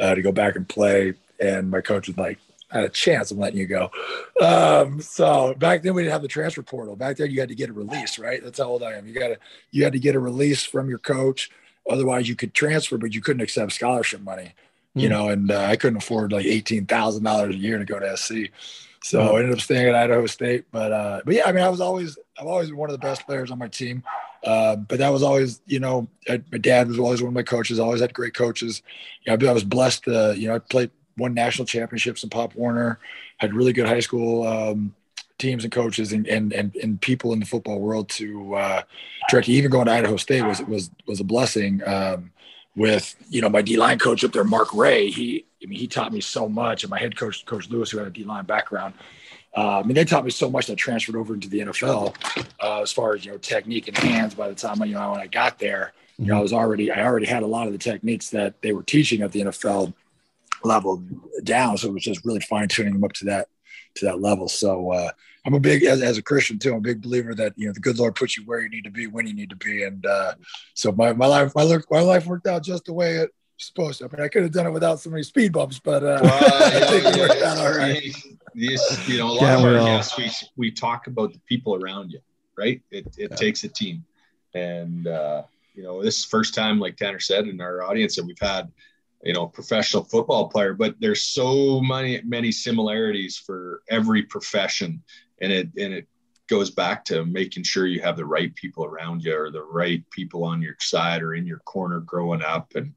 uh, 0.00 0.14
to 0.14 0.22
go 0.22 0.32
back 0.32 0.56
and 0.56 0.68
play. 0.68 1.14
And 1.40 1.70
my 1.70 1.80
coach 1.80 2.08
was 2.08 2.18
like, 2.18 2.38
I 2.70 2.78
had 2.78 2.84
a 2.84 2.90
chance 2.90 3.30
of 3.30 3.38
letting 3.38 3.58
you 3.58 3.66
go. 3.66 3.90
Um, 4.40 5.00
so 5.00 5.54
back 5.54 5.82
then 5.82 5.94
we 5.94 6.02
didn't 6.02 6.12
have 6.12 6.22
the 6.22 6.28
transfer 6.28 6.62
portal. 6.62 6.96
Back 6.96 7.16
then 7.16 7.30
you 7.30 7.40
had 7.40 7.48
to 7.48 7.54
get 7.54 7.70
a 7.70 7.72
release, 7.72 8.18
right? 8.18 8.42
That's 8.42 8.58
how 8.58 8.66
old 8.66 8.82
I 8.82 8.94
am. 8.94 9.06
You 9.06 9.14
got 9.14 9.28
to 9.28 9.38
you 9.70 9.84
had 9.84 9.92
to 9.94 9.98
get 9.98 10.14
a 10.14 10.20
release 10.20 10.64
from 10.64 10.88
your 10.88 10.98
coach. 10.98 11.50
Otherwise, 11.88 12.28
you 12.28 12.36
could 12.36 12.54
transfer, 12.54 12.98
but 12.98 13.14
you 13.14 13.20
couldn't 13.20 13.42
accept 13.42 13.72
scholarship 13.72 14.20
money. 14.20 14.54
Mm. 14.96 15.02
You 15.02 15.08
hmm. 15.08 15.14
know, 15.14 15.28
and 15.28 15.50
uh, 15.50 15.60
I 15.60 15.76
couldn't 15.76 15.98
afford 15.98 16.32
like 16.32 16.46
eighteen 16.46 16.86
thousand 16.86 17.24
dollars 17.24 17.54
a 17.54 17.58
year 17.58 17.78
to 17.78 17.84
go 17.84 17.98
to 17.98 18.16
SC. 18.16 18.50
So 19.02 19.20
mm. 19.20 19.34
I 19.34 19.38
ended 19.38 19.52
up 19.52 19.60
staying 19.60 19.88
at 19.88 19.94
Idaho 19.94 20.26
State. 20.26 20.66
But 20.70 20.92
uh, 20.92 21.20
but 21.24 21.34
yeah, 21.34 21.44
I 21.46 21.52
mean, 21.52 21.64
I 21.64 21.68
was 21.68 21.80
always 21.80 22.18
I've 22.38 22.46
always 22.46 22.68
been 22.68 22.76
one 22.76 22.90
of 22.90 22.94
the 22.94 23.06
best 23.06 23.26
players 23.26 23.50
on 23.50 23.58
my 23.58 23.68
team. 23.68 24.02
Uh, 24.44 24.76
but 24.76 24.98
that 24.98 25.08
was 25.08 25.22
always, 25.22 25.60
you 25.66 25.80
know, 25.80 26.08
I, 26.28 26.40
my 26.52 26.58
dad 26.58 26.88
was 26.88 26.98
always 26.98 27.20
one 27.20 27.28
of 27.28 27.34
my 27.34 27.42
coaches. 27.42 27.78
Always 27.80 28.00
had 28.00 28.14
great 28.14 28.34
coaches. 28.34 28.82
You 29.24 29.36
know, 29.36 29.50
I 29.50 29.52
was 29.52 29.64
blessed. 29.64 30.04
To, 30.04 30.34
you 30.36 30.48
know, 30.48 30.54
I 30.54 30.58
played 30.60 30.90
won 31.16 31.34
national 31.34 31.66
championships 31.66 32.22
in 32.22 32.30
Pop 32.30 32.54
Warner. 32.54 33.00
Had 33.38 33.54
really 33.54 33.72
good 33.72 33.86
high 33.86 34.00
school 34.00 34.46
um, 34.46 34.94
teams 35.38 35.64
and 35.64 35.72
coaches 35.72 36.12
and, 36.12 36.26
and 36.26 36.52
and 36.52 36.74
and 36.76 37.00
people 37.00 37.32
in 37.32 37.40
the 37.40 37.46
football 37.46 37.80
world 37.80 38.08
to 38.10 38.54
uh. 38.54 38.82
Even 39.44 39.70
going 39.70 39.86
to 39.86 39.92
Idaho 39.92 40.16
State 40.16 40.42
was 40.42 40.62
was 40.62 40.90
was 41.06 41.20
a 41.20 41.24
blessing. 41.24 41.82
Um, 41.86 42.32
with 42.74 43.14
you 43.28 43.42
know 43.42 43.48
my 43.48 43.60
D 43.60 43.76
line 43.76 43.98
coach 43.98 44.24
up 44.24 44.32
there, 44.32 44.44
Mark 44.44 44.72
Ray. 44.72 45.10
He 45.10 45.44
I 45.62 45.66
mean 45.66 45.78
he 45.78 45.86
taught 45.86 46.12
me 46.12 46.20
so 46.22 46.48
much, 46.48 46.82
and 46.82 46.90
my 46.90 46.98
head 46.98 47.14
coach, 47.16 47.44
Coach 47.44 47.68
Lewis, 47.68 47.90
who 47.90 47.98
had 47.98 48.06
a 48.06 48.10
D 48.10 48.24
line 48.24 48.44
background 48.44 48.94
uh, 49.56 49.80
I 49.80 49.82
mean, 49.82 49.94
they 49.94 50.04
taught 50.04 50.24
me 50.24 50.30
so 50.30 50.50
much 50.50 50.66
that 50.66 50.76
transferred 50.76 51.16
over 51.16 51.34
into 51.34 51.48
the 51.48 51.60
NFL 51.60 52.14
uh, 52.62 52.82
as 52.82 52.92
far 52.92 53.14
as 53.14 53.24
you 53.24 53.32
know 53.32 53.38
technique 53.38 53.88
and 53.88 53.96
hands. 53.96 54.34
By 54.34 54.48
the 54.48 54.54
time 54.54 54.80
you 54.84 54.94
know 54.94 55.10
when 55.10 55.20
I 55.20 55.26
got 55.26 55.58
there, 55.58 55.94
you 56.16 56.26
know 56.26 56.38
I 56.38 56.40
was 56.40 56.52
already 56.52 56.92
I 56.92 57.04
already 57.04 57.26
had 57.26 57.42
a 57.42 57.46
lot 57.46 57.66
of 57.66 57.72
the 57.72 57.78
techniques 57.78 58.30
that 58.30 58.60
they 58.62 58.72
were 58.72 58.82
teaching 58.84 59.22
at 59.22 59.32
the 59.32 59.40
NFL 59.40 59.94
level 60.62 61.02
down. 61.42 61.76
So 61.76 61.88
it 61.88 61.94
was 61.94 62.04
just 62.04 62.24
really 62.24 62.40
fine 62.40 62.68
tuning 62.68 62.92
them 62.92 63.04
up 63.04 63.12
to 63.14 63.24
that 63.26 63.48
to 63.98 64.06
that 64.06 64.20
level. 64.20 64.48
So 64.48 64.92
uh, 64.92 65.10
I'm 65.44 65.54
a 65.54 65.60
big 65.60 65.84
as, 65.84 66.02
as, 66.02 66.18
a 66.18 66.22
Christian 66.22 66.58
too. 66.58 66.72
I'm 66.72 66.78
a 66.78 66.80
big 66.80 67.02
believer 67.02 67.34
that 67.34 67.54
you 67.56 67.66
know 67.66 67.72
the 67.72 67.80
good 67.80 67.98
Lord 67.98 68.14
puts 68.14 68.36
you 68.36 68.44
where 68.44 68.60
you 68.60 68.68
need 68.68 68.84
to 68.84 68.90
be 68.90 69.06
when 69.06 69.26
you 69.26 69.34
need 69.34 69.50
to 69.50 69.56
be, 69.56 69.84
and 69.84 70.04
uh, 70.04 70.34
so 70.74 70.92
my, 70.92 71.12
my 71.12 71.26
life 71.26 71.52
my 71.54 71.62
look 71.62 71.90
my 71.90 72.00
life 72.00 72.26
worked 72.26 72.46
out 72.46 72.62
just 72.62 72.84
the 72.84 72.92
way 72.92 73.16
it 73.16 73.34
supposed 73.58 73.98
to. 73.98 74.04
I 74.04 74.16
mean, 74.16 74.24
I 74.24 74.28
could 74.28 74.42
have 74.42 74.52
done 74.52 74.66
it 74.66 74.70
without 74.70 75.00
so 75.00 75.10
many 75.10 75.22
speed 75.22 75.52
bumps, 75.52 75.78
but 75.78 76.02
uh, 76.02 76.20
well, 76.22 76.62
I 76.64 76.86
think 76.86 77.04
it 77.04 77.16
worked 77.18 77.42
out 77.42 77.58
all 77.58 77.76
right. 77.76 78.14
This, 78.54 79.08
you 79.08 79.18
know, 79.18 79.28
a 79.28 79.32
lot 79.32 79.42
yeah, 79.42 79.58
of 79.58 79.64
our 79.64 79.84
guests 79.84 80.16
we 80.16 80.30
we 80.56 80.70
talk 80.70 81.06
about 81.06 81.32
the 81.32 81.40
people 81.40 81.74
around 81.74 82.12
you, 82.12 82.20
right? 82.56 82.80
It 82.90 83.06
it 83.16 83.30
yeah. 83.30 83.36
takes 83.36 83.64
a 83.64 83.68
team, 83.68 84.04
and 84.54 85.06
uh, 85.06 85.42
you 85.74 85.82
know, 85.82 86.02
this 86.02 86.18
is 86.18 86.24
first 86.24 86.54
time, 86.54 86.80
like 86.80 86.96
Tanner 86.96 87.20
said, 87.20 87.46
in 87.46 87.60
our 87.60 87.82
audience 87.82 88.16
that 88.16 88.24
we've 88.24 88.38
had 88.40 88.70
you 89.22 89.32
know 89.32 89.46
professional 89.46 90.04
football 90.04 90.48
player 90.48 90.74
but 90.74 90.94
there's 91.00 91.24
so 91.24 91.80
many 91.80 92.20
many 92.24 92.52
similarities 92.52 93.36
for 93.36 93.82
every 93.90 94.22
profession. 94.22 95.02
And 95.40 95.52
it 95.52 95.68
and 95.78 95.92
it 95.92 96.06
goes 96.48 96.70
back 96.70 97.04
to 97.06 97.24
making 97.26 97.62
sure 97.62 97.86
you 97.86 98.00
have 98.00 98.16
the 98.16 98.24
right 98.24 98.54
people 98.54 98.84
around 98.84 99.22
you 99.22 99.36
or 99.36 99.50
the 99.50 99.62
right 99.62 100.02
people 100.10 100.44
on 100.44 100.62
your 100.62 100.76
side 100.80 101.22
or 101.22 101.34
in 101.34 101.46
your 101.46 101.58
corner 101.60 102.00
growing 102.00 102.42
up. 102.42 102.72
And 102.74 102.94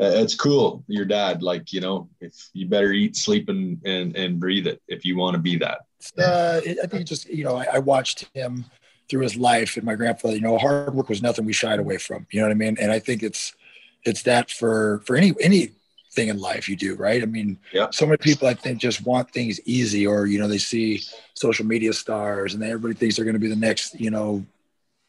uh, 0.00 0.10
it's 0.14 0.34
cool 0.34 0.84
your 0.88 1.04
dad 1.04 1.40
like 1.40 1.72
you 1.72 1.80
know 1.80 2.08
if 2.20 2.50
you 2.52 2.66
better 2.66 2.90
eat 2.90 3.16
sleep 3.16 3.48
and 3.48 3.80
and, 3.84 4.16
and 4.16 4.40
breathe 4.40 4.66
it 4.66 4.82
if 4.88 5.04
you 5.04 5.16
want 5.16 5.34
to 5.34 5.40
be 5.40 5.56
that. 5.56 5.82
Uh, 6.18 6.60
i 6.82 6.86
think 6.86 7.06
just 7.06 7.28
you 7.28 7.44
know 7.44 7.56
I, 7.56 7.66
I 7.74 7.78
watched 7.78 8.28
him 8.34 8.64
through 9.08 9.22
his 9.22 9.36
life 9.36 9.76
and 9.76 9.84
my 9.84 9.94
grandfather 9.94 10.34
you 10.34 10.40
know 10.40 10.58
hard 10.58 10.94
work 10.94 11.08
was 11.08 11.22
nothing 11.22 11.44
we 11.46 11.52
shied 11.52 11.78
away 11.78 11.96
from 11.96 12.26
you 12.30 12.40
know 12.40 12.46
what 12.46 12.52
i 12.52 12.54
mean? 12.54 12.76
And 12.80 12.90
i 12.90 12.98
think 12.98 13.22
it's 13.22 13.54
it's 14.04 14.22
that 14.22 14.50
for 14.50 15.00
for 15.06 15.16
any 15.16 15.34
any 15.40 15.70
thing 16.14 16.28
in 16.28 16.38
life 16.38 16.68
you 16.68 16.76
do, 16.76 16.94
right? 16.94 17.22
I 17.22 17.26
mean, 17.26 17.58
yeah. 17.72 17.88
so 17.90 18.06
many 18.06 18.18
people 18.18 18.46
I 18.46 18.54
think 18.54 18.78
just 18.78 19.04
want 19.04 19.30
things 19.30 19.60
easy, 19.64 20.06
or 20.06 20.26
you 20.26 20.38
know, 20.38 20.48
they 20.48 20.58
see 20.58 21.02
social 21.34 21.66
media 21.66 21.92
stars 21.92 22.54
and 22.54 22.62
everybody 22.62 22.94
thinks 22.94 23.16
they're 23.16 23.24
going 23.24 23.34
to 23.34 23.40
be 23.40 23.48
the 23.48 23.56
next, 23.56 24.00
you 24.00 24.10
know, 24.10 24.44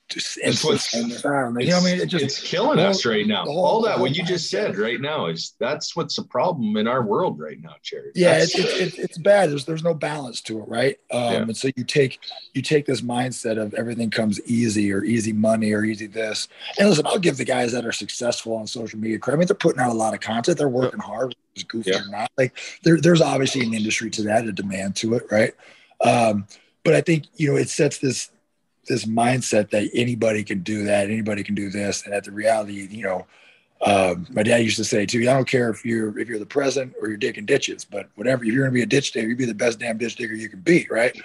just 0.08 0.38
it's 0.42 0.64
what's, 0.64 0.94
you 0.94 1.08
know, 1.08 1.40
I 1.42 1.50
mean, 1.50 2.00
it 2.00 2.08
just, 2.08 2.24
it's 2.24 2.40
killing 2.40 2.78
us 2.78 3.06
right 3.06 3.26
now. 3.26 3.44
Whole, 3.44 3.66
All 3.66 3.82
that 3.84 4.00
what 4.00 4.16
you 4.16 4.24
just 4.24 4.52
said 4.52 4.78
right 4.78 5.02
now 5.02 5.26
is 5.26 5.56
that's 5.60 5.96
what's 5.96 6.16
the 6.16 6.24
problem 6.24 6.78
in 6.78 6.88
our 6.88 7.04
world 7.04 7.40
right 7.40 7.60
now, 7.60 7.74
Cherry. 7.82 8.12
Yeah, 8.14 8.38
it's, 8.38 8.54
it's, 8.56 9.00
it's, 9.00 9.18
bad. 9.18 9.50
There's 9.50 9.66
there's 9.66 9.84
no 9.84 9.96
balance 9.96 10.42
to 10.42 10.60
it, 10.60 10.68
right? 10.68 11.00
Um, 11.12 11.22
yeah. 11.22 11.42
And 11.42 11.58
so 11.58 11.70
you 11.76 11.84
take 11.84 12.20
you 12.54 12.62
take 12.62 12.86
this 12.86 13.02
mindset 13.02 13.60
of 13.60 13.74
everything 13.74 14.12
comes 14.12 14.40
easy 14.46 14.94
or 14.94 15.04
easy 15.04 15.34
money 15.34 15.72
or 15.72 15.84
easy 15.84 16.06
this. 16.06 16.48
And 16.78 16.88
listen, 16.88 17.08
I'll 17.08 17.18
give 17.18 17.38
the 17.38 17.46
guys 17.46 17.72
that 17.72 17.86
are 17.86 17.92
successful 17.92 18.56
on 18.56 18.68
social 18.68 19.00
media 19.00 19.18
credit. 19.18 19.38
I 19.38 19.40
mean, 19.40 19.48
they're 19.48 19.56
putting 19.56 19.82
out 19.82 19.92
a 19.92 19.94
lot 19.98 20.14
of 20.14 20.20
content. 20.20 20.60
They're 20.60 20.70
working 20.70 21.00
hard, 21.00 21.36
goofy 21.68 21.92
yeah. 21.92 22.04
or 22.04 22.10
not. 22.10 22.32
Like 22.38 22.56
there, 22.84 23.02
there's 23.02 23.22
obviously 23.22 23.62
an 23.62 23.74
industry 23.74 24.12
to 24.12 24.24
that, 24.24 24.46
a 24.46 24.52
demand 24.52 24.96
to 24.98 25.16
it, 25.16 25.24
right? 25.32 25.54
Um, 26.02 26.46
but 26.84 26.94
I 26.94 27.02
think 27.02 27.26
you 27.38 27.52
know 27.52 27.58
it 27.58 27.70
sets 27.70 27.98
this 27.98 28.30
this 28.88 29.06
mindset 29.06 29.70
that 29.72 29.90
anybody 29.94 30.44
can 30.44 30.62
do 30.62 30.86
that, 30.86 31.10
anybody 31.10 31.44
can 31.44 31.56
do 31.56 31.70
this, 31.70 32.04
and 32.04 32.14
that 32.14 32.24
the 32.24 32.32
reality, 32.32 32.88
you 32.90 33.04
know, 33.04 33.26
um, 33.82 34.26
my 34.32 34.44
dad 34.44 34.58
used 34.58 34.78
to 34.78 34.86
say 34.86 35.06
too, 35.06 35.22
I 35.22 35.34
don't 35.34 35.48
care 35.48 35.70
if 35.70 35.86
you're 35.86 36.18
if 36.18 36.28
you're 36.28 36.40
the 36.40 36.46
president 36.46 36.94
or 37.02 37.08
you're 37.08 37.18
digging 37.18 37.46
ditches, 37.46 37.86
but 37.86 38.10
whatever, 38.16 38.44
if 38.44 38.52
you're 38.52 38.64
going 38.64 38.72
to 38.72 38.74
be 38.74 38.84
a 38.84 38.88
ditch 38.88 39.12
digger, 39.12 39.28
you 39.28 39.36
be 39.36 39.46
the 39.46 39.54
best 39.54 39.80
damn 39.80 39.98
ditch 39.98 40.16
digger 40.16 40.36
you 40.36 40.50
can 40.50 40.62
be, 40.62 40.88
right? 40.90 41.16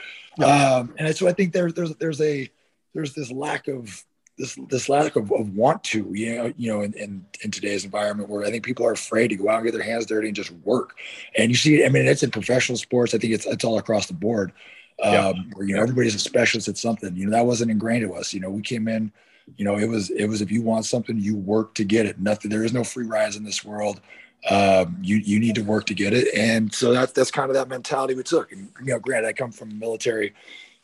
Um, 0.43 0.95
and 0.99 1.15
so 1.16 1.28
I 1.28 1.32
think 1.32 1.53
there's 1.53 1.74
there's 1.74 1.95
there's 1.97 2.20
a 2.20 2.51
there's 2.95 3.15
this 3.15 3.31
lack 3.31 3.69
of 3.69 4.05
this 4.37 4.59
this 4.69 4.89
lack 4.89 5.16
of, 5.16 5.31
of 5.32 5.55
want 5.55 5.85
to, 5.85 6.11
you 6.12 6.37
know, 6.37 6.53
you 6.57 6.73
know, 6.73 6.81
in, 6.82 6.93
in, 6.95 7.24
in 7.45 7.51
today's 7.51 7.85
environment 7.85 8.28
where 8.28 8.45
I 8.45 8.51
think 8.51 8.65
people 8.65 8.87
are 8.87 8.93
afraid 8.93 9.28
to 9.28 9.37
go 9.37 9.49
out 9.49 9.57
and 9.57 9.65
get 9.65 9.73
their 9.73 9.82
hands 9.82 10.07
dirty 10.07 10.28
and 10.28 10.37
just 10.37 10.51
work. 10.65 10.97
And 11.37 11.51
you 11.51 11.57
see, 11.57 11.85
I 11.85 11.89
mean, 11.89 12.07
it's 12.07 12.23
in 12.23 12.31
professional 12.31 12.78
sports. 12.78 13.15
I 13.15 13.19
think 13.19 13.32
it's 13.32 13.47
it's 13.47 13.65
all 13.65 13.78
across 13.78 14.07
the 14.07 14.15
board 14.15 14.53
um, 15.02 15.12
yeah. 15.12 15.32
where 15.55 15.66
you 15.66 15.74
know 15.74 15.82
everybody's 15.82 16.14
a 16.14 16.18
specialist 16.18 16.68
at 16.68 16.77
something. 16.78 17.14
You 17.16 17.27
know 17.27 17.32
that 17.32 17.47
wasn't 17.47 17.70
ingrained 17.70 18.06
to 18.06 18.14
us. 18.14 18.32
You 18.32 18.40
know 18.40 18.51
we 18.51 18.62
came 18.62 18.89
in, 18.89 19.12
you 19.56 19.64
know 19.64 19.77
it 19.77 19.89
was 19.89 20.10
it 20.10 20.27
was 20.27 20.43
if 20.43 20.51
you 20.51 20.62
want 20.62 20.85
something 20.85 21.18
you 21.18 21.36
work 21.36 21.74
to 21.74 21.85
get 21.85 22.06
it. 22.06 22.20
Nothing 22.20 22.51
there 22.51 22.64
is 22.64 22.72
no 22.72 22.85
free 22.85 23.06
rides 23.06 23.36
in 23.36 23.44
this 23.44 23.64
world. 23.64 24.01
Um, 24.48 24.98
you 25.02 25.16
you 25.16 25.39
need 25.39 25.55
to 25.56 25.62
work 25.62 25.86
to 25.86 25.94
get 25.94 26.12
it, 26.12 26.35
and 26.35 26.72
so 26.72 26.93
that's 26.93 27.12
that's 27.12 27.31
kind 27.31 27.51
of 27.51 27.55
that 27.55 27.68
mentality 27.68 28.14
we 28.14 28.22
took. 28.22 28.52
And 28.52 28.70
you 28.81 28.86
know, 28.86 28.98
granted, 28.98 29.28
I 29.28 29.32
come 29.32 29.52
from 29.52 29.70
a 29.70 29.74
military 29.74 30.35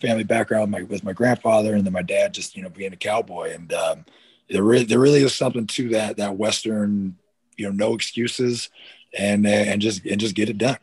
family 0.01 0.25
background 0.25 0.71
my, 0.71 0.83
with 0.83 1.05
my 1.05 1.15
grandfather, 1.15 1.75
and 1.75 1.85
then 1.85 1.93
my 1.93 2.03
dad 2.03 2.35
just 2.35 2.57
you 2.57 2.63
know 2.63 2.69
being 2.69 2.93
a 2.93 2.97
cowboy, 2.97 3.53
and 3.55 3.73
um, 3.73 4.05
there 4.51 4.63
really 4.63 4.85
there 4.85 4.99
really 4.99 5.23
is 5.23 5.35
something 5.35 5.67
to 5.67 5.89
that 5.91 6.19
that 6.19 6.37
Western 6.37 7.17
you 7.57 7.67
know 7.67 7.73
no 7.73 7.95
excuses 7.95 8.69
and 9.17 9.47
and 9.47 9.81
just 9.81 10.05
and 10.05 10.21
just 10.21 10.35
get 10.35 10.51
it 10.51 10.59
done. 10.59 10.79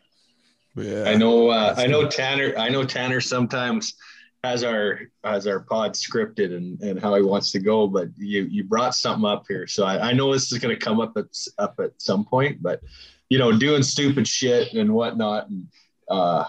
Yeah. 0.76 1.04
I 1.08 1.16
know. 1.16 1.50
Uh, 1.50 1.76
I 1.78 1.88
know 1.88 2.08
Tanner. 2.08 2.54
I 2.58 2.70
know 2.70 2.84
Tanner 2.84 3.22
sometimes 3.22 3.96
has 4.44 4.64
our 4.64 5.00
has 5.24 5.48
our 5.48 5.62
pod 5.62 5.94
scripted 5.94 6.56
and, 6.56 6.82
and 6.82 7.00
how 7.00 7.16
he 7.16 7.22
wants 7.22 7.52
to 7.52 7.60
go, 7.60 7.88
but 7.88 8.10
you 8.18 8.44
you 8.44 8.64
brought 8.64 8.96
something 8.96 9.26
up 9.26 9.46
here, 9.48 9.68
so 9.68 9.86
I, 9.86 10.10
I 10.10 10.14
know 10.14 10.34
this 10.34 10.52
is 10.52 10.60
going 10.60 10.78
to 10.78 10.80
come 10.80 11.00
up 11.00 11.16
at 11.16 11.26
up 11.58 11.80
at 11.80 11.92
some 11.98 12.26
point. 12.26 12.62
But 12.62 12.82
you 13.30 13.38
know, 13.38 13.58
doing 13.58 13.84
stupid 13.84 14.28
shit 14.28 14.74
and 14.74 14.94
whatnot, 14.94 15.50
and 15.50 15.68
uh, 16.10 16.46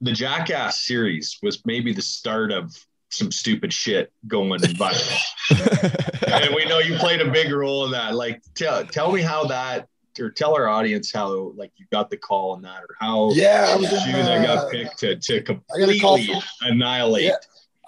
the 0.00 0.12
Jackass 0.12 0.86
series 0.86 1.38
was 1.42 1.64
maybe 1.64 1.92
the 1.92 2.02
start 2.02 2.52
of 2.52 2.72
some 3.10 3.32
stupid 3.32 3.72
shit 3.72 4.12
going 4.28 4.60
viral. 4.60 6.44
and 6.44 6.54
we 6.54 6.64
know 6.66 6.78
you 6.78 6.96
played 6.96 7.20
a 7.20 7.30
big 7.30 7.52
role 7.52 7.86
in 7.86 7.92
that. 7.92 8.14
Like, 8.14 8.42
tell 8.54 8.84
tell 8.84 9.10
me 9.10 9.22
how 9.22 9.46
that 9.46 9.88
or 10.20 10.30
tell 10.30 10.54
our 10.54 10.68
audience 10.68 11.12
how 11.12 11.52
like 11.56 11.72
you 11.76 11.86
got 11.90 12.10
the 12.10 12.16
call 12.16 12.52
on 12.52 12.62
that 12.62 12.82
or 12.82 12.96
how 12.98 13.32
yeah 13.32 13.66
I 13.70 13.76
was 13.76 13.90
you 14.06 14.16
in, 14.16 14.24
that 14.26 14.46
got 14.46 14.58
uh, 14.58 14.70
picked 14.70 14.98
to, 14.98 15.16
to 15.16 15.42
completely 15.42 15.98
from, 15.98 16.42
annihilate. 16.62 17.24
Yeah, 17.24 17.36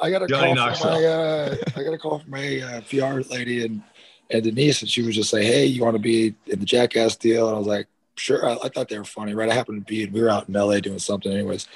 I 0.01 0.11
got 0.11 0.23
a 0.23 0.27
Johnny 0.27 0.55
call 0.55 0.75
from 0.75 0.91
my 0.91 1.05
uh, 1.05 1.57
I 1.77 1.83
got 1.83 1.95
a 1.95 1.99
call 1.99 2.19
from 2.21 2.31
my 2.31 2.61
uh, 2.61 2.81
PR 2.83 3.21
lady 3.33 3.65
and 3.65 3.83
and 4.31 4.43
Denise 4.43 4.83
and 4.83 4.91
she 4.91 5.03
was 5.03 5.15
just 5.15 5.33
like, 5.33 5.43
hey, 5.43 5.67
you 5.67 5.83
want 5.83 5.95
to 5.95 6.03
be 6.03 6.35
in 6.47 6.59
the 6.59 6.65
Jackass 6.65 7.17
deal? 7.17 7.49
And 7.49 7.57
I 7.57 7.59
was 7.59 7.69
like, 7.69 7.87
sure. 8.17 8.49
I, 8.49 8.57
I 8.65 8.69
thought 8.69 8.89
they 8.89 8.99
were 8.99 9.05
funny, 9.05 9.35
right? 9.35 9.51
I 9.51 9.55
happened 9.55 9.87
to 9.87 9.91
be 9.91 10.07
we 10.07 10.23
were 10.23 10.31
out 10.31 10.49
in 10.49 10.55
LA 10.55 10.81
doing 10.81 10.99
something, 10.99 11.33
anyways. 11.33 11.69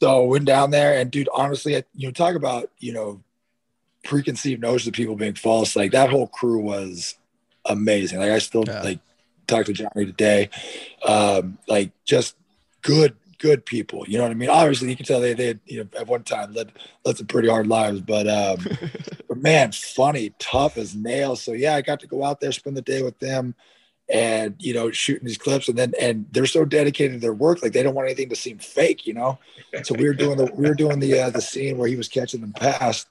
So 0.00 0.24
I 0.24 0.26
went 0.26 0.44
down 0.44 0.70
there 0.70 0.98
and 0.98 1.10
dude, 1.10 1.28
honestly, 1.34 1.82
you 1.94 2.08
know, 2.08 2.12
talk 2.12 2.34
about 2.34 2.70
you 2.78 2.92
know 2.92 3.22
preconceived 4.04 4.62
notions 4.62 4.88
of 4.88 4.94
people 4.94 5.16
being 5.16 5.34
false. 5.34 5.76
Like 5.76 5.92
that 5.92 6.10
whole 6.10 6.28
crew 6.28 6.60
was 6.60 7.16
amazing. 7.64 8.18
Like 8.18 8.30
I 8.30 8.38
still 8.38 8.64
yeah. 8.66 8.82
like 8.82 9.00
talked 9.48 9.66
to 9.66 9.72
Johnny 9.72 10.06
today. 10.06 10.50
Um, 11.04 11.58
like 11.66 11.90
just 12.04 12.36
good, 12.82 13.16
good 13.38 13.64
people. 13.64 14.04
You 14.06 14.18
know 14.18 14.24
what 14.24 14.30
I 14.30 14.34
mean? 14.34 14.50
Obviously, 14.50 14.90
you 14.90 14.96
can 14.96 15.06
tell 15.06 15.20
they 15.20 15.34
they 15.34 15.48
had, 15.48 15.60
you 15.66 15.82
know 15.82 15.98
at 15.98 16.06
one 16.06 16.22
time 16.22 16.52
led 16.52 16.72
led 17.04 17.16
some 17.16 17.26
pretty 17.26 17.48
hard 17.48 17.66
lives, 17.66 18.00
but 18.00 18.28
um, 18.28 18.64
but 19.28 19.38
man, 19.38 19.72
funny, 19.72 20.34
tough 20.38 20.76
as 20.76 20.94
nails. 20.94 21.42
So 21.42 21.52
yeah, 21.52 21.74
I 21.74 21.82
got 21.82 22.00
to 22.00 22.06
go 22.06 22.24
out 22.24 22.40
there, 22.40 22.52
spend 22.52 22.76
the 22.76 22.82
day 22.82 23.02
with 23.02 23.18
them, 23.18 23.54
and 24.08 24.54
you 24.58 24.74
know 24.74 24.90
shooting 24.90 25.26
these 25.26 25.38
clips, 25.38 25.68
and 25.68 25.78
then 25.78 25.94
and 26.00 26.26
they're 26.30 26.46
so 26.46 26.64
dedicated 26.64 27.14
to 27.14 27.20
their 27.20 27.34
work, 27.34 27.62
like 27.62 27.72
they 27.72 27.82
don't 27.82 27.94
want 27.94 28.06
anything 28.08 28.28
to 28.28 28.36
seem 28.36 28.58
fake, 28.58 29.06
you 29.06 29.14
know. 29.14 29.38
So 29.82 29.94
we 29.94 30.04
were 30.04 30.14
doing 30.14 30.36
the 30.36 30.46
we 30.54 30.68
were 30.68 30.74
doing 30.74 31.00
the 31.00 31.20
uh, 31.20 31.30
the 31.30 31.42
scene 31.42 31.78
where 31.78 31.88
he 31.88 31.96
was 31.96 32.08
catching 32.08 32.40
them 32.40 32.52
pass. 32.52 33.06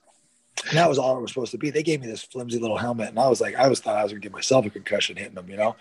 And 0.70 0.78
that 0.78 0.90
was 0.90 0.98
all 0.98 1.18
it 1.18 1.22
was 1.22 1.32
supposed 1.32 1.52
to 1.52 1.58
be. 1.58 1.70
They 1.70 1.84
gave 1.84 2.02
me 2.02 2.08
this 2.08 2.24
flimsy 2.24 2.60
little 2.60 2.78
helmet, 2.78 3.10
and 3.10 3.20
I 3.20 3.28
was 3.28 3.40
like, 3.40 3.56
I 3.56 3.68
was 3.68 3.80
thought 3.80 3.96
I 3.96 4.04
was 4.04 4.12
gonna 4.12 4.22
give 4.22 4.32
myself 4.32 4.66
a 4.66 4.70
concussion 4.70 5.16
hitting 5.16 5.36
them, 5.36 5.50
you 5.50 5.58
know. 5.58 5.76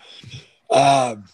Um, 0.69 1.25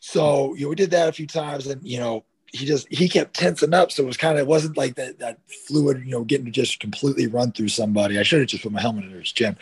so 0.00 0.54
you 0.54 0.62
know, 0.62 0.68
we 0.70 0.74
did 0.74 0.90
that 0.90 1.08
a 1.08 1.12
few 1.12 1.26
times, 1.26 1.66
and 1.66 1.86
you 1.86 1.98
know, 1.98 2.24
he 2.52 2.66
just 2.66 2.88
he 2.90 3.08
kept 3.08 3.34
tensing 3.34 3.74
up, 3.74 3.92
so 3.92 4.02
it 4.02 4.06
was 4.06 4.16
kind 4.16 4.34
of 4.34 4.40
it 4.40 4.46
wasn't 4.46 4.76
like 4.76 4.96
that 4.96 5.18
that 5.20 5.38
fluid, 5.66 6.02
you 6.04 6.10
know, 6.10 6.24
getting 6.24 6.46
to 6.46 6.50
just 6.50 6.80
completely 6.80 7.26
run 7.26 7.52
through 7.52 7.68
somebody. 7.68 8.18
I 8.18 8.22
should 8.22 8.40
have 8.40 8.48
just 8.48 8.62
put 8.62 8.72
my 8.72 8.80
helmet 8.80 9.04
under 9.04 9.20
his 9.20 9.30
chin. 9.30 9.56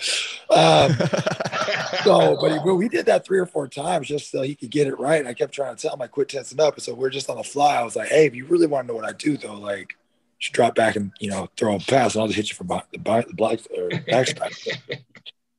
Um, 0.50 0.92
so, 2.04 2.38
but 2.40 2.52
he, 2.52 2.58
we 2.70 2.88
did 2.88 3.06
that 3.06 3.26
three 3.26 3.38
or 3.38 3.46
four 3.46 3.68
times 3.68 4.08
just 4.08 4.30
so 4.30 4.42
he 4.42 4.54
could 4.54 4.70
get 4.70 4.86
it 4.86 4.98
right. 4.98 5.20
And 5.20 5.28
I 5.28 5.34
kept 5.34 5.52
trying 5.52 5.76
to 5.76 5.80
tell 5.80 5.94
him 5.94 6.02
I 6.02 6.06
quit 6.06 6.30
tensing 6.30 6.60
up, 6.60 6.74
and 6.74 6.82
so 6.82 6.94
we're 6.94 7.10
just 7.10 7.28
on 7.28 7.36
the 7.36 7.44
fly. 7.44 7.76
I 7.76 7.84
was 7.84 7.94
like, 7.94 8.08
hey, 8.08 8.26
if 8.26 8.34
you 8.34 8.46
really 8.46 8.66
want 8.66 8.86
to 8.86 8.92
know 8.92 8.98
what 8.98 9.08
I 9.08 9.12
do, 9.12 9.36
though, 9.36 9.54
like. 9.54 9.97
Just 10.38 10.54
drop 10.54 10.74
back 10.74 10.96
and 10.96 11.12
you 11.20 11.30
know 11.30 11.48
throw 11.56 11.76
a 11.76 11.80
pass, 11.80 12.14
and 12.14 12.22
I'll 12.22 12.28
just 12.28 12.36
hit 12.36 12.50
you 12.50 12.54
from 12.54 12.68
the, 12.68 12.82
the 12.92 12.98
black 13.34 13.60
or 13.76 13.90
backside. 14.06 14.52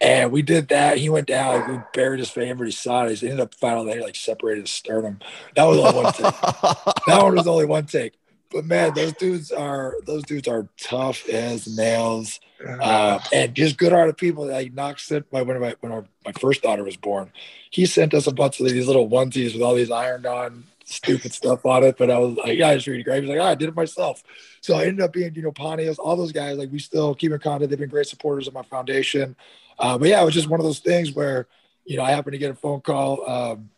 And 0.02 0.32
we 0.32 0.42
did 0.42 0.70
that. 0.70 0.98
He 0.98 1.10
went 1.10 1.28
down. 1.28 1.70
We 1.70 1.80
buried 1.94 2.20
his 2.20 2.30
favorite. 2.30 2.68
He 2.68 2.72
saw 2.72 3.06
it. 3.06 3.20
He 3.20 3.28
ended 3.28 3.42
up 3.42 3.54
finally 3.54 3.94
they 3.94 4.02
like 4.02 4.16
separated 4.16 4.62
his 4.62 4.72
sternum. 4.72 5.20
That 5.56 5.66
was 5.66 5.78
only 5.78 6.04
one 6.04 6.14
take. 6.14 6.42
that 6.42 7.20
one 7.22 7.36
was 7.36 7.48
only 7.48 7.66
one 7.66 7.86
take. 7.86 8.14
But 8.52 8.66
man, 8.66 8.94
those 8.94 9.14
dudes 9.14 9.52
are 9.52 9.96
those 10.06 10.24
dudes 10.24 10.48
are 10.48 10.68
tough 10.82 11.28
as 11.30 11.68
nails, 11.78 12.40
uh, 12.66 13.20
and 13.32 13.54
just 13.54 13.78
good-hearted 13.78 14.18
people. 14.18 14.48
Like 14.48 14.74
Knox 14.74 15.04
sent 15.04 15.32
my 15.32 15.44
when 15.44 15.60
my 15.60 15.76
when 15.82 15.92
our, 15.92 16.06
my 16.26 16.32
first 16.32 16.64
daughter 16.64 16.84
was 16.84 16.98
born, 16.98 17.32
he 17.70 17.86
sent 17.86 18.14
us 18.14 18.26
a 18.26 18.34
bunch 18.34 18.60
of 18.60 18.68
these 18.68 18.88
little 18.88 19.08
onesies 19.08 19.54
with 19.54 19.62
all 19.62 19.76
these 19.76 19.92
ironed-on 19.92 20.64
stupid 20.90 21.34
stuff 21.34 21.66
on 21.66 21.84
it. 21.84 21.98
But 21.98 22.12
I 22.12 22.18
was 22.18 22.38
like, 22.38 22.58
yeah, 22.58 22.70
I 22.70 22.74
it's 22.74 22.88
really 22.88 23.04
great. 23.04 23.24
He's 23.24 23.30
like, 23.30 23.40
oh, 23.40 23.44
I 23.44 23.56
did 23.56 23.70
it 23.70 23.76
myself. 23.76 24.24
So 24.62 24.76
I 24.76 24.86
ended 24.86 25.02
up 25.02 25.14
being, 25.14 25.34
you 25.36 25.42
know, 25.42 25.52
Pontius, 25.52 26.00
all 26.00 26.16
those 26.16 26.32
guys. 26.32 26.58
Like 26.58 26.72
we 26.72 26.80
still 26.80 27.16
keep 27.16 27.32
in 27.32 27.40
contact. 27.40 27.70
They've 27.70 27.80
been 27.80 27.90
great 27.90 28.08
supporters 28.08 28.48
of 28.48 28.54
my 28.54 28.64
foundation. 28.64 29.36
Uh, 29.78 29.98
but 29.98 30.10
yeah, 30.10 30.22
it 30.22 30.26
was 30.26 30.34
just 30.34 30.50
one 30.50 30.60
of 30.60 30.66
those 30.66 30.80
things 30.80 31.14
where, 31.14 31.48
you 31.86 31.98
know, 31.98 32.04
I 32.04 32.12
happened 32.12 32.34
to 32.34 32.38
get 32.38 32.52
a 32.52 32.56
phone 32.56 32.82
call. 32.82 33.30
Um, 33.30 33.70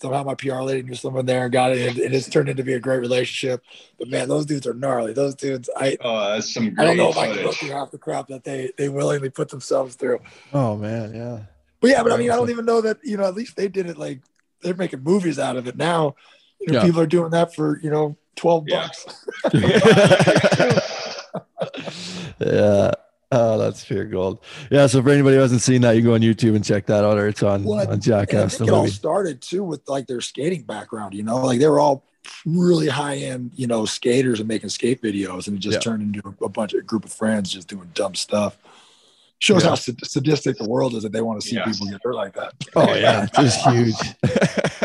somehow 0.00 0.22
my 0.22 0.34
PR 0.34 0.60
lady 0.60 0.82
knew 0.82 0.94
someone 0.94 1.26
there 1.26 1.44
and 1.44 1.52
got 1.52 1.72
it. 1.72 1.98
And 1.98 2.14
it's 2.14 2.28
turned 2.28 2.48
into 2.48 2.62
be 2.62 2.74
a 2.74 2.80
great 2.80 3.00
relationship. 3.00 3.62
But 3.98 4.08
man, 4.08 4.28
those 4.28 4.46
dudes 4.46 4.66
are 4.66 4.74
gnarly. 4.74 5.12
Those 5.12 5.34
dudes, 5.34 5.68
I 5.76 5.96
oh, 6.00 6.34
that's 6.34 6.52
some. 6.52 6.74
I 6.78 6.84
don't 6.84 6.96
know 6.96 7.10
if 7.10 7.16
I 7.16 7.34
can 7.34 7.44
go 7.44 7.52
through 7.52 7.70
half 7.70 7.90
the 7.90 7.98
crap 7.98 8.28
that 8.28 8.44
they 8.44 8.72
they 8.76 8.88
willingly 8.88 9.30
put 9.30 9.48
themselves 9.48 9.94
through. 9.94 10.20
Oh 10.52 10.76
man, 10.76 11.14
yeah. 11.14 11.40
But 11.80 11.90
yeah, 11.90 12.02
but 12.02 12.12
I 12.12 12.16
mean, 12.16 12.30
I 12.30 12.36
don't 12.36 12.50
even 12.50 12.64
know 12.64 12.80
that 12.80 12.98
you 13.04 13.16
know. 13.16 13.24
At 13.24 13.34
least 13.34 13.56
they 13.56 13.68
did 13.68 13.88
it 13.88 13.98
like 13.98 14.20
they're 14.62 14.74
making 14.74 15.02
movies 15.02 15.38
out 15.38 15.56
of 15.56 15.68
it 15.68 15.76
now. 15.76 16.16
You 16.60 16.72
know, 16.72 16.78
yeah. 16.78 16.84
people 16.84 17.00
are 17.00 17.06
doing 17.06 17.30
that 17.30 17.54
for 17.54 17.80
you 17.80 17.90
know 17.90 18.16
twelve 18.36 18.66
yeah. 18.68 18.88
bucks. 18.88 19.26
yeah. 22.38 22.92
Oh, 23.30 23.58
that's 23.58 23.84
pure 23.84 24.06
gold. 24.06 24.42
Yeah. 24.70 24.86
So 24.86 25.02
for 25.02 25.10
anybody 25.10 25.36
who 25.36 25.42
hasn't 25.42 25.60
seen 25.60 25.82
that, 25.82 25.96
you 25.96 26.02
go 26.02 26.14
on 26.14 26.20
YouTube 26.20 26.56
and 26.56 26.64
check 26.64 26.86
that 26.86 27.04
out, 27.04 27.18
or 27.18 27.28
it's 27.28 27.42
on, 27.42 27.62
well, 27.64 27.86
on 27.90 28.00
Jackass. 28.00 28.54
I 28.54 28.58
think 28.58 28.70
it 28.70 28.74
all 28.74 28.88
started 28.88 29.42
too 29.42 29.62
with 29.62 29.86
like 29.86 30.06
their 30.06 30.22
skating 30.22 30.62
background. 30.62 31.12
You 31.14 31.24
know, 31.24 31.44
like 31.44 31.58
they 31.58 31.68
were 31.68 31.78
all 31.78 32.04
really 32.46 32.88
high 32.88 33.16
end, 33.16 33.50
you 33.54 33.66
know, 33.66 33.84
skaters 33.84 34.40
and 34.40 34.48
making 34.48 34.70
skate 34.70 35.02
videos, 35.02 35.46
and 35.46 35.56
it 35.56 35.60
just 35.60 35.74
yeah. 35.74 35.80
turned 35.80 36.02
into 36.02 36.34
a 36.42 36.48
bunch 36.48 36.72
of 36.72 36.80
a 36.80 36.82
group 36.82 37.04
of 37.04 37.12
friends 37.12 37.52
just 37.52 37.68
doing 37.68 37.90
dumb 37.94 38.14
stuff. 38.14 38.56
Shows 39.40 39.62
yeah. 39.62 39.68
how 39.70 39.76
sadistic 39.76 40.58
the 40.58 40.68
world 40.68 40.94
is 40.94 41.04
that 41.04 41.12
they 41.12 41.20
want 41.20 41.40
to 41.40 41.46
see 41.46 41.60
people 41.64 41.86
get 41.86 42.00
hurt 42.02 42.14
like 42.14 42.34
that. 42.34 42.54
Oh 42.74 42.92
yeah, 42.94 43.24
it's 43.24 43.38
just 43.38 43.60
huge. 43.68 43.94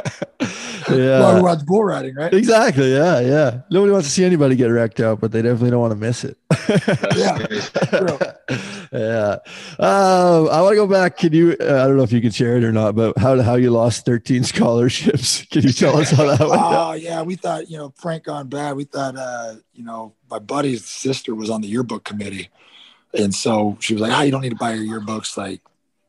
yeah. 0.98 1.20
Well, 1.20 1.44
watch 1.44 1.66
bull 1.66 1.84
riding, 1.84 2.16
right? 2.16 2.34
Exactly. 2.34 2.94
Yeah, 2.94 3.20
yeah. 3.20 3.62
Nobody 3.70 3.92
wants 3.92 4.08
to 4.08 4.14
see 4.14 4.24
anybody 4.24 4.56
get 4.56 4.68
wrecked 4.68 5.00
out, 5.00 5.20
but 5.20 5.32
they 5.32 5.42
definitely 5.42 5.72
don't 5.72 5.82
want 5.82 5.92
to 5.92 6.00
miss 6.00 6.24
it. 6.24 6.38
yeah. 7.16 7.38
yeah. 8.92 9.38
Uh, 9.80 10.46
I 10.52 10.62
want 10.62 10.72
to 10.72 10.76
go 10.76 10.88
back. 10.88 11.18
Can 11.18 11.34
you? 11.34 11.56
Uh, 11.60 11.84
I 11.84 11.88
don't 11.88 11.98
know 11.98 12.04
if 12.04 12.12
you 12.12 12.22
can 12.22 12.32
share 12.32 12.58
it 12.58 12.64
or 12.64 12.72
not, 12.72 12.96
but 12.96 13.18
how 13.18 13.42
how 13.42 13.56
you 13.56 13.72
lost 13.72 14.06
13 14.06 14.44
scholarships? 14.54 15.46
Can 15.46 15.64
you 15.64 15.72
tell 15.74 15.98
us 15.98 16.12
how 16.12 16.26
that 16.26 16.40
went? 16.40 16.62
Oh 16.62 16.94
yeah, 16.94 17.22
we 17.22 17.36
thought 17.36 17.70
you 17.70 17.78
know 17.78 17.94
Frank 17.98 18.26
gone 18.26 18.48
bad. 18.48 18.76
We 18.76 18.86
thought 18.86 19.16
uh, 19.16 19.56
you 19.74 19.84
know 19.84 20.14
my 20.30 20.40
buddy's 20.40 20.86
sister 20.86 21.36
was 21.36 21.50
on 21.50 21.62
the 21.62 21.68
yearbook 21.68 22.04
committee, 22.04 22.50
and 23.14 23.34
so 23.34 23.78
she 23.80 23.94
was 23.94 24.02
like, 24.02 24.12
"Ah, 24.12 24.20
oh, 24.20 24.22
you 24.24 24.32
don't 24.32 24.42
need 24.42 24.50
to 24.50 24.56
buy 24.56 24.74
your 24.74 25.02
yearbooks. 25.02 25.38
Like, 25.38 25.62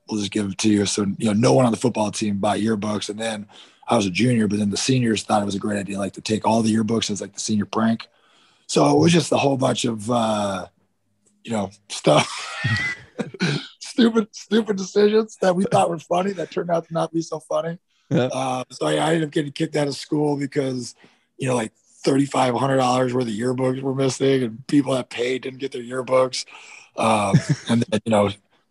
we'll 0.09 0.21
just 0.21 0.33
give 0.33 0.51
it 0.51 0.59
to 0.59 0.71
you." 0.71 0.87
So 0.87 1.07
you 1.19 1.27
know, 1.27 1.33
no 1.33 1.53
one 1.53 1.67
on 1.67 1.73
the 1.73 1.79
football 1.79 2.11
team 2.11 2.39
bought 2.39 2.59
yearbooks, 2.59 3.09
and 3.09 3.19
then 3.19 3.47
I 3.89 3.97
was 3.97 4.07
a 4.07 4.11
junior, 4.11 4.49
but 4.49 4.59
then 4.59 4.71
the 4.71 4.77
seniors 4.77 5.23
thought 5.23 5.43
it 5.43 5.47
was 5.47 5.55
a 5.55 5.61
great 5.61 5.79
idea, 5.79 5.99
like 5.99 6.15
to 6.15 6.21
take 6.21 6.47
all 6.47 6.63
the 6.63 6.75
yearbooks 6.75 7.11
as 7.11 7.21
like 7.21 7.35
the 7.35 7.41
senior 7.41 7.67
prank. 7.67 8.09
So 8.67 8.97
it 8.97 8.99
was 8.99 9.13
just 9.13 9.33
a 9.33 9.37
whole 9.37 9.57
bunch 9.57 9.85
of, 9.85 10.11
uh, 10.11 10.67
you 11.43 11.53
know, 11.53 11.71
stuff, 11.89 12.65
stupid, 13.81 14.29
stupid 14.35 14.77
decisions 14.77 15.37
that 15.43 15.55
we 15.55 15.65
thought 15.65 15.91
were 15.91 15.99
funny 15.99 16.33
that 16.33 16.51
turned 16.51 16.71
out 16.71 16.89
to 16.89 16.95
not 16.95 17.13
be 17.13 17.21
so 17.21 17.41
funny. 17.41 17.79
Yeah. 18.11 18.29
Uh, 18.33 18.65
so 18.71 18.87
I, 18.87 18.95
I 18.95 19.15
ended 19.15 19.25
up 19.25 19.31
getting 19.31 19.53
kicked 19.53 19.77
out 19.77 19.89
of 19.89 19.95
school 19.95 20.37
because, 20.37 20.95
you 21.37 21.49
know, 21.49 21.55
like 21.55 21.73
thirty-five 22.05 22.55
hundred 22.55 22.77
dollars 22.77 23.15
worth 23.15 23.27
of 23.27 23.33
yearbooks 23.33 23.83
were 23.83 23.95
missing, 23.95 24.43
and 24.43 24.67
people 24.67 24.95
that 24.95 25.11
paid 25.11 25.43
didn't 25.43 25.59
get 25.59 25.73
their 25.73 25.83
yearbooks. 25.83 26.45
Um, 26.97 27.35
and 27.69 27.83
then, 27.83 28.01
you 28.05 28.11
know, 28.11 28.31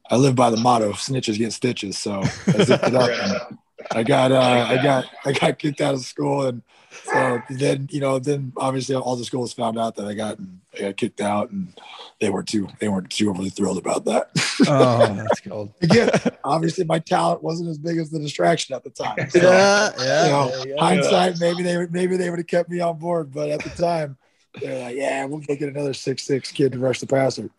I 0.10 0.16
live 0.18 0.36
by 0.36 0.50
the 0.50 0.58
motto: 0.58 0.94
"Snitches 0.94 1.38
get 1.38 1.54
stitches." 1.54 1.98
So 1.98 2.22
I 2.22 2.64
zipped 2.64 2.88
it 2.88 2.96
up. 2.96 3.54
I 3.92 4.04
got 4.04 4.32
uh, 4.32 4.66
I 4.70 4.82
got 4.82 5.06
I 5.26 5.32
got 5.32 5.60
kicked 5.60 5.82
out 5.82 5.94
of 5.94 6.02
school, 6.02 6.46
and 6.48 6.62
so 7.06 7.42
then 7.50 7.88
you 7.92 8.00
know 8.00 8.20
then 8.20 8.54
obviously 8.58 8.96
all 8.96 9.16
the 9.16 9.26
schools 9.26 9.54
found 9.54 9.78
out 9.78 9.96
that 9.96 10.06
I 10.06 10.14
got 10.14 10.38
I 10.76 10.82
got 10.82 10.98
kicked 10.98 11.22
out, 11.22 11.52
and 11.52 11.74
they 12.20 12.30
were 12.30 12.44
too 12.44 12.68
they 12.80 12.88
weren't 12.88 13.10
too 13.10 13.30
overly 13.30 13.50
thrilled 13.50 13.78
about 13.78 14.06
that. 14.06 14.30
oh, 14.68 15.14
that's 15.16 15.40
cool. 15.42 15.74
Again, 15.82 16.10
obviously 16.44 16.86
my 16.86 17.00
talent 17.00 17.44
wasn't 17.44 17.70
as 17.70 17.78
big 17.78 17.98
as 17.98 18.10
the 18.10 18.20
distraction 18.20 18.76
at 18.76 18.84
the 18.84 18.90
time. 18.90 19.18
So, 19.30 19.40
yeah, 19.40 19.92
yeah. 20.00 20.26
You 20.26 20.76
know, 20.76 20.82
hindsight, 20.82 21.40
maybe 21.40 21.64
they 21.64 21.88
maybe 21.88 22.18
they 22.18 22.30
would 22.30 22.40
have 22.40 22.48
kept 22.48 22.70
me 22.70 22.80
on 22.80 22.98
board, 22.98 23.32
but 23.32 23.50
at 23.50 23.64
the 23.64 23.70
time. 23.70 24.18
They're 24.62 24.84
like, 24.84 24.96
yeah, 24.96 25.26
we'll 25.26 25.40
go 25.40 25.56
get 25.56 25.70
another 25.70 25.94
six 25.94 26.24
six 26.24 26.52
kid 26.52 26.74
to 26.74 26.80
rush 26.80 27.00
the 27.00 27.08
passer. 27.08 27.50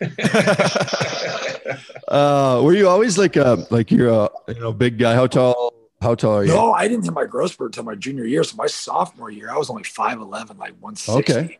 uh, 2.08 2.60
were 2.62 2.74
you 2.74 2.88
always 2.88 3.18
like 3.18 3.36
a 3.36 3.66
like 3.70 3.90
you're 3.90 4.08
a 4.08 4.30
you 4.48 4.60
know 4.60 4.72
big 4.72 4.98
guy? 4.98 5.14
How 5.14 5.26
tall? 5.26 5.74
How 6.00 6.14
tall 6.14 6.38
are 6.38 6.44
you? 6.44 6.52
No, 6.52 6.72
I 6.72 6.88
didn't 6.88 7.04
hit 7.04 7.12
my 7.12 7.26
growth 7.26 7.52
spurt 7.52 7.68
until 7.68 7.84
my 7.84 7.94
junior 7.94 8.24
year. 8.24 8.42
So 8.42 8.56
my 8.56 8.66
sophomore 8.66 9.30
year, 9.30 9.50
I 9.50 9.58
was 9.58 9.70
only 9.70 9.84
five 9.84 10.18
eleven, 10.18 10.58
like 10.58 10.74
one 10.80 10.96
sixty. 10.96 11.32
Okay. 11.32 11.58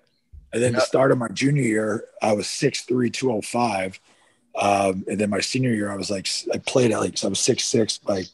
And 0.53 0.63
then 0.63 0.73
yeah. 0.73 0.81
the 0.81 0.85
start 0.85 1.13
of 1.13 1.19
my 1.19 1.29
junior 1.29 1.63
year, 1.63 2.05
I 2.21 2.33
was 2.33 2.47
6'3", 2.47 3.13
205. 3.13 4.01
Um, 4.57 5.05
and 5.09 5.19
then 5.19 5.31
my 5.31 5.41
senior 5.41 5.73
year, 5.73 5.91
I 5.91 5.97
was 5.97 6.11
like, 6.11 6.29
I 6.53 6.59
played 6.59 6.91
at 6.91 7.01
like, 7.01 7.17
so 7.17 7.29
I 7.29 7.31
was 7.31 7.39
six 7.39 7.65
six, 7.65 8.01
like 8.05 8.27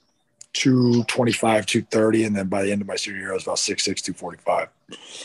225, 0.55 1.67
230. 1.67 2.25
And 2.25 2.37
then 2.37 2.49
by 2.49 2.63
the 2.63 2.73
end 2.73 2.81
of 2.81 2.89
my 2.89 2.97
senior 2.97 3.21
year, 3.21 3.31
I 3.33 3.35
was 3.35 3.43
about 3.43 3.59
6'6", 3.59 3.85
245. 3.85 4.69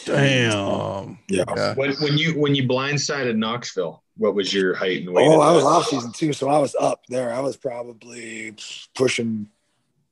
Damn. 0.06 1.20
Yeah. 1.30 1.76
When, 1.76 1.94
when 1.94 2.18
you 2.18 2.40
when 2.40 2.56
you 2.56 2.68
blindsided 2.68 3.38
Knoxville, 3.38 4.04
what 4.18 4.34
was 4.34 4.52
your 4.54 4.74
height 4.74 5.02
and 5.02 5.14
weight? 5.14 5.28
Oh, 5.28 5.40
I 5.40 5.52
was 5.52 5.64
off 5.64 5.86
season 5.86 6.12
too, 6.12 6.34
so 6.34 6.50
I 6.50 6.58
was 6.58 6.76
up 6.80 7.02
there. 7.10 7.32
I 7.34 7.42
was 7.42 7.58
probably 7.58 8.56
pushing 8.96 9.48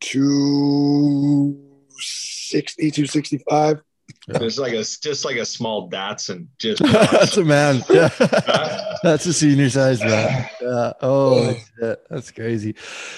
260, 0.02 2.92
265. 2.92 3.82
Yeah. 4.28 4.38
It's 4.42 4.58
like 4.60 4.74
a 4.74 4.84
just 4.84 5.26
like 5.26 5.38
a 5.38 5.46
small 5.46 5.90
Datsun. 5.90 6.46
Just 6.60 6.84
that's 6.84 7.38
a 7.38 7.44
man. 7.44 7.84
Yeah, 7.90 8.10
that's 9.02 9.26
a 9.26 9.34
senior 9.34 9.70
size 9.70 10.02
man. 10.02 10.48
Yeah. 10.62 10.94
Oh, 11.02 11.58
that's, 11.80 12.02
that's 12.10 12.32
crazy. 12.32 12.76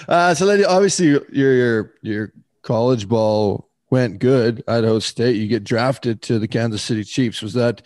Uh, 0.08 0.32
so 0.34 0.46
then, 0.46 0.64
obviously, 0.64 1.08
your 1.08 1.26
your 1.30 1.92
your 2.00 2.32
college 2.62 3.06
ball 3.08 3.68
went 3.92 4.18
good 4.18 4.64
Idaho 4.66 4.98
State. 5.00 5.36
You 5.36 5.46
get 5.46 5.64
drafted 5.64 6.22
to 6.22 6.38
the 6.38 6.48
Kansas 6.48 6.80
City 6.82 7.04
Chiefs. 7.04 7.42
Was 7.42 7.52
that 7.52 7.82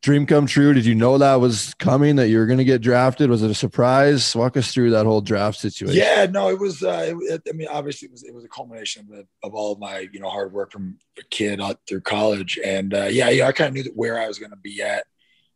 dream 0.00 0.24
come 0.24 0.46
true? 0.46 0.72
Did 0.72 0.86
you 0.86 0.94
know 0.94 1.18
that 1.18 1.34
was 1.34 1.74
coming? 1.74 2.16
That 2.16 2.30
you 2.30 2.38
were 2.38 2.46
going 2.46 2.58
to 2.58 2.64
get 2.64 2.80
drafted? 2.80 3.28
Was 3.28 3.42
it 3.42 3.50
a 3.50 3.54
surprise? 3.54 4.34
Walk 4.34 4.56
us 4.56 4.72
through 4.72 4.92
that 4.92 5.04
whole 5.04 5.20
draft 5.20 5.58
situation. 5.58 5.98
Yeah, 5.98 6.26
no, 6.30 6.48
it 6.48 6.58
was. 6.58 6.82
Uh, 6.82 7.14
it, 7.20 7.42
I 7.46 7.52
mean, 7.52 7.68
obviously, 7.68 8.06
it 8.06 8.12
was 8.12 8.22
it 8.22 8.34
was 8.34 8.42
a 8.42 8.48
culmination 8.48 9.06
of, 9.12 9.26
of 9.44 9.54
all 9.54 9.72
of 9.72 9.78
my 9.78 10.08
you 10.10 10.18
know 10.18 10.30
hard 10.30 10.50
work 10.50 10.72
from 10.72 10.96
a 11.18 11.22
kid 11.24 11.60
out 11.60 11.78
through 11.86 12.00
college, 12.00 12.58
and 12.64 12.94
uh, 12.94 13.08
yeah, 13.10 13.28
yeah, 13.28 13.46
I 13.46 13.52
kind 13.52 13.68
of 13.76 13.84
knew 13.84 13.92
where 13.94 14.18
I 14.18 14.26
was 14.26 14.38
going 14.38 14.52
to 14.52 14.56
be 14.56 14.80
at 14.80 15.04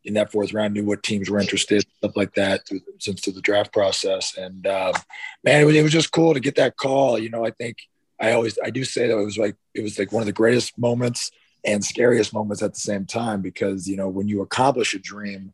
in 0.03 0.13
that 0.13 0.31
fourth 0.31 0.53
round, 0.53 0.75
knew 0.75 0.85
what 0.85 1.01
teams 1.01 1.31
were 1.31 1.39
interested, 1.39 1.83
stuff 1.97 2.15
like 2.15 2.35
that, 2.35 2.67
through, 2.67 2.81
since 2.99 3.21
through 3.21 3.33
the 3.33 3.41
draft 3.41 3.73
process. 3.73 4.37
And 4.37 4.67
um, 4.67 4.93
man, 5.43 5.61
it 5.61 5.65
was, 5.65 5.75
it 5.75 5.81
was 5.81 5.91
just 5.91 6.11
cool 6.11 6.35
to 6.35 6.39
get 6.39 6.57
that 6.57 6.77
call. 6.77 7.17
You 7.17 7.31
know, 7.31 7.43
I 7.43 7.49
think 7.49 7.77
I 8.19 8.31
always 8.31 8.57
I 8.63 8.69
do 8.69 8.83
say 8.83 9.07
that 9.07 9.17
it 9.17 9.25
was 9.25 9.37
like 9.37 9.55
it 9.73 9.81
was 9.81 9.99
like 9.99 10.11
one 10.11 10.21
of 10.21 10.27
the 10.27 10.33
greatest 10.33 10.77
moments 10.77 11.31
and 11.65 11.83
scariest 11.83 12.33
moments 12.33 12.61
at 12.61 12.73
the 12.73 12.79
same 12.79 13.05
time 13.05 13.41
because 13.41 13.87
you 13.87 13.97
know 13.97 14.07
when 14.07 14.27
you 14.27 14.41
accomplish 14.41 14.93
a 14.93 14.99
dream, 14.99 15.53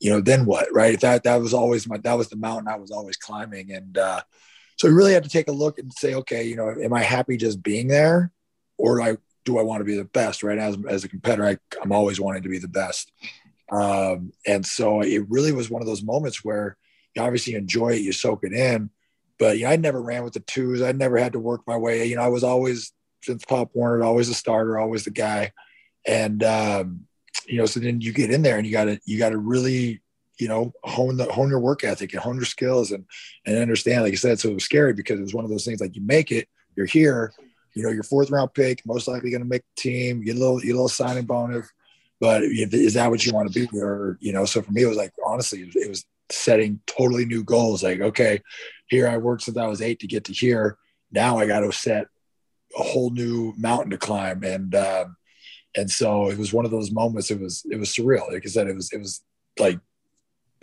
you 0.00 0.10
know 0.10 0.20
then 0.20 0.44
what 0.44 0.68
right? 0.72 1.00
That 1.00 1.24
that 1.24 1.40
was 1.40 1.54
always 1.54 1.88
my 1.88 1.98
that 1.98 2.18
was 2.18 2.28
the 2.28 2.36
mountain 2.36 2.68
I 2.68 2.76
was 2.76 2.90
always 2.90 3.16
climbing. 3.16 3.72
And 3.72 3.96
uh, 3.96 4.20
so 4.76 4.88
we 4.88 4.94
really 4.94 5.12
had 5.12 5.24
to 5.24 5.30
take 5.30 5.48
a 5.48 5.52
look 5.52 5.78
and 5.78 5.92
say 5.92 6.14
okay 6.14 6.44
you 6.44 6.56
know 6.56 6.70
am 6.70 6.92
I 6.92 7.02
happy 7.02 7.36
just 7.36 7.62
being 7.62 7.88
there? 7.88 8.30
Or 8.78 8.98
do 8.98 9.02
I 9.02 9.16
do 9.44 9.58
I 9.58 9.62
want 9.62 9.80
to 9.80 9.84
be 9.84 9.96
the 9.96 10.04
best 10.04 10.42
right? 10.42 10.58
As 10.58 10.76
as 10.88 11.04
a 11.04 11.08
competitor 11.08 11.46
I, 11.46 11.56
I'm 11.82 11.92
always 11.92 12.20
wanting 12.20 12.42
to 12.42 12.48
be 12.48 12.58
the 12.58 12.68
best. 12.68 13.10
Um, 13.70 14.32
and 14.46 14.66
so 14.66 15.00
it 15.00 15.24
really 15.30 15.52
was 15.52 15.70
one 15.70 15.80
of 15.80 15.88
those 15.88 16.02
moments 16.02 16.44
where 16.44 16.76
you 17.14 17.22
obviously 17.22 17.54
enjoy 17.54 17.90
it 17.90 18.02
you 18.02 18.12
soak 18.12 18.40
it 18.44 18.52
in 18.52 18.90
but 19.38 19.58
you 19.58 19.64
know, 19.64 19.70
I 19.70 19.76
never 19.76 20.00
ran 20.00 20.24
with 20.24 20.34
the 20.34 20.40
twos. 20.40 20.82
I 20.82 20.92
never 20.92 21.18
had 21.18 21.32
to 21.32 21.40
work 21.40 21.62
my 21.66 21.76
way. 21.76 22.06
You 22.06 22.16
know, 22.16 22.22
I 22.22 22.28
was 22.28 22.44
always 22.44 22.92
since 23.22 23.44
Pop 23.44 23.70
Warner, 23.74 24.02
always 24.02 24.28
a 24.28 24.34
starter, 24.34 24.78
always 24.78 25.04
the 25.04 25.10
guy. 25.10 25.52
And 26.06 26.42
um, 26.42 27.06
you 27.46 27.58
know, 27.58 27.66
so 27.66 27.80
then 27.80 28.00
you 28.00 28.12
get 28.12 28.30
in 28.30 28.42
there 28.42 28.56
and 28.58 28.66
you 28.66 28.72
gotta 28.72 29.00
you 29.04 29.18
gotta 29.18 29.38
really, 29.38 30.02
you 30.38 30.48
know, 30.48 30.72
hone 30.84 31.16
the 31.16 31.24
hone 31.24 31.48
your 31.48 31.60
work 31.60 31.84
ethic 31.84 32.12
and 32.12 32.22
hone 32.22 32.36
your 32.36 32.44
skills 32.44 32.92
and 32.92 33.04
and 33.46 33.58
understand, 33.58 34.02
like 34.02 34.12
I 34.12 34.16
said, 34.16 34.40
so 34.40 34.50
it 34.50 34.54
was 34.54 34.64
scary 34.64 34.92
because 34.92 35.18
it 35.18 35.22
was 35.22 35.34
one 35.34 35.44
of 35.44 35.50
those 35.50 35.64
things 35.64 35.80
like 35.80 35.96
you 35.96 36.02
make 36.02 36.32
it, 36.32 36.48
you're 36.76 36.86
here, 36.86 37.32
you 37.74 37.82
know, 37.82 37.90
your 37.90 38.02
fourth 38.02 38.30
round 38.30 38.52
pick, 38.54 38.84
most 38.86 39.08
likely 39.08 39.30
gonna 39.30 39.44
make 39.44 39.62
the 39.76 39.82
team, 39.82 40.22
get 40.22 40.36
a 40.36 40.38
little 40.38 40.60
you 40.60 40.66
get 40.66 40.72
a 40.72 40.76
little 40.76 40.88
signing 40.88 41.24
bonus. 41.24 41.68
But 42.20 42.44
is 42.44 42.94
that 42.94 43.10
what 43.10 43.26
you 43.26 43.32
want 43.32 43.52
to 43.52 43.66
be? 43.68 43.80
Or, 43.80 44.16
you 44.20 44.32
know, 44.32 44.44
so 44.44 44.62
for 44.62 44.70
me, 44.70 44.82
it 44.84 44.86
was 44.86 44.96
like, 44.96 45.12
honestly, 45.26 45.68
it 45.74 45.88
was 45.88 46.04
setting 46.32 46.80
totally 46.86 47.24
new 47.24 47.44
goals. 47.44 47.82
Like, 47.82 48.00
okay, 48.00 48.40
here 48.88 49.08
I 49.08 49.16
worked 49.18 49.42
since 49.42 49.56
I 49.56 49.66
was 49.66 49.82
eight 49.82 50.00
to 50.00 50.06
get 50.06 50.24
to 50.24 50.32
here. 50.32 50.78
Now 51.10 51.38
I 51.38 51.46
got 51.46 51.60
to 51.60 51.72
set 51.72 52.06
a 52.78 52.82
whole 52.82 53.10
new 53.10 53.54
mountain 53.56 53.90
to 53.90 53.98
climb. 53.98 54.42
And, 54.42 54.74
um, 54.74 55.16
and 55.76 55.90
so 55.90 56.28
it 56.28 56.38
was 56.38 56.52
one 56.52 56.64
of 56.64 56.70
those 56.70 56.90
moments. 56.90 57.30
It 57.30 57.40
was, 57.40 57.64
it 57.70 57.76
was 57.76 57.90
surreal. 57.90 58.30
Like 58.32 58.44
I 58.44 58.48
said, 58.48 58.66
it 58.66 58.74
was, 58.74 58.92
it 58.92 58.98
was 58.98 59.22
like 59.58 59.78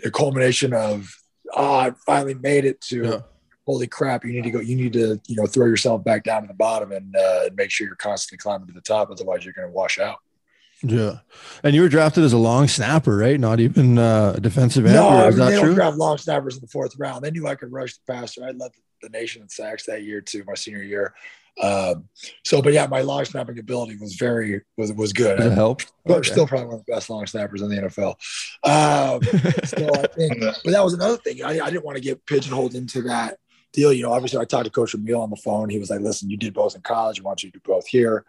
a 0.04 0.12
culmination 0.12 0.74
of, 0.74 1.14
oh, 1.54 1.76
I 1.76 1.92
finally 2.06 2.36
made 2.36 2.66
it 2.66 2.82
to, 2.82 3.04
yeah. 3.04 3.20
holy 3.66 3.88
crap, 3.88 4.26
you 4.26 4.34
need 4.34 4.44
to 4.44 4.52
go, 4.52 4.60
you 4.60 4.76
need 4.76 4.94
to, 4.94 5.20
you 5.28 5.36
know, 5.36 5.46
throw 5.46 5.66
yourself 5.68 6.04
back 6.04 6.24
down 6.24 6.42
to 6.42 6.48
the 6.48 6.54
bottom 6.54 6.92
and 6.92 7.16
uh, 7.16 7.50
make 7.56 7.72
sure 7.72 7.86
you're 7.88 7.96
constantly 7.96 8.38
climbing 8.38 8.68
to 8.68 8.74
the 8.74 8.82
top. 8.82 9.10
Otherwise, 9.12 9.44
you're 9.46 9.54
going 9.54 9.68
to 9.68 9.74
wash 9.74 10.00
out. 10.00 10.18
Yeah, 10.82 11.20
and 11.64 11.76
you 11.76 11.82
were 11.82 11.90
drafted 11.90 12.24
as 12.24 12.34
a 12.34 12.38
long 12.38 12.68
snapper, 12.68 13.18
right? 13.18 13.40
Not 13.40 13.60
even 13.60 13.98
uh, 13.98 14.34
a 14.38 14.40
defensive 14.40 14.86
end. 14.86 14.96
No, 14.96 15.10
is 15.10 15.12
I 15.12 15.30
that 15.32 15.38
mean, 15.38 15.50
they 15.50 15.56
don't 15.56 15.76
draft 15.76 15.98
long 15.98 16.18
snappers 16.18 16.56
in 16.56 16.62
the 16.62 16.68
fourth 16.68 16.94
round. 16.98 17.24
They 17.24 17.32
knew 17.32 17.48
I 17.48 17.56
could 17.56 17.72
rush 17.72 17.96
the 17.96 18.14
passer. 18.14 18.44
I 18.46 18.52
led 18.52 18.72
the 19.02 19.10
nation 19.10 19.42
in 19.42 19.50
sacks 19.50 19.86
that 19.88 20.04
year 20.04 20.22
too, 20.22 20.44
my 20.48 20.56
senior 20.56 20.84
year. 20.84 21.14
Um, 21.62 22.08
so, 22.46 22.62
but 22.62 22.72
yeah, 22.72 22.88
my 22.88 23.02
long 23.02 23.26
snapping 23.26 23.60
ability 23.60 23.98
was 23.98 24.16
very 24.16 24.62
was 24.78 24.94
was 24.94 25.12
good. 25.12 25.40
It 25.42 25.52
helped. 25.52 25.92
But 26.06 26.20
Okay. 26.20 26.30
still 26.32 26.48
probably 26.48 26.68
one 26.68 26.76
of 26.80 26.86
the 26.86 26.92
best 26.94 27.10
long 27.10 27.26
snappers 27.28 27.62
in 27.62 27.70
the 27.70 27.76
NFL. 27.76 28.16
Um, 28.64 29.22
so 29.66 29.94
I 29.94 30.08
think, 30.08 30.40
but 30.40 30.72
that 30.72 30.84
was 30.84 30.94
another 30.94 31.18
thing. 31.18 31.44
I, 31.44 31.60
I 31.60 31.70
didn't 31.70 31.84
want 31.84 31.98
to 31.98 32.04
get 32.04 32.26
pigeonholed 32.26 32.76
into 32.76 33.02
that 33.04 33.38
deal. 33.74 33.92
You 33.92 34.04
know, 34.04 34.14
obviously 34.14 34.40
I 34.40 34.46
talked 34.46 34.66
to 34.66 34.72
Coach 34.72 34.94
Vermeil 34.94 35.22
on 35.22 35.30
the 35.30 35.36
phone. 35.36 35.70
He 35.70 35.80
was 35.80 35.90
like, 35.90 36.00
listen, 36.00 36.30
you 36.30 36.38
did 36.38 36.54
both 36.54 36.76
in 36.76 36.82
college. 36.82 37.20
I 37.20 37.24
want 37.24 37.44
you 37.44 37.52
to 37.52 37.58
do 37.58 37.62
both 37.66 37.88
here. 37.88 38.24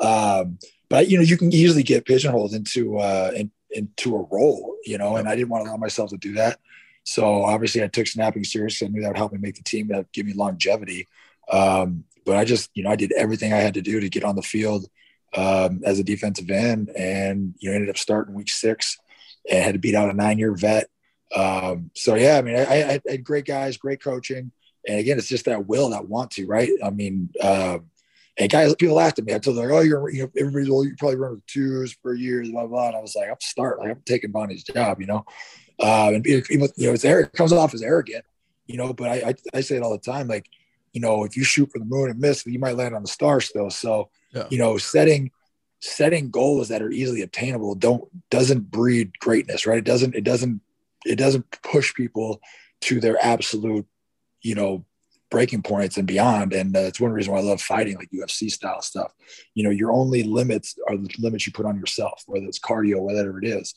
Um, 0.00 0.58
but 0.90 1.08
you 1.08 1.16
know, 1.16 1.24
you 1.24 1.38
can 1.38 1.52
easily 1.54 1.82
get 1.82 2.04
pigeonholed 2.04 2.52
into 2.52 2.98
uh 2.98 3.30
in, 3.34 3.50
into 3.70 4.16
a 4.16 4.26
role, 4.30 4.76
you 4.84 4.98
know, 4.98 5.16
and 5.16 5.28
I 5.28 5.36
didn't 5.36 5.48
want 5.48 5.64
to 5.64 5.70
allow 5.70 5.78
myself 5.78 6.10
to 6.10 6.18
do 6.18 6.34
that. 6.34 6.58
So 7.04 7.44
obviously 7.44 7.82
I 7.82 7.86
took 7.86 8.06
snapping 8.06 8.44
seriously. 8.44 8.86
I 8.86 8.90
knew 8.90 9.00
that 9.00 9.08
would 9.08 9.16
help 9.16 9.32
me 9.32 9.38
make 9.38 9.54
the 9.54 9.62
team, 9.62 9.88
that 9.88 9.96
would 9.96 10.12
give 10.12 10.26
me 10.26 10.34
longevity. 10.34 11.08
Um, 11.50 12.04
but 12.26 12.36
I 12.36 12.44
just, 12.44 12.70
you 12.74 12.82
know, 12.82 12.90
I 12.90 12.96
did 12.96 13.12
everything 13.12 13.52
I 13.52 13.58
had 13.58 13.74
to 13.74 13.82
do 13.82 14.00
to 14.00 14.08
get 14.08 14.24
on 14.24 14.36
the 14.36 14.42
field 14.42 14.86
um, 15.34 15.80
as 15.84 15.98
a 15.98 16.04
defensive 16.04 16.50
end 16.50 16.90
and, 16.90 17.54
you 17.58 17.70
know, 17.70 17.74
ended 17.76 17.90
up 17.90 17.96
starting 17.96 18.34
week 18.34 18.50
six 18.50 18.98
and 19.50 19.64
had 19.64 19.74
to 19.74 19.80
beat 19.80 19.94
out 19.94 20.10
a 20.10 20.12
nine 20.12 20.38
year 20.38 20.54
vet. 20.54 20.88
Um, 21.34 21.90
so 21.94 22.16
yeah, 22.16 22.36
I 22.36 22.42
mean, 22.42 22.56
I, 22.56 22.64
I, 22.64 23.00
I 23.08 23.10
had 23.12 23.24
great 23.24 23.46
guys, 23.46 23.76
great 23.76 24.02
coaching. 24.02 24.52
And 24.86 24.98
again, 24.98 25.18
it's 25.18 25.28
just 25.28 25.44
that 25.44 25.66
will, 25.66 25.90
that 25.90 26.08
want 26.08 26.32
to, 26.32 26.46
right? 26.46 26.70
I 26.84 26.90
mean, 26.90 27.30
um, 27.42 27.86
and 28.40 28.50
guys, 28.50 28.74
people 28.76 28.96
laughed 28.96 29.18
at 29.18 29.26
me. 29.26 29.34
I 29.34 29.38
told 29.38 29.56
them, 29.58 29.66
like, 29.66 29.74
oh, 29.74 29.80
you're, 29.82 30.10
you 30.10 30.22
know, 30.22 30.30
everybody's, 30.36 30.70
well, 30.70 30.84
you 30.84 30.96
probably 30.98 31.16
run 31.16 31.32
with 31.32 31.46
twos 31.46 31.92
for 32.02 32.14
years, 32.14 32.50
blah, 32.50 32.66
blah. 32.66 32.88
And 32.88 32.96
I 32.96 33.00
was 33.00 33.14
like, 33.14 33.28
I'm 33.28 33.36
starting, 33.40 33.84
like, 33.84 33.96
I'm 33.96 34.02
taking 34.06 34.32
Vonnie's 34.32 34.64
job, 34.64 34.98
you 35.00 35.06
know? 35.06 35.26
Um, 35.78 36.14
and 36.14 36.24
people, 36.24 36.68
you 36.76 36.88
know, 36.88 36.94
it's 36.94 37.04
it 37.04 37.32
comes 37.34 37.52
off 37.52 37.74
as 37.74 37.82
arrogant, 37.82 38.24
you 38.66 38.78
know, 38.78 38.94
but 38.94 39.10
I, 39.10 39.28
I, 39.28 39.34
I 39.54 39.60
say 39.60 39.76
it 39.76 39.82
all 39.82 39.92
the 39.92 39.98
time. 39.98 40.26
Like, 40.26 40.46
you 40.92 41.00
know, 41.00 41.24
if 41.24 41.36
you 41.36 41.44
shoot 41.44 41.70
for 41.70 41.78
the 41.78 41.84
moon 41.84 42.10
and 42.10 42.18
miss, 42.18 42.44
you 42.46 42.58
might 42.58 42.76
land 42.76 42.96
on 42.96 43.02
the 43.02 43.08
star 43.08 43.40
still. 43.40 43.70
So, 43.70 44.08
Yeah. 44.34 44.46
you 44.50 44.58
know, 44.58 44.78
setting, 44.78 45.30
setting 45.80 46.30
goals 46.30 46.68
that 46.68 46.82
are 46.82 46.90
easily 46.90 47.22
obtainable 47.22 47.74
don't, 47.74 48.04
doesn't 48.30 48.70
breed 48.70 49.18
greatness, 49.18 49.66
right? 49.66 49.78
It 49.78 49.84
doesn't, 49.84 50.14
it 50.14 50.24
doesn't, 50.24 50.62
it 51.04 51.16
doesn't 51.16 51.50
push 51.62 51.94
people 51.94 52.40
to 52.82 53.00
their 53.00 53.22
absolute, 53.22 53.86
you 54.40 54.54
know, 54.54 54.84
breaking 55.30 55.62
points 55.62 55.96
and 55.96 56.06
beyond. 56.06 56.52
And 56.52 56.76
uh, 56.76 56.80
it's 56.80 57.00
one 57.00 57.12
reason 57.12 57.32
why 57.32 57.38
I 57.38 57.42
love 57.42 57.60
fighting 57.60 57.96
like 57.96 58.10
UFC 58.10 58.50
style 58.50 58.82
stuff. 58.82 59.12
You 59.54 59.64
know, 59.64 59.70
your 59.70 59.92
only 59.92 60.22
limits 60.22 60.76
are 60.88 60.96
the 60.96 61.08
limits 61.18 61.46
you 61.46 61.52
put 61.52 61.66
on 61.66 61.78
yourself, 61.78 62.22
whether 62.26 62.46
it's 62.46 62.58
cardio, 62.58 63.00
whatever 63.00 63.38
it 63.42 63.46
is. 63.46 63.74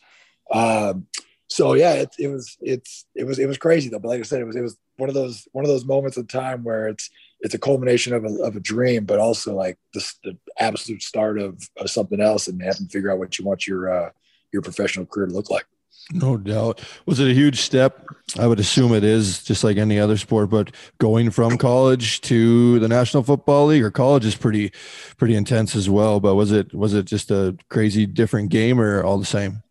Um, 0.52 1.08
so 1.48 1.74
yeah, 1.74 1.94
it, 1.94 2.16
it 2.18 2.28
was, 2.30 2.58
it's, 2.62 3.06
it 3.16 3.26
was, 3.26 3.40
it 3.40 3.48
was 3.48 3.58
crazy 3.58 3.90
though. 3.90 4.00
But 4.00 4.10
like 4.10 4.20
I 4.20 4.24
said, 4.24 4.42
it 4.42 4.46
was, 4.46 4.56
it 4.56 4.62
was 4.62 4.78
one 4.98 5.10
of 5.10 5.16
those, 5.16 5.48
one 5.52 5.64
of 5.64 5.70
those 5.70 5.86
moments 5.86 6.18
of 6.18 6.28
time 6.28 6.64
where 6.64 6.88
it's, 6.88 7.10
it's 7.42 7.54
a 7.54 7.60
culmination 7.60 8.14
of 8.14 8.26
a, 8.26 8.34
of 8.42 8.56
a 8.56 8.60
dream, 8.60 9.06
but 9.06 9.20
also 9.20 9.54
like 9.54 9.78
the, 9.94 10.14
the 10.24 10.38
absolute 10.58 11.04
start 11.04 11.40
of, 11.40 11.70
of 11.78 11.90
something 11.90 12.20
else 12.20 12.48
and 12.48 12.62
having 12.62 12.88
to 12.88 12.92
figure 12.92 13.12
out 13.12 13.20
what 13.20 13.38
you 13.38 13.46
want 13.46 13.68
your, 13.68 13.94
uh, 13.94 14.10
your 14.52 14.62
professional 14.62 15.06
career 15.06 15.28
to 15.28 15.34
look 15.34 15.50
like. 15.50 15.66
No 16.12 16.38
doubt. 16.38 16.82
Was 17.06 17.20
it 17.20 17.30
a 17.30 17.34
huge 17.34 17.62
step? 17.62 18.06
I 18.38 18.48
would 18.48 18.60
assume 18.60 18.94
it 18.94 19.04
is, 19.04 19.44
just 19.44 19.64
like 19.64 19.78
any 19.78 20.00
other 20.00 20.18
sport. 20.18 20.50
But 20.50 20.76
going 20.98 21.32
from 21.32 21.58
college 21.58 22.22
to 22.22 22.80
the 22.80 22.88
National 22.88 23.24
Football 23.24 23.68
League, 23.68 23.84
or 23.84 23.92
college 23.92 24.26
is 24.26 24.36
pretty, 24.36 24.72
pretty 25.18 25.36
intense 25.36 25.76
as 25.76 25.90
well. 25.90 26.20
But 26.20 26.36
was 26.36 26.52
it 26.52 26.74
was 26.74 26.94
it 26.94 27.06
just 27.06 27.32
a 27.32 27.58
crazy 27.70 28.06
different 28.06 28.50
game, 28.50 28.82
or 28.82 29.04
all 29.04 29.18
the 29.18 29.26
same? 29.26 29.64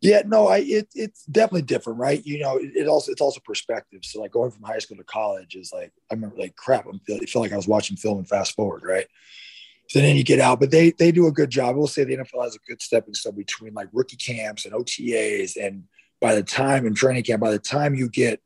Yeah, 0.00 0.22
no, 0.24 0.46
I 0.46 0.58
it, 0.58 0.88
it's 0.94 1.24
definitely 1.24 1.62
different, 1.62 1.98
right? 1.98 2.24
You 2.24 2.38
know, 2.40 2.56
it, 2.56 2.70
it 2.74 2.88
also 2.88 3.10
it's 3.10 3.20
also 3.20 3.40
perspective. 3.44 4.00
So 4.04 4.20
like 4.20 4.30
going 4.30 4.50
from 4.50 4.62
high 4.62 4.78
school 4.78 4.96
to 4.96 5.04
college 5.04 5.56
is 5.56 5.72
like 5.72 5.92
I 6.10 6.14
remember 6.14 6.36
like 6.36 6.54
crap. 6.54 6.86
I'm, 6.86 7.00
I 7.10 7.18
feel 7.26 7.42
like 7.42 7.52
I 7.52 7.56
was 7.56 7.68
watching 7.68 7.96
film 7.96 8.18
and 8.18 8.28
fast 8.28 8.54
forward, 8.54 8.82
right? 8.84 9.06
So 9.88 10.00
then 10.00 10.16
you 10.16 10.22
get 10.22 10.38
out, 10.38 10.60
but 10.60 10.70
they 10.70 10.92
they 10.92 11.10
do 11.10 11.26
a 11.26 11.32
good 11.32 11.50
job. 11.50 11.74
We'll 11.76 11.86
say 11.86 12.04
the 12.04 12.18
NFL 12.18 12.44
has 12.44 12.54
a 12.54 12.68
good 12.68 12.82
stepping 12.82 13.14
stone 13.14 13.34
between 13.34 13.72
like 13.72 13.88
rookie 13.92 14.16
camps 14.16 14.66
and 14.66 14.74
OTAs, 14.74 15.56
and 15.56 15.84
by 16.20 16.34
the 16.34 16.42
time 16.42 16.86
in 16.86 16.94
training 16.94 17.24
camp, 17.24 17.40
by 17.40 17.50
the 17.50 17.58
time 17.58 17.94
you 17.94 18.08
get 18.08 18.40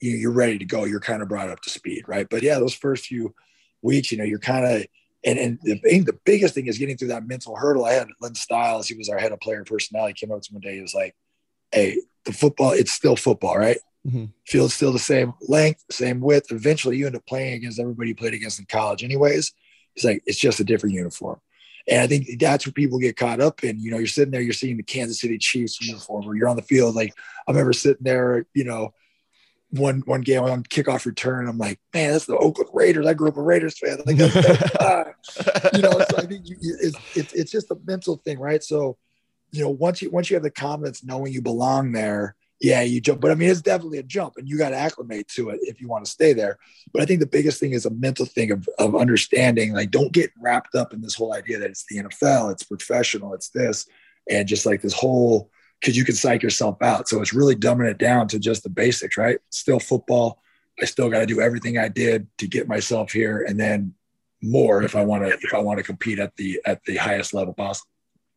you 0.00 0.12
you're 0.12 0.32
ready 0.32 0.58
to 0.58 0.64
go, 0.64 0.84
you're 0.84 1.00
kind 1.00 1.22
of 1.22 1.28
brought 1.28 1.50
up 1.50 1.60
to 1.62 1.70
speed, 1.70 2.04
right? 2.06 2.26
But 2.28 2.42
yeah, 2.42 2.58
those 2.58 2.74
first 2.74 3.06
few 3.06 3.34
weeks, 3.82 4.10
you 4.10 4.18
know, 4.18 4.24
you're 4.24 4.38
kind 4.38 4.64
of 4.64 4.86
and 5.24 5.38
and 5.38 5.58
the, 5.62 5.78
the 6.00 6.18
biggest 6.24 6.54
thing 6.54 6.68
is 6.68 6.78
getting 6.78 6.96
through 6.96 7.08
that 7.08 7.26
mental 7.26 7.54
hurdle. 7.54 7.84
I 7.84 7.92
had 7.92 8.08
Lynn 8.20 8.34
Stiles, 8.34 8.88
he 8.88 8.94
was 8.94 9.10
our 9.10 9.18
head 9.18 9.32
of 9.32 9.40
player 9.40 9.64
personnel. 9.64 10.06
He 10.06 10.14
came 10.14 10.32
up 10.32 10.40
to 10.40 10.52
me 10.52 10.56
one 10.56 10.62
day, 10.62 10.76
he 10.76 10.82
was 10.82 10.94
like, 10.94 11.14
Hey, 11.70 12.00
the 12.24 12.32
football, 12.32 12.72
it's 12.72 12.92
still 12.92 13.16
football, 13.16 13.58
right? 13.58 13.78
Mhm. 14.06 14.32
Field's 14.46 14.74
still 14.74 14.92
the 14.92 14.98
same 14.98 15.34
length, 15.48 15.84
same 15.90 16.20
width. 16.20 16.50
Eventually 16.50 16.96
you 16.96 17.06
end 17.06 17.16
up 17.16 17.26
playing 17.26 17.54
against 17.54 17.78
everybody 17.78 18.10
you 18.10 18.14
played 18.14 18.32
against 18.32 18.58
in 18.58 18.64
college, 18.64 19.04
anyways. 19.04 19.52
It's 19.98 20.04
like 20.04 20.22
it's 20.26 20.38
just 20.38 20.60
a 20.60 20.64
different 20.64 20.94
uniform. 20.94 21.40
And 21.88 22.00
I 22.00 22.06
think 22.06 22.38
that's 22.38 22.64
what 22.66 22.76
people 22.76 23.00
get 23.00 23.16
caught 23.16 23.40
up 23.40 23.64
in. 23.64 23.80
You 23.80 23.90
know, 23.90 23.98
you're 23.98 24.06
sitting 24.06 24.30
there, 24.30 24.40
you're 24.40 24.52
seeing 24.52 24.76
the 24.76 24.84
Kansas 24.84 25.20
City 25.20 25.38
Chiefs 25.38 25.80
uniform, 25.80 26.24
or 26.24 26.36
you're 26.36 26.48
on 26.48 26.54
the 26.54 26.62
field. 26.62 26.94
Like 26.94 27.14
I 27.48 27.50
remember 27.50 27.72
sitting 27.72 28.04
there, 28.04 28.46
you 28.54 28.62
know, 28.62 28.94
one 29.70 30.02
one 30.06 30.20
game 30.20 30.44
on 30.44 30.62
kickoff 30.62 31.04
return. 31.04 31.48
I'm 31.48 31.58
like, 31.58 31.80
man, 31.92 32.12
that's 32.12 32.26
the 32.26 32.36
Oakland 32.36 32.70
Raiders. 32.72 33.06
I 33.06 33.14
grew 33.14 33.28
up 33.28 33.36
a 33.36 33.42
Raiders 33.42 33.76
fan. 33.76 33.98
Like, 34.06 34.16
that's, 34.18 34.34
that's, 34.34 34.76
uh, 34.76 35.04
you 35.74 35.82
know, 35.82 35.90
so 35.90 36.16
I 36.16 36.26
think 36.26 36.48
you, 36.48 36.56
you- 36.60 36.76
it's, 36.80 36.98
it's 37.16 37.32
it's 37.32 37.50
just 37.50 37.72
a 37.72 37.76
mental 37.84 38.18
thing, 38.18 38.38
right? 38.38 38.62
So, 38.62 38.96
you 39.50 39.62
know, 39.64 39.70
once 39.70 40.00
you 40.00 40.10
once 40.10 40.30
you 40.30 40.36
have 40.36 40.44
the 40.44 40.50
confidence, 40.50 41.02
knowing 41.02 41.32
you 41.32 41.42
belong 41.42 41.90
there, 41.90 42.36
yeah, 42.60 42.82
you 42.82 43.00
jump. 43.00 43.20
But 43.20 43.30
I 43.30 43.34
mean, 43.34 43.50
it's 43.50 43.62
definitely 43.62 43.98
a 43.98 44.02
jump, 44.02 44.34
and 44.36 44.48
you 44.48 44.58
got 44.58 44.70
to 44.70 44.76
acclimate 44.76 45.28
to 45.28 45.50
it 45.50 45.60
if 45.62 45.80
you 45.80 45.88
want 45.88 46.04
to 46.04 46.10
stay 46.10 46.32
there. 46.32 46.58
But 46.92 47.02
I 47.02 47.06
think 47.06 47.20
the 47.20 47.26
biggest 47.26 47.60
thing 47.60 47.72
is 47.72 47.86
a 47.86 47.90
mental 47.90 48.26
thing 48.26 48.50
of 48.50 48.68
of 48.78 48.96
understanding. 48.96 49.72
Like, 49.72 49.90
don't 49.90 50.12
get 50.12 50.30
wrapped 50.40 50.74
up 50.74 50.92
in 50.92 51.00
this 51.00 51.14
whole 51.14 51.34
idea 51.34 51.58
that 51.58 51.70
it's 51.70 51.84
the 51.88 52.02
NFL, 52.02 52.52
it's 52.52 52.64
professional, 52.64 53.34
it's 53.34 53.50
this, 53.50 53.86
and 54.28 54.48
just 54.48 54.66
like 54.66 54.82
this 54.82 54.94
whole 54.94 55.50
because 55.80 55.96
you 55.96 56.04
can 56.04 56.14
psych 56.14 56.42
yourself 56.42 56.82
out. 56.82 57.08
So 57.08 57.20
it's 57.20 57.32
really 57.32 57.54
dumbing 57.54 57.90
it 57.90 57.98
down 57.98 58.26
to 58.28 58.38
just 58.40 58.64
the 58.64 58.68
basics, 58.68 59.16
right? 59.16 59.38
Still 59.50 59.78
football. 59.78 60.42
I 60.80 60.84
still 60.84 61.08
got 61.08 61.20
to 61.20 61.26
do 61.26 61.40
everything 61.40 61.78
I 61.78 61.88
did 61.88 62.26
to 62.38 62.48
get 62.48 62.68
myself 62.68 63.12
here, 63.12 63.44
and 63.46 63.58
then 63.58 63.94
more 64.42 64.82
if 64.82 64.94
I 64.94 65.04
want 65.04 65.24
to 65.24 65.30
if 65.30 65.54
I 65.54 65.58
want 65.58 65.78
to 65.78 65.84
compete 65.84 66.18
at 66.18 66.36
the 66.36 66.60
at 66.66 66.82
the 66.84 66.96
highest 66.96 67.34
level 67.34 67.54
possible. 67.54 67.90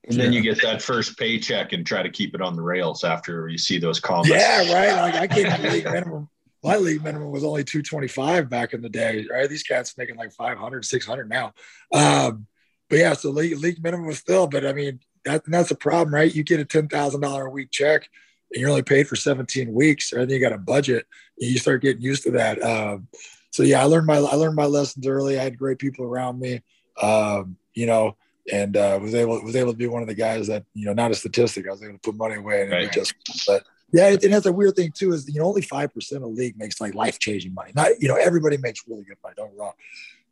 And 0.08 0.20
then 0.20 0.34
you 0.34 0.42
get 0.42 0.62
that 0.64 0.82
first 0.82 1.18
paycheck 1.18 1.74
and 1.74 1.86
try 1.86 2.02
to 2.02 2.10
keep 2.10 2.34
it 2.34 2.42
on 2.42 2.56
the 2.56 2.62
rails 2.62 3.04
after 3.04 3.48
you 3.48 3.58
see 3.58 3.78
those 3.78 4.00
comments. 4.00 4.30
Yeah, 4.30 4.74
right. 4.74 4.96
Like 4.96 5.16
I 5.16 5.28
can't 5.28 5.64
league 5.64 5.86
minimum. 5.86 6.28
My 6.64 6.78
league 6.78 7.04
minimum 7.04 7.32
was 7.32 7.44
only 7.44 7.64
225 7.64 8.50
back 8.50 8.74
in 8.74 8.82
the 8.82 8.90
day, 8.90 9.26
right? 9.32 9.50
These 9.50 9.64
cats 9.64 9.98
making 9.98 10.16
like 10.16 10.32
500, 10.32 10.86
600 10.86 11.30
now. 11.30 11.54
Um, 11.92 12.48
but 12.90 13.00
yeah, 13.00 13.14
so 13.14 13.30
league, 13.30 13.58
league 13.58 13.82
minimum 13.82 14.06
was 14.06 14.20
still, 14.20 14.48
but 14.48 14.66
I 14.66 14.74
mean, 14.74 15.00
that, 15.26 15.44
that's 15.46 15.72
a 15.72 15.76
problem, 15.76 16.14
right? 16.14 16.34
You 16.34 16.44
get 16.44 16.60
a 16.60 16.66
$10,000 16.66 17.46
a 17.46 17.50
week 17.50 17.72
check 17.72 18.08
and 18.52 18.62
you're 18.62 18.70
only 18.70 18.84
paid 18.84 19.08
for 19.08 19.16
17 19.16 19.74
weeks, 19.74 20.14
or 20.14 20.26
then 20.26 20.30
you 20.30 20.40
got 20.40 20.52
a 20.52 20.58
budget 20.58 21.06
and 21.40 21.50
you 21.50 21.58
start 21.58 21.82
getting 21.82 22.02
used 22.02 22.24
to 22.24 22.32
that. 22.32 22.62
Um, 22.62 23.08
so 23.52 23.64
yeah, 23.64 23.82
I 23.82 23.86
learned 23.86 24.08
my, 24.08 24.18
I 24.18 24.36
learned 24.36 24.56
my 24.56 24.66
lessons 24.66 25.08
early. 25.08 25.40
I 25.40 25.44
had 25.44 25.58
great 25.58 25.80
people 25.80 26.06
around 26.06 26.40
me, 26.40 26.62
um, 27.02 27.58
you 27.74 27.86
know, 27.86 28.18
and 28.52 28.78
uh, 28.78 28.98
was 29.02 29.14
able 29.14 29.42
was 29.44 29.56
able 29.56 29.72
to 29.72 29.78
be 29.78 29.88
one 29.88 30.02
of 30.02 30.08
the 30.08 30.16
guys 30.16 30.48
that 30.48 30.64
you 30.74 30.86
know 30.86 30.94
not 30.94 31.12
a 31.12 31.16
statistic. 31.16 31.68
I 31.68 31.72
was 31.72 31.84
able 31.84 31.94
to 31.94 32.00
put 32.00 32.16
money 32.16 32.36
away 32.36 32.64
and 32.64 32.74
it 32.74 32.76
Right. 32.76 32.92
just 32.92 33.14
but 33.48 33.64
yeah, 33.94 34.08
it, 34.10 34.24
it 34.24 34.32
has 34.32 34.46
a 34.46 34.54
weird 34.54 34.76
thing 34.76 34.92
too. 34.94 35.12
Is 35.12 35.28
you 35.28 35.40
know 35.40 35.48
only 35.48 35.62
five 35.62 35.94
percent 35.94 36.24
of 36.24 36.30
the 36.30 36.36
league 36.36 36.58
makes 36.58 36.80
like 36.80 36.96
life 36.96 37.20
changing 37.20 37.54
money. 37.54 37.72
Not 37.76 37.92
you 38.00 38.08
know 38.08 38.16
everybody 38.16 38.58
makes 38.58 38.82
really 38.88 39.04
good 39.04 39.18
money. 39.24 39.36
Don't 39.38 39.48
get 39.48 39.54
me 39.56 39.60
wrong, 39.60 39.74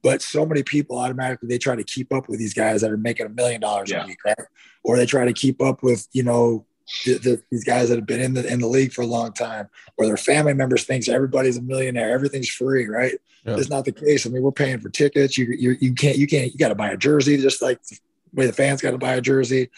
but 0.01 0.21
so 0.21 0.45
many 0.45 0.63
people 0.63 0.97
automatically 0.97 1.49
they 1.49 1.57
try 1.57 1.75
to 1.75 1.83
keep 1.83 2.13
up 2.13 2.29
with 2.29 2.39
these 2.39 2.53
guys 2.53 2.81
that 2.81 2.91
are 2.91 2.97
making 2.97 3.25
a 3.25 3.29
million 3.29 3.59
dollars 3.61 3.91
a 3.91 4.05
week, 4.07 4.19
right? 4.25 4.37
Or 4.83 4.95
they 4.97 5.05
try 5.05 5.25
to 5.25 5.33
keep 5.33 5.61
up 5.61 5.83
with 5.83 6.07
you 6.13 6.23
know 6.23 6.65
the, 7.05 7.17
the, 7.17 7.43
these 7.51 7.63
guys 7.63 7.89
that 7.89 7.95
have 7.95 8.05
been 8.05 8.21
in 8.21 8.33
the 8.33 8.51
in 8.51 8.59
the 8.59 8.67
league 8.67 8.93
for 8.93 9.01
a 9.01 9.07
long 9.07 9.33
time, 9.33 9.69
or 9.97 10.05
their 10.05 10.17
family 10.17 10.53
members 10.53 10.83
thinks 10.83 11.07
everybody's 11.07 11.57
a 11.57 11.61
millionaire, 11.61 12.11
everything's 12.11 12.49
free, 12.49 12.87
right? 12.87 13.13
Yeah. 13.45 13.57
It's 13.57 13.69
not 13.69 13.85
the 13.85 13.91
case. 13.91 14.25
I 14.25 14.29
mean, 14.29 14.41
we're 14.41 14.51
paying 14.51 14.79
for 14.79 14.89
tickets. 14.89 15.37
You 15.37 15.45
you, 15.57 15.75
you 15.79 15.93
can't 15.93 16.17
you 16.17 16.27
can't 16.27 16.51
you 16.51 16.57
got 16.57 16.69
to 16.69 16.75
buy 16.75 16.89
a 16.89 16.97
jersey 16.97 17.37
just 17.37 17.61
like 17.61 17.81
the 17.83 17.97
way 18.33 18.45
the 18.45 18.53
fans 18.53 18.81
got 18.81 18.91
to 18.91 18.97
buy 18.97 19.13
a 19.13 19.21
jersey. 19.21 19.69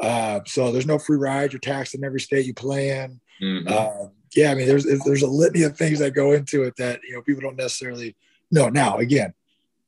Uh, 0.00 0.40
so 0.46 0.72
there's 0.72 0.86
no 0.86 0.98
free 0.98 1.18
ride. 1.18 1.52
You're 1.52 1.60
taxed 1.60 1.94
in 1.94 2.04
every 2.04 2.20
state 2.20 2.46
you 2.46 2.54
play 2.54 2.90
in. 2.90 3.20
Mhm. 3.42 3.70
Um, 3.70 4.10
yeah, 4.34 4.50
I 4.50 4.54
mean, 4.54 4.66
there's 4.66 4.84
there's 5.04 5.22
a 5.22 5.28
litany 5.28 5.62
of 5.62 5.76
things 5.76 5.98
that 6.00 6.12
go 6.12 6.32
into 6.32 6.62
it 6.64 6.76
that 6.76 7.00
you 7.06 7.14
know 7.14 7.22
people 7.22 7.42
don't 7.42 7.56
necessarily 7.56 8.16
know. 8.50 8.68
Now, 8.68 8.98
again, 8.98 9.32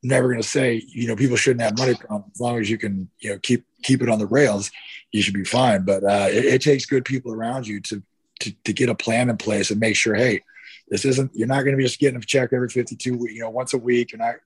I'm 0.02 0.08
never 0.08 0.28
going 0.28 0.42
to 0.42 0.48
say 0.48 0.82
you 0.86 1.08
know 1.08 1.16
people 1.16 1.36
shouldn't 1.36 1.62
have 1.62 1.78
money 1.78 1.94
problems 1.94 2.32
as 2.34 2.40
long 2.40 2.60
as 2.60 2.70
you 2.70 2.78
can 2.78 3.08
you 3.18 3.30
know 3.30 3.38
keep 3.38 3.64
keep 3.82 4.02
it 4.02 4.08
on 4.08 4.18
the 4.18 4.26
rails, 4.26 4.70
you 5.12 5.22
should 5.22 5.34
be 5.34 5.44
fine. 5.44 5.84
But 5.84 6.04
uh, 6.04 6.28
it, 6.30 6.44
it 6.44 6.62
takes 6.62 6.86
good 6.86 7.04
people 7.04 7.32
around 7.32 7.66
you 7.66 7.80
to, 7.80 8.02
to 8.40 8.52
to 8.64 8.72
get 8.72 8.88
a 8.88 8.94
plan 8.94 9.30
in 9.30 9.36
place 9.36 9.70
and 9.70 9.80
make 9.80 9.96
sure, 9.96 10.14
hey, 10.14 10.42
this 10.88 11.04
isn't, 11.04 11.32
you're 11.34 11.48
not 11.48 11.62
going 11.62 11.72
to 11.72 11.76
be 11.76 11.84
just 11.84 11.98
getting 11.98 12.18
a 12.18 12.24
check 12.24 12.52
every 12.52 12.68
52 12.68 13.16
week, 13.16 13.32
you 13.32 13.40
know, 13.40 13.50
once 13.50 13.74
a 13.74 13.78
week. 13.78 14.12
You're 14.12 14.18
not, 14.18 14.36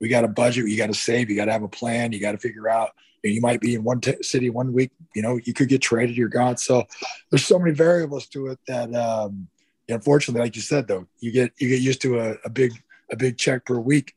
we 0.00 0.08
got 0.08 0.24
a 0.24 0.28
budget, 0.28 0.68
you 0.68 0.76
got 0.76 0.86
to 0.86 0.94
save, 0.94 1.28
you 1.28 1.36
got 1.36 1.46
to 1.46 1.52
have 1.52 1.62
a 1.62 1.68
plan, 1.68 2.12
you 2.12 2.20
got 2.20 2.32
to 2.32 2.38
figure 2.38 2.68
out, 2.68 2.90
know, 3.22 3.30
you 3.30 3.40
might 3.40 3.60
be 3.60 3.74
in 3.74 3.84
one 3.84 4.00
t- 4.00 4.22
city 4.22 4.48
one 4.48 4.72
week, 4.72 4.92
you 5.14 5.22
know, 5.22 5.38
you 5.44 5.52
could 5.52 5.68
get 5.68 5.82
traded, 5.82 6.16
you're 6.16 6.28
gone. 6.28 6.56
So 6.56 6.84
there's 7.30 7.44
so 7.44 7.58
many 7.58 7.72
variables 7.72 8.26
to 8.28 8.48
it 8.48 8.58
that, 8.66 8.94
um, 8.94 9.48
unfortunately, 9.88 10.40
like 10.40 10.56
you 10.56 10.62
said, 10.62 10.88
though, 10.88 11.06
you 11.20 11.32
get, 11.32 11.52
you 11.58 11.68
get 11.68 11.80
used 11.80 12.00
to 12.02 12.18
a, 12.18 12.34
a 12.44 12.50
big, 12.50 12.72
a 13.10 13.16
big 13.16 13.36
check 13.36 13.66
per 13.66 13.78
week 13.78 14.14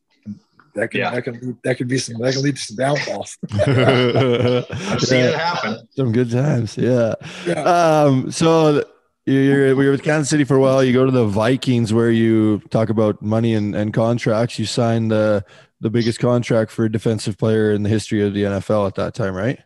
that 0.75 0.91
can 0.91 1.01
yeah. 1.01 1.11
that 1.11 1.23
can 1.23 1.57
that 1.63 1.77
can 1.77 1.87
be 1.87 1.97
some 1.97 2.19
that 2.19 2.33
can 2.33 2.43
lead 2.43 2.55
to 2.55 2.61
some 2.61 2.77
downfalls. 2.77 3.37
I've 3.51 5.01
seen 5.01 5.25
it 5.25 5.35
happen. 5.35 5.87
Some 5.91 6.11
good 6.11 6.31
times, 6.31 6.77
yeah. 6.77 7.13
yeah. 7.45 7.61
Um, 7.61 8.31
so 8.31 8.83
you're 9.25 9.75
we 9.75 9.85
were 9.85 9.91
with 9.91 10.03
Kansas 10.03 10.29
City 10.29 10.43
for 10.43 10.55
a 10.55 10.59
while. 10.59 10.83
You 10.83 10.93
go 10.93 11.05
to 11.05 11.11
the 11.11 11.25
Vikings 11.25 11.93
where 11.93 12.11
you 12.11 12.59
talk 12.69 12.89
about 12.89 13.21
money 13.21 13.53
and, 13.53 13.75
and 13.75 13.93
contracts. 13.93 14.57
You 14.57 14.65
signed 14.65 15.11
the 15.11 15.45
the 15.79 15.89
biggest 15.89 16.19
contract 16.19 16.71
for 16.71 16.85
a 16.85 16.91
defensive 16.91 17.37
player 17.37 17.71
in 17.71 17.83
the 17.83 17.89
history 17.89 18.25
of 18.25 18.33
the 18.33 18.43
NFL 18.43 18.87
at 18.87 18.95
that 18.95 19.13
time, 19.13 19.35
right? 19.35 19.59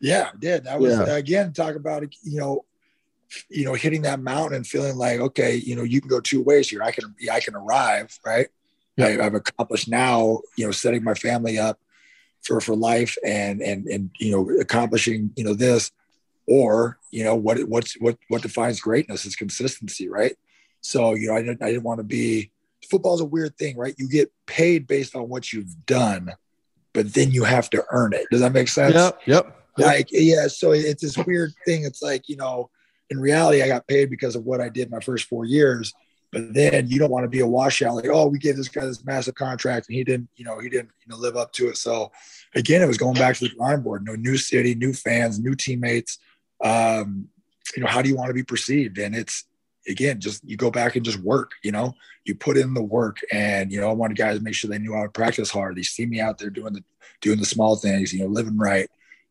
Yeah, 0.00 0.30
I 0.32 0.36
did. 0.38 0.64
That 0.64 0.78
was 0.80 0.96
yeah. 0.96 1.16
again 1.16 1.52
talk 1.52 1.74
about 1.74 2.04
you 2.22 2.38
know 2.38 2.64
you 3.48 3.64
know 3.64 3.74
hitting 3.74 4.02
that 4.02 4.20
mountain 4.20 4.56
and 4.56 4.66
feeling 4.66 4.96
like 4.96 5.20
okay 5.20 5.54
you 5.54 5.76
know 5.76 5.82
you 5.82 6.00
can 6.00 6.08
go 6.08 6.20
two 6.20 6.42
ways 6.42 6.68
here 6.68 6.82
i 6.82 6.90
can 6.90 7.14
i 7.32 7.40
can 7.40 7.54
arrive 7.54 8.18
right 8.24 8.48
I, 8.98 9.10
have 9.22 9.34
accomplished 9.34 9.88
now, 9.88 10.40
you 10.56 10.66
know, 10.66 10.72
setting 10.72 11.02
my 11.02 11.14
family 11.14 11.58
up 11.58 11.78
for 12.42 12.60
for 12.60 12.74
life 12.74 13.16
and 13.24 13.60
and 13.60 13.86
and 13.86 14.10
you 14.18 14.32
know 14.32 14.50
accomplishing 14.60 15.30
you 15.36 15.44
know 15.44 15.54
this, 15.54 15.92
or 16.46 16.98
you 17.10 17.24
know 17.24 17.34
what 17.34 17.58
what's 17.64 17.94
what 18.00 18.16
what 18.28 18.42
defines 18.42 18.80
greatness 18.80 19.24
is 19.24 19.36
consistency, 19.36 20.08
right? 20.08 20.36
So 20.80 21.14
you 21.14 21.28
know 21.28 21.36
I 21.36 21.42
didn't 21.42 21.62
I 21.62 21.70
didn't 21.70 21.84
want 21.84 21.98
to 21.98 22.04
be. 22.04 22.50
Football's 22.90 23.20
a 23.20 23.26
weird 23.26 23.56
thing, 23.58 23.76
right? 23.76 23.94
You 23.98 24.08
get 24.08 24.32
paid 24.46 24.86
based 24.86 25.14
on 25.14 25.28
what 25.28 25.52
you've 25.52 25.84
done, 25.84 26.32
but 26.94 27.12
then 27.12 27.30
you 27.30 27.44
have 27.44 27.68
to 27.70 27.84
earn 27.90 28.14
it. 28.14 28.26
Does 28.30 28.40
that 28.40 28.52
make 28.52 28.68
sense? 28.68 28.94
Yep. 28.94 29.20
Yep. 29.26 29.56
Like 29.78 30.08
yeah, 30.10 30.46
so 30.46 30.72
it's 30.72 31.02
this 31.02 31.16
weird 31.18 31.52
thing. 31.66 31.84
It's 31.84 32.02
like 32.02 32.28
you 32.28 32.36
know, 32.36 32.70
in 33.10 33.20
reality, 33.20 33.62
I 33.62 33.68
got 33.68 33.86
paid 33.86 34.10
because 34.10 34.34
of 34.34 34.44
what 34.44 34.60
I 34.60 34.68
did 34.68 34.90
my 34.90 35.00
first 35.00 35.26
four 35.26 35.44
years 35.44 35.92
but 36.32 36.54
then 36.54 36.88
you 36.88 36.98
don't 36.98 37.10
want 37.10 37.24
to 37.24 37.28
be 37.28 37.40
a 37.40 37.46
washout 37.46 37.94
like, 37.94 38.06
oh, 38.06 38.28
we 38.28 38.38
gave 38.38 38.56
this 38.56 38.68
guy 38.68 38.84
this 38.84 39.04
massive 39.04 39.34
contract 39.34 39.88
and 39.88 39.96
he 39.96 40.04
didn't, 40.04 40.28
you 40.36 40.44
know, 40.44 40.58
he 40.60 40.68
didn't, 40.68 40.90
you 41.04 41.08
know, 41.08 41.16
live 41.16 41.36
up 41.36 41.52
to 41.54 41.68
it. 41.68 41.76
So 41.76 42.12
again, 42.54 42.82
it 42.82 42.86
was 42.86 42.98
going 42.98 43.14
back 43.14 43.36
to 43.36 43.48
the 43.48 43.54
drawing 43.54 43.82
board. 43.82 44.02
You 44.06 44.12
know, 44.12 44.20
new 44.20 44.36
city, 44.36 44.74
new 44.74 44.92
fans, 44.92 45.40
new 45.40 45.54
teammates. 45.54 46.18
Um, 46.62 47.28
you 47.76 47.82
know, 47.82 47.88
how 47.88 48.02
do 48.02 48.08
you 48.08 48.16
want 48.16 48.28
to 48.28 48.34
be 48.34 48.44
perceived? 48.44 48.98
And 48.98 49.14
it's 49.14 49.44
again, 49.88 50.20
just 50.20 50.44
you 50.44 50.56
go 50.56 50.70
back 50.70 50.94
and 50.94 51.04
just 51.04 51.18
work. 51.18 51.52
You 51.62 51.72
know, 51.72 51.94
you 52.24 52.34
put 52.34 52.56
in 52.56 52.74
the 52.74 52.82
work, 52.82 53.18
and 53.32 53.72
you 53.72 53.80
know, 53.80 53.88
I 53.88 53.92
wanted 53.92 54.16
guys 54.16 54.38
to 54.38 54.44
make 54.44 54.54
sure 54.54 54.70
they 54.70 54.78
knew 54.78 54.94
I 54.94 55.02
would 55.02 55.14
practice 55.14 55.50
hard. 55.50 55.76
They 55.76 55.82
see 55.82 56.06
me 56.06 56.20
out 56.20 56.38
there 56.38 56.50
doing 56.50 56.74
the 56.74 56.84
doing 57.20 57.38
the 57.38 57.44
small 57.44 57.76
things. 57.76 58.12
You 58.12 58.20
know, 58.20 58.26
living 58.26 58.58
right 58.58 58.88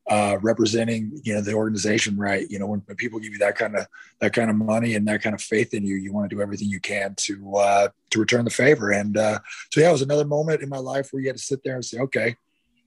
uh, 0.09 0.37
representing 0.41 1.11
you 1.23 1.33
know 1.33 1.41
the 1.41 1.53
organization 1.53 2.17
right? 2.17 2.49
You 2.49 2.59
know 2.59 2.67
when, 2.67 2.81
when, 2.85 2.97
people 2.97 3.19
give 3.19 3.31
you 3.31 3.39
that 3.39 3.55
kind 3.55 3.75
of 3.75 3.85
that 4.19 4.33
kind 4.33 4.49
of 4.49 4.55
money 4.55 4.95
and 4.95 5.07
that 5.07 5.21
kind 5.21 5.35
of 5.35 5.41
faith 5.41 5.73
in 5.73 5.85
you 5.85 5.95
you 5.95 6.11
want 6.11 6.29
to 6.29 6.35
do 6.35 6.41
everything 6.41 6.67
you 6.67 6.79
can 6.79 7.15
to 7.15 7.55
uh, 7.55 7.87
to 8.09 8.19
return 8.19 8.43
the 8.43 8.51
favor. 8.51 8.91
And 8.91 9.15
uh, 9.17 9.39
so 9.71 9.81
yeah 9.81 9.89
it 9.89 9.93
was 9.93 10.01
another 10.01 10.25
moment 10.25 10.61
in 10.61 10.69
my 10.69 10.77
life 10.77 11.09
where 11.11 11.21
you 11.21 11.29
had 11.29 11.37
to 11.37 11.43
sit 11.43 11.63
there 11.63 11.75
and 11.75 11.85
say 11.85 11.99
okay 11.99 12.35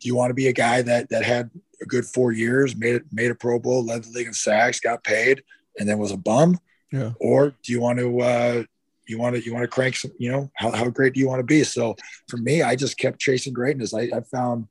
do 0.03 0.09
you 0.09 0.17
want 0.17 0.31
to 0.31 0.35
be 0.35 0.49
a 0.49 0.53
guy 0.53 0.83
that 0.83 1.09
that 1.11 1.25
had 1.25 1.49
a 1.81 1.87
good 1.87 2.05
four 2.05 2.33
years 2.33 2.75
made 2.75 2.97
it 2.97 3.05
made 3.13 3.31
a 3.31 3.35
pro 3.35 3.59
bowl 3.59 3.85
led 3.85 4.03
the 4.03 4.11
league 4.11 4.27
in 4.27 4.33
sacks 4.33 4.81
got 4.81 5.05
paid 5.05 5.43
and 5.79 5.89
then 5.89 5.99
was 5.99 6.11
a 6.11 6.17
bum? 6.17 6.59
Yeah. 6.91 7.13
Or 7.21 7.55
do 7.63 7.73
you 7.73 7.81
want 7.81 7.99
to 8.01 8.21
uh, 8.21 8.63
you 9.07 9.19
want 9.19 9.37
to 9.37 9.43
you 9.43 9.55
want 9.55 9.63
to 9.63 9.69
crank 9.69 9.97
some 9.97 10.13
you 10.19 10.31
know 10.31 10.51
how, 10.55 10.73
how 10.73 10.91
great 10.91 11.15
do 11.15 11.21
you 11.21 11.29
want 11.29 11.39
to 11.39 11.45
be? 11.45 11.63
So 11.65 11.95
for 12.29 12.37
me 12.37 12.63
i 12.63 12.75
just 12.75 12.99
kept 12.99 13.21
chasing 13.21 13.53
greatness. 13.53 13.95
I, 13.95 14.11
I 14.15 14.21
found 14.31 14.67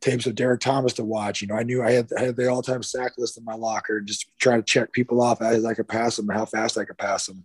tapes 0.00 0.26
of 0.26 0.34
Derrick 0.34 0.60
Thomas 0.60 0.92
to 0.94 1.04
watch. 1.04 1.42
You 1.42 1.48
know, 1.48 1.56
I 1.56 1.62
knew 1.62 1.82
I 1.82 1.92
had, 1.92 2.10
I 2.16 2.22
had 2.24 2.36
the 2.36 2.48
all 2.48 2.62
time 2.62 2.82
sack 2.82 3.12
list 3.18 3.38
in 3.38 3.44
my 3.44 3.54
locker, 3.54 4.00
just 4.00 4.30
trying 4.38 4.60
to 4.60 4.66
check 4.66 4.92
people 4.92 5.20
off 5.20 5.42
as 5.42 5.64
I 5.64 5.74
could 5.74 5.88
pass 5.88 6.16
them, 6.16 6.28
how 6.28 6.44
fast 6.44 6.78
I 6.78 6.84
could 6.84 6.98
pass 6.98 7.26
them. 7.26 7.44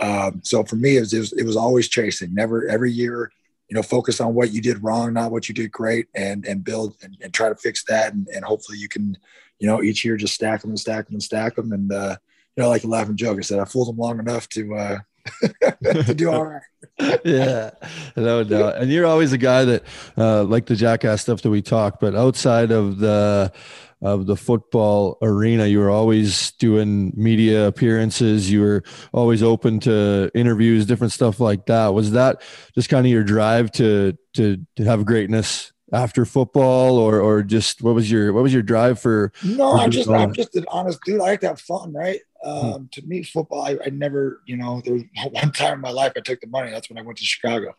Um, 0.00 0.40
so 0.44 0.62
for 0.62 0.76
me, 0.76 0.96
it 0.96 1.00
was, 1.00 1.12
it 1.12 1.18
was, 1.18 1.32
it 1.32 1.44
was 1.44 1.56
always 1.56 1.88
chasing. 1.88 2.32
Never 2.34 2.68
every 2.68 2.92
year, 2.92 3.32
you 3.68 3.74
know, 3.74 3.82
focus 3.82 4.20
on 4.20 4.34
what 4.34 4.52
you 4.52 4.62
did 4.62 4.82
wrong, 4.82 5.12
not 5.12 5.32
what 5.32 5.48
you 5.48 5.54
did 5.54 5.72
great, 5.72 6.06
and 6.14 6.46
and 6.46 6.64
build 6.64 6.96
and, 7.02 7.16
and 7.20 7.34
try 7.34 7.48
to 7.48 7.56
fix 7.56 7.84
that, 7.84 8.14
and, 8.14 8.26
and 8.28 8.44
hopefully 8.44 8.78
you 8.78 8.88
can, 8.88 9.16
you 9.58 9.66
know, 9.66 9.82
each 9.82 10.04
year 10.04 10.16
just 10.16 10.34
stack 10.34 10.62
them 10.62 10.70
and 10.70 10.78
stack 10.78 11.06
them 11.06 11.16
and 11.16 11.22
stack 11.22 11.56
them, 11.56 11.72
and 11.72 11.92
uh, 11.92 12.16
you 12.56 12.62
know, 12.62 12.68
like 12.68 12.84
a 12.84 12.88
laughing 12.88 13.16
joke, 13.16 13.38
I 13.38 13.42
said 13.42 13.58
I 13.58 13.64
fooled 13.64 13.88
them 13.88 13.98
long 13.98 14.18
enough 14.20 14.48
to 14.50 14.74
uh, 14.74 14.98
to 16.04 16.14
do 16.14 16.30
all 16.30 16.44
right. 16.44 17.20
yeah, 17.24 17.70
no 18.16 18.44
doubt. 18.44 18.76
And 18.76 18.90
you're 18.90 19.06
always 19.06 19.32
a 19.32 19.38
guy 19.38 19.64
that, 19.64 19.84
uh, 20.16 20.44
like 20.44 20.66
the 20.66 20.76
jackass 20.76 21.22
stuff 21.22 21.42
that 21.42 21.50
we 21.50 21.62
talk, 21.62 22.00
but 22.00 22.14
outside 22.14 22.70
of 22.70 22.98
the 22.98 23.52
of 24.00 24.26
the 24.26 24.36
football 24.36 25.18
arena, 25.22 25.66
you 25.66 25.80
were 25.80 25.90
always 25.90 26.52
doing 26.52 27.12
media 27.16 27.66
appearances. 27.66 28.50
You 28.50 28.60
were 28.60 28.84
always 29.12 29.42
open 29.42 29.80
to 29.80 30.30
interviews, 30.34 30.86
different 30.86 31.12
stuff 31.12 31.40
like 31.40 31.66
that. 31.66 31.94
Was 31.94 32.12
that 32.12 32.42
just 32.74 32.88
kind 32.88 33.06
of 33.06 33.10
your 33.10 33.24
drive 33.24 33.72
to 33.72 34.16
to 34.34 34.64
to 34.76 34.84
have 34.84 35.04
greatness 35.04 35.72
after 35.92 36.24
football 36.24 36.98
or 36.98 37.20
or 37.20 37.42
just 37.42 37.82
what 37.82 37.94
was 37.94 38.10
your 38.10 38.32
what 38.32 38.42
was 38.42 38.52
your 38.52 38.62
drive 38.62 39.00
for 39.00 39.32
no 39.42 39.72
i'm 39.72 39.90
just 39.90 40.08
i'm 40.10 40.34
just 40.34 40.54
an 40.54 40.64
honest 40.68 41.00
dude 41.04 41.18
i 41.18 41.24
like 41.24 41.40
to 41.40 41.48
have 41.48 41.60
fun 41.60 41.92
right. 41.94 42.20
Um, 42.44 42.88
to 42.92 43.02
me 43.02 43.22
football 43.22 43.62
I, 43.62 43.78
I, 43.84 43.90
never 43.90 44.42
you 44.46 44.56
know 44.56 44.80
there 44.84 44.94
was 44.94 45.02
one 45.30 45.52
time 45.52 45.74
in 45.74 45.80
my 45.80 45.90
life 45.90 46.12
i 46.16 46.20
took 46.20 46.40
the 46.40 46.46
money 46.46 46.70
that's 46.70 46.88
when 46.88 46.98
i 46.98 47.02
went 47.02 47.18
to 47.18 47.24
chicago. 47.24 47.74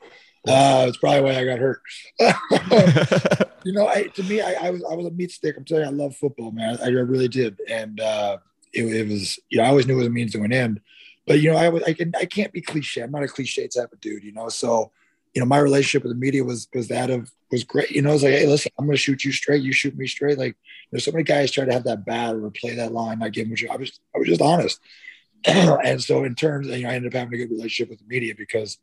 Uh, 0.47 0.85
it's 0.87 0.97
probably 0.97 1.21
why 1.21 1.37
i 1.37 1.45
got 1.45 1.59
hurt. 1.59 1.81
You 3.65 3.73
know 3.73 3.87
I, 3.87 4.03
to 4.03 4.23
me 4.23 4.41
I, 4.41 4.67
I, 4.67 4.69
was 4.69 4.83
i 4.89 4.95
was 4.95 5.05
a 5.05 5.11
meat 5.11 5.31
stick 5.31 5.57
i'm 5.57 5.65
telling 5.65 5.83
you 5.83 5.89
i 5.89 5.93
love 5.93 6.15
football 6.15 6.51
man 6.51 6.77
i, 6.81 6.85
I 6.85 6.89
really 6.89 7.27
did 7.27 7.59
and 7.69 7.99
uh, 7.99 8.37
it, 8.73 8.83
it, 8.83 9.07
was 9.07 9.39
you 9.49 9.57
know 9.57 9.65
i 9.65 9.67
always 9.67 9.85
knew 9.85 9.95
it 9.95 9.97
was 9.97 10.07
a 10.07 10.11
means 10.11 10.31
to 10.33 10.43
an 10.43 10.53
end 10.53 10.79
but 11.27 11.41
you 11.41 11.51
know 11.51 11.57
i 11.57 11.67
was 11.69 11.83
i 11.83 11.93
can 11.93 12.13
i 12.17 12.25
can't 12.25 12.53
be 12.53 12.61
cliche 12.61 13.01
i'm 13.01 13.11
not 13.11 13.23
a 13.23 13.27
cliche 13.27 13.67
type 13.67 13.91
of 13.91 13.99
dude 13.99 14.23
you 14.23 14.31
know 14.31 14.49
so 14.49 14.91
you 15.33 15.41
know, 15.41 15.45
my 15.45 15.59
relationship 15.59 16.03
with 16.03 16.11
the 16.11 16.19
media 16.19 16.43
was 16.43 16.67
was 16.73 16.87
that 16.87 17.09
of 17.09 17.31
was 17.51 17.63
great. 17.63 17.91
You 17.91 18.01
know, 18.01 18.13
it's 18.13 18.23
like, 18.23 18.33
hey, 18.33 18.47
listen, 18.47 18.71
I'm 18.77 18.85
going 18.85 18.95
to 18.95 19.01
shoot 19.01 19.23
you 19.23 19.31
straight, 19.31 19.63
you 19.63 19.73
shoot 19.73 19.97
me 19.97 20.07
straight. 20.07 20.37
Like, 20.37 20.55
you 20.91 20.95
know, 20.95 20.99
so 20.99 21.11
many 21.11 21.23
guys 21.23 21.51
try 21.51 21.65
to 21.65 21.73
have 21.73 21.83
that 21.83 22.05
battle 22.05 22.45
or 22.45 22.51
play 22.51 22.75
that 22.75 22.91
line, 22.91 23.19
not 23.19 23.33
giving 23.33 23.55
you. 23.55 23.69
I 23.69 23.75
was 23.75 23.99
I 24.15 24.19
was 24.19 24.27
just 24.27 24.41
honest, 24.41 24.79
and 25.45 26.01
so 26.01 26.23
in 26.23 26.35
terms, 26.35 26.67
you 26.67 26.83
know, 26.83 26.89
I 26.89 26.93
ended 26.93 27.13
up 27.13 27.19
having 27.19 27.33
a 27.33 27.37
good 27.37 27.51
relationship 27.51 27.89
with 27.89 27.99
the 27.99 28.05
media 28.07 28.33
because, 28.35 28.77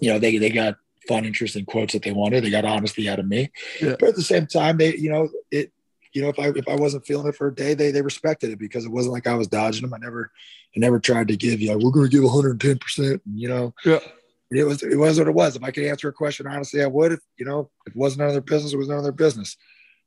you 0.00 0.12
know, 0.12 0.18
they 0.18 0.38
they 0.38 0.50
got 0.50 0.76
fun, 1.06 1.24
interesting 1.24 1.64
quotes 1.64 1.92
that 1.92 2.02
they 2.02 2.12
wanted. 2.12 2.44
They 2.44 2.50
got 2.50 2.64
honesty 2.64 3.08
out 3.08 3.18
of 3.18 3.26
me, 3.26 3.50
yeah. 3.80 3.96
but 3.98 4.10
at 4.10 4.16
the 4.16 4.22
same 4.22 4.46
time, 4.46 4.78
they, 4.78 4.96
you 4.96 5.10
know, 5.10 5.28
it. 5.50 5.72
You 6.14 6.20
know, 6.20 6.28
if 6.28 6.38
I 6.38 6.48
if 6.48 6.68
I 6.68 6.74
wasn't 6.74 7.06
feeling 7.06 7.28
it 7.28 7.36
for 7.36 7.46
a 7.46 7.54
day, 7.54 7.72
they 7.72 7.90
they 7.90 8.02
respected 8.02 8.50
it 8.50 8.58
because 8.58 8.84
it 8.84 8.90
wasn't 8.90 9.14
like 9.14 9.26
I 9.26 9.34
was 9.34 9.48
dodging 9.48 9.80
them. 9.80 9.94
I 9.94 9.96
never 9.96 10.30
I 10.76 10.78
never 10.78 11.00
tried 11.00 11.28
to 11.28 11.38
give 11.38 11.58
you. 11.58 11.70
Know, 11.70 11.78
we're 11.78 11.90
going 11.90 12.04
to 12.04 12.14
give 12.14 12.22
110 12.22 12.76
percent. 12.76 13.22
You 13.32 13.48
know, 13.48 13.74
yeah 13.86 14.00
it 14.54 14.64
was 14.64 14.82
it 14.82 14.98
was 14.98 15.18
what 15.18 15.28
it 15.28 15.34
was. 15.34 15.56
If 15.56 15.64
I 15.64 15.70
could 15.70 15.84
answer 15.84 16.08
a 16.08 16.12
question 16.12 16.46
honestly, 16.46 16.82
I 16.82 16.86
would. 16.86 17.12
If 17.12 17.20
you 17.38 17.46
know, 17.46 17.70
if 17.86 17.92
it 17.92 17.98
wasn't 17.98 18.20
none 18.20 18.28
of 18.28 18.34
their 18.34 18.42
business, 18.42 18.72
it 18.72 18.78
was 18.78 18.88
none 18.88 18.98
of 18.98 19.04
their 19.04 19.12
business. 19.12 19.56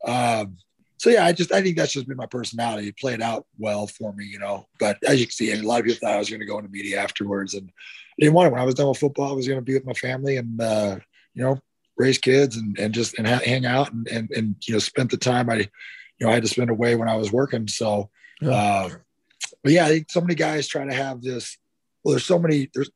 Um, 0.06 0.58
so 0.98 1.10
yeah, 1.10 1.26
I 1.26 1.34
just 1.34 1.52
I 1.52 1.62
think 1.62 1.78
that's 1.78 1.94
just 1.94 2.08
been 2.08 2.18
my 2.18 2.26
personality. 2.26 2.88
It 2.88 2.98
played 2.98 3.22
out 3.22 3.46
well 3.58 3.88
for 3.88 4.14
me, 4.14 4.26
you 4.26 4.40
know. 4.40 4.68
But 4.80 4.98
as 5.08 5.20
you 5.20 5.26
can 5.26 5.34
see, 5.34 5.52
a 5.52 5.62
lot 5.62 5.80
of 5.80 5.86
people 5.86 6.00
thought 6.00 6.16
I 6.16 6.20
was 6.20 6.30
going 6.30 6.40
to 6.40 6.46
go 6.46 6.58
into 6.58 6.70
media 6.72 7.02
afterwards, 7.02 7.54
and 7.54 7.70
I 7.70 8.14
didn't 8.20 8.34
want 8.34 8.48
it. 8.48 8.52
When 8.52 8.62
I 8.62 8.66
was 8.66 8.76
done 8.76 8.88
with 8.88 8.98
football, 8.98 9.32
I 9.32 9.36
was 9.36 9.48
going 9.48 9.60
to 9.60 9.66
be 9.66 9.74
with 9.74 9.86
my 9.86 9.94
family 9.94 10.38
and 10.38 10.62
uh, 10.62 10.98
you 11.34 11.44
know 11.44 11.60
raise 11.98 12.18
kids 12.18 12.58
and 12.58 12.78
and 12.80 12.94
just 12.94 13.18
and 13.18 13.28
ha- 13.28 13.42
hang 13.44 13.66
out 13.66 13.92
and, 13.92 14.08
and 14.08 14.32
and 14.32 14.56
you 14.68 14.74
know 14.74 14.80
spend 14.80 15.10
the 15.10 15.18
time 15.18 15.50
I 15.50 15.58
you 15.58 15.68
know 16.22 16.30
I 16.30 16.34
had 16.34 16.44
to 16.44 16.50
spend 16.50 16.70
away 16.70 16.96
when 16.96 17.10
I 17.10 17.16
was 17.16 17.32
working. 17.32 17.68
So, 17.68 18.10
uh, 18.46 18.90
but 19.64 19.72
yeah, 19.74 19.86
I 19.86 19.90
think 19.90 20.12
so 20.12 20.22
many 20.22 20.36
guys 20.36 20.68
try 20.68 20.86
to 20.86 20.94
have 20.94 21.22
this. 21.22 21.58
Well, 22.04 22.14
there's 22.14 22.26
so 22.26 22.40
many. 22.40 22.70
There's 22.74 22.90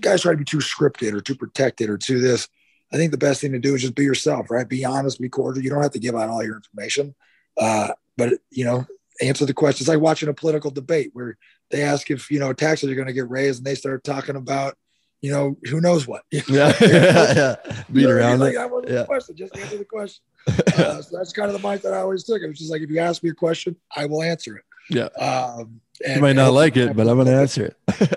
guys 0.00 0.22
try 0.22 0.32
to 0.32 0.38
be 0.38 0.44
too 0.44 0.58
scripted 0.58 1.12
or 1.12 1.20
too 1.20 1.34
protected 1.34 1.90
or 1.90 1.98
too 1.98 2.20
this. 2.20 2.48
I 2.92 2.96
think 2.96 3.10
the 3.10 3.18
best 3.18 3.40
thing 3.40 3.52
to 3.52 3.58
do 3.58 3.74
is 3.74 3.82
just 3.82 3.94
be 3.94 4.04
yourself, 4.04 4.50
right? 4.50 4.68
Be 4.68 4.84
honest, 4.84 5.20
be 5.20 5.28
cordial. 5.28 5.62
You 5.62 5.70
don't 5.70 5.82
have 5.82 5.92
to 5.92 5.98
give 5.98 6.14
out 6.14 6.30
all 6.30 6.42
your 6.42 6.56
information, 6.56 7.14
uh, 7.58 7.88
but 8.16 8.34
you 8.50 8.64
know, 8.64 8.86
answer 9.20 9.44
the 9.44 9.54
questions. 9.54 9.88
like 9.88 10.00
watching 10.00 10.28
a 10.28 10.34
political 10.34 10.70
debate 10.70 11.10
where 11.12 11.36
they 11.70 11.82
ask 11.82 12.10
if 12.10 12.30
you 12.30 12.38
know 12.38 12.52
taxes 12.52 12.90
are 12.90 12.94
going 12.94 13.08
to 13.08 13.12
get 13.12 13.28
raised, 13.28 13.58
and 13.58 13.66
they 13.66 13.74
start 13.74 14.04
talking 14.04 14.36
about 14.36 14.76
you 15.20 15.30
know 15.30 15.56
who 15.64 15.80
knows 15.80 16.06
what. 16.06 16.22
yeah, 16.30 16.72
yeah, 16.80 17.56
beat 17.92 18.02
you 18.02 18.08
know, 18.08 18.14
around 18.14 18.40
like, 18.40 18.54
it. 18.54 18.90
yeah. 18.90 19.04
question, 19.04 19.36
just 19.36 19.56
answer 19.56 19.78
the 19.78 19.84
question. 19.84 20.22
Uh, 20.78 21.02
so 21.02 21.18
that's 21.18 21.32
kind 21.32 21.50
of 21.50 21.60
the 21.60 21.68
mindset 21.68 21.92
I 21.92 21.98
always 21.98 22.24
took. 22.24 22.40
It 22.40 22.46
was 22.46 22.58
just 22.58 22.70
like 22.70 22.80
if 22.80 22.88
you 22.88 23.00
ask 23.00 23.22
me 23.22 23.30
a 23.30 23.34
question, 23.34 23.76
I 23.94 24.06
will 24.06 24.22
answer 24.22 24.56
it. 24.56 24.64
Yeah. 24.90 25.08
Um, 25.18 25.80
and, 26.04 26.16
you 26.16 26.22
might 26.22 26.36
not 26.36 26.52
like 26.52 26.76
it, 26.76 26.96
but 26.96 27.08
I'm 27.08 27.16
going 27.16 27.26
to 27.26 27.34
answer 27.34 27.66
it. 27.66 27.76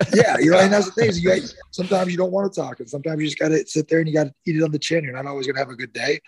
yeah, 0.13 0.37
you 0.37 0.51
know, 0.51 0.59
and 0.59 0.71
that's 0.71 0.85
the 0.85 0.91
thing. 0.91 1.09
Is 1.09 1.23
you 1.23 1.29
got, 1.41 1.55
sometimes 1.71 2.11
you 2.11 2.17
don't 2.17 2.31
want 2.31 2.51
to 2.51 2.61
talk, 2.61 2.79
and 2.79 2.89
sometimes 2.89 3.19
you 3.19 3.27
just 3.27 3.39
got 3.39 3.49
to 3.49 3.65
sit 3.65 3.87
there 3.87 3.99
and 3.99 4.07
you 4.07 4.13
got 4.13 4.25
to 4.25 4.33
eat 4.45 4.55
it 4.55 4.63
on 4.63 4.71
the 4.71 4.79
chin. 4.79 5.03
You're 5.03 5.13
not 5.13 5.25
always 5.25 5.47
going 5.47 5.55
to 5.55 5.61
have 5.61 5.69
a 5.69 5.75
good 5.75 5.93
day, 5.93 6.19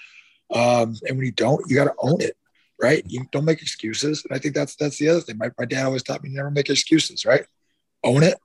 um, 0.54 0.96
and 1.08 1.18
when 1.18 1.26
you 1.26 1.32
don't, 1.32 1.64
you 1.70 1.76
got 1.76 1.86
to 1.86 1.94
own 2.00 2.22
it, 2.22 2.36
right? 2.82 3.04
You 3.08 3.26
don't 3.32 3.46
make 3.46 3.62
excuses. 3.62 4.26
And 4.26 4.36
I 4.36 4.40
think 4.40 4.56
that's 4.56 4.76
that's 4.76 4.98
the 4.98 5.10
other 5.10 5.22
thing. 5.22 5.38
My, 5.38 5.52
my 5.58 5.66
dad 5.66 5.86
always 5.86 6.04
taught 6.04 6.24
me 6.24 6.30
never 6.30 6.52
make 6.52 6.70
excuses, 6.70 7.26
right? 7.26 7.46
Own 8.04 8.24
it, 8.24 8.38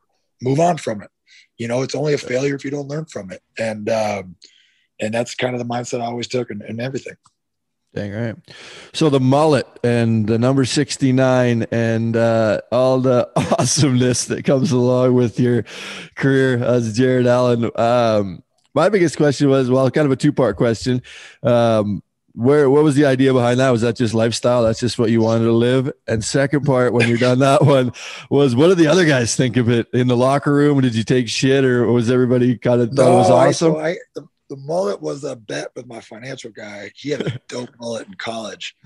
move 0.43 0.61
on 0.61 0.77
from 0.77 1.03
it. 1.03 1.11
you 1.57 1.69
know, 1.69 1.83
it's 1.83 1.95
only 1.95 2.15
a 2.15 2.19
failure 2.19 2.55
if 2.55 2.65
you 2.65 2.71
don't 2.71 2.89
learn 2.89 3.07
from 3.07 3.31
it. 3.31 3.43
And, 3.59 3.89
um, 3.89 4.37
and 5.01 5.13
that's 5.13 5.35
kind 5.35 5.55
of 5.55 5.59
the 5.61 5.67
mindset 5.67 6.01
I 6.01 6.07
always 6.07 6.29
took 6.29 6.51
and, 6.51 6.63
and 6.63 6.81
everything. 6.81 7.17
Dang 7.99 8.13
right. 8.13 8.37
So 8.93 9.11
the 9.11 9.19
mullet 9.19 9.67
and 9.83 10.29
the 10.29 10.39
number 10.39 10.65
69 10.65 11.67
and 11.73 12.17
uh, 12.17 12.61
all 12.71 13.01
the 13.01 13.29
awesomeness 13.59 14.27
that 14.27 14.45
comes 14.45 14.71
along 14.71 15.15
with 15.15 15.41
your 15.41 15.65
career 16.15 16.63
as 16.63 16.97
Jared 16.97 17.27
Allen. 17.27 17.69
Um, 17.75 18.45
my 18.73 18.89
biggest 18.89 19.17
question 19.17 19.49
was, 19.49 19.69
well, 19.69 19.91
kind 19.91 20.07
of 20.07 20.13
a 20.13 20.17
two 20.17 20.33
part 20.33 20.57
question. 20.57 21.03
Um, 21.43 22.05
where 22.35 22.71
what 22.71 22.85
was 22.85 22.95
the 22.95 23.05
idea 23.05 23.33
behind 23.33 23.59
that? 23.59 23.71
Was 23.71 23.81
that 23.81 23.97
just 23.97 24.15
lifestyle? 24.15 24.63
That's 24.63 24.79
just 24.79 24.97
what 24.97 25.11
you 25.11 25.21
wanted 25.21 25.47
to 25.47 25.53
live. 25.53 25.91
And 26.07 26.25
second 26.25 26.65
part, 26.65 26.93
when 26.93 27.09
you're 27.09 27.19
done 27.19 27.41
that 27.41 27.63
one, 27.67 27.91
was 28.31 28.55
what 28.55 28.69
did 28.69 28.79
the 28.79 28.87
other 28.87 29.07
guys 29.07 29.35
think 29.35 29.57
of 29.57 29.69
it 29.69 29.89
in 29.93 30.07
the 30.07 30.17
locker 30.17 30.55
room? 30.55 30.81
Did 30.83 30.95
you 30.95 31.03
take 31.03 31.29
shit, 31.29 31.65
or 31.65 31.91
was 31.91 32.13
everybody 32.13 32.57
kind 32.57 32.81
of 32.81 32.91
thought 32.91 33.07
no, 33.07 33.13
it 33.15 33.17
was 33.17 33.31
awesome? 33.31 33.75
I, 33.75 33.97
so 34.15 34.23
I, 34.23 34.27
the, 34.49 34.55
the 34.55 34.63
mullet 34.63 35.01
was 35.01 35.25
a 35.25 35.37
bet 35.37 35.69
with 35.75 35.87
my 35.87 36.01
financial 36.01 36.51
guy. 36.51 36.91
He 36.95 37.11
had 37.11 37.27
a 37.27 37.41
dope 37.49 37.71
mullet 37.81 38.07
in 38.07 38.15
college, 38.15 38.77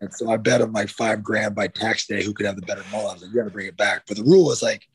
and 0.00 0.12
so 0.12 0.30
I 0.30 0.36
bet 0.36 0.60
him 0.60 0.72
like 0.72 0.88
five 0.88 1.22
grand 1.22 1.54
by 1.54 1.68
tax 1.68 2.06
day 2.06 2.22
who 2.22 2.32
could 2.32 2.46
have 2.46 2.56
the 2.56 2.62
better 2.62 2.84
mullet. 2.90 3.10
I 3.10 3.12
was 3.14 3.22
like, 3.22 3.30
"You 3.32 3.40
got 3.40 3.44
to 3.44 3.50
bring 3.50 3.66
it 3.66 3.76
back." 3.76 4.04
But 4.06 4.16
the 4.16 4.24
rule 4.24 4.46
was 4.46 4.62
like 4.62 4.86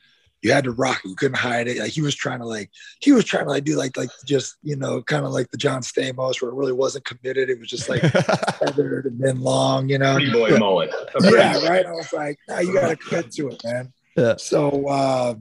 you 0.41 0.51
had 0.51 0.63
to 0.63 0.71
rock 0.71 1.01
it. 1.03 1.09
You 1.09 1.15
couldn't 1.15 1.37
hide 1.37 1.67
it. 1.67 1.77
Like 1.77 1.91
he 1.91 2.01
was 2.01 2.15
trying 2.15 2.39
to 2.39 2.45
like 2.45 2.71
he 2.99 3.11
was 3.11 3.25
trying 3.25 3.45
to 3.45 3.51
like 3.51 3.63
do 3.63 3.75
like 3.75 3.97
like 3.97 4.09
just 4.25 4.57
you 4.63 4.75
know 4.75 5.01
kind 5.01 5.25
of 5.25 5.31
like 5.31 5.51
the 5.51 5.57
John 5.57 5.81
Stamos 5.81 6.41
where 6.41 6.51
it 6.51 6.55
really 6.55 6.71
wasn't 6.71 7.05
committed. 7.05 7.49
It 7.49 7.59
was 7.59 7.67
just 7.67 7.89
like 7.89 8.01
feathered 8.59 9.05
and 9.05 9.19
then 9.19 9.41
long, 9.41 9.89
you 9.89 9.97
know. 9.97 10.15
Pretty 10.15 10.31
boy 10.31 10.57
mullet. 10.57 10.91
yeah, 11.21 11.67
right. 11.67 11.85
I 11.85 11.91
was 11.91 12.13
like, 12.13 12.37
now 12.47 12.59
you 12.59 12.73
got 12.73 12.89
to 12.89 12.95
commit 12.95 13.31
to 13.33 13.49
it, 13.49 13.61
man. 13.63 13.93
Yeah. 14.15 14.35
So 14.37 14.87
uh, 14.87 15.35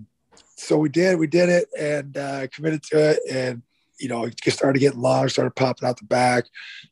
so 0.57 0.79
we 0.79 0.89
did. 0.89 1.19
We 1.19 1.27
did 1.27 1.49
it 1.49 1.69
and 1.79 2.17
uh, 2.17 2.47
committed 2.49 2.83
to 2.85 3.11
it 3.11 3.21
and. 3.31 3.63
You 3.99 4.09
know, 4.09 4.25
it 4.25 4.39
started 4.53 4.79
getting 4.79 5.01
long, 5.01 5.29
started 5.29 5.57
popping 5.57 5.89
out 5.89 5.99
the 5.99 6.07
back. 6.07 6.45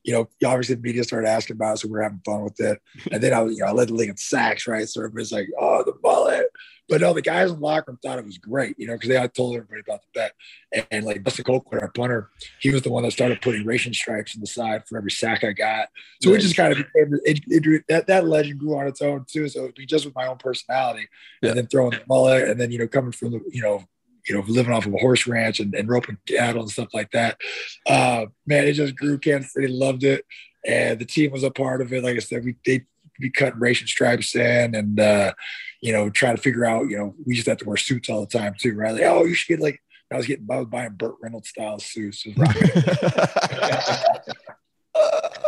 You 0.04 0.12
know, 0.12 0.28
obviously 0.48 0.74
the 0.74 0.80
media 0.80 1.04
started 1.04 1.28
asking 1.28 1.56
about 1.56 1.74
it, 1.74 1.78
so 1.78 1.88
we 1.88 1.92
were 1.92 2.02
having 2.02 2.22
fun 2.24 2.42
with 2.42 2.60
it. 2.60 2.80
And 3.12 3.22
then 3.22 3.32
I 3.32 3.40
was, 3.40 3.56
you 3.56 3.60
know, 3.62 3.66
I 3.66 3.72
led 3.72 3.88
the 3.88 3.94
league 3.94 4.10
in 4.10 4.16
sacks, 4.16 4.66
right? 4.66 4.88
So 4.88 5.00
everybody's 5.00 5.32
like, 5.32 5.48
"Oh, 5.58 5.82
the 5.84 5.94
mullet." 6.02 6.46
But 6.88 7.00
no, 7.00 7.12
the 7.12 7.22
guys 7.22 7.50
in 7.50 7.56
the 7.56 7.62
locker 7.62 7.90
room 7.90 7.98
thought 8.00 8.18
it 8.18 8.24
was 8.24 8.38
great, 8.38 8.78
you 8.78 8.86
know, 8.86 8.94
because 8.94 9.08
they 9.08 9.18
had 9.18 9.34
told 9.34 9.56
everybody 9.56 9.80
about 9.80 10.02
the 10.02 10.08
bet. 10.14 10.32
And, 10.72 10.86
and 10.90 11.06
like 11.06 11.22
Dustin 11.24 11.44
Colquitt, 11.44 11.82
our 11.82 11.90
punter, 11.90 12.30
he 12.60 12.70
was 12.70 12.82
the 12.82 12.90
one 12.90 13.02
that 13.02 13.12
started 13.12 13.42
putting 13.42 13.66
racing 13.66 13.92
stripes 13.92 14.34
in 14.34 14.40
the 14.40 14.46
side 14.46 14.86
for 14.86 14.96
every 14.96 15.10
sack 15.10 15.42
I 15.42 15.52
got. 15.52 15.88
So 16.22 16.30
we 16.30 16.38
just 16.38 16.56
kind 16.56 16.72
of 16.72 16.78
became 16.78 17.18
it, 17.24 17.40
it, 17.48 17.84
that 17.88 18.06
that 18.06 18.26
legend 18.26 18.60
grew 18.60 18.78
on 18.78 18.86
its 18.86 19.02
own 19.02 19.24
too. 19.28 19.48
So 19.48 19.64
it'd 19.64 19.74
be 19.74 19.86
just 19.86 20.04
with 20.04 20.14
my 20.14 20.26
own 20.26 20.38
personality, 20.38 21.08
yeah. 21.42 21.50
and 21.50 21.58
then 21.58 21.66
throwing 21.66 21.90
the 21.90 22.02
mullet, 22.08 22.48
and 22.48 22.60
then 22.60 22.70
you 22.70 22.78
know 22.78 22.86
coming 22.86 23.12
from 23.12 23.32
the 23.32 23.40
you 23.50 23.62
know 23.62 23.84
you 24.28 24.34
know, 24.34 24.42
living 24.46 24.72
off 24.72 24.86
of 24.86 24.94
a 24.94 24.98
horse 24.98 25.26
ranch 25.26 25.60
and, 25.60 25.74
and 25.74 25.88
roping 25.88 26.18
cattle 26.26 26.62
and 26.62 26.70
stuff 26.70 26.88
like 26.92 27.10
that. 27.12 27.38
Uh, 27.86 28.26
man, 28.46 28.66
it 28.66 28.72
just 28.72 28.96
grew. 28.96 29.18
Kansas 29.18 29.52
City 29.52 29.68
loved 29.68 30.04
it, 30.04 30.24
and 30.66 30.98
the 30.98 31.04
team 31.04 31.30
was 31.30 31.44
a 31.44 31.50
part 31.50 31.80
of 31.80 31.92
it. 31.92 32.02
Like 32.02 32.16
I 32.16 32.20
said, 32.20 32.44
we 32.44 32.56
they 32.64 32.84
be 33.18 33.30
cutting 33.30 33.60
racing 33.60 33.86
stripes 33.86 34.34
in, 34.34 34.74
and 34.74 35.00
uh, 35.00 35.32
you 35.80 35.92
know, 35.92 36.10
trying 36.10 36.36
to 36.36 36.42
figure 36.42 36.64
out, 36.64 36.88
you 36.90 36.98
know, 36.98 37.14
we 37.24 37.34
just 37.34 37.46
have 37.46 37.58
to 37.58 37.64
wear 37.64 37.76
suits 37.76 38.08
all 38.08 38.20
the 38.20 38.26
time 38.26 38.54
too, 38.58 38.74
right? 38.74 38.94
Like, 38.94 39.02
oh, 39.04 39.24
you 39.24 39.34
should 39.34 39.56
get 39.56 39.60
like, 39.60 39.80
I 40.12 40.16
was 40.16 40.26
getting, 40.26 40.46
I 40.50 40.58
was 40.58 40.66
buying 40.66 40.92
Burt 40.92 41.14
Reynolds 41.22 41.48
style 41.48 41.78
suits. 41.78 42.26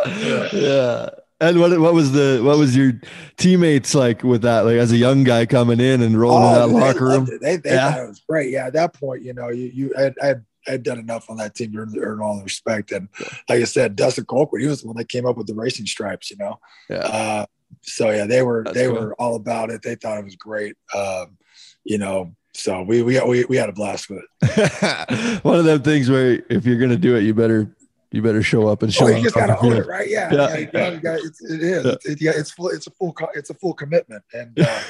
yeah. 0.07 1.09
And 1.41 1.59
what 1.59 1.79
what 1.79 1.93
was 1.93 2.11
the 2.11 2.41
what 2.43 2.57
was 2.57 2.75
your 2.75 2.99
teammates 3.37 3.95
like 3.95 4.23
with 4.23 4.41
that? 4.41 4.65
Like 4.65 4.75
as 4.75 4.91
a 4.91 4.97
young 4.97 5.23
guy 5.23 5.45
coming 5.45 5.79
in 5.79 6.01
and 6.01 6.19
rolling 6.19 6.43
oh, 6.43 6.65
in 6.65 6.73
that 6.73 6.79
locker 6.79 7.05
room, 7.05 7.29
they, 7.41 7.55
they 7.55 7.71
yeah. 7.71 7.91
thought 7.91 8.03
it 8.03 8.07
was 8.09 8.21
great. 8.27 8.51
Yeah, 8.51 8.67
at 8.67 8.73
that 8.73 8.93
point, 8.93 9.23
you 9.23 9.33
know, 9.33 9.49
you 9.49 9.71
you 9.73 9.93
I, 9.97 10.13
I 10.21 10.35
I 10.67 10.71
had 10.71 10.83
done 10.83 10.99
enough 10.99 11.29
on 11.29 11.37
that 11.37 11.55
team 11.55 11.71
to 11.71 11.99
earn, 11.99 12.21
all 12.21 12.37
the 12.37 12.43
respect. 12.43 12.91
And 12.91 13.07
like 13.47 13.61
I 13.61 13.63
said, 13.63 13.95
Dustin 13.95 14.25
Colquitt, 14.25 14.61
he 14.61 14.67
was 14.67 14.81
the 14.81 14.87
one 14.87 14.97
that 14.97 15.09
came 15.09 15.25
up 15.25 15.37
with 15.37 15.47
the 15.47 15.55
racing 15.55 15.85
stripes, 15.85 16.29
you 16.29 16.37
know. 16.37 16.59
Yeah. 16.89 16.97
Uh, 16.97 17.45
so 17.81 18.09
yeah, 18.09 18.25
they 18.25 18.41
were 18.41 18.63
That's 18.63 18.75
they 18.75 18.87
cool. 18.87 18.95
were 18.95 19.13
all 19.15 19.35
about 19.35 19.69
it. 19.69 19.81
They 19.81 19.95
thought 19.95 20.17
it 20.17 20.25
was 20.25 20.35
great. 20.35 20.75
Um, 20.93 21.37
you 21.83 21.97
know, 21.97 22.35
so 22.53 22.81
we 22.81 23.01
we 23.01 23.19
we, 23.21 23.45
we 23.45 23.57
had 23.57 23.69
a 23.69 23.73
blast 23.73 24.09
with 24.09 24.23
it. 24.41 25.39
One 25.43 25.59
of 25.59 25.65
them 25.65 25.81
things 25.81 26.09
where 26.09 26.43
if 26.49 26.65
you're 26.65 26.79
gonna 26.79 26.97
do 26.97 27.15
it, 27.15 27.23
you 27.23 27.33
better 27.33 27.73
you 28.11 28.21
better 28.21 28.41
show 28.41 28.67
up 28.67 28.81
and 28.81 28.93
show. 28.93 29.05
Oh, 29.05 29.09
you 29.09 29.23
just 29.23 29.35
gotta 29.35 29.59
own 29.59 29.73
it, 29.73 29.85
right? 29.85 30.09
Yeah, 30.09 30.33
yeah. 30.33 30.57
yeah, 30.57 30.99
yeah 31.03 31.17
it's, 31.21 31.43
it 31.43 31.61
is. 31.61 31.85
Yeah. 31.85 31.95
It, 32.05 32.21
yeah, 32.21 32.31
it's 32.35 32.51
full. 32.51 32.69
It's 32.69 32.87
a 32.87 32.91
full. 32.91 33.15
It's 33.35 33.49
a 33.49 33.53
full 33.53 33.73
commitment, 33.73 34.23
and 34.33 34.59
uh, 34.59 34.81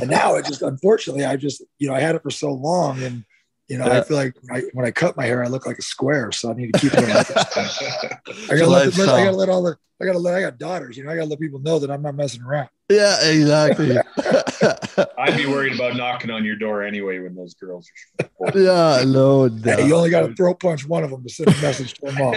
and 0.00 0.10
now 0.10 0.36
it 0.36 0.44
just 0.44 0.62
unfortunately, 0.62 1.24
I 1.24 1.36
just 1.36 1.62
you 1.78 1.88
know 1.88 1.94
I 1.94 2.00
had 2.00 2.14
it 2.14 2.22
for 2.22 2.30
so 2.30 2.52
long, 2.52 3.02
and 3.02 3.24
you 3.68 3.78
know, 3.78 3.86
yeah. 3.86 3.98
I 3.98 4.02
feel 4.02 4.16
like 4.16 4.34
I, 4.50 4.62
when 4.72 4.86
I 4.86 4.90
cut 4.90 5.16
my 5.16 5.26
hair, 5.26 5.44
I 5.44 5.48
look 5.48 5.66
like 5.66 5.78
a 5.78 5.82
square, 5.82 6.32
so 6.32 6.50
I 6.50 6.54
need 6.54 6.72
to 6.72 6.78
keep 6.78 6.92
it. 6.94 7.04
I 7.04 8.56
gotta 8.56 8.66
let, 8.66 8.92
the, 8.92 9.02
I 9.02 9.24
gotta 9.24 9.36
let 9.36 9.48
all 9.48 9.62
the 9.62 9.76
I 10.00 10.04
gotta 10.04 10.18
let 10.18 10.34
I 10.34 10.40
got 10.40 10.58
daughters. 10.58 10.96
You 10.96 11.04
know, 11.04 11.10
I 11.10 11.16
gotta 11.16 11.28
let 11.28 11.40
people 11.40 11.58
know 11.60 11.78
that 11.78 11.90
I'm 11.90 12.02
not 12.02 12.14
messing 12.14 12.42
around. 12.42 12.68
Yeah, 12.88 13.18
exactly. 13.22 13.98
I'd 15.18 15.36
be 15.36 15.46
worried 15.46 15.74
about 15.74 15.96
knocking 15.96 16.30
on 16.30 16.44
your 16.44 16.56
door 16.56 16.82
anyway 16.82 17.18
when 17.18 17.34
those 17.34 17.52
girls 17.54 17.90
are. 18.40 18.58
yeah, 18.58 19.04
no. 19.04 19.48
Hey, 19.48 19.86
you 19.86 19.94
only 19.94 20.08
got 20.08 20.26
to 20.26 20.34
throw 20.34 20.54
punch 20.54 20.88
one 20.88 21.04
of 21.04 21.10
them 21.10 21.22
to 21.22 21.28
send 21.28 21.48
a 21.48 21.60
message 21.60 21.92
to 21.94 22.06
them 22.06 22.20
all. 22.22 22.34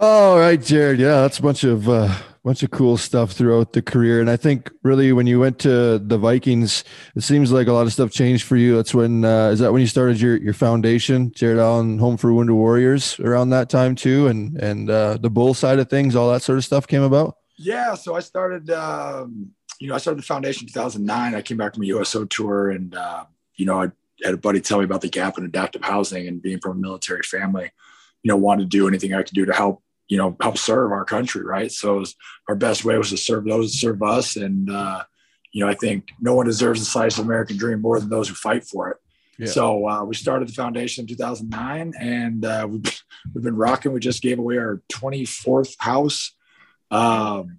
All 0.00 0.38
right, 0.38 0.60
Jared. 0.60 0.98
Yeah, 0.98 1.22
that's 1.22 1.38
a 1.38 1.42
bunch 1.42 1.62
of 1.62 1.88
uh, 1.88 2.12
bunch 2.48 2.62
of 2.62 2.70
cool 2.70 2.96
stuff 2.96 3.32
throughout 3.32 3.74
the 3.74 3.82
career, 3.82 4.22
and 4.22 4.30
I 4.30 4.36
think 4.36 4.70
really 4.82 5.12
when 5.12 5.26
you 5.26 5.38
went 5.38 5.58
to 5.60 5.98
the 5.98 6.16
Vikings, 6.16 6.82
it 7.14 7.20
seems 7.20 7.52
like 7.52 7.66
a 7.66 7.74
lot 7.74 7.86
of 7.86 7.92
stuff 7.92 8.10
changed 8.10 8.44
for 8.44 8.56
you. 8.56 8.74
That's 8.74 8.94
when 8.94 9.22
uh, 9.22 9.50
is 9.50 9.58
that 9.58 9.70
when 9.70 9.82
you 9.82 9.86
started 9.86 10.18
your 10.18 10.38
your 10.38 10.54
foundation, 10.54 11.30
Jared 11.34 11.58
Allen 11.58 11.98
Home 11.98 12.16
for 12.16 12.32
Wounded 12.32 12.56
Warriors, 12.56 13.20
around 13.20 13.50
that 13.50 13.68
time 13.68 13.94
too, 13.94 14.28
and 14.28 14.56
and 14.56 14.88
uh, 14.88 15.18
the 15.18 15.28
bull 15.28 15.52
side 15.52 15.78
of 15.78 15.90
things, 15.90 16.16
all 16.16 16.32
that 16.32 16.40
sort 16.40 16.56
of 16.56 16.64
stuff 16.64 16.86
came 16.86 17.02
about. 17.02 17.36
Yeah, 17.58 17.94
so 17.94 18.14
I 18.14 18.20
started. 18.20 18.70
Um, 18.70 19.50
you 19.78 19.88
know, 19.88 19.94
I 19.94 19.98
started 19.98 20.18
the 20.18 20.26
foundation 20.26 20.66
in 20.66 20.72
2009. 20.72 21.34
I 21.34 21.42
came 21.42 21.58
back 21.58 21.74
from 21.74 21.82
a 21.82 21.86
USO 21.86 22.24
tour, 22.24 22.70
and 22.70 22.94
uh, 22.94 23.26
you 23.56 23.66
know, 23.66 23.82
I 23.82 23.90
had 24.24 24.32
a 24.32 24.38
buddy 24.38 24.62
tell 24.62 24.78
me 24.78 24.84
about 24.84 25.02
the 25.02 25.10
gap 25.10 25.36
in 25.36 25.44
adaptive 25.44 25.82
housing, 25.82 26.26
and 26.26 26.40
being 26.40 26.60
from 26.60 26.78
a 26.78 26.80
military 26.80 27.24
family, 27.24 27.70
you 28.22 28.30
know, 28.30 28.38
wanted 28.38 28.62
to 28.62 28.68
do 28.68 28.88
anything 28.88 29.12
I 29.12 29.22
could 29.22 29.34
do 29.34 29.44
to 29.44 29.52
help 29.52 29.82
you 30.08 30.16
know 30.16 30.36
help 30.40 30.58
serve 30.58 30.92
our 30.92 31.04
country 31.04 31.44
right? 31.44 31.70
So 31.70 31.98
was, 31.98 32.14
our 32.48 32.56
best 32.56 32.84
way 32.84 32.96
was 32.96 33.10
to 33.10 33.16
serve 33.16 33.44
those 33.44 33.72
that 33.72 33.78
serve 33.78 34.02
us. 34.02 34.36
And 34.36 34.70
uh, 34.70 35.04
you 35.52 35.64
know 35.64 35.70
i 35.70 35.74
think 35.74 36.08
no 36.20 36.34
one 36.34 36.46
deserves 36.46 36.80
a 36.80 36.84
slice 36.84 37.18
of 37.18 37.24
american 37.24 37.56
dream 37.56 37.80
more 37.80 37.98
than 37.98 38.10
those 38.10 38.28
who 38.28 38.34
fight 38.34 38.64
for 38.64 38.90
it. 38.90 38.96
Yeah. 39.38 39.46
so 39.46 39.88
uh, 39.88 40.04
we 40.04 40.14
started 40.14 40.48
the 40.48 40.52
foundation 40.52 41.02
in 41.02 41.08
2009 41.08 41.94
and 42.00 42.44
uh, 42.44 42.66
we've, 42.68 43.02
we've 43.34 43.44
been 43.44 43.56
rocking. 43.56 43.92
We 43.92 44.00
just 44.00 44.20
gave 44.20 44.38
away 44.38 44.58
our 44.58 44.82
24th 44.92 45.76
house. 45.78 46.32
Um, 46.90 47.58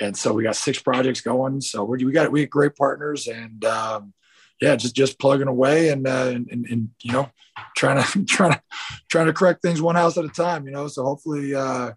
and 0.00 0.16
so 0.16 0.32
we 0.32 0.44
got 0.44 0.56
six 0.56 0.80
projects 0.80 1.20
going. 1.20 1.60
So 1.60 1.84
we, 1.84 2.04
we 2.04 2.12
got 2.12 2.32
we 2.32 2.46
got 2.46 2.50
great 2.50 2.74
partners 2.74 3.28
and 3.28 3.62
um, 3.66 4.14
yeah, 4.60 4.76
just 4.76 4.94
just 4.94 5.18
plugging 5.18 5.48
away 5.48 5.88
and, 5.88 6.06
uh, 6.06 6.30
and, 6.32 6.48
and, 6.50 6.66
and 6.66 6.88
you 7.02 7.12
know 7.12 7.30
trying 7.76 8.02
to 8.02 8.24
trying 8.26 8.52
to 8.52 8.62
trying 9.08 9.26
to 9.26 9.32
correct 9.32 9.62
things 9.62 9.82
one 9.82 9.96
house 9.96 10.18
at 10.18 10.24
a 10.24 10.28
time. 10.28 10.66
You 10.66 10.72
know, 10.72 10.88
so 10.88 11.04
hopefully, 11.04 11.54
uh, 11.54 11.92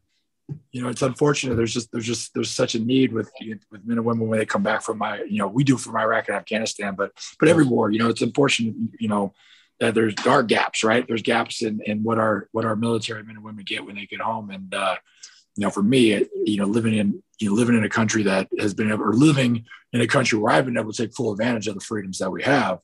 you 0.71 0.81
know, 0.81 0.89
it's 0.89 1.01
unfortunate. 1.01 1.55
There's 1.55 1.73
just 1.73 1.91
there's 1.91 2.05
just 2.05 2.33
there's 2.33 2.51
such 2.51 2.75
a 2.75 2.79
need 2.79 3.13
with 3.13 3.31
with 3.71 3.85
men 3.85 3.97
and 3.97 4.05
women 4.05 4.27
when 4.27 4.39
they 4.39 4.45
come 4.45 4.63
back 4.63 4.81
from 4.81 4.97
my 4.97 5.21
you 5.23 5.37
know 5.37 5.47
we 5.47 5.63
do 5.63 5.77
from 5.77 5.95
Iraq 5.95 6.27
and 6.27 6.37
Afghanistan, 6.37 6.95
but 6.95 7.11
but 7.39 7.49
every 7.49 7.65
war, 7.65 7.91
you 7.91 7.99
know, 7.99 8.09
it's 8.09 8.21
unfortunate. 8.21 8.75
You 8.99 9.09
know 9.09 9.33
that 9.79 9.93
there's 9.95 10.15
there 10.15 10.33
are 10.33 10.43
gaps, 10.43 10.83
right? 10.83 11.05
There's 11.07 11.21
gaps 11.21 11.61
in 11.61 11.81
in 11.85 12.03
what 12.03 12.17
our 12.17 12.47
what 12.51 12.65
our 12.65 12.75
military 12.75 13.23
men 13.23 13.35
and 13.35 13.43
women 13.43 13.65
get 13.65 13.85
when 13.85 13.95
they 13.95 14.05
get 14.05 14.21
home, 14.21 14.49
and 14.49 14.73
uh, 14.73 14.95
know, 15.57 15.69
for 15.69 15.83
me, 15.83 16.25
you 16.45 16.57
know, 16.57 16.65
living 16.65 16.95
in 16.95 17.21
you 17.39 17.49
know 17.49 17.55
living 17.55 17.77
in 17.77 17.83
a 17.83 17.89
country 17.89 18.23
that 18.23 18.47
has 18.59 18.73
been 18.73 18.91
able 18.91 19.03
or 19.03 19.13
living 19.13 19.65
in 19.91 20.01
a 20.01 20.07
country 20.07 20.39
where 20.39 20.53
I've 20.53 20.65
been 20.65 20.77
able 20.77 20.91
to 20.91 21.03
take 21.03 21.15
full 21.15 21.31
advantage 21.31 21.67
of 21.67 21.75
the 21.75 21.81
freedoms 21.81 22.19
that 22.19 22.31
we 22.31 22.43
have. 22.43 22.79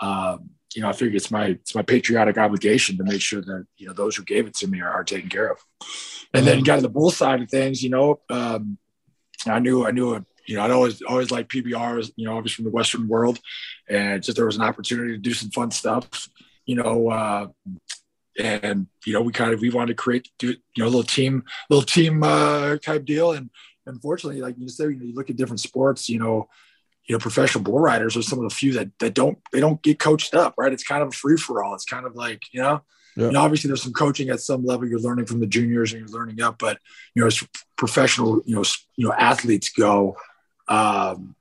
Um, 0.00 0.50
you 0.74 0.82
know, 0.82 0.88
I 0.88 0.92
figure 0.92 1.16
it's 1.16 1.30
my 1.30 1.46
it's 1.46 1.74
my 1.74 1.82
patriotic 1.82 2.38
obligation 2.38 2.96
to 2.96 3.04
make 3.04 3.20
sure 3.20 3.40
that 3.40 3.66
you 3.76 3.86
know 3.86 3.92
those 3.92 4.16
who 4.16 4.24
gave 4.24 4.46
it 4.46 4.54
to 4.56 4.66
me 4.66 4.80
are, 4.80 4.90
are 4.90 5.04
taken 5.04 5.28
care 5.28 5.50
of. 5.50 5.58
And 6.34 6.46
then 6.46 6.62
got 6.62 6.76
to 6.76 6.82
the 6.82 6.88
bull 6.88 7.10
side 7.10 7.42
of 7.42 7.50
things, 7.50 7.82
you 7.82 7.90
know, 7.90 8.20
um, 8.30 8.78
I 9.46 9.58
knew 9.58 9.86
I 9.86 9.90
knew 9.90 10.14
a, 10.14 10.24
you 10.46 10.56
know 10.56 10.62
I'd 10.62 10.70
always 10.70 11.02
always 11.02 11.30
like 11.30 11.48
PBRs, 11.48 12.12
you 12.16 12.26
know, 12.26 12.36
obviously 12.36 12.62
from 12.62 12.70
the 12.70 12.76
Western 12.76 13.08
world, 13.08 13.38
and 13.88 14.22
just 14.22 14.36
there 14.36 14.46
was 14.46 14.56
an 14.56 14.62
opportunity 14.62 15.12
to 15.12 15.18
do 15.18 15.34
some 15.34 15.50
fun 15.50 15.70
stuff, 15.70 16.28
you 16.64 16.76
know. 16.76 17.10
Uh, 17.10 17.48
and 18.38 18.86
you 19.04 19.12
know 19.12 19.20
we 19.20 19.32
kind 19.32 19.52
of 19.52 19.60
we 19.60 19.70
wanted 19.70 19.88
to 19.88 20.02
create 20.02 20.28
do 20.38 20.48
you 20.48 20.56
know 20.78 20.84
a 20.84 20.86
little 20.86 21.02
team 21.02 21.44
little 21.70 21.84
team 21.84 22.22
uh, 22.22 22.76
type 22.78 23.04
deal 23.04 23.32
and 23.32 23.50
unfortunately 23.86 24.40
like 24.40 24.54
you 24.58 24.68
said 24.68 24.90
you, 24.90 24.96
know, 24.96 25.04
you 25.04 25.14
look 25.14 25.28
at 25.28 25.36
different 25.36 25.60
sports 25.60 26.08
you 26.08 26.18
know 26.18 26.48
you 27.06 27.14
know 27.14 27.18
professional 27.18 27.62
bull 27.62 27.80
riders 27.80 28.16
are 28.16 28.22
some 28.22 28.38
of 28.38 28.48
the 28.48 28.54
few 28.54 28.72
that 28.72 28.88
that 29.00 29.14
don't 29.14 29.38
they 29.52 29.60
don't 29.60 29.82
get 29.82 29.98
coached 29.98 30.34
up 30.34 30.54
right 30.56 30.72
it's 30.72 30.84
kind 30.84 31.02
of 31.02 31.08
a 31.08 31.12
free 31.12 31.36
for 31.36 31.62
all 31.62 31.74
it's 31.74 31.84
kind 31.84 32.06
of 32.06 32.14
like 32.14 32.42
you 32.52 32.60
know 32.60 32.80
yeah. 33.16 33.26
You 33.26 33.32
know, 33.32 33.40
obviously 33.42 33.68
there's 33.68 33.82
some 33.82 33.92
coaching 33.92 34.30
at 34.30 34.40
some 34.40 34.64
level 34.64 34.88
you're 34.88 34.98
learning 34.98 35.26
from 35.26 35.40
the 35.40 35.46
juniors 35.46 35.92
and 35.92 36.00
you're 36.00 36.18
learning 36.18 36.40
up, 36.40 36.58
but 36.58 36.78
you 37.14 37.20
know, 37.20 37.26
as 37.26 37.42
professional, 37.76 38.40
you 38.46 38.54
know, 38.54 38.64
you 38.96 39.06
know, 39.06 39.12
athletes 39.12 39.68
go, 39.70 40.16
um, 40.68 41.34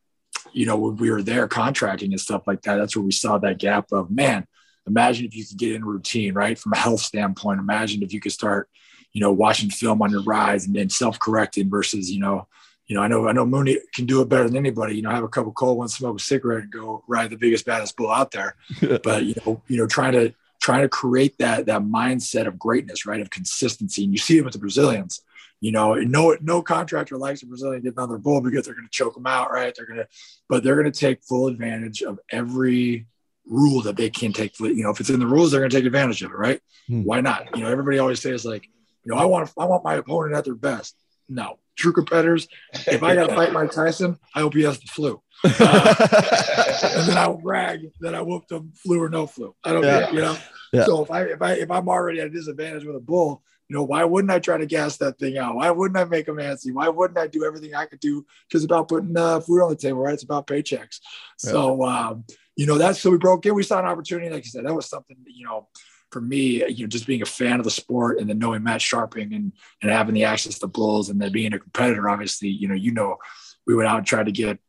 you 0.52 0.66
know, 0.66 0.76
when 0.76 0.98
we 0.98 1.10
were 1.10 1.24
there 1.24 1.48
contracting 1.48 2.12
and 2.12 2.20
stuff 2.20 2.44
like 2.46 2.62
that, 2.64 2.76
that's 2.76 2.96
where 2.96 3.06
we 3.06 3.12
saw 3.12 3.38
that 3.38 3.58
gap 3.58 3.92
of 3.92 4.12
man. 4.12 4.46
Imagine 4.88 5.26
if 5.26 5.36
you 5.36 5.46
could 5.46 5.58
get 5.58 5.76
in 5.76 5.86
routine, 5.86 6.34
right? 6.34 6.58
From 6.58 6.74
a 6.74 6.78
health 6.78 7.02
standpoint, 7.02 7.60
imagine 7.60 8.04
if 8.04 8.14
you 8.14 8.20
could 8.20 8.32
start, 8.32 8.70
you 9.14 9.22
know, 9.22 9.32
watching 9.32 9.70
film 9.70 10.02
on 10.02 10.12
your 10.12 10.24
rides 10.24 10.66
and, 10.66 10.76
then 10.76 10.90
self-correcting 10.90 11.70
versus, 11.70 12.12
you 12.12 12.20
know, 12.20 12.48
you 12.88 12.96
know, 12.96 13.04
I 13.04 13.08
know 13.08 13.28
I 13.28 13.32
know 13.32 13.46
Mauney 13.46 13.78
can 13.94 14.06
do 14.06 14.22
it 14.22 14.28
better 14.28 14.48
than 14.48 14.58
anybody. 14.58 14.96
You 14.96 15.04
know, 15.04 15.12
have 15.12 15.24
a 15.24 15.30
couple 15.30 15.54
cold 15.54 15.78
ones, 15.78 15.94
smoke 15.94 16.20
a 16.20 16.22
cigarette, 16.22 16.64
and 16.64 16.72
go 16.72 17.04
ride 17.08 17.30
the 17.30 17.38
biggest 17.38 17.66
baddest 17.66 17.96
bull 17.96 18.12
out 18.12 18.32
there. 18.32 18.56
but 19.04 19.24
you 19.24 19.34
know, 19.46 19.62
you 19.68 19.78
know, 19.78 19.88
trying 19.88 20.12
to 20.12 20.34
trying 20.62 20.82
to 20.82 20.90
create 20.90 21.38
that 21.40 21.68
that 21.68 21.84
mindset 21.84 22.48
of 22.48 22.60
greatness, 22.60 23.06
right, 23.06 23.22
of 23.22 23.30
consistency, 23.30 24.04
and 24.04 24.12
you 24.12 24.18
see 24.18 24.38
it 24.38 24.44
with 24.44 24.54
the 24.54 24.60
Brazilians. 24.60 25.22
You 25.62 25.72
know, 25.72 25.94
no 25.94 26.36
no 26.42 26.62
contractor 26.62 27.18
likes 27.18 27.44
a 27.44 27.46
Brazilian 27.46 27.82
getting 27.82 28.00
on 28.00 28.10
their 28.10 28.18
bull 28.18 28.42
because 28.42 28.66
they're 28.66 28.76
going 28.76 28.88
to 28.88 28.92
choke 28.92 29.14
them 29.14 29.28
out, 29.28 29.52
right? 29.52 29.74
They're 29.76 29.86
going 29.86 30.00
to, 30.00 30.08
but 30.50 30.64
they're 30.64 30.76
going 30.76 30.92
to 30.92 31.00
take 31.00 31.24
full 31.24 31.48
advantage 31.48 32.02
of 32.02 32.20
every 32.32 33.06
rule 33.46 33.82
that 33.82 33.98
they 33.98 34.10
can't 34.10 34.36
take. 34.36 34.60
You 34.60 34.84
know, 34.84 34.92
if 34.92 35.00
it's 35.00 35.10
in 35.10 35.20
the 35.20 35.28
rules, 35.28 35.52
they're 35.52 35.62
going 35.62 35.70
to 35.70 35.78
take 35.78 35.86
advantage 35.86 36.22
of 36.24 36.32
it, 36.32 36.38
right? 36.38 36.62
Hmm. 36.88 37.04
Why 37.04 37.22
not? 37.22 37.56
You 37.56 37.64
know, 37.64 37.72
everybody 37.72 38.00
always 38.00 38.22
says 38.22 38.46
like, 38.46 38.68
you 39.04 39.14
know, 39.14 39.18
I 39.18 39.26
want 39.26 39.52
I 39.58 39.66
want 39.66 39.84
my 39.84 39.96
opponent 39.96 40.36
at 40.36 40.46
their 40.46 40.56
best. 40.56 40.96
No, 41.28 41.60
true 41.78 41.94
competitors. 41.94 42.48
If 42.88 43.04
I 43.04 43.16
got 43.16 43.30
to 43.30 43.36
fight 43.36 43.54
Mike 43.54 43.72
Tyson, 43.72 44.20
I 44.36 44.42
hope 44.42 44.54
he 44.54 44.64
has 44.64 44.80
the 44.80 44.88
flu. 44.88 45.22
Uh, 45.44 46.88
and 46.96 47.10
then 47.10 47.18
I 47.18 47.28
will 47.28 47.38
brag 47.38 47.92
that 48.00 48.16
I 48.16 48.22
whooped 48.22 48.52
him 48.52 48.74
flu 48.76 49.02
or 49.02 49.10
no 49.10 49.28
flu. 49.28 49.56
I 49.64 49.72
don't 49.74 49.84
yeah. 49.84 50.12
you 50.12 50.20
know. 50.20 50.38
Yeah. 50.72 50.86
So 50.86 51.04
if 51.04 51.12
I 51.12 51.24
if 51.24 51.42
I 51.42 51.54
if 51.54 51.70
I'm 51.70 51.90
already 51.90 52.20
at 52.20 52.28
a 52.28 52.30
disadvantage 52.30 52.86
with 52.86 52.96
a 52.96 53.00
bull, 53.00 53.44
you 53.68 53.76
know, 53.78 53.84
why 53.84 54.04
wouldn't 54.04 54.32
I 54.32 54.40
try 54.40 54.58
to 54.58 54.66
gas 54.66 54.98
that 54.98 55.18
thing 55.18 55.38
out? 55.38 55.56
Why 55.56 55.72
wouldn't 55.72 55.98
I 55.98 56.04
make 56.04 56.28
him 56.28 56.36
antsy? 56.36 56.74
Why 56.74 56.90
wouldn't 56.90 57.18
I 57.18 57.28
do 57.28 57.46
everything 57.46 57.74
I 57.74 57.86
could 57.86 58.02
do? 58.02 58.26
Because 58.48 58.64
about 58.64 58.90
putting 58.90 59.16
uh, 59.16 59.40
food 59.40 59.62
on 59.62 59.70
the 59.70 59.76
table, 59.76 60.00
right? 60.00 60.14
It's 60.14 60.24
about 60.24 60.48
paychecks. 60.48 61.00
Yeah. 61.44 61.52
So 61.52 61.84
um, 61.84 62.26
you 62.62 62.68
know, 62.68 62.78
that's 62.78 63.02
so 63.02 63.10
we 63.10 63.18
broke 63.18 63.48
in. 63.48 63.56
We 63.56 63.64
saw 63.64 63.80
an 63.80 63.86
opportunity, 63.86 64.30
like 64.30 64.46
you 64.46 64.52
said, 64.52 64.66
that 64.68 64.76
was 64.76 64.88
something 64.88 65.18
you 65.26 65.46
know 65.46 65.68
for 66.12 66.22
me, 66.22 66.64
you 66.68 66.84
know, 66.84 66.88
just 66.88 67.08
being 67.08 67.24
a 67.24 67.26
fan 67.26 67.58
of 67.58 67.64
the 67.64 67.72
sport 67.72 68.20
and 68.20 68.30
then 68.30 68.38
knowing 68.38 68.62
Matt 68.62 68.82
Scharping 68.82 69.36
and 69.36 69.52
and 69.82 69.90
having 69.90 70.14
the 70.14 70.26
access 70.26 70.60
to 70.60 70.68
Bulls 70.68 71.10
and 71.10 71.20
then 71.20 71.32
being 71.32 71.54
a 71.54 71.60
competitor, 71.60 72.08
obviously, 72.08 72.50
you 72.50 72.68
know, 72.68 72.76
you 72.76 72.92
know, 72.92 73.18
we 73.66 73.74
went 73.74 73.90
out 73.90 73.98
and 73.98 74.06
tried 74.06 74.28
to 74.28 74.32
get, 74.32 74.60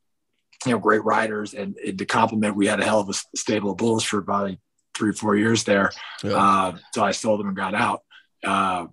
you 0.65 0.73
know, 0.73 0.79
great 0.79 1.05
riders 1.05 1.53
and, 1.53 1.77
and 1.77 1.99
to 1.99 2.07
complement, 2.07 2.57
we 2.57 2.67
had 2.67 2.81
a 2.81 2.85
hell 2.85 3.01
of 3.01 3.11
a 3.11 3.37
stable 3.37 3.73
of 3.73 3.77
Bulls 3.77 4.05
for 4.05 4.19
about 4.19 4.57
three 4.97 5.11
or 5.11 5.15
four 5.15 5.37
years 5.37 5.65
there. 5.65 5.91
Yeah. 6.25 6.33
Uh, 6.33 6.79
so 6.95 7.05
I 7.05 7.11
sold 7.11 7.41
them 7.41 7.49
and 7.49 7.57
got 7.57 7.75
out. 7.75 8.01
Uh, 8.43 8.87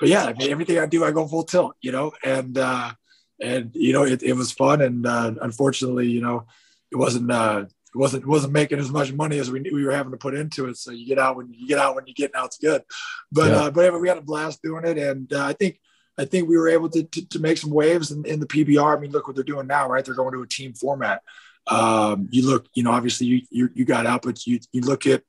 but 0.00 0.08
yeah, 0.08 0.24
I 0.24 0.32
mean, 0.32 0.50
everything 0.50 0.80
I 0.80 0.86
do, 0.86 1.04
I 1.04 1.12
go 1.12 1.28
full 1.28 1.44
tilt, 1.44 1.76
you 1.80 1.92
know, 1.92 2.10
and, 2.24 2.58
uh, 2.58 2.92
and, 3.40 3.70
you 3.74 3.92
know, 3.92 4.02
it, 4.02 4.22
it 4.24 4.32
was 4.32 4.50
fun. 4.50 4.80
And, 4.80 5.06
uh, 5.06 5.34
unfortunately, 5.40 6.08
you 6.08 6.22
know, 6.22 6.46
it 6.90 6.96
wasn't, 6.96 7.30
uh, 7.30 7.66
it 7.94 7.98
wasn't 7.98 8.26
wasn't 8.26 8.52
making 8.52 8.78
as 8.78 8.90
much 8.90 9.12
money 9.12 9.38
as 9.38 9.50
we 9.50 9.60
knew 9.60 9.74
we 9.74 9.84
were 9.84 9.92
having 9.92 10.12
to 10.12 10.18
put 10.18 10.34
into 10.34 10.66
it. 10.68 10.76
So 10.76 10.90
you 10.92 11.06
get 11.06 11.18
out 11.18 11.36
when 11.36 11.52
you 11.52 11.66
get 11.66 11.78
out 11.78 11.94
when 11.94 12.06
you 12.06 12.14
get 12.14 12.34
out, 12.34 12.46
it's 12.46 12.58
good. 12.58 12.82
But 13.30 13.50
yeah. 13.50 13.56
uh, 13.56 13.70
but 13.70 14.00
we 14.00 14.08
had 14.08 14.18
a 14.18 14.22
blast 14.22 14.62
doing 14.62 14.84
it, 14.84 14.98
and 14.98 15.32
uh, 15.32 15.44
I 15.44 15.52
think 15.52 15.78
I 16.18 16.24
think 16.24 16.48
we 16.48 16.56
were 16.56 16.68
able 16.68 16.88
to, 16.90 17.02
to, 17.02 17.28
to 17.28 17.38
make 17.38 17.58
some 17.58 17.70
waves 17.70 18.10
in, 18.10 18.24
in, 18.26 18.38
the 18.38 18.46
PBR. 18.46 18.96
I 18.96 19.00
mean, 19.00 19.12
look 19.12 19.26
what 19.26 19.34
they're 19.34 19.44
doing 19.44 19.66
now, 19.66 19.88
right? 19.88 20.04
They're 20.04 20.14
going 20.14 20.34
to 20.34 20.42
a 20.42 20.46
team 20.46 20.74
format. 20.74 21.22
Um, 21.66 22.28
you 22.30 22.46
look, 22.46 22.66
you 22.74 22.82
know, 22.82 22.90
obviously 22.90 23.26
you, 23.26 23.42
you, 23.50 23.70
you 23.74 23.84
got 23.84 24.06
out, 24.06 24.22
but 24.22 24.46
you 24.46 24.58
you 24.72 24.80
look 24.82 25.06
at 25.06 25.22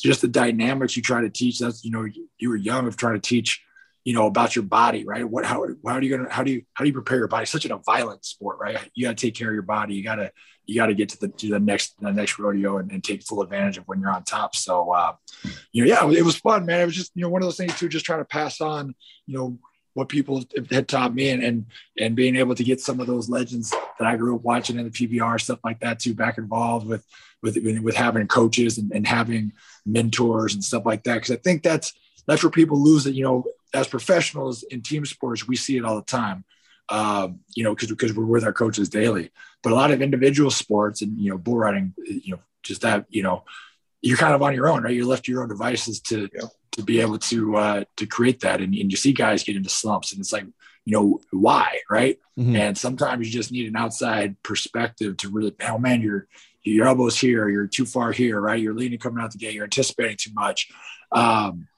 just 0.00 0.22
the 0.22 0.28
dynamics 0.28 0.96
you 0.96 1.02
try 1.02 1.20
to 1.20 1.30
teach. 1.30 1.58
That's 1.58 1.84
you 1.84 1.90
know 1.90 2.04
you, 2.04 2.28
you 2.38 2.48
were 2.48 2.56
young 2.56 2.86
of 2.86 2.96
trying 2.96 3.14
to 3.14 3.20
teach 3.20 3.62
you 4.10 4.16
know 4.16 4.26
about 4.26 4.56
your 4.56 4.64
body 4.64 5.04
right 5.04 5.24
what 5.24 5.44
how, 5.44 5.64
how 5.86 5.92
are 5.92 6.02
you 6.02 6.10
gonna 6.16 6.28
how 6.28 6.42
do 6.42 6.50
you 6.50 6.62
how 6.74 6.82
do 6.82 6.88
you 6.88 6.92
prepare 6.92 7.18
your 7.18 7.28
body 7.28 7.46
such 7.46 7.64
a 7.64 7.76
violent 7.86 8.24
sport 8.24 8.58
right 8.58 8.76
you 8.94 9.06
got 9.06 9.16
to 9.16 9.26
take 9.26 9.36
care 9.36 9.46
of 9.46 9.54
your 9.54 9.62
body 9.62 9.94
you 9.94 10.02
got 10.02 10.16
to 10.16 10.32
you 10.66 10.76
got 10.76 10.86
to 10.86 10.94
get 10.94 11.08
to 11.10 11.20
the 11.20 11.28
to 11.28 11.48
the 11.48 11.60
next 11.60 12.00
the 12.00 12.12
next 12.12 12.38
rodeo 12.38 12.78
and, 12.78 12.90
and, 12.92 13.02
take 13.02 13.22
full 13.22 13.42
advantage 13.42 13.76
of 13.76 13.88
when 13.88 14.00
you're 14.00 14.12
on 14.12 14.22
top. 14.22 14.54
So 14.54 14.92
uh, 14.92 15.14
you 15.72 15.84
know, 15.84 15.88
yeah, 15.88 16.18
it 16.18 16.24
was 16.24 16.36
fun, 16.36 16.64
man. 16.64 16.80
It 16.80 16.86
was 16.86 16.94
just 16.94 17.12
you 17.14 17.22
know 17.22 17.28
one 17.28 17.42
of 17.42 17.46
those 17.46 17.56
things 17.56 17.76
too, 17.76 17.88
just 17.88 18.04
trying 18.04 18.20
to 18.20 18.24
pass 18.24 18.60
on 18.60 18.94
you 19.26 19.36
know 19.36 19.58
what 19.94 20.08
people 20.08 20.44
had 20.70 20.86
taught 20.86 21.14
me 21.14 21.30
and 21.30 21.42
and 21.42 21.66
and 21.98 22.14
being 22.14 22.36
able 22.36 22.54
to 22.54 22.62
get 22.62 22.80
some 22.80 23.00
of 23.00 23.08
those 23.08 23.28
legends 23.28 23.70
that 23.70 24.06
I 24.06 24.16
grew 24.16 24.36
up 24.36 24.42
watching 24.42 24.78
in 24.78 24.84
the 24.84 24.90
PBR 24.90 25.40
stuff 25.40 25.58
like 25.64 25.80
that 25.80 25.98
too 25.98 26.14
back 26.14 26.38
involved 26.38 26.86
with 26.86 27.04
with 27.42 27.58
with 27.82 27.96
having 27.96 28.28
coaches 28.28 28.78
and, 28.78 28.92
and 28.92 29.06
having 29.06 29.52
mentors 29.84 30.54
and 30.54 30.62
stuff 30.62 30.86
like 30.86 31.02
that 31.04 31.14
because 31.14 31.32
I 31.32 31.36
think 31.36 31.64
that's 31.64 31.92
that's 32.28 32.44
where 32.44 32.50
people 32.50 32.80
lose 32.80 33.06
it. 33.06 33.14
You 33.14 33.24
know, 33.24 33.44
as 33.74 33.88
professionals 33.88 34.62
in 34.64 34.82
team 34.82 35.04
sports, 35.04 35.46
we 35.46 35.56
see 35.56 35.76
it 35.76 35.84
all 35.84 35.96
the 35.96 36.02
time 36.02 36.44
um, 36.90 37.40
you 37.54 37.62
know, 37.62 37.74
because 37.74 37.88
because 37.88 38.14
we're 38.14 38.24
with 38.24 38.44
our 38.44 38.52
coaches 38.52 38.88
daily. 38.88 39.30
But 39.62 39.72
a 39.72 39.76
lot 39.76 39.90
of 39.90 40.02
individual 40.02 40.50
sports 40.50 41.02
and 41.02 41.16
you 41.18 41.30
know, 41.30 41.38
bull 41.38 41.56
riding, 41.56 41.94
you 42.04 42.32
know, 42.34 42.40
just 42.62 42.82
that, 42.82 43.06
you 43.08 43.22
know, 43.22 43.44
you're 44.02 44.18
kind 44.18 44.34
of 44.34 44.42
on 44.42 44.54
your 44.54 44.68
own, 44.68 44.82
right? 44.82 44.94
You're 44.94 45.06
left 45.06 45.24
to 45.26 45.32
your 45.32 45.42
own 45.42 45.48
devices 45.48 46.00
to 46.02 46.28
yeah. 46.34 46.46
to 46.72 46.82
be 46.82 47.00
able 47.00 47.18
to 47.18 47.56
uh, 47.56 47.84
to 47.96 48.06
create 48.06 48.40
that, 48.40 48.60
and, 48.60 48.74
and 48.74 48.90
you 48.90 48.96
see 48.96 49.12
guys 49.12 49.44
get 49.44 49.56
into 49.56 49.68
slumps, 49.68 50.12
and 50.12 50.20
it's 50.20 50.32
like, 50.32 50.44
you 50.84 50.92
know, 50.92 51.20
why, 51.30 51.78
right? 51.88 52.18
Mm-hmm. 52.38 52.56
And 52.56 52.78
sometimes 52.78 53.26
you 53.26 53.32
just 53.32 53.52
need 53.52 53.68
an 53.68 53.76
outside 53.76 54.42
perspective 54.42 55.16
to 55.18 55.28
really, 55.28 55.54
oh 55.68 55.78
man, 55.78 56.00
your 56.00 56.26
your 56.62 56.88
elbows 56.88 57.18
here, 57.18 57.48
you're 57.48 57.66
too 57.66 57.86
far 57.86 58.10
here, 58.10 58.40
right? 58.40 58.60
You're 58.60 58.74
leaning 58.74 58.98
coming 58.98 59.22
out 59.22 59.30
the 59.30 59.38
gate, 59.38 59.54
you're 59.54 59.64
anticipating 59.64 60.16
too 60.18 60.32
much. 60.34 60.68
Um, 61.12 61.68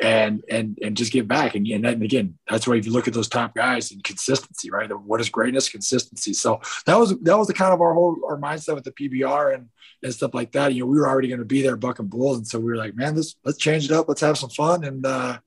and 0.00 0.44
and 0.48 0.78
and 0.82 0.96
just 0.96 1.12
give 1.12 1.26
back. 1.26 1.54
And, 1.54 1.66
and 1.66 1.84
then 1.84 2.02
again, 2.02 2.38
that's 2.48 2.66
why 2.66 2.76
if 2.76 2.86
you 2.86 2.92
look 2.92 3.08
at 3.08 3.14
those 3.14 3.28
top 3.28 3.54
guys 3.54 3.90
and 3.90 4.02
consistency, 4.04 4.70
right? 4.70 4.88
What 4.90 5.20
is 5.20 5.28
greatness? 5.28 5.68
Consistency. 5.68 6.32
So 6.32 6.60
that 6.86 6.98
was 6.98 7.18
that 7.20 7.38
was 7.38 7.48
the 7.48 7.54
kind 7.54 7.72
of 7.72 7.80
our 7.80 7.94
whole 7.94 8.16
our 8.28 8.36
mindset 8.36 8.74
with 8.74 8.84
the 8.84 8.92
PBR 8.92 9.54
and 9.54 9.68
and 10.02 10.14
stuff 10.14 10.34
like 10.34 10.52
that. 10.52 10.74
You 10.74 10.80
know, 10.80 10.86
we 10.86 10.98
were 10.98 11.08
already 11.08 11.28
going 11.28 11.40
to 11.40 11.44
be 11.44 11.62
there 11.62 11.76
bucking 11.76 12.06
bulls, 12.06 12.38
and 12.38 12.46
so 12.46 12.58
we 12.58 12.66
were 12.66 12.76
like, 12.76 12.94
man, 12.94 13.16
let's 13.16 13.36
let's 13.44 13.58
change 13.58 13.84
it 13.84 13.92
up. 13.92 14.08
Let's 14.08 14.20
have 14.20 14.38
some 14.38 14.50
fun. 14.50 14.84
And 14.84 15.04
uh, 15.04 15.38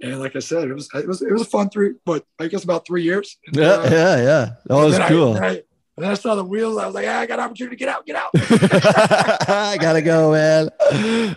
and 0.00 0.20
like 0.20 0.36
I 0.36 0.40
said, 0.40 0.68
it 0.68 0.74
was 0.74 0.88
it 0.94 1.08
was 1.08 1.22
it 1.22 1.32
was 1.32 1.42
a 1.42 1.46
fun 1.46 1.70
three, 1.70 1.94
but 2.04 2.24
I 2.38 2.48
guess 2.48 2.64
about 2.64 2.86
three 2.86 3.02
years. 3.02 3.36
And, 3.46 3.56
yeah, 3.56 3.72
uh, 3.72 3.88
yeah, 3.90 4.16
yeah. 4.16 4.50
That 4.66 4.74
was 4.74 4.98
cool. 5.08 5.36
I, 5.36 5.62
and 5.96 6.04
then 6.04 6.10
I 6.10 6.14
saw 6.14 6.34
the 6.34 6.44
wheels. 6.44 6.76
I 6.76 6.84
was 6.84 6.94
like, 6.94 7.06
ah, 7.08 7.20
I 7.20 7.26
got 7.26 7.38
an 7.38 7.46
opportunity 7.46 7.74
to 7.74 7.78
get 7.78 7.88
out, 7.88 8.04
get 8.04 8.16
out. 8.16 8.30
I 9.48 9.78
gotta 9.80 10.02
go, 10.02 10.32
man. 10.32 10.68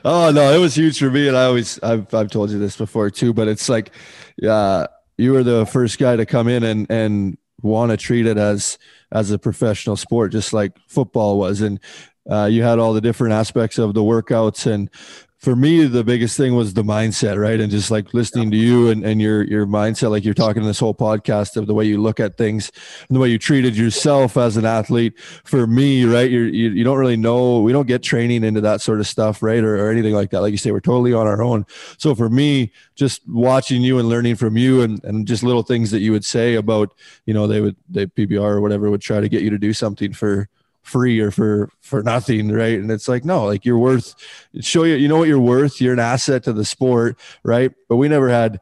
Oh 0.03 0.31
no, 0.33 0.53
it 0.53 0.59
was 0.59 0.75
huge 0.75 0.99
for 0.99 1.09
me. 1.09 1.29
And 1.29 1.37
I 1.37 1.45
always, 1.45 1.79
I've, 1.81 2.13
I've 2.13 2.29
told 2.29 2.51
you 2.51 2.59
this 2.59 2.75
before 2.75 3.09
too, 3.09 3.33
but 3.33 3.47
it's 3.47 3.69
like, 3.69 3.91
yeah, 4.37 4.87
you 5.17 5.31
were 5.31 5.43
the 5.43 5.65
first 5.65 5.97
guy 5.97 6.17
to 6.17 6.25
come 6.25 6.49
in 6.49 6.63
and, 6.63 6.91
and 6.91 7.37
want 7.61 7.91
to 7.91 7.97
treat 7.97 8.25
it 8.25 8.37
as, 8.37 8.77
as 9.13 9.31
a 9.31 9.39
professional 9.39 9.95
sport, 9.95 10.33
just 10.33 10.51
like 10.51 10.77
football 10.87 11.39
was. 11.39 11.61
And 11.61 11.79
uh, 12.29 12.45
you 12.45 12.61
had 12.63 12.79
all 12.79 12.93
the 12.93 13.01
different 13.01 13.33
aspects 13.33 13.77
of 13.77 13.93
the 13.93 14.03
workouts 14.03 14.69
and 14.69 14.89
for 15.39 15.55
me 15.55 15.85
the 15.85 16.03
biggest 16.03 16.35
thing 16.35 16.53
was 16.53 16.73
the 16.73 16.83
mindset 16.83 17.39
right? 17.39 17.59
And 17.59 17.71
just 17.71 17.89
like 17.89 18.13
listening 18.13 18.51
to 18.51 18.57
you 18.57 18.89
and, 18.89 19.05
and 19.05 19.21
your 19.21 19.43
your 19.43 19.65
mindset 19.65 20.11
like 20.11 20.25
you're 20.25 20.33
talking 20.33 20.61
in 20.61 20.67
this 20.67 20.79
whole 20.79 20.93
podcast 20.93 21.55
of 21.55 21.65
the 21.65 21.73
way 21.73 21.85
you 21.85 22.01
look 22.01 22.19
at 22.19 22.37
things 22.37 22.71
and 23.07 23.15
the 23.15 23.19
way 23.21 23.29
you 23.29 23.39
treated 23.39 23.77
yourself 23.77 24.35
as 24.35 24.57
an 24.57 24.65
athlete. 24.65 25.17
For 25.45 25.65
me 25.65 26.03
right 26.03 26.29
you, 26.29 26.41
you 26.41 26.83
don't 26.83 26.97
really 26.97 27.17
know 27.17 27.61
we 27.61 27.71
don't 27.71 27.87
get 27.87 28.03
training 28.03 28.43
into 28.43 28.59
that 28.61 28.81
sort 28.81 28.99
of 28.99 29.07
stuff 29.07 29.41
right 29.41 29.63
or, 29.63 29.77
or 29.77 29.89
anything 29.89 30.13
like 30.13 30.29
that. 30.31 30.41
Like 30.41 30.51
you 30.51 30.57
say 30.57 30.71
we're 30.71 30.81
totally 30.81 31.13
on 31.13 31.25
our 31.25 31.41
own. 31.41 31.65
So 31.97 32.13
for 32.13 32.29
me 32.29 32.73
just 32.95 33.21
watching 33.27 33.81
you 33.81 33.97
and 33.97 34.09
learning 34.09 34.35
from 34.35 34.57
you 34.57 34.81
and, 34.81 35.01
and 35.05 35.25
just 35.25 35.41
little 35.41 35.63
things 35.63 35.89
that 35.91 36.01
you 36.01 36.11
would 36.11 36.25
say 36.25 36.55
about 36.55 36.93
you 37.25 37.33
know 37.33 37.47
they 37.47 37.61
would 37.61 37.77
they 37.89 38.05
pbr 38.05 38.41
or 38.41 38.61
whatever 38.61 38.89
would 38.89 39.01
try 39.01 39.21
to 39.21 39.29
get 39.29 39.41
you 39.41 39.49
to 39.49 39.57
do 39.57 39.71
something 39.71 40.11
for 40.11 40.49
free 40.89 41.19
or 41.19 41.31
for 41.31 41.69
for 41.81 42.01
nothing 42.03 42.51
right? 42.51 42.79
And 42.79 42.91
it's 42.91 43.07
like 43.07 43.23
no 43.23 43.45
like 43.45 43.63
you're 43.63 43.77
worth 43.77 44.15
show 44.59 44.83
you 44.83 44.95
you 44.95 45.07
know 45.07 45.17
what 45.17 45.27
you're 45.27 45.39
worth? 45.39 45.79
You're 45.79 45.93
an 45.93 45.99
asset 45.99 46.43
to 46.43 46.53
the 46.53 46.65
sport 46.65 47.17
right? 47.43 47.71
But 47.87 47.97
we 47.97 48.07
never 48.09 48.29
had 48.29 48.59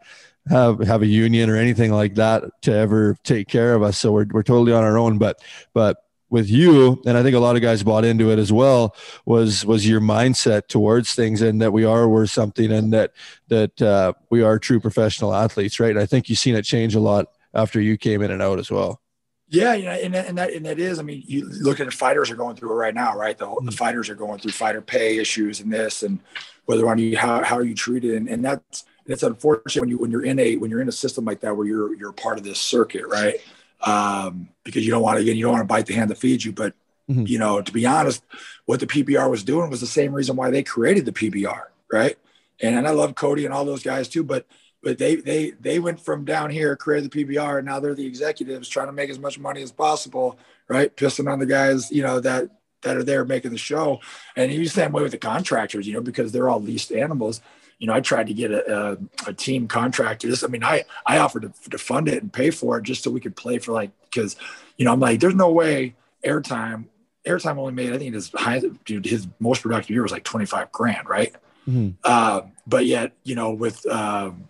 have 0.49 0.79
have 0.79 1.01
a 1.01 1.07
union 1.07 1.49
or 1.49 1.55
anything 1.55 1.91
like 1.91 2.15
that 2.15 2.43
to 2.63 2.73
ever 2.73 3.17
take 3.23 3.47
care 3.47 3.73
of 3.73 3.83
us. 3.83 3.97
So 3.97 4.11
we're, 4.11 4.27
we're 4.31 4.43
totally 4.43 4.73
on 4.73 4.83
our 4.83 4.97
own. 4.97 5.17
But 5.17 5.41
but 5.73 5.97
with 6.29 6.49
you 6.49 7.01
and 7.05 7.17
i 7.17 7.23
think 7.23 7.35
a 7.35 7.39
lot 7.39 7.55
of 7.55 7.61
guys 7.61 7.83
bought 7.83 8.03
into 8.03 8.29
it 8.31 8.37
as 8.37 8.51
well 8.51 8.93
was 9.25 9.65
was 9.65 9.87
your 9.87 10.01
mindset 10.01 10.67
towards 10.67 11.13
things 11.13 11.41
and 11.41 11.61
that 11.61 11.71
we 11.71 11.85
are 11.85 12.07
worth 12.07 12.29
something 12.29 12.69
and 12.71 12.91
that 12.91 13.13
that 13.47 13.81
uh, 13.81 14.11
we 14.29 14.41
are 14.41 14.59
true 14.59 14.79
professional 14.79 15.33
athletes 15.33 15.79
right? 15.79 15.91
And 15.91 15.99
i 15.99 16.05
think 16.05 16.27
you've 16.27 16.39
seen 16.39 16.55
it 16.55 16.63
change 16.63 16.95
a 16.95 16.99
lot 16.99 17.27
after 17.53 17.79
you 17.79 17.97
came 17.97 18.21
in 18.21 18.31
and 18.31 18.41
out 18.41 18.59
as 18.59 18.69
well 18.69 19.01
yeah, 19.49 19.73
you 19.73 19.85
know, 19.85 19.91
and, 19.91 20.13
and 20.13 20.37
that 20.37 20.53
and 20.53 20.65
that 20.65 20.77
is. 20.77 20.99
I 20.99 21.03
mean, 21.03 21.23
you 21.25 21.47
look 21.47 21.79
at 21.79 21.85
the 21.85 21.91
fighters 21.91 22.29
are 22.29 22.35
going 22.35 22.57
through 22.57 22.71
it 22.71 22.75
right 22.75 22.93
now, 22.93 23.15
right? 23.15 23.37
The, 23.37 23.45
the 23.45 23.51
mm-hmm. 23.51 23.69
fighters 23.69 24.09
are 24.09 24.15
going 24.15 24.39
through 24.39 24.51
fighter 24.51 24.81
pay 24.81 25.17
issues 25.17 25.61
and 25.61 25.71
this, 25.71 26.03
and 26.03 26.19
whether 26.65 26.87
on 26.89 26.97
you 26.97 27.17
how 27.17 27.43
how 27.43 27.55
are 27.55 27.63
you 27.63 27.73
treated, 27.73 28.15
and, 28.15 28.27
and 28.27 28.43
that's 28.43 28.85
it's 29.05 29.23
unfortunate 29.23 29.81
when 29.81 29.89
you 29.89 29.97
when 29.97 30.11
you're 30.11 30.25
in 30.25 30.37
a 30.37 30.57
when 30.57 30.69
you're 30.69 30.81
in 30.81 30.89
a 30.89 30.93
system 30.93 31.23
like 31.23 31.39
that 31.41 31.55
where 31.55 31.65
you're 31.65 31.95
you're 31.95 32.11
part 32.11 32.37
of 32.37 32.43
this 32.43 32.59
circuit, 32.59 33.07
right? 33.07 33.35
Um, 33.81 34.49
because 34.63 34.85
you 34.85 34.91
don't 34.91 35.01
want 35.01 35.17
to 35.17 35.21
again 35.21 35.37
you 35.37 35.43
don't 35.43 35.53
want 35.53 35.63
to 35.63 35.73
bite 35.73 35.85
the 35.85 35.93
hand 35.93 36.09
that 36.09 36.17
feeds 36.17 36.43
you, 36.43 36.51
but 36.51 36.73
mm-hmm. 37.09 37.25
you 37.25 37.39
know 37.39 37.61
to 37.61 37.71
be 37.71 37.85
honest, 37.85 38.23
what 38.65 38.81
the 38.81 38.87
PBR 38.87 39.29
was 39.29 39.43
doing 39.43 39.69
was 39.69 39.79
the 39.79 39.87
same 39.87 40.11
reason 40.11 40.35
why 40.35 40.49
they 40.49 40.61
created 40.61 41.05
the 41.05 41.13
PBR, 41.13 41.61
right? 41.91 42.17
And, 42.59 42.75
and 42.75 42.87
I 42.87 42.91
love 42.91 43.15
Cody 43.15 43.45
and 43.45 43.53
all 43.53 43.63
those 43.63 43.83
guys 43.83 44.09
too, 44.09 44.23
but 44.23 44.45
but 44.87 44.97
they 44.97 45.15
they 45.17 45.49
they 45.59 45.79
went 45.79 45.99
from 45.99 46.23
down 46.23 46.49
here, 46.49 46.73
created 46.77 47.11
the 47.11 47.25
PBR, 47.25 47.57
and 47.57 47.67
now 47.67 47.77
they're 47.77 47.93
the 47.93 48.05
executives 48.05 48.69
trying 48.69 48.87
to 48.87 48.93
make 48.93 49.09
as 49.09 49.19
much 49.19 49.37
money 49.37 49.61
as 49.61 49.69
possible, 49.69 50.39
right? 50.69 50.95
Pissing 50.95 51.29
on 51.29 51.39
the 51.39 51.45
guys, 51.45 51.91
you 51.91 52.01
know, 52.01 52.21
that 52.21 52.51
that 52.83 52.95
are 52.95 53.03
there 53.03 53.25
making 53.25 53.51
the 53.51 53.57
show. 53.57 53.99
And 54.37 54.49
you 54.49 54.65
same 54.69 54.93
way 54.93 55.03
with 55.03 55.11
the 55.11 55.17
contractors, 55.17 55.85
you 55.85 55.93
know, 55.93 55.99
because 55.99 56.31
they're 56.31 56.47
all 56.47 56.61
leased 56.61 56.93
animals. 56.93 57.41
You 57.79 57.87
know, 57.87 57.93
I 57.93 57.99
tried 57.99 58.27
to 58.27 58.33
get 58.33 58.49
a, 58.49 58.93
a, 58.93 58.97
a 59.31 59.33
team 59.33 59.67
contractor. 59.67 60.29
This, 60.29 60.41
I 60.41 60.47
mean, 60.47 60.63
I 60.63 60.85
I 61.05 61.17
offered 61.17 61.41
to, 61.41 61.69
to 61.69 61.77
fund 61.77 62.07
it 62.07 62.23
and 62.23 62.31
pay 62.31 62.49
for 62.49 62.77
it 62.77 62.83
just 62.83 63.03
so 63.03 63.11
we 63.11 63.19
could 63.19 63.35
play 63.35 63.57
for 63.57 63.73
like 63.73 63.91
because, 64.09 64.37
you 64.77 64.85
know, 64.85 64.93
I'm 64.93 65.01
like, 65.01 65.19
there's 65.19 65.35
no 65.35 65.51
way 65.51 65.95
airtime 66.23 66.85
airtime 67.25 67.57
only 67.57 67.73
made 67.73 67.91
I 67.91 67.97
think 67.97 68.13
his 68.13 68.31
high 68.33 68.61
dude 68.85 69.05
his 69.05 69.27
most 69.41 69.63
productive 69.63 69.89
year 69.89 70.03
was 70.03 70.13
like 70.13 70.23
25 70.23 70.71
grand, 70.71 71.09
right? 71.09 71.35
Mm-hmm. 71.67 71.89
Uh, 72.05 72.43
but 72.65 72.85
yet, 72.85 73.11
you 73.25 73.35
know, 73.35 73.51
with 73.51 73.85
um, 73.87 74.47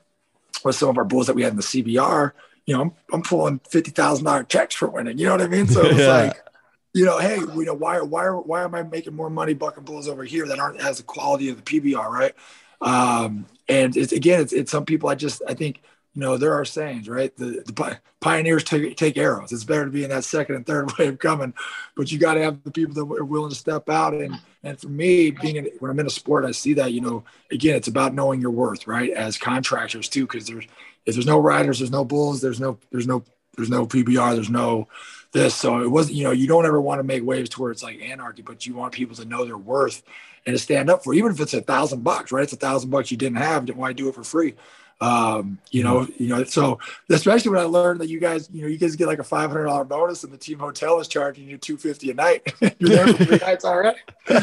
with 0.63 0.75
some 0.75 0.89
of 0.89 0.97
our 0.97 1.05
bulls 1.05 1.27
that 1.27 1.35
we 1.35 1.43
had 1.43 1.51
in 1.51 1.57
the 1.57 1.63
CBR, 1.63 2.31
you 2.65 2.75
know, 2.75 2.81
I'm, 2.81 2.93
I'm 3.13 3.21
pulling 3.21 3.59
fifty 3.69 3.91
thousand 3.91 4.25
dollar 4.25 4.43
checks 4.43 4.75
for 4.75 4.89
winning. 4.89 5.17
You 5.17 5.27
know 5.27 5.33
what 5.33 5.41
I 5.41 5.47
mean? 5.47 5.67
So 5.67 5.85
it's 5.85 5.99
yeah. 5.99 6.07
like, 6.07 6.37
you 6.93 7.05
know, 7.05 7.17
hey, 7.17 7.37
you 7.37 7.65
know, 7.65 7.73
why 7.73 8.01
why 8.01 8.27
why 8.27 8.63
am 8.63 8.75
I 8.75 8.83
making 8.83 9.15
more 9.15 9.29
money 9.29 9.53
bucking 9.53 9.83
bulls 9.83 10.07
over 10.07 10.23
here 10.23 10.45
that 10.47 10.59
aren't 10.59 10.79
as 10.79 10.97
the 10.97 11.03
quality 11.03 11.49
of 11.49 11.63
the 11.63 11.79
PBR, 11.81 12.09
right? 12.09 12.35
Um, 12.81 13.45
and 13.69 13.95
it's 13.95 14.11
again, 14.11 14.41
it's, 14.41 14.53
it's 14.53 14.71
some 14.71 14.85
people 14.85 15.09
I 15.09 15.15
just 15.15 15.41
I 15.47 15.53
think 15.53 15.81
you 16.17 16.23
know, 16.23 16.35
there 16.35 16.55
are 16.55 16.65
sayings, 16.65 17.07
right? 17.07 17.35
The, 17.37 17.61
the 17.63 17.99
pioneers 18.21 18.63
take, 18.63 18.97
take 18.97 19.17
arrows. 19.17 19.51
It's 19.51 19.63
better 19.63 19.85
to 19.85 19.91
be 19.91 20.03
in 20.03 20.09
that 20.09 20.23
second 20.23 20.55
and 20.55 20.65
third 20.65 20.91
wave 20.97 21.19
coming, 21.19 21.53
but 21.95 22.11
you 22.11 22.17
got 22.17 22.33
to 22.33 22.41
have 22.41 22.63
the 22.63 22.71
people 22.71 22.95
that 22.95 23.21
are 23.21 23.23
willing 23.23 23.51
to 23.51 23.55
step 23.55 23.87
out. 23.87 24.15
And 24.15 24.39
and 24.63 24.81
for 24.81 24.87
me, 24.87 25.29
being 25.29 25.57
in, 25.57 25.69
when 25.77 25.91
I'm 25.91 25.99
in 25.99 26.07
a 26.07 26.09
sport, 26.09 26.43
I 26.43 26.51
see 26.53 26.73
that. 26.73 26.91
You 26.91 27.01
know, 27.01 27.23
again, 27.51 27.75
it's 27.75 27.87
about 27.87 28.15
knowing 28.15 28.41
your 28.41 28.49
worth, 28.49 28.87
right? 28.87 29.11
As 29.11 29.37
contractors 29.37 30.09
too, 30.09 30.25
because 30.25 30.47
there's 30.47 30.65
if 31.05 31.13
there's 31.13 31.27
no 31.27 31.37
riders, 31.37 31.77
there's 31.77 31.91
no 31.91 32.03
bulls, 32.03 32.41
there's 32.41 32.59
no 32.59 32.79
there's 32.91 33.05
no 33.05 33.23
there's 33.55 33.69
no 33.69 33.85
PBR, 33.85 34.33
there's 34.33 34.49
no 34.49 34.87
this. 35.33 35.53
So 35.53 35.83
it 35.83 35.91
wasn't, 35.91 36.17
you 36.17 36.23
know, 36.23 36.31
you 36.31 36.47
don't 36.47 36.65
ever 36.65 36.81
want 36.81 36.97
to 36.97 37.03
make 37.03 37.23
waves 37.23 37.51
to 37.51 37.61
where 37.61 37.69
it's 37.69 37.83
like 37.83 38.01
anarchy, 38.01 38.41
but 38.41 38.65
you 38.65 38.73
want 38.73 38.91
people 38.91 39.15
to 39.17 39.25
know 39.25 39.45
their 39.45 39.55
worth 39.55 40.01
and 40.47 40.55
to 40.55 40.57
stand 40.57 40.89
up 40.89 41.03
for, 41.03 41.13
even 41.13 41.31
if 41.31 41.39
it's 41.39 41.53
a 41.53 41.61
thousand 41.61 42.03
bucks, 42.03 42.31
right? 42.31 42.43
It's 42.43 42.53
a 42.53 42.55
thousand 42.55 42.89
bucks 42.89 43.11
you 43.11 43.17
didn't 43.17 43.37
have. 43.37 43.69
Why 43.69 43.93
do 43.93 44.09
it 44.09 44.15
for 44.15 44.23
free? 44.23 44.55
Um, 44.99 45.59
you 45.69 45.83
know, 45.83 46.07
you 46.17 46.27
know, 46.27 46.43
so 46.43 46.79
especially 47.09 47.51
when 47.51 47.59
I 47.59 47.65
learned 47.65 48.01
that 48.01 48.09
you 48.09 48.19
guys, 48.19 48.49
you 48.51 48.63
know, 48.63 48.67
you 48.67 48.77
guys 48.77 48.95
get 48.95 49.07
like 49.07 49.19
a 49.19 49.23
five 49.23 49.51
hundred 49.51 49.65
dollar 49.65 49.83
bonus, 49.83 50.23
and 50.23 50.33
the 50.33 50.37
team 50.37 50.57
hotel 50.57 50.99
is 50.99 51.07
charging 51.07 51.47
you 51.47 51.57
two 51.57 51.77
fifty 51.77 52.09
a 52.09 52.15
night. 52.15 52.51
You're 52.79 52.89
there 52.89 53.07
for 53.07 53.25
three 53.25 53.37
nights 53.37 53.65
already. 53.65 53.97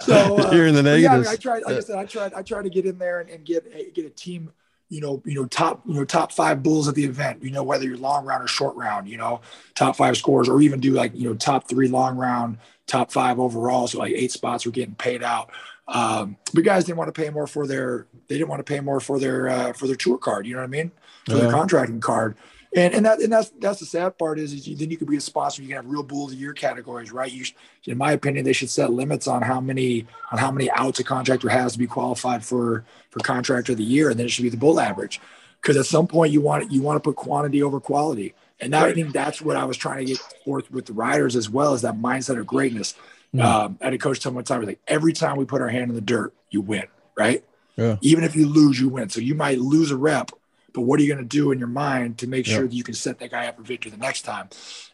So 0.00 0.38
uh, 0.38 0.50
you're 0.50 0.66
in 0.66 0.74
the 0.74 0.82
negatives. 0.82 1.26
Yeah, 1.26 1.32
I 1.32 1.36
tried. 1.36 1.62
Like 1.62 1.76
I 1.76 1.80
said, 1.80 1.98
I 1.98 2.06
tried. 2.06 2.32
I 2.34 2.42
tried 2.42 2.62
to 2.62 2.70
get 2.70 2.86
in 2.86 2.98
there 2.98 3.20
and, 3.20 3.28
and 3.30 3.44
get 3.44 3.94
get 3.94 4.06
a 4.06 4.10
team. 4.10 4.50
You 4.88 5.00
know, 5.00 5.22
you 5.24 5.34
know, 5.34 5.44
top, 5.44 5.82
you 5.86 5.94
know, 5.94 6.04
top 6.04 6.32
five 6.32 6.62
bulls 6.62 6.88
at 6.88 6.94
the 6.94 7.04
event. 7.04 7.44
You 7.44 7.50
know, 7.50 7.62
whether 7.62 7.84
you're 7.84 7.98
long 7.98 8.24
round 8.24 8.42
or 8.42 8.48
short 8.48 8.74
round. 8.76 9.08
You 9.08 9.18
know, 9.18 9.40
top 9.74 9.96
five 9.96 10.16
scores, 10.16 10.48
or 10.48 10.60
even 10.62 10.80
do 10.80 10.92
like 10.92 11.14
you 11.14 11.28
know, 11.28 11.34
top 11.34 11.68
three 11.68 11.88
long 11.88 12.16
round, 12.16 12.58
top 12.86 13.12
five 13.12 13.38
overall. 13.38 13.86
So 13.86 13.98
like 13.98 14.12
eight 14.12 14.32
spots 14.32 14.66
were 14.66 14.72
getting 14.72 14.94
paid 14.94 15.22
out. 15.22 15.50
Um, 15.90 16.36
but 16.54 16.62
guys 16.62 16.84
didn't 16.84 16.98
want 16.98 17.12
to 17.12 17.20
pay 17.20 17.30
more 17.30 17.48
for 17.48 17.66
their 17.66 18.06
they 18.28 18.36
didn't 18.36 18.48
want 18.48 18.64
to 18.64 18.72
pay 18.72 18.78
more 18.78 19.00
for 19.00 19.18
their 19.18 19.48
uh, 19.48 19.72
for 19.72 19.88
their 19.88 19.96
tour 19.96 20.18
card. 20.18 20.46
You 20.46 20.54
know 20.54 20.60
what 20.60 20.66
I 20.66 20.68
mean? 20.68 20.92
For 21.26 21.32
yeah. 21.32 21.40
their 21.40 21.50
contracting 21.50 22.00
card. 22.00 22.36
And 22.76 22.94
and 22.94 23.04
that 23.04 23.18
and 23.18 23.32
that's 23.32 23.50
that's 23.58 23.80
the 23.80 23.86
sad 23.86 24.16
part 24.16 24.38
is, 24.38 24.52
is 24.52 24.68
you, 24.68 24.76
then 24.76 24.90
you 24.90 24.96
could 24.96 25.08
be 25.08 25.16
a 25.16 25.20
sponsor. 25.20 25.62
You 25.62 25.68
can 25.68 25.76
have 25.76 25.86
real 25.86 26.04
bull 26.04 26.26
of 26.26 26.30
the 26.30 26.36
year 26.36 26.52
categories, 26.52 27.10
right? 27.10 27.30
You, 27.30 27.44
in 27.86 27.98
my 27.98 28.12
opinion, 28.12 28.44
they 28.44 28.52
should 28.52 28.70
set 28.70 28.92
limits 28.92 29.26
on 29.26 29.42
how 29.42 29.60
many 29.60 30.06
on 30.30 30.38
how 30.38 30.52
many 30.52 30.70
outs 30.70 31.00
a 31.00 31.04
contractor 31.04 31.48
has 31.48 31.72
to 31.72 31.78
be 31.80 31.88
qualified 31.88 32.44
for 32.44 32.84
for 33.10 33.18
contractor 33.18 33.72
of 33.72 33.78
the 33.78 33.84
year, 33.84 34.10
and 34.10 34.18
then 34.20 34.26
it 34.26 34.30
should 34.30 34.44
be 34.44 34.50
the 34.50 34.56
bull 34.56 34.78
average. 34.78 35.20
Because 35.60 35.76
at 35.76 35.86
some 35.86 36.06
point 36.06 36.32
you 36.32 36.40
want 36.40 36.70
you 36.70 36.80
want 36.80 36.96
to 36.96 37.00
put 37.00 37.16
quantity 37.16 37.60
over 37.60 37.80
quality, 37.80 38.34
and 38.60 38.72
that, 38.72 38.82
right. 38.82 38.92
I 38.92 38.94
think 38.94 39.12
that's 39.12 39.42
what 39.42 39.56
I 39.56 39.64
was 39.64 39.76
trying 39.76 40.06
to 40.06 40.12
get 40.12 40.18
forth 40.44 40.70
with 40.70 40.86
the 40.86 40.92
riders 40.92 41.34
as 41.34 41.50
well 41.50 41.74
as 41.74 41.82
that 41.82 41.96
mindset 41.96 42.38
of 42.38 42.46
greatness. 42.46 42.94
Mm. 43.34 43.42
Um, 43.42 43.78
I 43.80 43.86
had 43.86 43.94
a 43.94 43.98
coach 43.98 44.20
tell 44.20 44.32
me 44.32 44.36
one 44.36 44.44
time, 44.44 44.62
like 44.62 44.80
every 44.88 45.12
time 45.12 45.36
we 45.36 45.44
put 45.44 45.60
our 45.60 45.68
hand 45.68 45.90
in 45.90 45.94
the 45.94 46.00
dirt, 46.00 46.34
you 46.50 46.60
win, 46.60 46.84
right? 47.16 47.44
Yeah. 47.76 47.96
Even 48.00 48.24
if 48.24 48.34
you 48.34 48.46
lose, 48.46 48.80
you 48.80 48.88
win. 48.88 49.08
So 49.08 49.20
you 49.20 49.34
might 49.34 49.58
lose 49.58 49.90
a 49.90 49.96
rep, 49.96 50.30
but 50.72 50.82
what 50.82 50.98
are 50.98 51.02
you 51.02 51.12
going 51.12 51.26
to 51.26 51.36
do 51.36 51.52
in 51.52 51.58
your 51.58 51.68
mind 51.68 52.18
to 52.18 52.26
make 52.26 52.46
sure 52.46 52.62
that 52.62 52.72
you 52.72 52.82
can 52.82 52.94
set 52.94 53.18
that 53.20 53.30
guy 53.30 53.46
up 53.46 53.56
for 53.56 53.62
victory 53.62 53.90
the 53.90 53.96
next 53.96 54.22
time? 54.22 54.48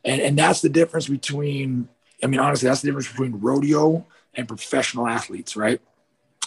And 0.05 0.21
and 0.21 0.39
that's 0.39 0.61
the 0.61 0.69
difference 0.69 1.09
between. 1.09 1.89
I 2.23 2.29
mean, 2.29 2.41
honestly, 2.41 2.69
that's 2.69 2.81
the 2.81 2.89
difference 2.89 3.09
between 3.09 3.41
rodeo 3.41 4.07
and 4.35 4.49
professional 4.49 5.07
athletes, 5.07 5.55
right? 5.55 5.81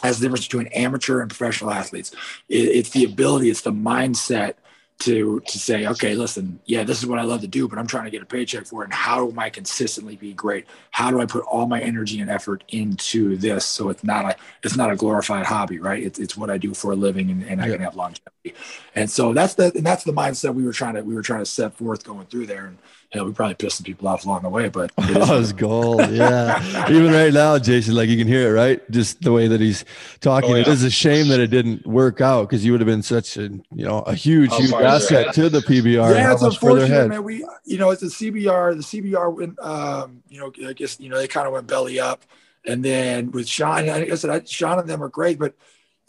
That's 0.01 0.17
the 0.17 0.25
difference 0.25 0.45
between 0.47 0.67
amateur 0.67 1.21
and 1.21 1.29
professional 1.29 1.71
athletes. 1.71 2.11
It, 2.47 2.69
it's 2.69 2.89
the 2.89 3.03
ability, 3.03 3.49
it's 3.49 3.61
the 3.61 3.71
mindset 3.71 4.55
to 4.99 5.39
to 5.39 5.59
say, 5.59 5.87
okay, 5.87 6.13
listen, 6.13 6.59
yeah, 6.65 6.83
this 6.83 6.99
is 6.99 7.05
what 7.05 7.19
I 7.19 7.23
love 7.23 7.41
to 7.41 7.47
do, 7.47 7.67
but 7.67 7.79
I'm 7.79 7.87
trying 7.87 8.05
to 8.05 8.11
get 8.11 8.21
a 8.21 8.25
paycheck 8.25 8.65
for 8.65 8.81
it. 8.81 8.85
And 8.85 8.93
how 8.93 9.29
am 9.29 9.39
I 9.39 9.49
consistently 9.49 10.15
be 10.17 10.33
great? 10.33 10.65
How 10.91 11.09
do 11.09 11.21
I 11.21 11.25
put 11.25 11.43
all 11.45 11.67
my 11.67 11.81
energy 11.81 12.19
and 12.19 12.29
effort 12.29 12.63
into 12.69 13.37
this 13.37 13.65
so 13.65 13.89
it's 13.89 14.03
not 14.03 14.25
a 14.25 14.35
it's 14.63 14.75
not 14.75 14.91
a 14.91 14.95
glorified 14.95 15.45
hobby, 15.45 15.79
right? 15.79 16.03
It's 16.03 16.19
it's 16.19 16.35
what 16.35 16.49
I 16.49 16.57
do 16.57 16.73
for 16.73 16.91
a 16.91 16.95
living, 16.95 17.31
and, 17.31 17.43
and 17.43 17.61
I 17.61 17.69
can 17.69 17.79
have 17.79 17.95
longevity. 17.95 18.55
And 18.95 19.09
so 19.09 19.33
that's 19.33 19.55
the 19.55 19.71
and 19.73 19.85
that's 19.85 20.03
the 20.03 20.13
mindset 20.13 20.53
we 20.53 20.63
were 20.63 20.73
trying 20.73 20.95
to 20.95 21.01
we 21.01 21.15
were 21.15 21.21
trying 21.21 21.41
to 21.41 21.45
set 21.45 21.75
forth 21.75 22.03
going 22.03 22.27
through 22.27 22.47
there. 22.47 22.65
And 22.65 22.77
hell, 23.11 23.25
we 23.25 23.31
probably 23.31 23.55
pissed 23.55 23.77
some 23.77 23.83
people 23.83 24.07
off 24.07 24.25
along 24.25 24.43
the 24.43 24.49
way, 24.49 24.69
but 24.69 24.91
it 24.97 25.17
was 25.17 25.51
gold. 25.53 26.09
Yeah. 26.11 26.89
Even 26.89 27.11
right 27.11 27.33
now, 27.33 27.57
Jason, 27.57 27.95
like 27.95 28.09
you 28.09 28.17
can 28.17 28.27
hear 28.27 28.49
it, 28.49 28.59
right? 28.59 28.91
Just 28.91 29.21
the 29.21 29.31
way 29.31 29.47
that 29.47 29.59
he's 29.59 29.83
talking. 30.21 30.51
Oh, 30.51 30.55
yeah. 30.55 30.61
It 30.61 30.67
is 30.67 30.83
a 30.83 30.91
shame 30.91 31.27
that 31.29 31.39
it 31.39 31.47
didn't 31.47 31.85
work 31.85 32.21
out 32.21 32.49
because 32.49 32.63
you 32.63 32.71
would 32.71 32.81
have 32.81 32.87
been 32.87 33.01
such 33.01 33.37
a, 33.37 33.43
you 33.43 33.85
know, 33.85 33.99
a 34.01 34.13
huge, 34.13 34.53
huge 34.55 34.73
asset 34.73 35.33
to 35.33 35.49
the 35.49 35.59
PBR. 35.59 36.15
Yeah, 36.15 36.33
it's 36.33 36.43
unfortunate, 36.43 37.07
man. 37.09 37.23
We, 37.23 37.45
you 37.65 37.77
know, 37.77 37.89
it's 37.89 38.01
the 38.01 38.07
CBR, 38.07 38.75
the 38.75 39.01
CBR 39.01 39.35
went, 39.35 39.59
um, 39.59 40.21
you 40.29 40.39
know, 40.39 40.51
I 40.67 40.73
guess, 40.73 40.99
you 40.99 41.09
know, 41.09 41.17
they 41.17 41.27
kind 41.27 41.47
of 41.47 41.53
went 41.53 41.67
belly 41.67 41.99
up. 41.99 42.25
And 42.65 42.83
then 42.83 43.31
with 43.31 43.47
Sean, 43.47 43.89
I 43.89 44.13
said, 44.15 44.29
I, 44.29 44.43
Sean 44.45 44.79
and 44.79 44.87
them 44.87 45.01
are 45.01 45.09
great, 45.09 45.39
but 45.39 45.55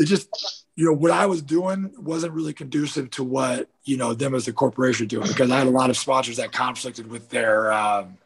it 0.00 0.06
just, 0.06 0.64
you 0.76 0.86
know, 0.86 0.92
what 0.92 1.10
I 1.10 1.26
was 1.26 1.42
doing 1.42 1.92
wasn't 1.98 2.32
really 2.32 2.54
conducive 2.54 3.10
to 3.10 3.24
what, 3.24 3.68
you 3.84 3.98
know, 3.98 4.14
them 4.14 4.34
as 4.34 4.48
a 4.48 4.52
corporation 4.52 5.06
doing 5.06 5.28
because 5.28 5.50
I 5.50 5.58
had 5.58 5.66
a 5.66 5.70
lot 5.70 5.90
of 5.90 5.96
sponsors 5.96 6.38
that 6.38 6.52
conflicted 6.52 7.10
with 7.10 7.28
their, 7.28 7.70
um, 7.70 8.16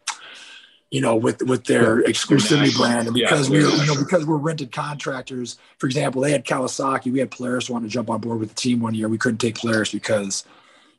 you 0.90 1.00
know, 1.00 1.16
with 1.16 1.42
with 1.42 1.64
their 1.64 2.04
exclusivity 2.04 2.76
brand, 2.76 3.08
and 3.08 3.14
because 3.14 3.50
yeah, 3.50 3.58
we, 3.58 3.64
were, 3.64 3.70
you 3.70 3.86
know, 3.86 3.98
because 3.98 4.24
we're 4.24 4.36
rented 4.36 4.70
contractors. 4.70 5.58
For 5.78 5.86
example, 5.86 6.22
they 6.22 6.30
had 6.30 6.44
Kawasaki. 6.44 7.10
We 7.12 7.18
had 7.18 7.32
Polaris 7.32 7.68
want 7.68 7.84
to 7.84 7.90
jump 7.90 8.08
on 8.08 8.20
board 8.20 8.38
with 8.38 8.50
the 8.50 8.54
team 8.54 8.80
one 8.80 8.94
year. 8.94 9.08
We 9.08 9.18
couldn't 9.18 9.38
take 9.38 9.56
Polaris 9.56 9.90
because, 9.90 10.44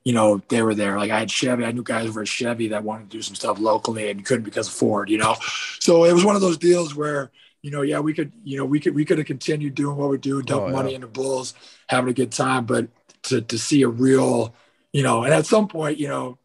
you 0.03 0.11
know, 0.11 0.41
they 0.49 0.61
were 0.61 0.75
there. 0.75 0.99
Like 0.99 1.11
I 1.11 1.19
had 1.19 1.31
Chevy. 1.31 1.63
I 1.63 1.71
knew 1.71 1.83
guys 1.83 2.07
over 2.07 2.21
at 2.21 2.27
Chevy 2.27 2.67
that 2.69 2.83
wanted 2.83 3.09
to 3.09 3.17
do 3.17 3.21
some 3.21 3.35
stuff 3.35 3.57
locally 3.57 4.09
and 4.09 4.25
couldn't 4.25 4.43
because 4.43 4.67
of 4.67 4.73
Ford. 4.73 5.09
You 5.09 5.19
know, 5.19 5.37
so 5.79 6.03
it 6.03 6.11
was 6.11 6.25
one 6.25 6.35
of 6.35 6.41
those 6.41 6.57
deals 6.57 6.93
where 6.93 7.31
you 7.65 7.71
know, 7.71 7.81
yeah, 7.81 7.99
we 7.99 8.13
could, 8.13 8.31
you 8.43 8.59
know, 8.59 8.65
we 8.65 8.79
could, 8.79 8.93
we 8.93 9.03
could 9.05 9.17
have 9.17 9.25
continued 9.25 9.73
doing 9.73 9.97
what 9.97 10.07
we 10.09 10.19
do, 10.19 10.39
dump 10.43 10.65
oh, 10.65 10.69
money 10.69 10.93
into 10.93 11.07
bulls, 11.07 11.55
having 11.89 12.11
a 12.11 12.13
good 12.13 12.31
time, 12.31 12.63
but 12.67 12.87
to, 13.23 13.41
to 13.41 13.57
see 13.57 13.81
a 13.81 13.87
real, 13.87 14.53
you 14.93 15.01
know, 15.01 15.23
and 15.23 15.33
at 15.33 15.47
some 15.47 15.67
point, 15.67 15.97
you 15.97 16.07
know, 16.07 16.37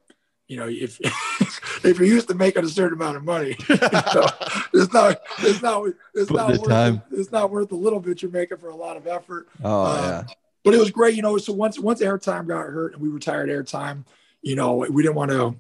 you 0.49 0.57
know, 0.57 0.67
if 0.67 0.99
if 1.85 1.99
you're 1.99 2.09
used 2.09 2.29
to 2.29 2.35
making 2.35 2.65
a 2.65 2.69
certain 2.69 2.95
amount 2.95 3.19
of 3.19 3.25
money, 3.25 3.55
you 3.69 3.77
know, 3.77 4.27
it's 4.73 4.95
not, 4.95 5.21
it's 5.41 5.61
not, 5.61 5.89
it's 6.15 6.31
not 6.31 6.49
worth, 6.53 6.67
time. 6.67 7.03
it's 7.13 7.31
not 7.31 7.51
worth 7.51 7.71
a 7.71 7.77
little 7.77 8.01
bit 8.01 8.23
you're 8.23 8.31
making 8.31 8.57
for 8.57 8.71
a 8.71 8.75
lot 8.75 8.97
of 8.97 9.07
effort. 9.07 9.47
Oh 9.63 9.83
uh, 9.83 10.01
yeah. 10.01 10.35
But 10.65 10.73
it 10.73 10.79
was 10.79 10.91
great, 10.91 11.17
you 11.17 11.23
know. 11.23 11.37
So 11.37 11.53
once 11.53 11.79
once 11.79 12.01
airtime 12.01 12.47
got 12.49 12.63
hurt 12.63 12.95
and 12.95 13.03
we 13.03 13.11
retired 13.11 13.51
airtime, 13.51 14.07
you 14.41 14.57
know, 14.57 14.87
we 14.91 15.03
didn't 15.03 15.17
want 15.17 15.33
to. 15.33 15.55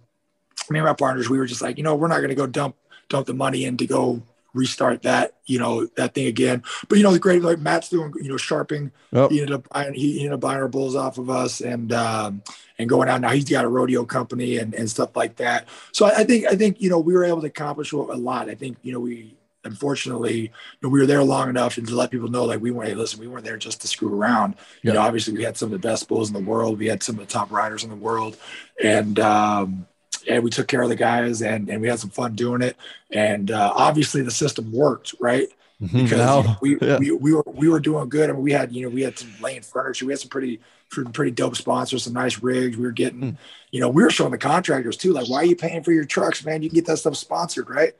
Me 0.70 0.78
and 0.78 0.86
my 0.86 0.94
partners, 0.94 1.28
we 1.28 1.36
were 1.36 1.46
just 1.46 1.60
like, 1.60 1.76
you 1.76 1.84
know, 1.84 1.96
we're 1.96 2.08
not 2.08 2.18
going 2.18 2.30
to 2.30 2.34
go 2.34 2.46
dump 2.46 2.76
dump 3.10 3.26
the 3.26 3.34
money 3.34 3.66
in 3.66 3.76
to 3.76 3.86
go 3.86 4.22
restart 4.52 5.02
that, 5.02 5.35
you 5.47 5.59
know, 5.59 5.86
that 5.97 6.14
thing 6.14 6.27
again. 6.27 6.62
But 6.89 6.98
you 6.98 7.05
know, 7.05 7.12
the 7.12 7.18
great 7.18 7.43
like 7.43 7.59
Matt's 7.59 7.89
doing, 7.89 8.12
you 8.16 8.28
know, 8.28 8.36
sharping. 8.36 8.93
Yep. 9.12 9.31
He 9.31 9.40
ended 9.40 9.55
up 9.55 9.68
buying 9.68 9.94
he 9.94 10.18
ended 10.18 10.32
up 10.32 10.40
buying 10.40 10.59
our 10.59 10.68
bulls 10.68 10.97
off 10.97 11.18
of 11.18 11.31
us 11.31 11.60
and 11.60 11.93
um 11.93 12.43
and 12.78 12.89
going 12.89 13.09
out 13.09 13.20
now. 13.20 13.31
He's 13.31 13.48
got 13.48 13.64
a 13.64 13.68
rodeo 13.68 14.05
company 14.05 14.56
and, 14.59 14.74
and 14.74 14.89
stuff 14.89 15.16
like 15.16 15.36
that. 15.36 15.68
So 15.93 16.06
I, 16.06 16.20
I 16.20 16.24
think 16.24 16.47
I 16.47 16.56
think, 16.56 16.81
you 16.81 16.90
know, 16.90 16.98
we 16.98 17.14
were 17.14 17.24
able 17.24 17.40
to 17.43 17.47
accomplish 17.47 17.93
a 17.93 17.97
lot. 17.97 18.48
I 18.48 18.55
think, 18.55 18.78
you 18.82 18.93
know, 18.93 19.01
we 19.01 19.36
unfortunately, 19.64 20.40
you 20.40 20.51
know, 20.82 20.89
we 20.89 21.01
were 21.01 21.06
there 21.06 21.22
long 21.22 21.51
enough 21.51 21.77
and 21.77 21.86
to 21.86 21.94
let 21.94 22.10
people 22.10 22.28
know 22.28 22.44
like 22.44 22.60
we 22.60 22.70
weren't 22.70 22.89
hey, 22.89 22.94
listen, 22.94 23.20
we 23.20 23.28
weren't 23.28 23.44
there 23.44 23.59
just 23.59 23.81
to 23.82 23.89
screw 23.89 24.14
around. 24.14 24.56
You 24.82 24.93
know, 24.93 25.01
obviously 25.01 25.35
we 25.35 25.44
had 25.44 25.56
some 25.56 25.66
of 25.66 25.72
the 25.72 25.86
best 25.86 26.09
bulls 26.09 26.28
in 26.28 26.35
the 26.35 26.51
world. 26.51 26.78
We 26.78 26.86
had 26.86 27.02
some 27.02 27.18
of 27.18 27.27
the 27.27 27.32
top 27.32 27.52
riders 27.52 27.85
in 27.85 27.90
the 27.90 27.97
world. 27.97 28.36
And 28.82 29.18
um 29.20 29.86
and 30.28 30.42
we 30.42 30.51
took 30.51 30.68
care 30.68 30.82
of 30.82 30.88
the 30.88 30.97
guys 30.97 31.42
and, 31.42 31.68
and 31.68 31.80
we 31.80 31.88
had 31.88 31.98
some 31.98 32.10
fun 32.10 32.34
doing 32.34 32.62
it. 32.62 32.76
And 33.10 33.51
uh, 33.51 33.72
obviously 33.74 34.22
the 34.22 34.30
system 34.30 34.72
worked, 34.72 35.14
right? 35.20 35.48
Mm-hmm. 35.82 36.05
Because 36.05 36.44
no. 36.44 36.56
we, 36.60 36.78
yeah. 36.78 36.98
we, 36.98 37.10
we 37.12 37.34
were 37.34 37.44
we 37.47 37.68
were 37.68 37.80
doing 37.80 38.09
good. 38.10 38.28
I 38.28 38.34
mean, 38.34 38.42
we 38.42 38.52
had 38.52 38.70
you 38.70 38.82
know 38.82 38.94
we 38.94 39.02
had 39.02 39.18
some 39.18 39.32
laying 39.40 39.62
furniture. 39.62 40.05
We 40.05 40.12
had 40.12 40.20
some 40.20 40.28
pretty 40.28 40.60
pretty 40.90 41.30
dope 41.30 41.56
sponsors, 41.56 42.05
some 42.05 42.12
nice 42.12 42.42
rigs. 42.42 42.76
We 42.76 42.84
were 42.84 42.92
getting, 42.92 43.20
mm. 43.20 43.36
you 43.70 43.80
know, 43.80 43.88
we 43.88 44.02
were 44.02 44.10
showing 44.10 44.32
the 44.32 44.38
contractors 44.38 44.97
too, 44.97 45.12
like, 45.12 45.28
why 45.30 45.38
are 45.38 45.44
you 45.44 45.56
paying 45.56 45.82
for 45.82 45.92
your 45.92 46.05
trucks, 46.05 46.44
man? 46.44 46.62
You 46.62 46.68
can 46.68 46.74
get 46.74 46.86
that 46.86 46.98
stuff 46.98 47.16
sponsored, 47.16 47.70
right? 47.70 47.94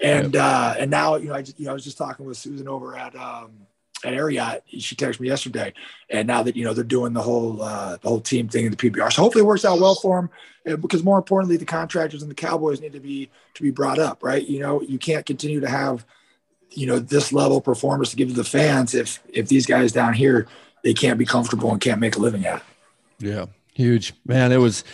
And 0.00 0.36
uh, 0.36 0.74
and 0.78 0.90
now 0.90 1.16
you 1.16 1.28
know 1.28 1.34
I 1.34 1.42
just 1.42 1.58
you 1.58 1.66
know 1.66 1.70
I 1.70 1.74
was 1.74 1.84
just 1.84 1.98
talking 1.98 2.26
with 2.26 2.36
Susan 2.36 2.68
over 2.68 2.96
at 2.96 3.14
um, 3.16 3.63
at 4.04 4.12
Ariat. 4.12 4.60
She 4.68 4.94
texted 4.94 5.20
me 5.20 5.28
yesterday, 5.28 5.72
and 6.10 6.26
now 6.26 6.42
that 6.42 6.56
you 6.56 6.64
know 6.64 6.74
they're 6.74 6.84
doing 6.84 7.12
the 7.12 7.22
whole 7.22 7.62
uh, 7.62 7.96
the 7.96 8.08
whole 8.08 8.20
team 8.20 8.48
thing 8.48 8.66
in 8.66 8.70
the 8.70 8.76
PBR, 8.76 9.12
so 9.12 9.22
hopefully 9.22 9.42
it 9.42 9.46
works 9.46 9.64
out 9.64 9.80
well 9.80 9.94
for 9.94 10.20
them. 10.20 10.30
Because 10.80 11.02
more 11.02 11.18
importantly, 11.18 11.56
the 11.56 11.64
contractors 11.66 12.22
and 12.22 12.30
the 12.30 12.34
Cowboys 12.34 12.80
need 12.80 12.92
to 12.92 13.00
be 13.00 13.30
to 13.54 13.62
be 13.62 13.70
brought 13.70 13.98
up, 13.98 14.22
right? 14.22 14.46
You 14.46 14.60
know, 14.60 14.80
you 14.82 14.98
can't 14.98 15.26
continue 15.26 15.60
to 15.60 15.68
have 15.68 16.06
you 16.70 16.86
know 16.86 16.98
this 16.98 17.32
level 17.32 17.58
of 17.58 17.64
performance 17.64 18.10
to 18.10 18.16
give 18.16 18.28
to 18.28 18.34
the 18.34 18.44
fans 18.44 18.94
if 18.94 19.20
if 19.28 19.48
these 19.48 19.66
guys 19.66 19.92
down 19.92 20.12
here 20.12 20.46
they 20.82 20.94
can't 20.94 21.18
be 21.18 21.24
comfortable 21.24 21.72
and 21.72 21.80
can't 21.80 22.00
make 22.00 22.16
a 22.16 22.18
living 22.18 22.44
at. 22.46 22.56
It. 22.56 22.62
Yeah, 23.26 23.46
huge 23.74 24.12
man. 24.26 24.52
It 24.52 24.58
was 24.58 24.84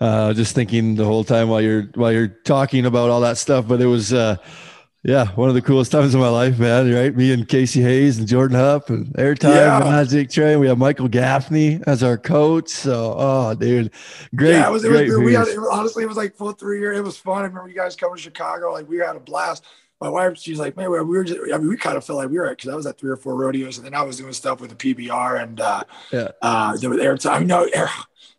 uh, 0.00 0.34
just 0.34 0.54
thinking 0.54 0.96
the 0.96 1.04
whole 1.04 1.24
time 1.24 1.48
while 1.48 1.60
you're 1.60 1.84
while 1.94 2.12
you're 2.12 2.28
talking 2.28 2.86
about 2.86 3.10
all 3.10 3.20
that 3.20 3.38
stuff, 3.38 3.66
but 3.66 3.80
it 3.80 3.86
was. 3.86 4.12
Uh, 4.12 4.36
yeah, 5.02 5.28
one 5.28 5.48
of 5.48 5.54
the 5.54 5.62
coolest 5.62 5.92
times 5.92 6.14
of 6.14 6.20
my 6.20 6.28
life, 6.28 6.58
man. 6.58 6.92
Right, 6.92 7.16
me 7.16 7.32
and 7.32 7.48
Casey 7.48 7.80
Hayes 7.80 8.18
and 8.18 8.28
Jordan 8.28 8.58
Hupp 8.58 8.90
and 8.90 9.06
Airtime 9.14 9.54
yeah. 9.54 9.78
Magic 9.78 10.28
Train. 10.28 10.60
We 10.60 10.68
have 10.68 10.76
Michael 10.76 11.08
Gaffney 11.08 11.80
as 11.86 12.02
our 12.02 12.18
coach. 12.18 12.68
So, 12.68 13.14
oh, 13.16 13.54
dude, 13.54 13.92
great. 14.36 14.50
Yeah, 14.50 14.68
it 14.68 14.72
was. 14.72 14.84
It 14.84 14.90
was 14.90 15.18
we 15.18 15.32
had, 15.32 15.48
it, 15.48 15.58
honestly, 15.70 16.04
it 16.04 16.06
was 16.06 16.18
like 16.18 16.34
full 16.34 16.52
three 16.52 16.80
year. 16.80 16.92
It 16.92 17.02
was 17.02 17.16
fun. 17.16 17.38
I 17.38 17.46
remember 17.46 17.70
you 17.70 17.74
guys 17.74 17.96
coming 17.96 18.16
to 18.16 18.22
Chicago. 18.22 18.72
Like 18.72 18.88
we 18.90 18.98
had 18.98 19.16
a 19.16 19.20
blast. 19.20 19.64
My 20.02 20.08
wife, 20.08 20.36
she's 20.38 20.58
like, 20.58 20.76
man, 20.76 20.90
we 20.90 20.98
were 20.98 21.24
just. 21.24 21.40
I 21.52 21.56
mean, 21.56 21.68
we 21.68 21.78
kind 21.78 21.96
of 21.96 22.04
felt 22.04 22.18
like 22.18 22.28
we 22.28 22.36
were 22.36 22.48
at 22.48 22.58
because 22.58 22.70
I 22.70 22.76
was 22.76 22.86
at 22.86 22.98
three 22.98 23.10
or 23.10 23.16
four 23.16 23.36
rodeos, 23.36 23.78
and 23.78 23.86
then 23.86 23.94
I 23.94 24.02
was 24.02 24.18
doing 24.18 24.34
stuff 24.34 24.60
with 24.60 24.76
the 24.76 24.94
PBR 24.94 25.42
and 25.42 25.60
uh, 25.60 25.84
yeah, 26.12 26.28
uh, 26.42 26.76
there 26.76 26.90
was 26.90 26.98
Airtime. 26.98 27.46
No, 27.46 27.64
air, 27.72 27.88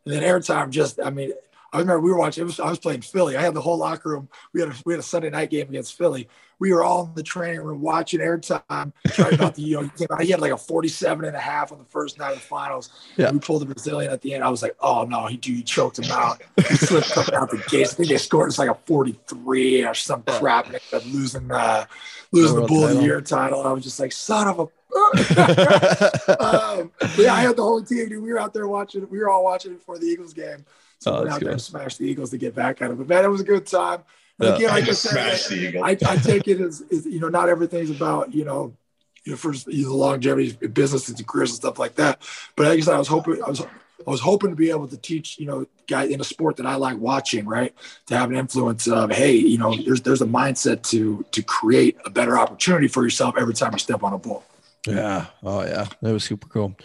and 0.05 0.13
then 0.13 0.21
Airtime 0.21 0.69
just. 0.69 0.99
I 1.03 1.09
mean. 1.09 1.33
I 1.73 1.79
remember 1.79 2.01
we 2.01 2.11
were 2.11 2.17
watching. 2.17 2.43
Was, 2.43 2.59
I 2.59 2.69
was 2.69 2.79
playing 2.79 3.01
Philly. 3.01 3.37
I 3.37 3.41
had 3.41 3.53
the 3.53 3.61
whole 3.61 3.77
locker 3.77 4.09
room. 4.09 4.29
We 4.53 4.61
had 4.61 4.69
a, 4.69 4.73
we 4.85 4.93
had 4.93 4.99
a 4.99 5.03
Sunday 5.03 5.29
night 5.29 5.49
game 5.49 5.69
against 5.69 5.97
Philly 5.97 6.27
we 6.61 6.71
were 6.71 6.83
all 6.83 7.05
in 7.05 7.15
the 7.15 7.23
training 7.23 7.59
room 7.61 7.81
watching 7.81 8.19
airtime, 8.19 8.93
trying 9.07 9.35
not 9.37 9.55
to, 9.55 9.61
you 9.61 9.81
know, 9.81 10.17
he, 10.19 10.29
had 10.29 10.39
like 10.39 10.51
a 10.51 10.57
47 10.57 11.25
and 11.25 11.35
a 11.35 11.39
half 11.39 11.71
on 11.71 11.79
the 11.79 11.85
first 11.85 12.19
night 12.19 12.33
of 12.33 12.35
the 12.35 12.41
finals. 12.41 12.91
Yeah. 13.17 13.31
We 13.31 13.39
pulled 13.39 13.63
the 13.63 13.65
Brazilian 13.65 14.11
at 14.11 14.21
the 14.21 14.35
end. 14.35 14.43
I 14.43 14.49
was 14.49 14.61
like, 14.61 14.75
oh 14.79 15.03
no, 15.05 15.25
he, 15.25 15.39
he 15.41 15.63
choked 15.63 15.97
him 15.97 16.11
out. 16.11 16.39
He 16.57 16.75
slipped 16.75 17.09
coming 17.13 17.33
out 17.33 17.49
the 17.49 17.63
gates. 17.67 17.93
I 17.93 17.95
think 17.95 18.09
they 18.09 18.17
scored 18.17 18.49
it's 18.49 18.59
like 18.59 18.69
a 18.69 18.75
43 18.75 19.85
or 19.85 19.95
some 19.95 20.21
crap. 20.21 20.67
And 20.67 20.75
ended 20.75 20.93
up 20.93 21.03
losing, 21.11 21.51
uh, 21.51 21.85
losing 22.31 22.61
the 22.61 22.67
bull 22.67 22.83
of 22.85 22.95
the 22.95 23.01
year 23.01 23.21
title. 23.21 23.63
I 23.63 23.71
was 23.71 23.83
just 23.83 23.99
like, 23.99 24.11
son 24.11 24.47
of 24.47 24.59
a 24.59 24.67
um, 26.37 26.91
yeah, 27.17 27.33
I 27.33 27.41
had 27.41 27.55
the 27.55 27.63
whole 27.63 27.81
team. 27.81 28.09
Dude, 28.09 28.21
we 28.21 28.31
were 28.31 28.39
out 28.39 28.53
there 28.53 28.67
watching. 28.67 29.07
We 29.09 29.19
were 29.19 29.29
all 29.29 29.45
watching 29.45 29.71
it 29.71 29.75
before 29.75 29.97
the 29.97 30.05
Eagles 30.05 30.33
game. 30.33 30.65
So 31.01 31.11
oh, 31.11 31.13
we 31.13 31.19
went 31.21 31.33
out 31.33 31.39
good. 31.39 31.45
there 31.47 31.53
and 31.53 31.61
smashed 31.61 31.97
the 31.97 32.05
Eagles 32.05 32.29
to 32.29 32.37
get 32.37 32.53
back 32.53 32.81
at 32.81 32.91
it. 32.91 32.97
But 32.97 33.07
man, 33.07 33.25
it 33.25 33.27
was 33.27 33.41
a 33.41 33.45
good 33.45 33.65
time. 33.65 34.03
But 34.37 34.57
again, 34.57 34.69
like 34.69 34.83
I 34.87 34.91
said, 34.91 35.75
I, 35.77 35.89
I, 35.89 36.15
take 36.17 36.47
it 36.47 36.61
as, 36.61 36.83
as, 36.91 37.05
you 37.05 37.19
know, 37.19 37.29
not 37.29 37.49
everything's 37.49 37.89
about 37.89 38.33
you 38.33 38.45
know, 38.45 38.73
you 39.25 39.31
know, 39.31 39.37
for 39.37 39.53
you 39.67 39.85
know, 39.85 39.95
longevity, 39.95 40.51
businesses 40.67 41.17
and 41.17 41.27
careers 41.27 41.49
and 41.49 41.57
stuff 41.57 41.79
like 41.79 41.95
that. 41.95 42.21
But 42.55 42.67
I 42.67 42.75
guess 42.75 42.87
I 42.87 42.99
was 42.99 43.07
hoping 43.07 43.43
I 43.43 43.49
was 43.49 43.61
I 43.61 44.09
was 44.09 44.21
hoping 44.21 44.51
to 44.51 44.55
be 44.55 44.69
able 44.69 44.87
to 44.87 44.97
teach, 44.97 45.39
you 45.39 45.47
know, 45.47 45.65
guys 45.87 46.11
in 46.11 46.21
a 46.21 46.23
sport 46.23 46.57
that 46.57 46.67
I 46.67 46.75
like 46.75 46.97
watching, 46.97 47.45
right? 47.45 47.73
To 48.07 48.17
have 48.17 48.29
an 48.29 48.35
influence 48.35 48.87
of, 48.87 49.11
hey, 49.11 49.33
you 49.33 49.57
know, 49.57 49.75
there's 49.75 50.01
there's 50.01 50.21
a 50.21 50.27
mindset 50.27 50.83
to 50.89 51.25
to 51.31 51.41
create 51.41 51.97
a 52.05 52.11
better 52.11 52.37
opportunity 52.37 52.87
for 52.87 53.03
yourself 53.03 53.35
every 53.39 53.55
time 53.55 53.71
you 53.73 53.79
step 53.79 54.03
on 54.03 54.13
a 54.13 54.19
bull. 54.19 54.43
Yeah. 54.87 55.27
Oh, 55.43 55.61
yeah. 55.61 55.85
That 56.01 56.11
was 56.11 56.23
super 56.23 56.47
cool. 56.47 56.75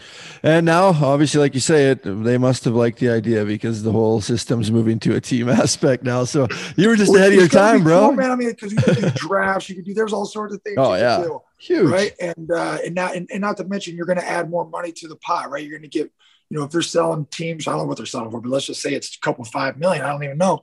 And 0.43 0.67
now, 0.67 0.89
obviously, 0.89 1.41
like 1.41 1.55
you 1.55 1.61
say, 1.61 1.93
it 1.93 2.03
they 2.03 2.37
must 2.37 2.65
have 2.65 2.75
liked 2.75 2.99
the 2.99 3.09
idea 3.09 3.45
because 3.45 3.83
the 3.83 3.93
whole 3.93 4.21
system's 4.21 4.71
moving 4.71 4.99
to 5.01 5.15
a 5.17 5.21
team 5.21 5.49
aspect 5.63 6.05
now. 6.05 6.25
So 6.25 6.47
you 6.77 6.89
were 6.89 6.97
just 6.97 7.11
well, 7.11 7.21
ahead 7.21 7.33
of 7.33 7.39
your 7.39 7.49
time, 7.49 7.83
bro. 7.83 8.09
Cool, 8.09 8.13
man. 8.13 8.31
I 8.31 8.37
mean, 8.37 8.51
because 8.51 8.73
you 8.73 8.79
could 8.79 8.97
do 8.97 9.11
drafts, 9.15 9.71
you 9.71 9.77
could 9.77 9.87
do. 9.87 9.95
There's 9.95 10.13
all 10.13 10.27
sorts 10.27 10.55
of 10.55 10.63
things. 10.63 10.77
Oh 10.79 10.95
yeah. 10.95 11.23
Do, 11.23 11.41
Huge. 11.59 11.91
Right. 11.91 12.13
And 12.21 12.51
uh, 12.51 12.79
and 12.85 12.95
now 12.95 13.13
and, 13.13 13.29
and 13.33 13.41
not 13.41 13.57
to 13.57 13.65
mention, 13.65 13.97
you're 13.97 14.07
going 14.07 14.19
to 14.19 14.29
add 14.29 14.51
more 14.51 14.69
money 14.69 14.93
to 14.93 15.09
the 15.09 15.17
pot, 15.17 15.51
right? 15.51 15.63
You're 15.63 15.79
going 15.79 15.89
to 15.91 15.99
get, 15.99 16.13
you 16.51 16.59
know, 16.59 16.65
if 16.65 16.71
they're 16.71 16.83
selling 16.83 17.25
teams, 17.27 17.67
I 17.67 17.71
don't 17.71 17.81
know 17.81 17.87
what 17.87 17.97
they're 17.97 18.07
selling 18.07 18.31
for, 18.31 18.41
but 18.41 18.51
let's 18.51 18.67
just 18.67 18.83
say 18.83 18.93
it's 18.93 19.17
a 19.17 19.21
couple 19.21 19.45
five 19.45 19.79
million. 19.79 20.05
I 20.05 20.09
don't 20.11 20.23
even 20.23 20.39
know. 20.39 20.63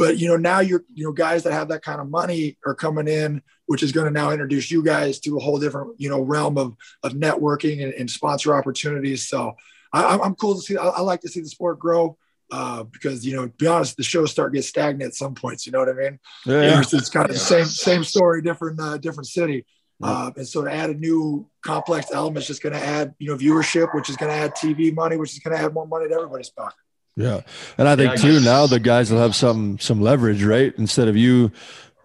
But 0.00 0.18
you 0.18 0.28
know, 0.28 0.38
now 0.38 0.60
you're 0.60 0.82
you 0.94 1.04
know 1.04 1.12
guys 1.12 1.42
that 1.42 1.52
have 1.52 1.68
that 1.68 1.82
kind 1.82 2.00
of 2.00 2.08
money 2.08 2.56
are 2.64 2.74
coming 2.74 3.06
in, 3.06 3.42
which 3.66 3.82
is 3.82 3.92
going 3.92 4.06
to 4.06 4.10
now 4.10 4.30
introduce 4.30 4.70
you 4.70 4.82
guys 4.82 5.20
to 5.20 5.36
a 5.36 5.40
whole 5.40 5.58
different 5.58 6.00
you 6.00 6.08
know 6.08 6.22
realm 6.22 6.56
of 6.56 6.74
of 7.02 7.12
networking 7.12 7.84
and, 7.84 7.92
and 7.92 8.10
sponsor 8.10 8.56
opportunities. 8.56 9.28
So 9.28 9.52
I, 9.92 10.14
am 10.14 10.34
cool 10.36 10.54
to 10.54 10.62
see. 10.62 10.78
I, 10.78 10.86
I, 10.86 11.00
like 11.02 11.20
to 11.20 11.28
see 11.28 11.40
the 11.40 11.48
sport 11.48 11.78
grow. 11.78 12.16
Uh, 12.50 12.82
because 12.84 13.24
you 13.26 13.36
know, 13.36 13.46
to 13.46 13.52
be 13.52 13.66
honest, 13.66 13.98
the 13.98 14.02
shows 14.02 14.30
start 14.30 14.54
get 14.54 14.64
stagnant 14.64 15.10
at 15.10 15.14
some 15.14 15.34
points. 15.34 15.66
You 15.66 15.72
know 15.72 15.80
what 15.80 15.90
I 15.90 15.92
mean? 15.92 16.18
Yeah, 16.46 16.62
yeah. 16.62 16.80
It's, 16.80 16.94
it's 16.94 17.10
kind 17.10 17.28
of 17.28 17.34
the 17.34 17.38
same 17.38 17.66
same 17.66 18.02
story, 18.02 18.40
different 18.40 18.80
uh, 18.80 18.96
different 18.96 19.26
city. 19.28 19.66
Uh, 20.02 20.30
and 20.34 20.48
so 20.48 20.64
to 20.64 20.72
add 20.72 20.88
a 20.88 20.94
new 20.94 21.46
complex 21.62 22.06
element 22.10 22.38
is 22.38 22.46
just 22.46 22.62
going 22.62 22.72
to 22.72 22.82
add, 22.82 23.14
you 23.18 23.28
know, 23.28 23.36
viewership, 23.36 23.94
which 23.94 24.08
is 24.08 24.16
going 24.16 24.32
to 24.32 24.36
add 24.36 24.54
TV 24.54 24.94
money, 24.94 25.18
which 25.18 25.34
is 25.34 25.40
going 25.40 25.54
to 25.54 25.62
add 25.62 25.74
more 25.74 25.86
money 25.86 26.08
to 26.08 26.14
everybody's 26.14 26.48
pocket. 26.48 26.74
Yeah. 27.16 27.40
And 27.76 27.88
I 27.88 27.96
think 27.96 28.16
yeah, 28.16 28.22
too 28.22 28.40
now 28.40 28.66
the 28.66 28.80
guys 28.80 29.10
will 29.10 29.20
have 29.20 29.34
some 29.34 29.78
some 29.78 30.00
leverage, 30.00 30.42
right? 30.42 30.72
Instead 30.78 31.08
of 31.08 31.16
you 31.16 31.52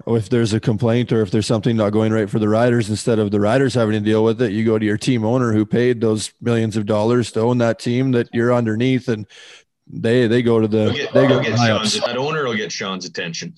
if 0.07 0.29
there's 0.29 0.53
a 0.53 0.59
complaint 0.59 1.11
or 1.11 1.21
if 1.21 1.31
there's 1.31 1.47
something 1.47 1.75
not 1.75 1.91
going 1.91 2.13
right 2.13 2.29
for 2.29 2.37
the 2.37 2.49
riders, 2.49 2.89
instead 2.89 3.17
of 3.17 3.31
the 3.31 3.39
riders 3.39 3.73
having 3.73 3.93
to 3.93 3.99
deal 3.99 4.23
with 4.23 4.41
it, 4.41 4.51
you 4.51 4.63
go 4.63 4.77
to 4.77 4.85
your 4.85 4.97
team 4.97 5.25
owner 5.25 5.51
who 5.51 5.65
paid 5.65 5.99
those 6.01 6.31
millions 6.41 6.77
of 6.77 6.85
dollars 6.85 7.31
to 7.31 7.39
own 7.39 7.57
that 7.59 7.79
team 7.79 8.11
that 8.11 8.29
you're 8.33 8.53
underneath 8.53 9.07
and 9.07 9.25
they 9.87 10.27
they 10.27 10.41
go 10.41 10.59
to 10.59 10.67
the 10.67 10.91
get, 10.91 11.13
they 11.13 11.27
go 11.27 11.41
get 11.41 11.57
Sean's, 11.57 11.99
that 11.99 12.17
owner 12.17 12.45
will 12.45 12.55
get 12.55 12.71
Sean's 12.71 13.05
attention. 13.05 13.55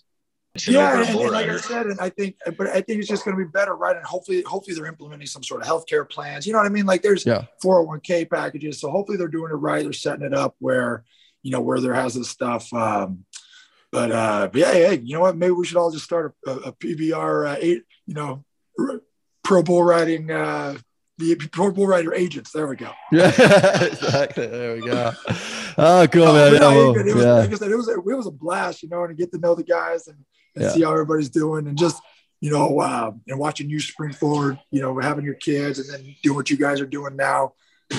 Yeah, 0.68 1.00
and, 1.00 1.10
and 1.10 1.32
like 1.32 1.48
I 1.48 1.58
said, 1.58 1.86
and 1.86 2.00
I 2.00 2.10
think, 2.10 2.36
but 2.58 2.68
I 2.68 2.82
think 2.82 3.00
it's 3.00 3.08
just 3.08 3.24
going 3.24 3.38
to 3.38 3.46
be 3.46 3.50
better, 3.50 3.76
right? 3.76 3.96
And 3.96 4.04
hopefully, 4.04 4.42
hopefully 4.42 4.76
they're 4.76 4.88
implementing 4.88 5.28
some 5.28 5.44
sort 5.44 5.62
of 5.62 5.68
healthcare 5.68 6.10
plans. 6.10 6.48
You 6.48 6.54
know 6.54 6.60
what 6.60 6.66
I 6.66 6.70
mean? 6.70 6.88
Like 6.88 7.04
there's 7.04 7.26
yeah. 7.26 7.44
401k 7.64 8.28
packages, 8.30 8.80
so 8.80 8.90
hopefully 8.90 9.18
they're 9.20 9.28
doing 9.28 9.52
it 9.52 9.56
right. 9.56 9.84
They're 9.84 9.94
setting 9.94 10.26
it 10.26 10.34
up 10.34 10.56
where 10.60 11.04
you 11.48 11.54
know, 11.54 11.62
where 11.62 11.80
there 11.80 11.94
has 11.94 12.14
this 12.14 12.28
stuff. 12.28 12.74
Um, 12.74 13.24
but, 13.90 14.12
uh, 14.12 14.50
but 14.52 14.60
yeah, 14.60 14.74
hey, 14.74 15.00
you 15.02 15.14
know 15.14 15.22
what? 15.22 15.38
Maybe 15.38 15.54
we 15.54 15.66
should 15.66 15.78
all 15.78 15.92
just 15.92 16.04
start 16.04 16.36
a, 16.46 16.52
a 16.52 16.74
PBR 16.74 17.54
uh, 17.54 17.56
eight, 17.62 17.84
you 18.06 18.16
know, 18.16 18.44
pro 19.46 19.64
bull 19.64 19.82
riding, 19.82 20.30
uh, 20.30 20.78
the 21.18 21.36
pro 21.54 21.72
bull 21.72 21.88
rider 21.88 22.14
agents. 22.14 22.52
There 22.52 22.68
we 22.68 22.76
go. 22.76 22.92
Yeah, 23.14 23.30
exactly. 23.82 24.46
There 24.46 24.76
we 24.76 24.82
go. 24.82 25.14
Oh, 25.80 26.08
cool, 26.12 26.34
man. 26.34 26.54
yeah, 26.54 26.60
well, 26.62 26.98
it, 26.98 27.14
was, 27.14 27.24
yeah. 27.24 27.34
like 27.34 27.52
I 27.52 27.56
said, 27.56 27.70
it 27.70 27.76
was, 27.76 27.88
it 27.88 28.04
was 28.04 28.26
a 28.26 28.32
blast, 28.32 28.82
you 28.82 28.90
know, 28.90 29.04
and 29.04 29.10
to 29.10 29.14
get 29.14 29.32
to 29.32 29.38
know 29.38 29.54
the 29.54 29.64
guys 29.64 30.08
and, 30.08 30.18
and 30.56 30.64
yeah. 30.64 30.72
see 30.72 30.82
how 30.82 30.92
everybody's 30.92 31.30
doing 31.30 31.68
and 31.68 31.78
just, 31.78 32.02
you 32.42 32.50
know, 32.50 32.80
uh, 32.80 33.12
and 33.28 33.38
watching 33.38 33.70
you 33.70 33.80
spring 33.80 34.12
forward, 34.12 34.58
you 34.72 34.82
know, 34.82 34.98
having 34.98 35.24
your 35.24 35.36
kids 35.36 35.78
and 35.78 35.88
then 35.88 36.16
doing 36.24 36.36
what 36.36 36.50
you 36.50 36.58
guys 36.58 36.82
are 36.82 36.88
doing 36.88 37.16
now. 37.16 37.54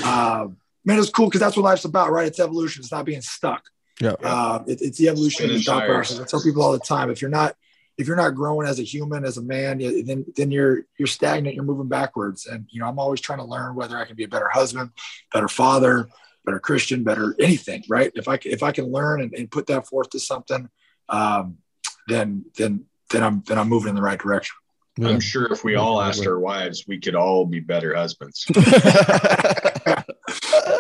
Um, 0.05 0.57
man, 0.89 0.99
it's 0.99 1.11
cool 1.11 1.27
because 1.27 1.41
that's 1.41 1.57
what 1.57 1.65
life's 1.65 1.85
about, 1.85 2.11
right? 2.11 2.27
It's 2.27 2.41
evolution. 2.41 2.81
It's 2.81 2.91
not 2.91 3.05
being 3.05 3.21
stuck. 3.21 3.63
Yeah. 4.01 4.15
Uh, 4.23 4.65
it, 4.67 4.81
it's 4.81 4.99
the 4.99 5.09
evolution 5.09 5.51
of 5.51 5.57
the 5.57 5.63
thought 5.63 5.87
process. 5.87 6.19
I 6.19 6.25
tell 6.25 6.43
people 6.43 6.63
all 6.63 6.73
the 6.73 6.79
time: 6.79 7.11
if 7.11 7.21
you're 7.21 7.31
not 7.31 7.55
if 7.99 8.07
you're 8.07 8.17
not 8.17 8.35
growing 8.35 8.67
as 8.67 8.81
a 8.81 8.85
human, 8.85 9.25
as 9.25 9.37
a 9.37 9.43
man, 9.43 9.79
then 9.79 10.25
then 10.35 10.51
you're 10.51 10.87
you're 10.99 11.07
stagnant. 11.07 11.55
You're 11.55 11.65
moving 11.65 11.89
backwards. 11.89 12.47
And 12.47 12.67
you 12.71 12.81
know, 12.81 12.89
I'm 12.89 12.99
always 12.99 13.21
trying 13.21 13.41
to 13.41 13.45
learn 13.45 13.75
whether 13.75 13.99
I 13.99 14.07
can 14.07 14.17
be 14.17 14.25
a 14.25 14.29
better 14.29 14.49
husband, 14.49 14.91
better 15.33 15.49
father, 15.49 16.09
better 16.45 16.59
Christian, 16.59 17.05
better 17.05 17.37
anything. 17.39 17.85
Right? 17.89 18.11
If 18.15 18.27
I 18.27 18.39
if 18.45 18.63
I 18.63 18.73
can 18.73 18.87
learn 18.91 19.21
and, 19.21 19.35
and 19.35 19.51
put 19.51 19.67
that 19.67 19.87
forth 19.87 20.11
to 20.11 20.21
something, 20.21 20.71
um, 21.11 21.59
then 22.07 22.47
then 22.57 22.87
then 23.11 23.23
I'm 23.23 23.43
then 23.47 23.59
I'm 23.59 23.69
moving 23.69 23.91
in 23.91 23.97
the 23.97 24.03
right 24.03 24.19
direction. 24.19 24.57
I'm 25.01 25.21
sure 25.21 25.53
if 25.53 25.63
we 25.63 25.77
all 25.77 26.03
asked 26.03 26.27
our 26.27 26.41
wives, 26.41 26.85
we 26.89 26.99
could 26.99 27.15
all 27.15 27.47
be 27.47 27.61
better 27.61 27.95
husbands. 27.95 28.45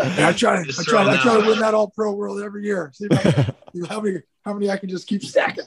I 0.00 0.32
try, 0.32 0.60
I 0.60 0.64
try, 0.64 1.12
I 1.12 1.16
try 1.22 1.40
to 1.40 1.46
win 1.46 1.58
that 1.60 1.74
all 1.74 1.90
pro 1.90 2.12
world 2.12 2.40
every 2.42 2.64
year. 2.64 2.90
See 2.94 3.08
I, 3.10 3.52
how 3.88 4.00
many, 4.00 4.18
how 4.44 4.54
many 4.54 4.70
I 4.70 4.76
can 4.76 4.88
just 4.88 5.06
keep 5.06 5.22
stacking. 5.22 5.64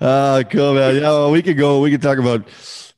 uh, 0.00 0.42
cool, 0.50 0.74
man. 0.74 0.96
Yeah, 0.96 1.00
well, 1.02 1.30
we 1.30 1.42
could 1.42 1.58
go. 1.58 1.80
We 1.80 1.90
could 1.90 2.02
talk 2.02 2.18
about 2.18 2.46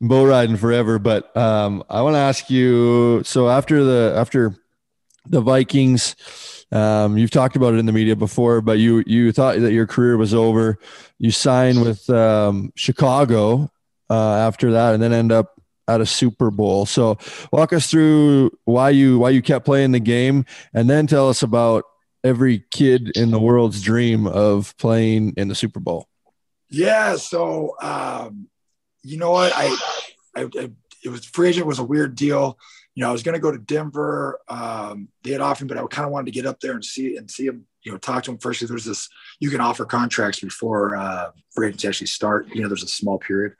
bow 0.01 0.25
riding 0.25 0.57
forever, 0.57 0.99
but 0.99 1.35
um, 1.37 1.83
I 1.89 2.03
want 2.03 2.15
to 2.15 2.21
ask 2.21 2.51
you. 2.51 3.23
So 3.25 3.49
after 3.49 3.83
the 3.85 4.15
after 4.17 4.55
the 5.27 5.41
Vikings, 5.41 6.17
um, 6.71 7.17
you've 7.19 7.31
talked 7.31 7.57
about 7.57 7.75
it 7.75 7.79
in 7.79 7.87
the 7.87 7.93
media 7.93 8.17
before, 8.17 8.61
but 8.61 8.79
you 8.79 9.03
you 9.07 9.33
thought 9.33 9.59
that 9.59 9.73
your 9.73 9.87
career 9.87 10.17
was 10.17 10.35
over. 10.35 10.79
You 11.19 11.31
signed 11.31 11.83
with 11.83 12.09
um, 12.11 12.73
Chicago 12.77 13.71
uh, 14.11 14.35
after 14.37 14.73
that, 14.73 14.95
and 14.95 15.03
then 15.03 15.13
end 15.13 15.33
up 15.33 15.61
at 15.89 16.01
a 16.01 16.07
Super 16.07 16.51
Bowl. 16.51 16.87
So 16.87 17.19
walk 17.53 17.73
us 17.73 17.91
through 17.91 18.51
why 18.65 18.91
you 18.91 19.19
why 19.19 19.31
you 19.31 19.43
kept 19.43 19.65
playing 19.65 19.93
the 19.93 20.01
game, 20.01 20.45
and 20.75 20.89
then 20.89 21.07
tell 21.07 21.29
us 21.29 21.43
about 21.43 21.85
every 22.25 22.65
kid 22.71 23.17
in 23.17 23.31
the 23.31 23.41
world's 23.41 23.83
dream 23.83 24.27
of 24.27 24.77
playing 24.79 25.35
in 25.37 25.49
the 25.49 25.55
Super 25.55 25.81
Bowl. 25.81 26.07
Yeah. 26.69 27.17
So 27.17 27.77
um, 27.81 28.49
you 29.03 29.19
know 29.19 29.33
what 29.33 29.53
I, 29.55 29.77
I, 30.37 30.43
I 30.43 30.71
it 31.05 31.09
was 31.09 31.25
free 31.25 31.49
agent 31.49 31.67
was 31.67 31.79
a 31.79 31.85
weird 31.85 32.15
deal. 32.15 32.59
You 32.95 33.03
know, 33.03 33.09
I 33.09 33.13
was 33.13 33.23
going 33.23 33.35
to 33.35 33.41
go 33.41 33.51
to 33.51 33.59
Denver. 33.59 34.39
Um, 34.49 35.09
they 35.25 35.31
had 35.31 35.41
offered, 35.41 35.67
but 35.67 35.79
I 35.79 35.87
kind 35.87 36.07
of 36.07 36.13
wanted 36.13 36.27
to 36.27 36.33
get 36.33 36.47
up 36.47 36.61
there 36.61 36.73
and 36.73 36.85
see 36.85 37.17
and 37.17 37.31
see 37.31 37.47
him. 37.47 37.67
You 37.83 37.93
know, 37.93 37.99
talk 37.99 38.23
to 38.25 38.31
him 38.31 38.39
first. 38.39 38.67
There's 38.67 38.85
this 38.85 39.09
you 39.41 39.51
can 39.51 39.61
offer 39.61 39.85
contracts 39.85 40.39
before 40.39 40.97
uh, 40.97 41.31
free 41.55 41.69
agents 41.69 41.85
actually 41.85 42.07
start. 42.07 42.49
You 42.55 42.63
know, 42.63 42.69
there's 42.69 42.85
a 42.85 42.89
small 42.89 43.19
period, 43.19 43.55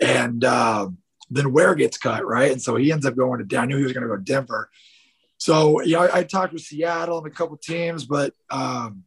and 0.00 0.44
um, 0.44 0.98
then 1.30 1.52
Ware 1.52 1.74
gets 1.74 1.96
cut, 1.96 2.26
right? 2.26 2.52
And 2.52 2.60
so 2.60 2.76
he 2.76 2.92
ends 2.92 3.06
up 3.06 3.16
going 3.16 3.38
to 3.38 3.44
down. 3.44 3.64
I 3.64 3.66
knew 3.66 3.78
he 3.78 3.84
was 3.84 3.92
going 3.92 4.02
to 4.02 4.08
go 4.08 4.16
to 4.16 4.22
Denver. 4.22 4.70
So 5.38 5.82
yeah, 5.82 6.00
I, 6.00 6.18
I, 6.18 6.22
talked 6.22 6.52
with 6.52 6.62
Seattle 6.62 7.18
and 7.18 7.26
a 7.26 7.30
couple 7.30 7.56
teams, 7.56 8.04
but 8.04 8.32
um, 8.50 9.04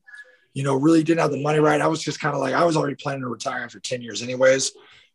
you 0.53 0.63
know, 0.63 0.75
really 0.75 1.03
didn't 1.03 1.21
have 1.21 1.31
the 1.31 1.41
money 1.41 1.59
right. 1.59 1.79
I 1.79 1.87
was 1.87 2.03
just 2.03 2.19
kind 2.19 2.35
of 2.35 2.41
like 2.41 2.53
I 2.53 2.65
was 2.65 2.75
already 2.75 2.95
planning 2.95 3.21
to 3.21 3.27
retire 3.27 3.63
after 3.63 3.79
10 3.79 4.01
years 4.01 4.21
anyways. 4.21 4.71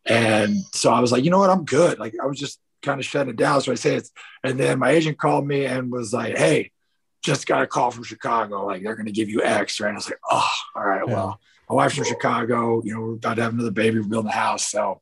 And 0.06 0.56
so 0.72 0.92
I 0.92 1.00
was 1.00 1.12
like, 1.12 1.24
you 1.24 1.30
know 1.30 1.38
what, 1.38 1.50
I'm 1.50 1.64
good. 1.64 1.98
Like 1.98 2.14
I 2.20 2.26
was 2.26 2.38
just 2.38 2.60
kind 2.82 2.98
of 2.98 3.06
shutting 3.06 3.30
it 3.30 3.36
down. 3.36 3.60
So 3.60 3.72
I 3.72 3.76
say 3.76 3.96
it's 3.96 4.10
and 4.42 4.58
then 4.58 4.78
my 4.78 4.90
agent 4.90 5.18
called 5.18 5.46
me 5.46 5.64
and 5.64 5.92
was 5.92 6.12
like, 6.12 6.36
Hey, 6.36 6.70
just 7.22 7.46
got 7.46 7.62
a 7.62 7.66
call 7.66 7.90
from 7.90 8.04
Chicago. 8.04 8.66
Like 8.66 8.82
they're 8.82 8.96
gonna 8.96 9.12
give 9.12 9.28
you 9.28 9.42
X, 9.42 9.80
right? 9.80 9.88
And 9.88 9.96
I 9.96 9.98
was 9.98 10.06
like, 10.06 10.18
Oh, 10.30 10.50
all 10.74 10.84
right, 10.84 11.02
yeah. 11.06 11.12
well, 11.12 11.40
my 11.68 11.76
wife's 11.76 11.94
from 11.94 12.04
Chicago, 12.04 12.82
you 12.84 12.94
know, 12.94 13.00
we're 13.00 13.14
about 13.14 13.34
to 13.36 13.42
have 13.42 13.52
another 13.52 13.70
baby, 13.70 14.00
we're 14.00 14.08
building 14.08 14.30
a 14.30 14.34
house. 14.34 14.68
So 14.68 15.00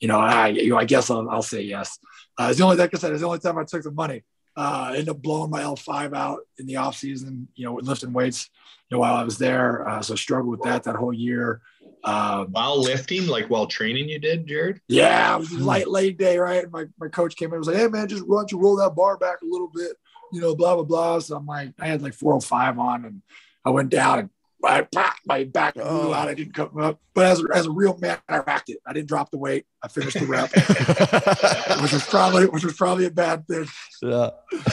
you 0.00 0.08
know, 0.08 0.18
I, 0.18 0.48
you 0.48 0.70
know, 0.70 0.78
I 0.78 0.84
guess 0.84 1.10
I'll, 1.10 1.28
I'll 1.28 1.42
say 1.42 1.62
yes. 1.62 1.98
Uh, 2.38 2.48
it's 2.50 2.58
the 2.58 2.64
only, 2.64 2.76
like 2.76 2.94
I 2.94 2.98
said, 2.98 3.12
it's 3.12 3.20
the 3.20 3.26
only 3.26 3.38
time 3.38 3.58
I 3.58 3.64
took 3.64 3.82
the 3.82 3.90
money. 3.90 4.24
Uh, 4.56 4.88
ended 4.92 5.10
up 5.10 5.20
blowing 5.20 5.50
my 5.50 5.62
L5 5.62 6.16
out 6.16 6.40
in 6.58 6.66
the 6.66 6.76
off 6.76 6.96
season, 6.96 7.46
you 7.54 7.66
know, 7.66 7.74
lifting 7.74 8.12
weights, 8.12 8.48
you 8.88 8.94
know, 8.94 9.00
while 9.00 9.14
I 9.14 9.22
was 9.22 9.36
there. 9.36 9.86
Uh, 9.86 10.00
so 10.00 10.14
I 10.14 10.16
struggled 10.16 10.50
with 10.50 10.62
that 10.62 10.84
that 10.84 10.96
whole 10.96 11.12
year. 11.12 11.60
Um, 12.04 12.52
while 12.52 12.80
lifting, 12.80 13.26
like 13.26 13.50
while 13.50 13.66
training, 13.66 14.08
you 14.08 14.18
did, 14.18 14.46
Jared? 14.46 14.80
Yeah, 14.88 15.34
it 15.34 15.40
was 15.40 15.52
a 15.52 15.58
light 15.58 15.88
late 15.88 16.16
day, 16.16 16.38
right? 16.38 16.62
And 16.62 16.72
my, 16.72 16.86
my 16.98 17.08
coach 17.08 17.36
came 17.36 17.48
in 17.48 17.54
and 17.54 17.58
was 17.58 17.68
like, 17.68 17.76
Hey 17.76 17.88
man, 17.88 18.08
just 18.08 18.24
run 18.26 18.46
to 18.46 18.58
roll 18.58 18.76
that 18.76 18.94
bar 18.94 19.18
back 19.18 19.42
a 19.42 19.46
little 19.46 19.70
bit, 19.74 19.92
you 20.32 20.40
know, 20.40 20.54
blah, 20.54 20.74
blah, 20.74 20.84
blah. 20.84 21.18
So 21.18 21.36
I'm 21.36 21.46
like, 21.46 21.72
I 21.80 21.86
had 21.86 22.02
like 22.02 22.14
405 22.14 22.78
on 22.78 23.04
and 23.04 23.22
I 23.64 23.70
went 23.70 23.90
down 23.90 24.20
and 24.20 24.30
my, 24.66 24.86
my 25.24 25.44
back 25.44 25.74
blew 25.74 25.84
oh. 25.84 26.12
out. 26.12 26.28
I 26.28 26.34
didn't 26.34 26.54
come 26.54 26.78
up. 26.78 27.00
But 27.14 27.26
as 27.26 27.42
a, 27.42 27.46
as 27.54 27.66
a 27.66 27.70
real 27.70 27.96
man, 27.98 28.18
I 28.28 28.38
racked 28.38 28.68
it. 28.68 28.78
I 28.86 28.92
didn't 28.92 29.08
drop 29.08 29.30
the 29.30 29.38
weight. 29.38 29.64
I 29.82 29.88
finished 29.88 30.18
the 30.18 30.26
rep, 30.26 30.50
which 31.82 31.92
was 31.92 32.04
probably 32.06 32.46
which 32.46 32.64
was 32.64 32.74
probably 32.74 33.06
a 33.06 33.10
bad 33.10 33.46
thing. 33.46 33.66
Yeah. 34.02 34.30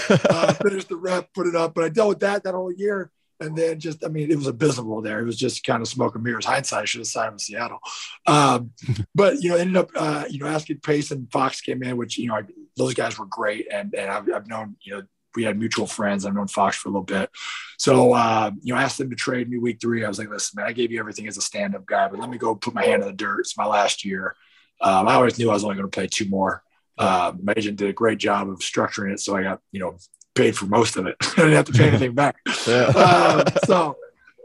uh, 0.09 0.53
finished 0.53 0.89
the 0.89 0.97
rep, 0.97 1.29
put 1.33 1.47
it 1.47 1.55
up. 1.55 1.73
But 1.73 1.85
I 1.85 1.89
dealt 1.89 2.09
with 2.09 2.19
that 2.19 2.43
that 2.43 2.53
whole 2.53 2.71
year. 2.71 3.11
And 3.39 3.57
then 3.57 3.79
just, 3.79 4.05
I 4.05 4.07
mean, 4.07 4.31
it 4.31 4.37
was 4.37 4.47
abysmal 4.47 5.01
there. 5.01 5.19
It 5.19 5.25
was 5.25 5.35
just 5.35 5.65
kind 5.65 5.81
of 5.81 5.87
smoke 5.87 6.15
and 6.15 6.23
mirrors. 6.23 6.45
Hindsight, 6.45 6.83
I 6.83 6.85
should 6.85 6.99
have 6.99 7.07
signed 7.07 7.33
with 7.33 7.41
Seattle. 7.41 7.79
Um, 8.25 8.71
but, 9.15 9.41
you 9.41 9.49
know, 9.49 9.57
ended 9.57 9.75
up, 9.75 9.89
uh, 9.95 10.23
you 10.29 10.39
know, 10.39 10.45
asking 10.45 10.79
Pace 10.79 11.11
and 11.11 11.29
Fox 11.29 11.59
came 11.59 11.83
in, 11.83 11.97
which, 11.97 12.17
you 12.17 12.29
know, 12.29 12.35
I, 12.35 12.43
those 12.77 12.93
guys 12.93 13.19
were 13.19 13.25
great. 13.25 13.67
And, 13.69 13.93
and 13.95 14.09
I've, 14.09 14.31
I've 14.31 14.47
known, 14.47 14.77
you 14.81 14.93
know, 14.93 15.03
we 15.35 15.43
had 15.43 15.57
mutual 15.57 15.87
friends. 15.87 16.25
I've 16.25 16.33
known 16.33 16.47
Fox 16.47 16.77
for 16.77 16.89
a 16.89 16.91
little 16.91 17.03
bit. 17.03 17.29
So, 17.77 18.13
uh, 18.13 18.51
you 18.61 18.73
know, 18.73 18.79
I 18.79 18.83
asked 18.83 18.97
them 18.97 19.09
to 19.09 19.15
trade 19.15 19.49
me 19.49 19.57
week 19.57 19.79
three. 19.81 20.03
I 20.05 20.07
was 20.07 20.19
like, 20.19 20.29
listen, 20.29 20.57
man, 20.57 20.67
I 20.67 20.73
gave 20.73 20.91
you 20.91 20.99
everything 20.99 21.27
as 21.27 21.37
a 21.37 21.41
stand 21.41 21.75
up 21.75 21.85
guy, 21.85 22.07
but 22.07 22.19
let 22.19 22.29
me 22.29 22.37
go 22.37 22.55
put 22.55 22.73
my 22.73 22.83
hand 22.83 23.01
in 23.01 23.07
the 23.07 23.13
dirt. 23.13 23.41
It's 23.41 23.57
my 23.57 23.65
last 23.65 24.05
year. 24.05 24.35
Um, 24.81 25.07
I 25.07 25.13
always 25.13 25.37
knew 25.37 25.49
I 25.49 25.53
was 25.53 25.63
only 25.63 25.75
going 25.75 25.89
to 25.89 25.95
play 25.95 26.07
two 26.07 26.27
more. 26.29 26.63
Uh, 26.97 27.33
my 27.41 27.53
agent 27.55 27.77
did 27.77 27.89
a 27.89 27.93
great 27.93 28.19
job 28.19 28.49
of 28.49 28.59
structuring 28.59 29.13
it. 29.13 29.19
So 29.19 29.35
I 29.35 29.43
got, 29.43 29.59
you 29.71 29.79
know, 29.79 29.97
paid 30.35 30.55
for 30.55 30.65
most 30.65 30.97
of 30.97 31.07
it. 31.07 31.15
I 31.21 31.35
didn't 31.35 31.53
have 31.53 31.65
to 31.65 31.73
pay 31.73 31.87
anything 31.87 32.13
back. 32.13 32.35
um, 32.67 33.43
so, 33.65 33.97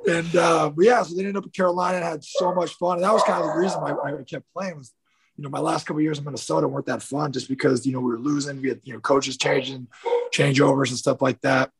and 0.08 0.36
uh, 0.36 0.72
yeah, 0.78 1.02
so 1.02 1.14
they 1.14 1.20
ended 1.20 1.36
up 1.36 1.44
in 1.44 1.50
Carolina 1.50 1.96
and 1.96 2.04
had 2.04 2.24
so 2.24 2.54
much 2.54 2.74
fun. 2.74 2.96
And 2.96 3.04
that 3.04 3.12
was 3.12 3.22
kind 3.24 3.42
of 3.42 3.52
the 3.52 3.60
reason 3.60 3.80
why 3.80 3.92
I 3.92 4.22
kept 4.22 4.46
playing 4.54 4.78
was 4.78 4.92
you 5.38 5.44
know, 5.44 5.50
my 5.50 5.60
last 5.60 5.86
couple 5.86 6.02
years 6.02 6.18
in 6.18 6.24
Minnesota 6.24 6.66
weren't 6.66 6.86
that 6.86 7.00
fun 7.00 7.30
just 7.30 7.48
because, 7.48 7.86
you 7.86 7.92
know, 7.92 8.00
we 8.00 8.10
were 8.10 8.18
losing, 8.18 8.60
we 8.60 8.70
had, 8.70 8.80
you 8.82 8.92
know, 8.92 8.98
coaches 8.98 9.36
changing, 9.36 9.86
changeovers 10.34 10.88
and 10.88 10.98
stuff 10.98 11.22
like 11.22 11.40
that. 11.42 11.70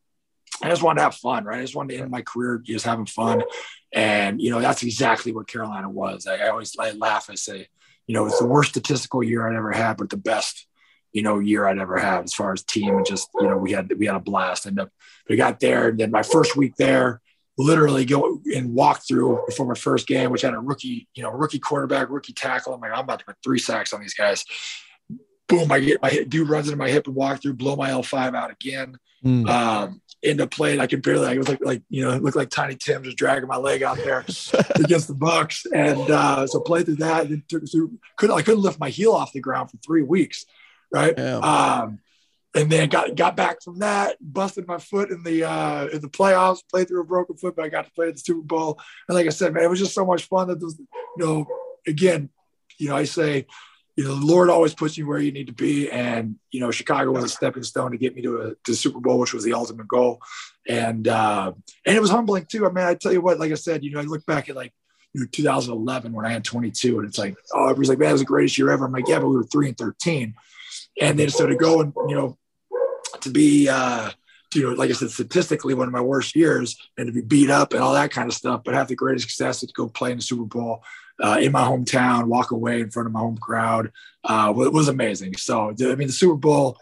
I 0.63 0.69
just 0.69 0.85
wanted 0.85 1.01
to 1.01 1.03
have 1.03 1.17
fun, 1.17 1.45
right? 1.45 1.59
I 1.59 1.63
just 1.63 1.75
wanted 1.75 1.97
to 1.97 2.03
end 2.03 2.11
my 2.11 2.23
career 2.23 2.63
just 2.65 2.85
having 2.85 3.07
fun. 3.07 3.43
And, 3.93 4.41
you 4.41 4.53
know, 4.53 4.61
that's 4.61 4.85
exactly 4.85 5.33
what 5.33 5.49
Carolina 5.49 5.91
was. 5.91 6.29
I, 6.29 6.37
I 6.37 6.49
always 6.51 6.73
I 6.79 6.93
laugh. 6.93 7.29
I 7.31 7.35
say, 7.35 7.67
you 8.07 8.15
know, 8.15 8.27
it's 8.27 8.39
the 8.39 8.47
worst 8.47 8.71
statistical 8.71 9.25
year 9.25 9.49
I'd 9.49 9.57
ever 9.57 9.73
had, 9.73 9.97
but 9.97 10.09
the 10.09 10.17
best, 10.17 10.69
you 11.13 11.23
know, 11.23 11.41
year 11.41 11.67
I'd 11.67 11.79
ever 11.79 11.99
had 11.99 12.25
as 12.25 12.35
far 12.35 12.53
as 12.53 12.63
team. 12.63 12.97
And 12.97 13.07
just, 13.07 13.29
you 13.41 13.49
know, 13.49 13.57
we 13.57 13.73
had, 13.73 13.93
we 13.99 14.07
had 14.07 14.15
a 14.15 14.21
blast. 14.21 14.67
And 14.67 14.79
uh, 14.79 14.87
we 15.29 15.35
got 15.35 15.59
there. 15.59 15.89
And 15.89 15.99
then 15.99 16.13
my 16.13 16.23
first 16.23 16.57
week 16.57 16.77
there, 16.77 17.21
literally 17.59 18.05
go 18.05 18.41
and 18.55 18.73
walk 18.73 19.03
through 19.07 19.43
before 19.47 19.67
my 19.67 19.75
first 19.75 20.07
game, 20.07 20.31
which 20.31 20.43
had 20.43 20.55
a 20.55 20.59
rookie, 20.59 21.09
you 21.15 21.23
know, 21.23 21.31
rookie 21.31 21.59
quarterback, 21.59 22.09
rookie 22.09 22.33
tackle. 22.33 22.73
I'm 22.73 22.81
like, 22.81 22.93
I'm 22.93 23.01
about 23.01 23.19
to 23.19 23.25
put 23.25 23.37
three 23.43 23.59
sacks 23.59 23.93
on 23.93 24.01
these 24.01 24.15
guys. 24.15 24.45
Boom, 25.49 25.71
I 25.73 25.81
get 25.81 26.01
my 26.01 26.11
hip, 26.11 26.29
dude 26.29 26.49
runs 26.49 26.69
into 26.69 26.77
my 26.77 26.89
hip 26.89 27.07
and 27.07 27.17
walk 27.17 27.43
through, 27.43 27.55
blow 27.55 27.75
my 27.75 27.91
L5 27.91 28.37
out 28.37 28.53
again. 28.53 28.97
Mm. 29.25 29.49
Um, 29.49 30.01
end 30.23 30.41
up 30.41 30.51
playing. 30.53 30.79
I 30.79 30.87
could 30.87 31.03
barely, 31.03 31.27
I 31.27 31.37
was 31.37 31.49
like, 31.49 31.59
like, 31.65 31.83
you 31.89 32.05
know, 32.05 32.13
it 32.13 32.23
looked 32.23 32.37
like 32.37 32.51
Tiny 32.51 32.77
Tim 32.77 33.03
just 33.03 33.17
dragging 33.17 33.49
my 33.49 33.57
leg 33.57 33.83
out 33.83 33.97
there 33.97 34.21
against 34.77 35.09
the 35.09 35.15
Bucs. 35.15 35.67
And 35.75 36.11
uh, 36.11 36.47
so 36.47 36.61
played 36.61 36.87
through 36.87 36.97
that. 36.97 37.27
And 37.27 37.49
took 37.49 37.69
through, 37.69 37.99
couldn't, 38.17 38.37
I 38.37 38.43
couldn't 38.43 38.63
lift 38.63 38.79
my 38.79 38.91
heel 38.91 39.13
off 39.13 39.33
the 39.33 39.41
ground 39.41 39.71
for 39.71 39.79
three 39.79 40.03
weeks. 40.03 40.45
Right. 40.93 41.15
Yeah. 41.17 41.39
Um, 41.39 41.99
and 42.55 42.71
then 42.71 42.89
got 42.89 43.15
got 43.15 43.37
back 43.37 43.63
from 43.63 43.79
that, 43.81 44.17
busted 44.21 44.67
my 44.67 44.79
foot 44.79 45.11
in 45.11 45.23
the 45.23 45.45
uh, 45.45 45.87
in 45.87 46.01
the 46.01 46.09
playoffs, 46.09 46.61
played 46.71 46.89
through 46.89 47.03
a 47.03 47.05
broken 47.05 47.37
foot, 47.37 47.55
but 47.57 47.65
I 47.65 47.69
got 47.69 47.85
to 47.85 47.93
play 47.93 48.11
the 48.11 48.19
Super 48.19 48.41
Bowl. 48.41 48.81
And 49.09 49.17
like 49.17 49.27
I 49.27 49.31
said, 49.31 49.53
man, 49.53 49.65
it 49.65 49.71
was 49.71 49.79
just 49.79 49.95
so 49.95 50.05
much 50.05 50.25
fun 50.25 50.49
that 50.49 50.61
was, 50.61 50.79
you 50.79 51.25
know, 51.25 51.47
again, 51.87 52.31
you 52.79 52.89
know, 52.89 52.97
I 52.97 53.05
say, 53.05 53.47
you 53.97 54.05
know, 54.05 54.15
the 54.15 54.27
Lord 54.27 54.49
always 54.49 54.75
puts 54.75 54.97
you 54.97 55.07
where 55.07 55.19
you 55.19 55.31
need 55.31 55.49
to 55.49 55.53
be, 55.53 55.91
and 55.91 56.37
you 56.51 56.61
know, 56.61 56.71
Chicago 56.71 57.13
was 57.13 57.25
a 57.25 57.29
stepping 57.29 57.65
stone 57.65 57.91
to 57.91 57.99
get 57.99 58.15
me 58.15 58.23
to 58.23 58.41
a 58.41 58.55
to 58.65 58.75
Super 58.75 59.01
Bowl, 59.01 59.19
which 59.19 59.35
was 59.35 59.45
the 59.45 59.53
ultimate 59.53 59.89
goal, 59.89 60.21
and 60.67 61.07
uh, 61.07 61.53
and 61.85 61.97
it 61.97 62.01
was 62.01 62.11
humbling 62.11 62.47
too. 62.47 62.67
I 62.67 62.71
mean, 62.71 62.85
I 62.85 62.95
tell 62.95 63.13
you 63.13 63.21
what, 63.21 63.39
like 63.39 63.53
I 63.53 63.57
said, 63.57 63.85
you 63.85 63.91
know, 63.91 64.01
I 64.01 64.05
look 64.05 64.25
back 64.25 64.49
at 64.49 64.57
like 64.57 64.73
you 65.13 65.21
know 65.21 65.27
2011 65.31 66.13
when 66.13 66.25
I 66.25 66.31
had 66.31 66.45
22, 66.45 66.99
and 66.99 67.09
it's 67.09 67.19
like, 67.19 67.37
oh, 67.53 67.65
everybody's 67.65 67.91
like, 67.91 67.99
man, 67.99 68.09
it 68.09 68.13
was 68.13 68.21
the 68.23 68.27
greatest 68.27 68.57
year 68.57 68.71
ever. 68.71 68.87
I'm 68.87 68.93
like, 68.93 69.07
yeah, 69.07 69.19
but 69.19 69.29
we 69.29 69.37
were 69.37 69.45
three 69.45 69.69
and 69.69 69.77
13 69.77 70.35
and 71.01 71.19
then 71.19 71.31
so 71.31 71.47
to 71.47 71.57
go 71.57 71.81
and 71.81 71.93
you 72.09 72.15
know 72.15 72.38
to 73.21 73.31
be 73.31 73.69
uh 73.69 74.11
you 74.55 74.63
know 74.63 74.71
like 74.71 74.91
i 74.91 74.93
said 74.93 75.11
statistically 75.11 75.75
one 75.75 75.87
of 75.87 75.93
my 75.93 76.01
worst 76.01 76.35
years 76.35 76.77
and 76.97 77.07
to 77.07 77.13
be 77.13 77.21
beat 77.21 77.51
up 77.51 77.73
and 77.73 77.83
all 77.83 77.93
that 77.93 78.11
kind 78.11 78.29
of 78.29 78.35
stuff 78.35 78.63
but 78.65 78.75
have 78.75 78.89
the 78.89 78.97
greatest 78.97 79.29
success 79.29 79.61
to 79.61 79.67
go 79.75 79.89
play 79.89 80.11
in 80.11 80.19
the 80.19 80.23
super 80.23 80.45
bowl 80.45 80.83
uh, 81.21 81.37
in 81.41 81.51
my 81.51 81.63
hometown 81.63 82.27
walk 82.27 82.53
away 82.53 82.81
in 82.81 82.91
front 82.91 83.07
of 83.07 83.13
my 83.13 83.21
home 83.21 83.37
crowd 83.39 83.91
uh, 84.25 84.53
it 84.57 84.73
was 84.73 84.89
amazing 84.89 85.37
so 85.37 85.75
i 85.81 85.95
mean 85.95 86.07
the 86.07 86.13
super 86.13 86.37
bowl 86.37 86.79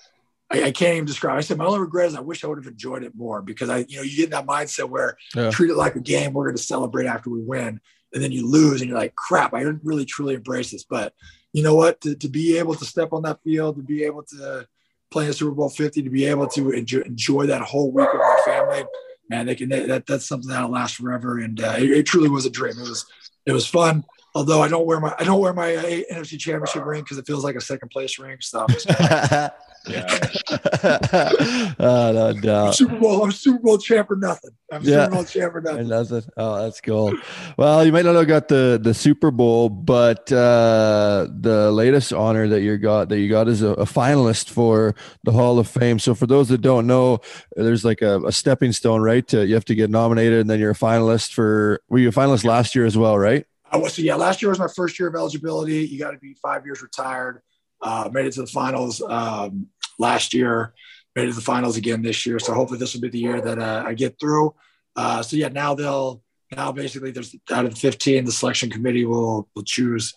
I, 0.50 0.64
I, 0.64 0.70
can't 0.70 0.94
even 0.94 1.06
describe. 1.06 1.36
I 1.36 1.40
said 1.40 1.58
my 1.58 1.64
only 1.64 1.80
regret 1.80 2.06
is 2.06 2.14
I 2.14 2.20
wish 2.20 2.44
I 2.44 2.46
would 2.46 2.58
have 2.58 2.72
enjoyed 2.72 3.02
it 3.02 3.16
more 3.16 3.42
because 3.42 3.68
I, 3.68 3.78
you 3.88 3.96
know, 3.96 4.02
you 4.02 4.16
get 4.16 4.26
in 4.26 4.30
that 4.30 4.46
mindset 4.46 4.88
where 4.88 5.16
yeah. 5.34 5.50
treat 5.50 5.70
it 5.70 5.76
like 5.76 5.96
a 5.96 6.00
game. 6.00 6.32
We're 6.32 6.44
going 6.44 6.56
to 6.56 6.62
celebrate 6.62 7.06
after 7.06 7.30
we 7.30 7.42
win, 7.42 7.80
and 8.12 8.22
then 8.22 8.32
you 8.32 8.48
lose, 8.48 8.80
and 8.80 8.88
you're 8.88 8.98
like, 8.98 9.16
crap. 9.16 9.54
I 9.54 9.60
didn't 9.60 9.80
really 9.82 10.04
truly 10.04 10.34
embrace 10.34 10.70
this, 10.70 10.84
but 10.84 11.14
you 11.52 11.62
know 11.62 11.74
what? 11.74 12.00
To, 12.02 12.14
to 12.14 12.28
be 12.28 12.58
able 12.58 12.74
to 12.76 12.84
step 12.84 13.12
on 13.12 13.22
that 13.22 13.42
field, 13.42 13.76
to 13.76 13.82
be 13.82 14.04
able 14.04 14.22
to 14.22 14.68
play 15.10 15.26
in 15.26 15.32
Super 15.32 15.52
Bowl 15.52 15.68
50, 15.68 16.02
to 16.02 16.10
be 16.10 16.24
able 16.26 16.46
to 16.48 16.70
enjoy, 16.70 17.00
enjoy 17.00 17.46
that 17.46 17.62
whole 17.62 17.90
week 17.92 18.12
with 18.12 18.20
my 18.20 18.42
family, 18.44 18.84
man, 19.30 19.46
they 19.46 19.54
can, 19.54 19.68
that, 19.68 20.06
that's 20.06 20.26
something 20.26 20.50
that'll 20.50 20.70
last 20.70 20.96
forever. 20.96 21.38
And 21.38 21.60
uh, 21.60 21.74
it, 21.78 21.90
it, 21.90 22.06
truly 22.06 22.28
was 22.28 22.46
a 22.46 22.50
dream. 22.50 22.74
It 22.78 22.88
was, 22.88 23.06
it 23.46 23.52
was 23.52 23.66
fun. 23.66 24.04
Although 24.34 24.62
I 24.62 24.68
don't 24.68 24.86
wear 24.86 25.00
my, 25.00 25.14
I 25.18 25.24
don't 25.24 25.40
wear 25.40 25.54
my 25.54 25.74
uh, 25.74 25.82
NFC 26.12 26.38
championship 26.38 26.84
ring 26.84 27.04
cause 27.04 27.16
it 27.16 27.26
feels 27.26 27.42
like 27.42 27.56
a 27.56 27.60
second 27.60 27.90
place 27.90 28.18
ring. 28.18 28.36
So 28.40 28.66
Yeah. 29.88 30.06
oh, 31.78 32.12
no 32.12 32.32
doubt. 32.40 32.74
Super 32.74 32.98
Bowl. 32.98 33.22
I'm 33.22 33.32
Super 33.32 33.58
Bowl 33.58 33.78
champ 33.78 34.10
or 34.10 34.16
nothing. 34.16 34.50
I'm 34.72 34.82
yeah. 34.82 35.04
Super 35.04 35.14
Bowl 35.14 35.24
champ 35.24 35.54
or 35.54 35.60
nothing. 35.60 35.88
nothing. 35.88 36.22
Oh, 36.36 36.62
that's 36.62 36.80
cool. 36.80 37.12
Well, 37.56 37.84
you 37.84 37.92
might 37.92 38.04
not 38.04 38.14
have 38.14 38.26
got 38.26 38.48
the 38.48 38.80
the 38.82 38.94
Super 38.94 39.30
Bowl, 39.30 39.68
but 39.68 40.30
uh, 40.32 41.28
the 41.30 41.70
latest 41.72 42.12
honor 42.12 42.48
that 42.48 42.62
you 42.62 42.76
got 42.78 43.08
that 43.10 43.20
you 43.20 43.28
got 43.28 43.48
is 43.48 43.62
a, 43.62 43.70
a, 43.70 43.84
finalist 43.84 44.50
for 44.50 44.94
the 45.24 45.32
Hall 45.32 45.58
of 45.58 45.68
Fame. 45.68 45.98
So 45.98 46.14
for 46.14 46.26
those 46.26 46.48
that 46.48 46.60
don't 46.60 46.86
know, 46.86 47.20
there's 47.54 47.84
like 47.84 48.02
a, 48.02 48.20
a 48.24 48.32
stepping 48.32 48.72
stone, 48.72 49.02
right? 49.02 49.26
To, 49.28 49.46
you 49.46 49.54
have 49.54 49.64
to 49.66 49.74
get 49.74 49.90
nominated, 49.90 50.40
and 50.40 50.50
then 50.50 50.58
you're 50.58 50.72
a 50.72 50.74
finalist 50.74 51.32
for. 51.32 51.80
Were 51.88 51.98
you 51.98 52.08
a 52.08 52.12
finalist 52.12 52.44
last 52.44 52.74
year 52.74 52.86
as 52.86 52.96
well, 52.96 53.18
right? 53.18 53.46
I 53.70 53.76
was. 53.78 53.94
So 53.94 54.02
yeah, 54.02 54.16
last 54.16 54.42
year 54.42 54.48
was 54.48 54.58
my 54.58 54.68
first 54.74 54.98
year 54.98 55.08
of 55.08 55.14
eligibility. 55.14 55.86
You 55.86 55.98
got 55.98 56.12
to 56.12 56.18
be 56.18 56.34
five 56.34 56.64
years 56.64 56.82
retired. 56.82 57.42
Uh, 57.82 58.08
made 58.10 58.26
it 58.26 58.32
to 58.32 58.40
the 58.40 58.46
finals. 58.46 59.02
Um, 59.02 59.68
last 59.98 60.34
year, 60.34 60.74
made 61.14 61.24
it 61.24 61.30
to 61.30 61.34
the 61.34 61.40
finals 61.40 61.76
again 61.76 62.02
this 62.02 62.26
year. 62.26 62.38
So 62.38 62.52
hopefully 62.52 62.78
this 62.78 62.94
will 62.94 63.00
be 63.00 63.08
the 63.08 63.18
year 63.18 63.40
that 63.40 63.58
uh, 63.58 63.84
I 63.86 63.94
get 63.94 64.18
through. 64.20 64.54
Uh, 64.94 65.22
so 65.22 65.36
yeah, 65.36 65.48
now 65.48 65.74
they'll 65.74 66.22
now 66.54 66.72
basically 66.72 67.10
there's 67.10 67.34
out 67.50 67.64
of 67.64 67.74
the 67.74 67.80
15, 67.80 68.24
the 68.24 68.32
selection 68.32 68.70
committee 68.70 69.04
will 69.04 69.48
will 69.54 69.64
choose 69.64 70.14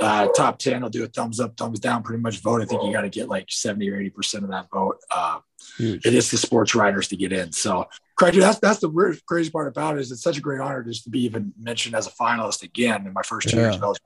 uh, 0.00 0.28
top 0.36 0.58
10. 0.58 0.82
I'll 0.82 0.90
do 0.90 1.04
a 1.04 1.08
thumbs 1.08 1.40
up, 1.40 1.56
thumbs 1.56 1.80
down, 1.80 2.02
pretty 2.02 2.22
much 2.22 2.40
vote. 2.40 2.62
I 2.62 2.64
think 2.64 2.82
you 2.82 2.92
got 2.92 3.02
to 3.02 3.08
get 3.08 3.28
like 3.28 3.46
70 3.48 3.88
or 3.90 4.00
80 4.00 4.10
percent 4.10 4.44
of 4.44 4.50
that 4.50 4.68
vote. 4.72 4.98
Uh, 5.10 5.40
it 5.78 6.06
is 6.06 6.30
the 6.30 6.36
sports 6.36 6.74
writers 6.74 7.08
to 7.08 7.16
get 7.16 7.32
in. 7.32 7.52
So 7.52 7.88
crazy. 8.16 8.40
That's 8.40 8.58
that's 8.58 8.80
the 8.80 8.88
weird, 8.88 9.18
crazy 9.26 9.50
part 9.50 9.68
about 9.68 9.96
it 9.96 10.00
is 10.00 10.12
it's 10.12 10.22
such 10.22 10.38
a 10.38 10.40
great 10.40 10.60
honor 10.60 10.82
just 10.82 11.04
to 11.04 11.10
be 11.10 11.24
even 11.24 11.52
mentioned 11.58 11.94
as 11.94 12.06
a 12.06 12.10
finalist 12.10 12.62
again 12.62 13.06
in 13.06 13.12
my 13.12 13.22
first 13.22 13.48
two 13.48 13.56
yeah. 13.56 13.72
years. 13.72 13.98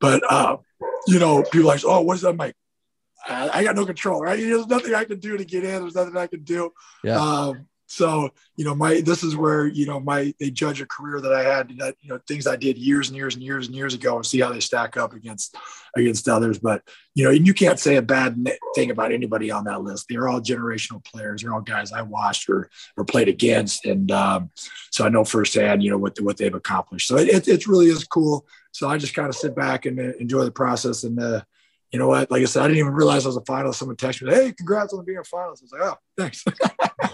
But 0.00 0.22
uh, 0.30 0.58
you 1.06 1.18
know, 1.18 1.42
people 1.42 1.68
like, 1.68 1.82
oh, 1.84 2.00
what 2.02 2.14
is 2.14 2.22
that? 2.22 2.30
I'm 2.30 2.36
like, 2.36 2.54
I, 3.28 3.64
got 3.64 3.76
no 3.76 3.86
control, 3.86 4.20
right? 4.20 4.38
There's 4.38 4.66
nothing 4.66 4.94
I 4.94 5.04
can 5.04 5.20
do 5.20 5.36
to 5.36 5.44
get 5.44 5.64
in. 5.64 5.82
There's 5.82 5.94
nothing 5.94 6.16
I 6.16 6.26
can 6.26 6.42
do. 6.42 6.72
Yeah. 7.04 7.20
Um, 7.20 7.66
So, 7.90 8.30
you 8.54 8.66
know, 8.66 8.74
my 8.74 9.00
this 9.00 9.24
is 9.24 9.34
where, 9.34 9.66
you 9.66 9.86
know, 9.86 9.98
my 9.98 10.34
they 10.38 10.50
judge 10.50 10.82
a 10.82 10.86
career 10.86 11.22
that 11.22 11.32
I 11.32 11.42
had 11.42 11.72
that, 11.78 11.96
you 12.02 12.10
know, 12.10 12.20
things 12.28 12.46
I 12.46 12.54
did 12.54 12.76
years 12.76 13.08
and 13.08 13.16
years 13.16 13.34
and 13.34 13.42
years 13.42 13.66
and 13.66 13.74
years 13.74 13.94
ago 13.94 14.16
and 14.16 14.26
see 14.26 14.40
how 14.40 14.52
they 14.52 14.60
stack 14.60 14.98
up 14.98 15.14
against 15.14 15.56
against 15.96 16.28
others. 16.28 16.58
But, 16.58 16.82
you 17.14 17.24
know, 17.24 17.30
and 17.30 17.46
you 17.46 17.54
can't 17.54 17.80
say 17.80 17.96
a 17.96 18.02
bad 18.02 18.46
thing 18.74 18.90
about 18.90 19.10
anybody 19.10 19.50
on 19.50 19.64
that 19.64 19.80
list. 19.80 20.04
They're 20.08 20.28
all 20.28 20.42
generational 20.42 21.02
players. 21.02 21.40
They're 21.40 21.54
all 21.54 21.62
guys 21.62 21.90
I 21.90 22.02
watched 22.02 22.50
or 22.50 22.68
or 22.98 23.06
played 23.06 23.28
against. 23.28 23.86
And 23.86 24.10
um, 24.10 24.50
so 24.90 25.06
I 25.06 25.08
know 25.08 25.24
firsthand, 25.24 25.82
you 25.82 25.90
know, 25.90 25.98
what 25.98 26.20
what 26.20 26.36
they've 26.36 26.54
accomplished. 26.54 27.08
So 27.08 27.16
it, 27.16 27.48
it, 27.48 27.66
really 27.66 27.86
is 27.86 28.04
cool. 28.04 28.46
So 28.70 28.86
I 28.90 28.98
just 28.98 29.14
kind 29.14 29.30
of 29.30 29.34
sit 29.34 29.56
back 29.56 29.86
and 29.86 29.98
uh, 29.98 30.12
enjoy 30.20 30.44
the 30.44 30.50
process 30.50 31.04
and 31.04 31.18
uh, 31.18 31.40
you 31.92 31.98
know 31.98 32.08
what? 32.08 32.30
Like 32.30 32.42
I 32.42 32.44
said, 32.44 32.62
I 32.62 32.68
didn't 32.68 32.80
even 32.80 32.92
realize 32.92 33.24
I 33.24 33.28
was 33.28 33.36
a 33.36 33.42
finalist. 33.42 33.76
Someone 33.76 33.96
texted 33.96 34.22
me, 34.22 34.34
"Hey, 34.34 34.52
congrats 34.52 34.92
on 34.92 35.04
being 35.04 35.18
a 35.18 35.22
finalist." 35.22 35.62
I 35.62 35.64
was 35.64 35.72
like, 35.72 35.82
"Oh, 35.82 35.96
thanks." 36.16 36.44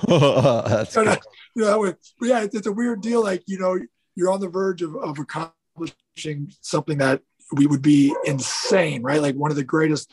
That's 0.68 0.94
cool. 0.94 1.32
you 1.55 1.62
know, 1.62 1.94
but 2.18 2.28
yeah, 2.28 2.42
it's, 2.42 2.55
it's, 2.55 2.66
a 2.66 2.72
weird 2.72 3.01
deal. 3.01 3.22
Like 3.22 3.42
you 3.46 3.59
know, 3.59 3.78
you're 4.16 4.30
on 4.30 4.40
the 4.40 4.48
verge 4.48 4.82
of, 4.82 4.96
of 4.96 5.18
accomplishing 5.18 6.52
something 6.60 6.98
that 6.98 7.22
we 7.52 7.66
would 7.66 7.82
be 7.82 8.14
insane, 8.24 9.02
right? 9.02 9.20
Like 9.20 9.36
one 9.36 9.51
of 9.51 9.56
the 9.56 9.64
greatest 9.64 10.10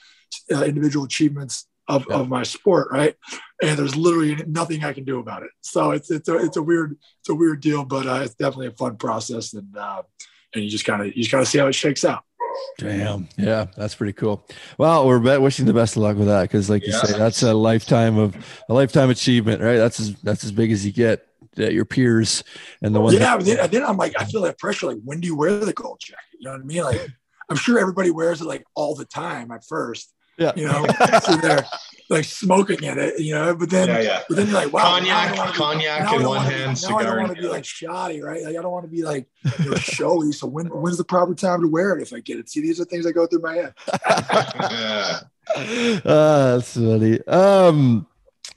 uh, 0.53 0.63
individual 0.63 1.05
achievements 1.05 1.67
of, 1.88 2.05
yeah. 2.09 2.17
of 2.17 2.29
my 2.29 2.43
sport, 2.43 2.89
right? 2.91 3.15
And 3.61 3.77
there's 3.77 3.95
literally 3.95 4.35
nothing 4.47 4.83
I 4.83 4.93
can 4.93 5.03
do 5.03 5.19
about 5.19 5.43
it. 5.43 5.49
So 5.61 5.91
it's 5.91 6.11
it's 6.11 6.29
a 6.29 6.38
it's 6.38 6.57
a 6.57 6.63
weird 6.63 6.97
it's 7.19 7.29
a 7.29 7.35
weird 7.35 7.61
deal, 7.61 7.83
but 7.83 8.07
uh, 8.07 8.21
it's 8.23 8.35
definitely 8.35 8.67
a 8.67 8.71
fun 8.71 8.97
process, 8.97 9.53
and 9.53 9.75
uh, 9.75 10.03
and 10.53 10.63
you 10.63 10.69
just 10.69 10.85
kind 10.85 11.01
of 11.01 11.07
you 11.07 11.23
just 11.23 11.31
kind 11.31 11.41
of 11.41 11.47
see 11.47 11.59
how 11.59 11.67
it 11.67 11.73
shakes 11.73 12.05
out. 12.05 12.23
Damn. 12.77 13.27
Yeah, 13.37 13.67
that's 13.77 13.95
pretty 13.95 14.13
cool. 14.13 14.47
Well, 14.77 15.07
we're 15.07 15.39
wishing 15.39 15.65
the 15.65 15.73
best 15.73 15.95
of 15.95 16.03
luck 16.03 16.17
with 16.17 16.27
that 16.27 16.43
because, 16.43 16.69
like 16.69 16.85
you 16.85 16.91
say, 16.91 17.17
that's 17.17 17.43
a 17.43 17.53
lifetime 17.53 18.17
of 18.17 18.35
a 18.69 18.73
lifetime 18.73 19.09
achievement, 19.09 19.61
right? 19.61 19.77
That's 19.77 19.99
as 19.99 20.15
that's 20.21 20.43
as 20.43 20.51
big 20.51 20.71
as 20.71 20.85
you 20.85 20.91
get. 20.91 21.25
That 21.55 21.73
your 21.73 21.83
peers 21.83 22.45
and 22.81 22.95
the 22.95 23.01
ones. 23.01 23.13
Yeah, 23.13 23.35
that- 23.35 23.45
then, 23.45 23.69
then 23.71 23.83
I'm 23.83 23.97
like, 23.97 24.13
I 24.17 24.23
feel 24.23 24.41
that 24.43 24.57
pressure. 24.57 24.87
Like, 24.87 24.99
when 25.03 25.19
do 25.19 25.27
you 25.27 25.35
wear 25.35 25.59
the 25.59 25.73
gold 25.73 25.99
jacket? 25.99 26.23
You 26.39 26.45
know 26.45 26.51
what 26.53 26.61
I 26.61 26.63
mean? 26.63 26.81
Like, 26.83 27.09
I'm 27.49 27.57
sure 27.57 27.77
everybody 27.77 28.09
wears 28.09 28.39
it 28.39 28.45
like 28.45 28.63
all 28.73 28.95
the 28.95 29.03
time 29.03 29.51
at 29.51 29.65
first. 29.65 30.13
Yeah. 30.41 30.51
You 30.55 30.68
know, 30.68 30.85
so 31.23 31.35
they're 31.38 31.65
like 32.09 32.26
smoking 32.26 32.84
in 32.84 32.99
it, 32.99 33.19
you 33.19 33.34
know, 33.34 33.55
but 33.55 33.69
then, 33.69 33.88
yeah, 33.88 34.01
yeah. 34.01 34.22
but 34.27 34.35
then 34.35 34.47
you're 34.47 34.55
like, 34.55 34.73
wow, 34.73 34.97
cognac, 34.97 35.35
cognac 35.53 36.13
in 36.13 36.27
one 36.27 36.45
hand, 36.45 36.77
cigar. 36.77 36.99
I 36.99 37.03
don't 37.03 37.18
want 37.18 37.35
to 37.35 37.41
be 37.41 37.47
like 37.47 37.63
shoddy, 37.63 38.22
right? 38.22 38.43
Like, 38.43 38.57
I 38.57 38.61
don't 38.61 38.72
want 38.72 38.85
to 38.85 38.91
be 38.91 39.03
like 39.03 39.27
you 39.59 39.69
know, 39.69 39.76
showy. 39.76 40.31
So 40.31 40.47
when, 40.47 40.68
when's 40.68 40.97
the 40.97 41.03
proper 41.03 41.34
time 41.34 41.61
to 41.61 41.68
wear 41.68 41.95
it 41.97 42.01
if 42.01 42.11
I 42.11 42.19
get 42.19 42.39
it? 42.39 42.49
See, 42.49 42.59
these 42.61 42.81
are 42.81 42.85
things 42.85 43.05
that 43.05 43.13
go 43.13 43.27
through 43.27 43.41
my 43.41 43.55
head. 43.55 43.73
uh, 44.03 45.19
that's 46.55 46.73
funny. 46.73 47.26
Um, 47.27 48.07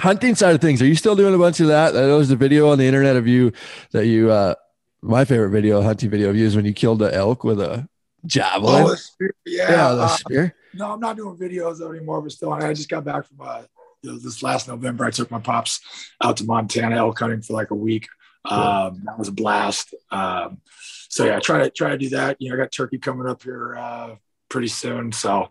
hunting 0.01 0.35
side 0.35 0.55
of 0.55 0.61
things, 0.61 0.83
are 0.83 0.87
you 0.87 0.97
still 0.97 1.15
doing 1.15 1.35
a 1.35 1.39
bunch 1.39 1.61
of 1.61 1.69
that? 1.69 1.93
There 1.93 2.17
was 2.17 2.31
a 2.31 2.37
video 2.37 2.71
on 2.71 2.79
the 2.79 2.87
internet 2.87 3.17
of 3.17 3.29
you 3.29 3.53
that 3.93 4.07
you, 4.07 4.31
uh, 4.31 4.55
my 5.01 5.25
favorite 5.25 5.51
video, 5.51 5.83
hunting 5.83 6.11
video 6.11 6.31
of 6.31 6.37
you 6.37 6.47
is 6.47 6.57
when 6.57 6.65
you 6.65 6.73
killed 6.73 7.03
an 7.03 7.15
elk 7.15 7.45
with 7.45 7.61
a 7.61 7.89
javelin. 8.27 8.85
Oh, 8.85 8.95
spear. 8.95 9.35
Yeah, 9.47 9.71
yeah, 9.71 9.95
the 9.95 10.03
uh, 10.03 10.09
spear. 10.09 10.57
No, 10.77 10.93
I'm 10.93 11.01
not 11.01 11.17
doing 11.17 11.37
videos 11.37 11.81
anymore, 11.81 12.23
but 12.23 12.33
still, 12.33 12.53
I 12.53 12.73
just 12.73 12.89
got 12.89 13.05
back 13.05 13.27
from 13.27 13.39
uh, 13.41 13.63
you 14.03 14.13
know, 14.13 14.19
this 14.19 14.43
last 14.43 14.69
November. 14.69 15.05
I 15.05 15.11
took 15.11 15.31
my 15.31 15.39
pops 15.39 15.81
out 16.23 16.37
to 16.39 16.45
Montana 16.45 16.97
elk 16.97 17.19
hunting 17.19 17.43
for 17.43 17.55
like 17.55 17.71
a 17.71 17.77
week. 17.77 18.09
Um, 18.45 19.03
that 19.07 19.19
was 19.19 19.29
a 19.29 19.33
blast. 19.33 19.95
Um, 20.11 20.61
so 21.09 21.25
yeah, 21.25 21.37
I 21.37 21.41
try 21.41 21.65
to 21.65 21.71
try 21.71 21.91
to 21.91 21.99
do 21.99 22.11
that. 22.11 22.37
You 22.41 22.51
know, 22.51 22.57
I 22.57 22.59
got 22.59 22.73
turkey 22.73 22.99
coming 22.99 23.27
up 23.27 23.43
here 23.43 23.77
uh, 23.77 24.17
pretty 24.51 24.69
soon, 24.69 25.13
so 25.13 25.49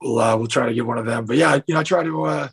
we'll 0.00 0.18
uh, 0.18 0.36
we'll 0.36 0.46
try 0.46 0.66
to 0.66 0.74
get 0.74 0.86
one 0.86 0.98
of 0.98 1.06
them. 1.06 1.24
But 1.24 1.36
yeah, 1.36 1.58
you 1.66 1.74
know, 1.74 1.80
I 1.80 1.82
try 1.82 2.04
to 2.04 2.24
uh, 2.24 2.48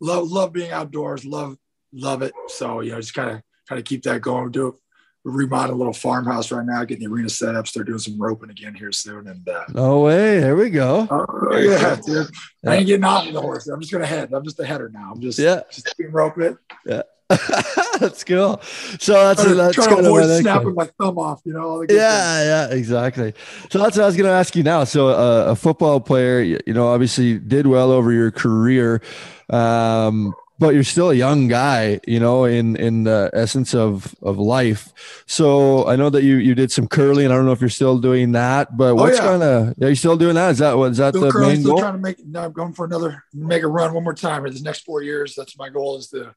love 0.00 0.30
love 0.30 0.52
being 0.52 0.70
outdoors, 0.70 1.24
love 1.24 1.58
love 1.92 2.22
it. 2.22 2.32
So 2.48 2.80
you 2.80 2.92
know, 2.92 3.00
just 3.00 3.14
kind 3.14 3.30
of 3.30 3.42
kind 3.68 3.78
of 3.78 3.84
keep 3.84 4.02
that 4.04 4.22
going. 4.22 4.50
Do 4.50 4.78
it 5.24 5.30
remodeling 5.30 5.74
a 5.74 5.78
little 5.78 5.92
farmhouse 5.92 6.50
right 6.50 6.66
now, 6.66 6.84
getting 6.84 7.08
the 7.08 7.12
arena 7.12 7.28
set 7.28 7.54
up. 7.54 7.66
Start 7.66 7.86
doing 7.86 7.98
some 7.98 8.20
roping 8.20 8.50
again 8.50 8.74
here 8.74 8.92
soon. 8.92 9.26
And 9.28 9.48
uh, 9.48 9.64
no 9.72 10.00
way, 10.00 10.40
there 10.40 10.56
we 10.56 10.70
go. 10.70 11.08
Uh, 11.10 11.56
yeah, 11.56 11.96
dude. 12.04 12.28
Yeah. 12.62 12.70
I 12.70 12.76
ain't 12.76 12.86
getting 12.86 13.04
off 13.04 13.30
the 13.30 13.40
horse. 13.40 13.66
I'm 13.66 13.80
just 13.80 13.92
gonna 13.92 14.06
head. 14.06 14.32
I'm 14.32 14.44
just 14.44 14.60
a 14.60 14.64
header 14.64 14.90
now. 14.92 15.12
I'm 15.12 15.20
just 15.20 15.38
yeah, 15.38 15.62
just 15.70 15.94
rope 16.10 16.38
it. 16.38 16.56
Yeah. 16.84 17.02
that's 17.98 18.22
cool. 18.22 18.60
So 19.00 19.12
that's 19.14 19.42
trying, 19.42 19.56
that's 19.56 19.74
trying 19.74 19.88
to 19.88 19.98
avoid 19.98 20.40
snapping 20.40 20.74
my 20.74 20.84
thumb 20.98 21.18
off. 21.18 21.40
You 21.44 21.54
know. 21.54 21.80
yeah, 21.82 21.86
things. 21.86 21.98
yeah, 21.98 22.76
exactly. 22.76 23.34
So 23.70 23.78
that's 23.78 23.96
what 23.96 24.02
I 24.04 24.06
was 24.06 24.16
going 24.16 24.28
to 24.28 24.34
ask 24.34 24.54
you 24.54 24.62
now. 24.62 24.84
So 24.84 25.08
uh, 25.08 25.52
a 25.52 25.56
football 25.56 26.00
player, 26.00 26.40
you 26.40 26.74
know, 26.74 26.88
obviously 26.88 27.38
did 27.38 27.66
well 27.66 27.92
over 27.92 28.12
your 28.12 28.30
career. 28.30 29.00
Um, 29.48 30.34
but 30.58 30.74
you're 30.74 30.84
still 30.84 31.10
a 31.10 31.14
young 31.14 31.48
guy, 31.48 32.00
you 32.06 32.20
know, 32.20 32.44
in 32.44 32.76
in 32.76 33.04
the 33.04 33.30
essence 33.32 33.74
of 33.74 34.14
of 34.22 34.38
life. 34.38 34.92
So 35.26 35.86
I 35.88 35.96
know 35.96 36.10
that 36.10 36.22
you 36.22 36.36
you 36.36 36.54
did 36.54 36.70
some 36.70 36.86
curling. 36.86 37.26
I 37.26 37.30
don't 37.30 37.44
know 37.44 37.52
if 37.52 37.60
you're 37.60 37.68
still 37.68 37.98
doing 37.98 38.32
that, 38.32 38.76
but 38.76 38.90
oh, 38.90 38.94
what's 38.94 39.18
oh, 39.18 39.22
yeah. 39.22 39.30
kind 39.30 39.42
of 39.42 39.82
are 39.82 39.88
you 39.88 39.94
still 39.94 40.16
doing 40.16 40.36
that? 40.36 40.52
Is 40.52 40.58
that 40.58 40.76
what 40.78 40.92
is 40.92 40.98
that 40.98 41.14
still 41.14 41.22
the 41.26 41.30
curling, 41.30 41.48
main 41.48 41.60
still 41.60 41.72
goal? 41.72 41.80
Trying 41.80 41.94
to 41.94 41.98
make. 41.98 42.24
No, 42.24 42.44
I'm 42.44 42.52
going 42.52 42.72
for 42.72 42.86
another 42.86 43.24
make 43.32 43.62
a 43.62 43.68
run 43.68 43.92
one 43.94 44.04
more 44.04 44.14
time 44.14 44.46
in 44.46 44.54
the 44.54 44.60
next 44.60 44.84
four 44.84 45.02
years. 45.02 45.34
That's 45.34 45.58
my 45.58 45.70
goal. 45.70 45.98
Is 45.98 46.08
to, 46.10 46.34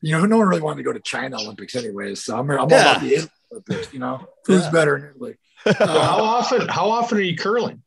you 0.00 0.12
know, 0.12 0.24
no 0.26 0.38
one 0.38 0.48
really 0.48 0.62
wanted 0.62 0.78
to 0.78 0.84
go 0.84 0.92
to 0.92 1.00
China 1.00 1.36
Olympics 1.36 1.74
anyways. 1.74 2.24
So 2.24 2.38
I'm, 2.38 2.48
I'm 2.50 2.58
all 2.58 2.66
about 2.66 3.00
the 3.00 3.28
Olympics. 3.50 3.92
You 3.92 3.98
know, 3.98 4.28
who's 4.46 4.62
yeah. 4.62 4.70
better 4.70 4.96
in 4.96 5.04
Italy? 5.10 5.34
Uh, 5.66 6.00
how 6.00 6.22
often? 6.22 6.68
How 6.68 6.90
often 6.90 7.18
are 7.18 7.22
you 7.22 7.36
curling? 7.36 7.82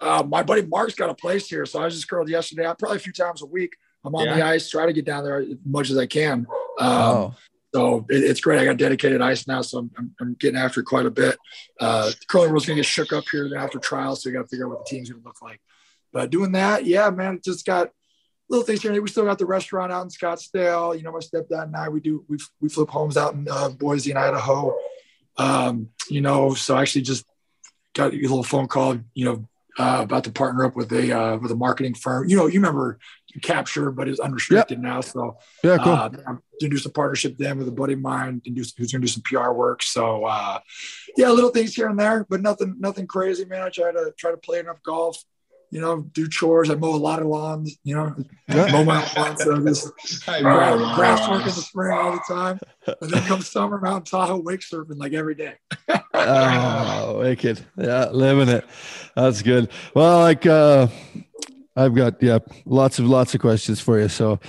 Uh, 0.00 0.22
my 0.26 0.42
buddy 0.42 0.62
Mark's 0.62 0.94
got 0.94 1.10
a 1.10 1.14
place 1.14 1.46
here, 1.46 1.66
so 1.66 1.80
I 1.80 1.84
was 1.84 1.94
just 1.94 2.08
curled 2.08 2.30
yesterday. 2.30 2.66
I 2.66 2.72
Probably 2.72 2.96
a 2.96 3.00
few 3.00 3.12
times 3.12 3.42
a 3.42 3.46
week. 3.46 3.74
I'm 4.04 4.14
on 4.14 4.26
yeah. 4.26 4.36
the 4.36 4.42
ice, 4.44 4.70
try 4.70 4.86
to 4.86 4.92
get 4.92 5.04
down 5.04 5.24
there 5.24 5.40
as 5.40 5.48
much 5.64 5.90
as 5.90 5.98
I 5.98 6.06
can. 6.06 6.46
Um, 6.78 6.88
oh. 6.88 7.34
So 7.74 8.06
it, 8.08 8.24
it's 8.24 8.40
great. 8.40 8.60
I 8.60 8.64
got 8.64 8.78
dedicated 8.78 9.20
ice 9.20 9.46
now, 9.46 9.60
so 9.62 9.78
I'm, 9.78 9.90
I'm, 9.98 10.14
I'm 10.20 10.34
getting 10.34 10.58
after 10.58 10.82
quite 10.82 11.06
a 11.06 11.10
bit. 11.10 11.36
Uh, 11.78 12.06
the 12.06 12.16
curling 12.28 12.50
rules 12.50 12.66
going 12.66 12.76
to 12.76 12.82
get 12.82 12.86
shook 12.86 13.12
up 13.12 13.24
here 13.30 13.50
after 13.56 13.78
trials, 13.78 14.22
so 14.22 14.30
we 14.30 14.34
got 14.34 14.42
to 14.42 14.48
figure 14.48 14.66
out 14.66 14.70
what 14.70 14.86
the 14.86 14.90
team's 14.90 15.10
going 15.10 15.20
to 15.20 15.26
look 15.26 15.42
like. 15.42 15.60
But 16.12 16.30
doing 16.30 16.52
that, 16.52 16.86
yeah, 16.86 17.10
man, 17.10 17.40
just 17.44 17.66
got 17.66 17.90
little 18.48 18.64
things 18.64 18.82
here. 18.82 19.00
We 19.00 19.08
still 19.08 19.24
got 19.24 19.38
the 19.38 19.46
restaurant 19.46 19.92
out 19.92 20.02
in 20.02 20.08
Scottsdale. 20.08 20.96
You 20.96 21.02
know, 21.02 21.12
my 21.12 21.18
stepdad 21.18 21.64
and 21.64 21.76
I, 21.76 21.88
we 21.88 22.00
do 22.00 22.24
we 22.28 22.38
we 22.60 22.68
flip 22.68 22.88
homes 22.88 23.16
out 23.16 23.34
in 23.34 23.46
uh, 23.50 23.68
Boise 23.68 24.10
and 24.10 24.18
Idaho. 24.18 24.76
Um, 25.36 25.90
you 26.08 26.20
know, 26.20 26.54
so 26.54 26.74
I 26.74 26.82
actually 26.82 27.02
just 27.02 27.26
got 27.94 28.14
a 28.14 28.16
little 28.16 28.42
phone 28.42 28.68
call. 28.68 28.98
You 29.14 29.24
know, 29.24 29.48
uh, 29.78 30.00
about 30.02 30.24
to 30.24 30.32
partner 30.32 30.64
up 30.64 30.74
with 30.74 30.92
a 30.92 31.16
uh, 31.16 31.36
with 31.38 31.50
a 31.50 31.56
marketing 31.56 31.94
firm. 31.94 32.28
You 32.28 32.36
know, 32.36 32.46
you 32.46 32.54
remember 32.54 32.98
capture, 33.42 33.90
but 33.90 34.08
it's 34.08 34.18
unrestricted 34.18 34.78
yep. 34.78 34.82
now. 34.82 35.00
So 35.00 35.38
yeah, 35.62 35.78
cool. 35.78 35.92
Uh, 35.92 36.10
I'm 36.26 36.42
gonna 36.60 36.70
do 36.70 36.78
some 36.78 36.92
partnership 36.92 37.36
then 37.38 37.58
with 37.58 37.68
a 37.68 37.72
buddy 37.72 37.92
of 37.92 38.00
mine 38.00 38.42
and 38.44 38.56
do 38.56 38.64
who's 38.76 38.92
gonna 38.92 39.02
do 39.02 39.06
some 39.06 39.22
PR 39.22 39.52
work. 39.52 39.82
So 39.82 40.24
uh, 40.24 40.58
yeah, 41.16 41.30
little 41.30 41.50
things 41.50 41.74
here 41.74 41.88
and 41.88 41.98
there, 41.98 42.26
but 42.28 42.40
nothing 42.40 42.76
nothing 42.78 43.06
crazy, 43.06 43.44
man. 43.44 43.62
I 43.62 43.68
try 43.68 43.92
to 43.92 44.12
try 44.18 44.32
to 44.32 44.36
play 44.36 44.58
enough 44.58 44.82
golf. 44.82 45.22
You 45.70 45.80
know, 45.80 46.02
do 46.12 46.28
chores. 46.28 46.70
I 46.70 46.74
mow 46.74 46.94
a 46.94 46.96
lot 46.96 47.20
of 47.20 47.26
lawns. 47.26 47.76
You 47.84 47.94
know, 47.94 48.16
yeah. 48.48 48.72
mow 48.72 48.84
my 48.84 49.06
lawn. 49.16 49.36
So 49.36 49.56
this 49.56 49.86
uh, 50.28 50.94
grass 50.94 51.28
work 51.28 51.40
in 51.40 51.46
the 51.46 51.52
spring 51.52 51.96
all 51.96 52.12
the 52.12 52.22
time, 52.26 52.58
and 53.00 53.10
then 53.10 53.22
come 53.24 53.42
summer, 53.42 53.78
Mountain 53.78 54.04
Tahoe 54.04 54.40
wake 54.40 54.60
surfing 54.60 54.98
like 54.98 55.12
every 55.12 55.34
day. 55.34 55.54
oh, 56.14 57.18
wicked! 57.20 57.64
Yeah, 57.76 58.08
living 58.10 58.48
it. 58.48 58.64
That's 59.14 59.42
good. 59.42 59.70
Well, 59.94 60.20
like 60.20 60.46
uh, 60.46 60.88
I've 61.78 61.94
got 61.94 62.20
yeah, 62.20 62.40
lots 62.66 62.98
of 62.98 63.06
lots 63.06 63.34
of 63.34 63.40
questions 63.40 63.80
for 63.80 64.00
you. 64.00 64.08
So 64.08 64.40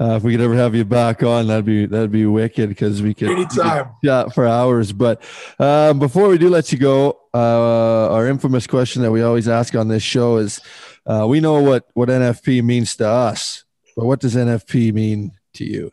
uh, 0.00 0.14
if 0.16 0.22
we 0.22 0.32
could 0.32 0.40
ever 0.40 0.54
have 0.54 0.74
you 0.74 0.84
back 0.84 1.22
on, 1.24 1.48
that'd 1.48 1.64
be 1.64 1.86
that'd 1.86 2.12
be 2.12 2.26
wicked 2.26 2.68
because 2.68 3.02
we 3.02 3.12
could 3.12 3.30
anytime 3.30 3.90
yeah 4.02 4.28
for 4.28 4.46
hours. 4.46 4.92
But 4.92 5.22
uh, 5.58 5.94
before 5.94 6.28
we 6.28 6.38
do 6.38 6.48
let 6.48 6.70
you 6.70 6.78
go, 6.78 7.18
uh, 7.34 8.12
our 8.12 8.28
infamous 8.28 8.68
question 8.68 9.02
that 9.02 9.10
we 9.10 9.22
always 9.22 9.48
ask 9.48 9.74
on 9.74 9.88
this 9.88 10.04
show 10.04 10.36
is: 10.36 10.60
uh, 11.06 11.26
we 11.28 11.40
know 11.40 11.60
what 11.60 11.88
what 11.94 12.08
NFP 12.08 12.62
means 12.62 12.94
to 12.96 13.08
us, 13.08 13.64
but 13.96 14.06
what 14.06 14.20
does 14.20 14.36
NFP 14.36 14.92
mean 14.92 15.32
to 15.54 15.64
you? 15.64 15.90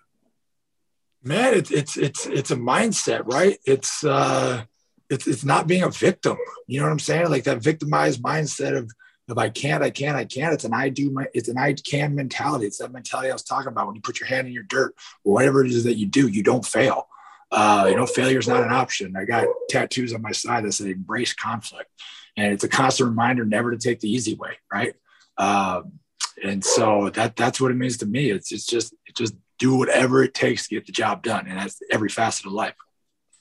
Man, 1.24 1.56
it's 1.56 1.72
it's 1.72 1.98
it's 1.98 2.28
it's 2.28 2.52
a 2.52 2.56
mindset, 2.56 3.24
right? 3.26 3.58
It's 3.66 4.04
uh, 4.04 4.64
it's 5.10 5.26
it's 5.26 5.44
not 5.44 5.66
being 5.66 5.82
a 5.82 5.90
victim. 5.90 6.38
You 6.68 6.80
know 6.80 6.86
what 6.86 6.92
I'm 6.92 7.00
saying? 7.00 7.30
Like 7.30 7.46
that 7.46 7.64
victimized 7.64 8.22
mindset 8.22 8.78
of 8.78 8.92
if 9.28 9.38
I 9.38 9.50
can't, 9.50 9.84
I 9.84 9.90
can't, 9.90 10.18
I 10.18 10.26
can't. 10.26 10.54
It's 10.54 10.66
an 10.66 10.74
I 10.74 10.90
do 10.90 11.10
my 11.12 11.28
it's 11.34 11.48
an 11.48 11.58
I 11.58 11.74
can 11.74 12.16
mentality. 12.16 12.66
It's 12.66 12.80
that 12.80 12.92
mentality 12.92 13.30
I 13.30 13.34
was 13.34 13.44
talking 13.44 13.70
about 13.70 13.88
when 13.88 13.96
you 13.96 14.02
put 14.02 14.20
your 14.20 14.28
hand 14.28 14.48
in 14.48 14.54
your 14.54 14.64
dirt 14.64 14.96
or 15.24 15.34
whatever 15.34 15.64
it 15.64 15.72
is 15.72 15.86
that 15.86 15.96
you 15.96 16.08
do, 16.08 16.28
you 16.28 16.44
don't 16.44 16.66
fail. 16.66 17.08
Uh, 17.52 17.86
you 17.88 17.96
know, 17.96 18.06
failure 18.06 18.40
is 18.40 18.48
not 18.48 18.64
an 18.64 18.72
option. 18.72 19.16
I 19.16 19.26
got 19.26 19.48
tattoos 19.70 20.14
on 20.14 20.22
my 20.22 20.32
side 20.32 20.66
that 20.66 20.72
say 20.72 20.92
embrace 20.92 21.34
conflict. 21.34 21.90
And 22.36 22.52
it's 22.52 22.64
a 22.64 22.68
constant 22.68 23.10
reminder 23.10 23.46
never 23.46 23.70
to 23.72 23.78
take 23.78 24.00
the 24.00 24.12
easy 24.12 24.34
way, 24.34 24.58
right? 24.72 24.96
Um, 25.38 26.00
and 26.44 26.66
so 26.66 27.12
that 27.12 27.36
that's 27.36 27.62
what 27.62 27.70
it 27.70 27.76
means 27.76 27.98
to 27.98 28.08
me. 28.08 28.32
It's 28.32 28.52
it's 28.52 28.66
just 28.66 28.94
it 29.06 29.16
just 29.16 29.36
do 29.60 29.76
whatever 29.76 30.24
it 30.24 30.34
takes 30.34 30.68
to 30.68 30.76
get 30.76 30.88
the 30.88 30.92
job 30.92 31.24
done. 31.24 31.48
And 31.48 31.60
that's 31.60 31.80
every 31.92 32.10
facet 32.10 32.48
of 32.48 32.54
life. 32.54 32.76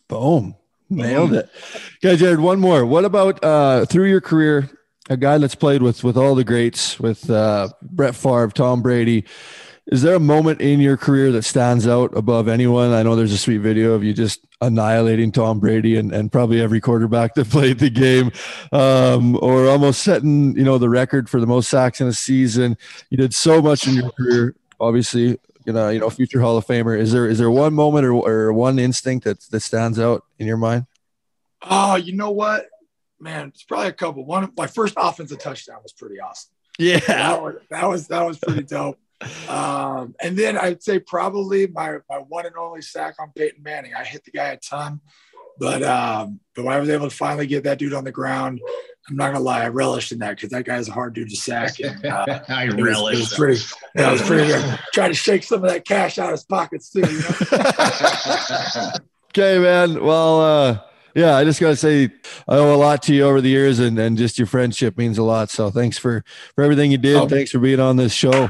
Boom. 0.08 0.56
Nailed 0.90 1.32
it. 1.32 1.50
Okay, 2.04 2.16
Jared, 2.16 2.38
one 2.38 2.60
more. 2.60 2.84
What 2.84 3.06
about 3.06 3.42
uh, 3.42 3.86
through 3.86 4.10
your 4.10 4.20
career? 4.20 4.68
A 5.10 5.16
guy 5.16 5.38
that's 5.38 5.54
played 5.54 5.82
with 5.82 6.04
with 6.04 6.16
all 6.16 6.34
the 6.34 6.44
greats, 6.44 6.98
with 7.00 7.28
uh, 7.30 7.68
Brett 7.82 8.14
Favre, 8.14 8.48
Tom 8.48 8.82
Brady. 8.82 9.24
Is 9.86 10.02
there 10.02 10.14
a 10.14 10.20
moment 10.20 10.60
in 10.60 10.80
your 10.80 10.96
career 10.96 11.32
that 11.32 11.42
stands 11.42 11.88
out 11.88 12.16
above 12.16 12.46
anyone? 12.46 12.92
I 12.92 13.02
know 13.02 13.16
there's 13.16 13.32
a 13.32 13.38
sweet 13.38 13.58
video 13.58 13.94
of 13.94 14.04
you 14.04 14.12
just 14.12 14.46
annihilating 14.60 15.32
Tom 15.32 15.58
Brady 15.58 15.96
and, 15.96 16.12
and 16.12 16.30
probably 16.30 16.60
every 16.60 16.80
quarterback 16.80 17.34
that 17.34 17.48
played 17.50 17.80
the 17.80 17.90
game, 17.90 18.30
um, 18.70 19.36
or 19.42 19.68
almost 19.68 20.02
setting 20.02 20.56
you 20.56 20.64
know 20.64 20.78
the 20.78 20.88
record 20.88 21.28
for 21.28 21.40
the 21.40 21.46
most 21.46 21.68
sacks 21.68 22.00
in 22.00 22.06
a 22.06 22.12
season. 22.12 22.76
You 23.10 23.16
did 23.16 23.34
so 23.34 23.60
much 23.60 23.86
in 23.88 23.94
your 23.94 24.10
career, 24.12 24.54
obviously. 24.78 25.38
You 25.64 25.72
know, 25.72 25.90
you 25.90 26.00
know, 26.00 26.10
future 26.10 26.40
Hall 26.40 26.56
of 26.56 26.66
Famer. 26.66 26.98
Is 26.98 27.12
there 27.12 27.26
is 27.26 27.38
there 27.38 27.50
one 27.50 27.74
moment 27.74 28.04
or, 28.04 28.12
or 28.12 28.52
one 28.52 28.78
instinct 28.78 29.24
that 29.24 29.40
that 29.50 29.60
stands 29.60 29.98
out 29.98 30.24
in 30.38 30.46
your 30.46 30.56
mind? 30.56 30.86
Oh, 31.62 31.94
you 31.94 32.12
know 32.16 32.30
what, 32.30 32.66
man, 33.22 33.48
it's 33.48 33.62
probably 33.62 33.88
a 33.88 33.92
couple. 33.92 34.24
One, 34.24 34.44
of 34.44 34.56
my 34.56 34.66
first 34.66 34.94
offensive 34.96 35.38
touchdown 35.38 35.78
was 35.82 35.92
pretty 35.92 36.20
awesome. 36.20 36.50
Yeah, 36.78 37.00
that 37.00 37.42
was 37.42 37.54
that 37.70 37.88
was, 37.88 38.08
that 38.08 38.26
was 38.26 38.38
pretty 38.38 38.62
dope. 38.64 38.98
Um, 39.48 40.14
and 40.20 40.36
then 40.36 40.58
I'd 40.58 40.82
say 40.82 40.98
probably 40.98 41.66
my 41.68 41.98
my 42.10 42.16
one 42.16 42.46
and 42.46 42.56
only 42.56 42.82
sack 42.82 43.14
on 43.20 43.30
Peyton 43.36 43.62
Manning. 43.62 43.94
I 43.94 44.04
hit 44.04 44.24
the 44.24 44.32
guy 44.32 44.48
a 44.48 44.56
ton, 44.56 45.00
but 45.58 45.82
um, 45.82 46.40
but 46.56 46.64
when 46.64 46.74
I 46.74 46.80
was 46.80 46.88
able 46.88 47.08
to 47.08 47.14
finally 47.14 47.46
get 47.46 47.64
that 47.64 47.78
dude 47.78 47.94
on 47.94 48.04
the 48.04 48.10
ground, 48.10 48.60
I'm 49.08 49.16
not 49.16 49.32
gonna 49.32 49.44
lie, 49.44 49.62
I 49.62 49.68
relished 49.68 50.12
in 50.12 50.18
that 50.20 50.36
because 50.36 50.50
that 50.50 50.64
guy's 50.64 50.88
a 50.88 50.92
hard 50.92 51.14
dude 51.14 51.30
to 51.30 51.36
sack. 51.36 51.78
And, 51.78 52.04
uh, 52.04 52.40
I 52.48 52.64
it 52.64 52.74
was, 52.74 53.14
it 53.14 53.18
was 53.18 53.34
pretty. 53.34 53.60
Yeah, 53.94 54.08
it 54.08 54.12
was 54.12 54.22
pretty 54.22 54.46
good. 54.46 54.78
Trying 54.92 55.10
to 55.10 55.16
shake 55.16 55.44
some 55.44 55.62
of 55.62 55.70
that 55.70 55.84
cash 55.84 56.18
out 56.18 56.26
of 56.26 56.32
his 56.32 56.44
pockets 56.44 56.90
too. 56.90 57.00
You 57.00 57.20
know? 57.20 58.90
Okay, 59.34 59.58
man. 59.58 60.04
Well, 60.04 60.40
uh, 60.42 60.78
yeah, 61.14 61.36
I 61.36 61.44
just 61.44 61.60
gotta 61.60 61.76
say 61.76 62.10
I 62.48 62.56
owe 62.56 62.74
a 62.74 62.76
lot 62.76 63.02
to 63.04 63.14
you 63.14 63.24
over 63.24 63.40
the 63.40 63.48
years, 63.48 63.78
and 63.78 63.98
and 63.98 64.16
just 64.16 64.38
your 64.38 64.46
friendship 64.46 64.96
means 64.96 65.18
a 65.18 65.22
lot. 65.22 65.50
So 65.50 65.70
thanks 65.70 65.98
for 65.98 66.24
for 66.54 66.64
everything 66.64 66.90
you 66.90 66.98
did. 66.98 67.16
Oh. 67.16 67.28
Thanks 67.28 67.50
for 67.50 67.58
being 67.58 67.80
on 67.80 67.96
this 67.96 68.12
show. 68.12 68.48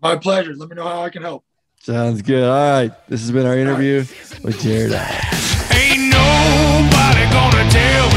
My 0.00 0.16
pleasure. 0.16 0.54
Let 0.54 0.68
me 0.68 0.76
know 0.76 0.84
how 0.84 1.02
I 1.02 1.10
can 1.10 1.22
help. 1.22 1.44
Sounds 1.80 2.22
good. 2.22 2.44
All 2.44 2.80
right, 2.80 3.08
this 3.08 3.20
has 3.20 3.32
been 3.32 3.46
our 3.46 3.58
interview 3.58 4.04
with 4.44 4.60
Jared. 4.60 4.92
Ain't 4.92 6.10
nobody 6.10 7.24
gonna 7.32 7.70
tell 7.70 8.11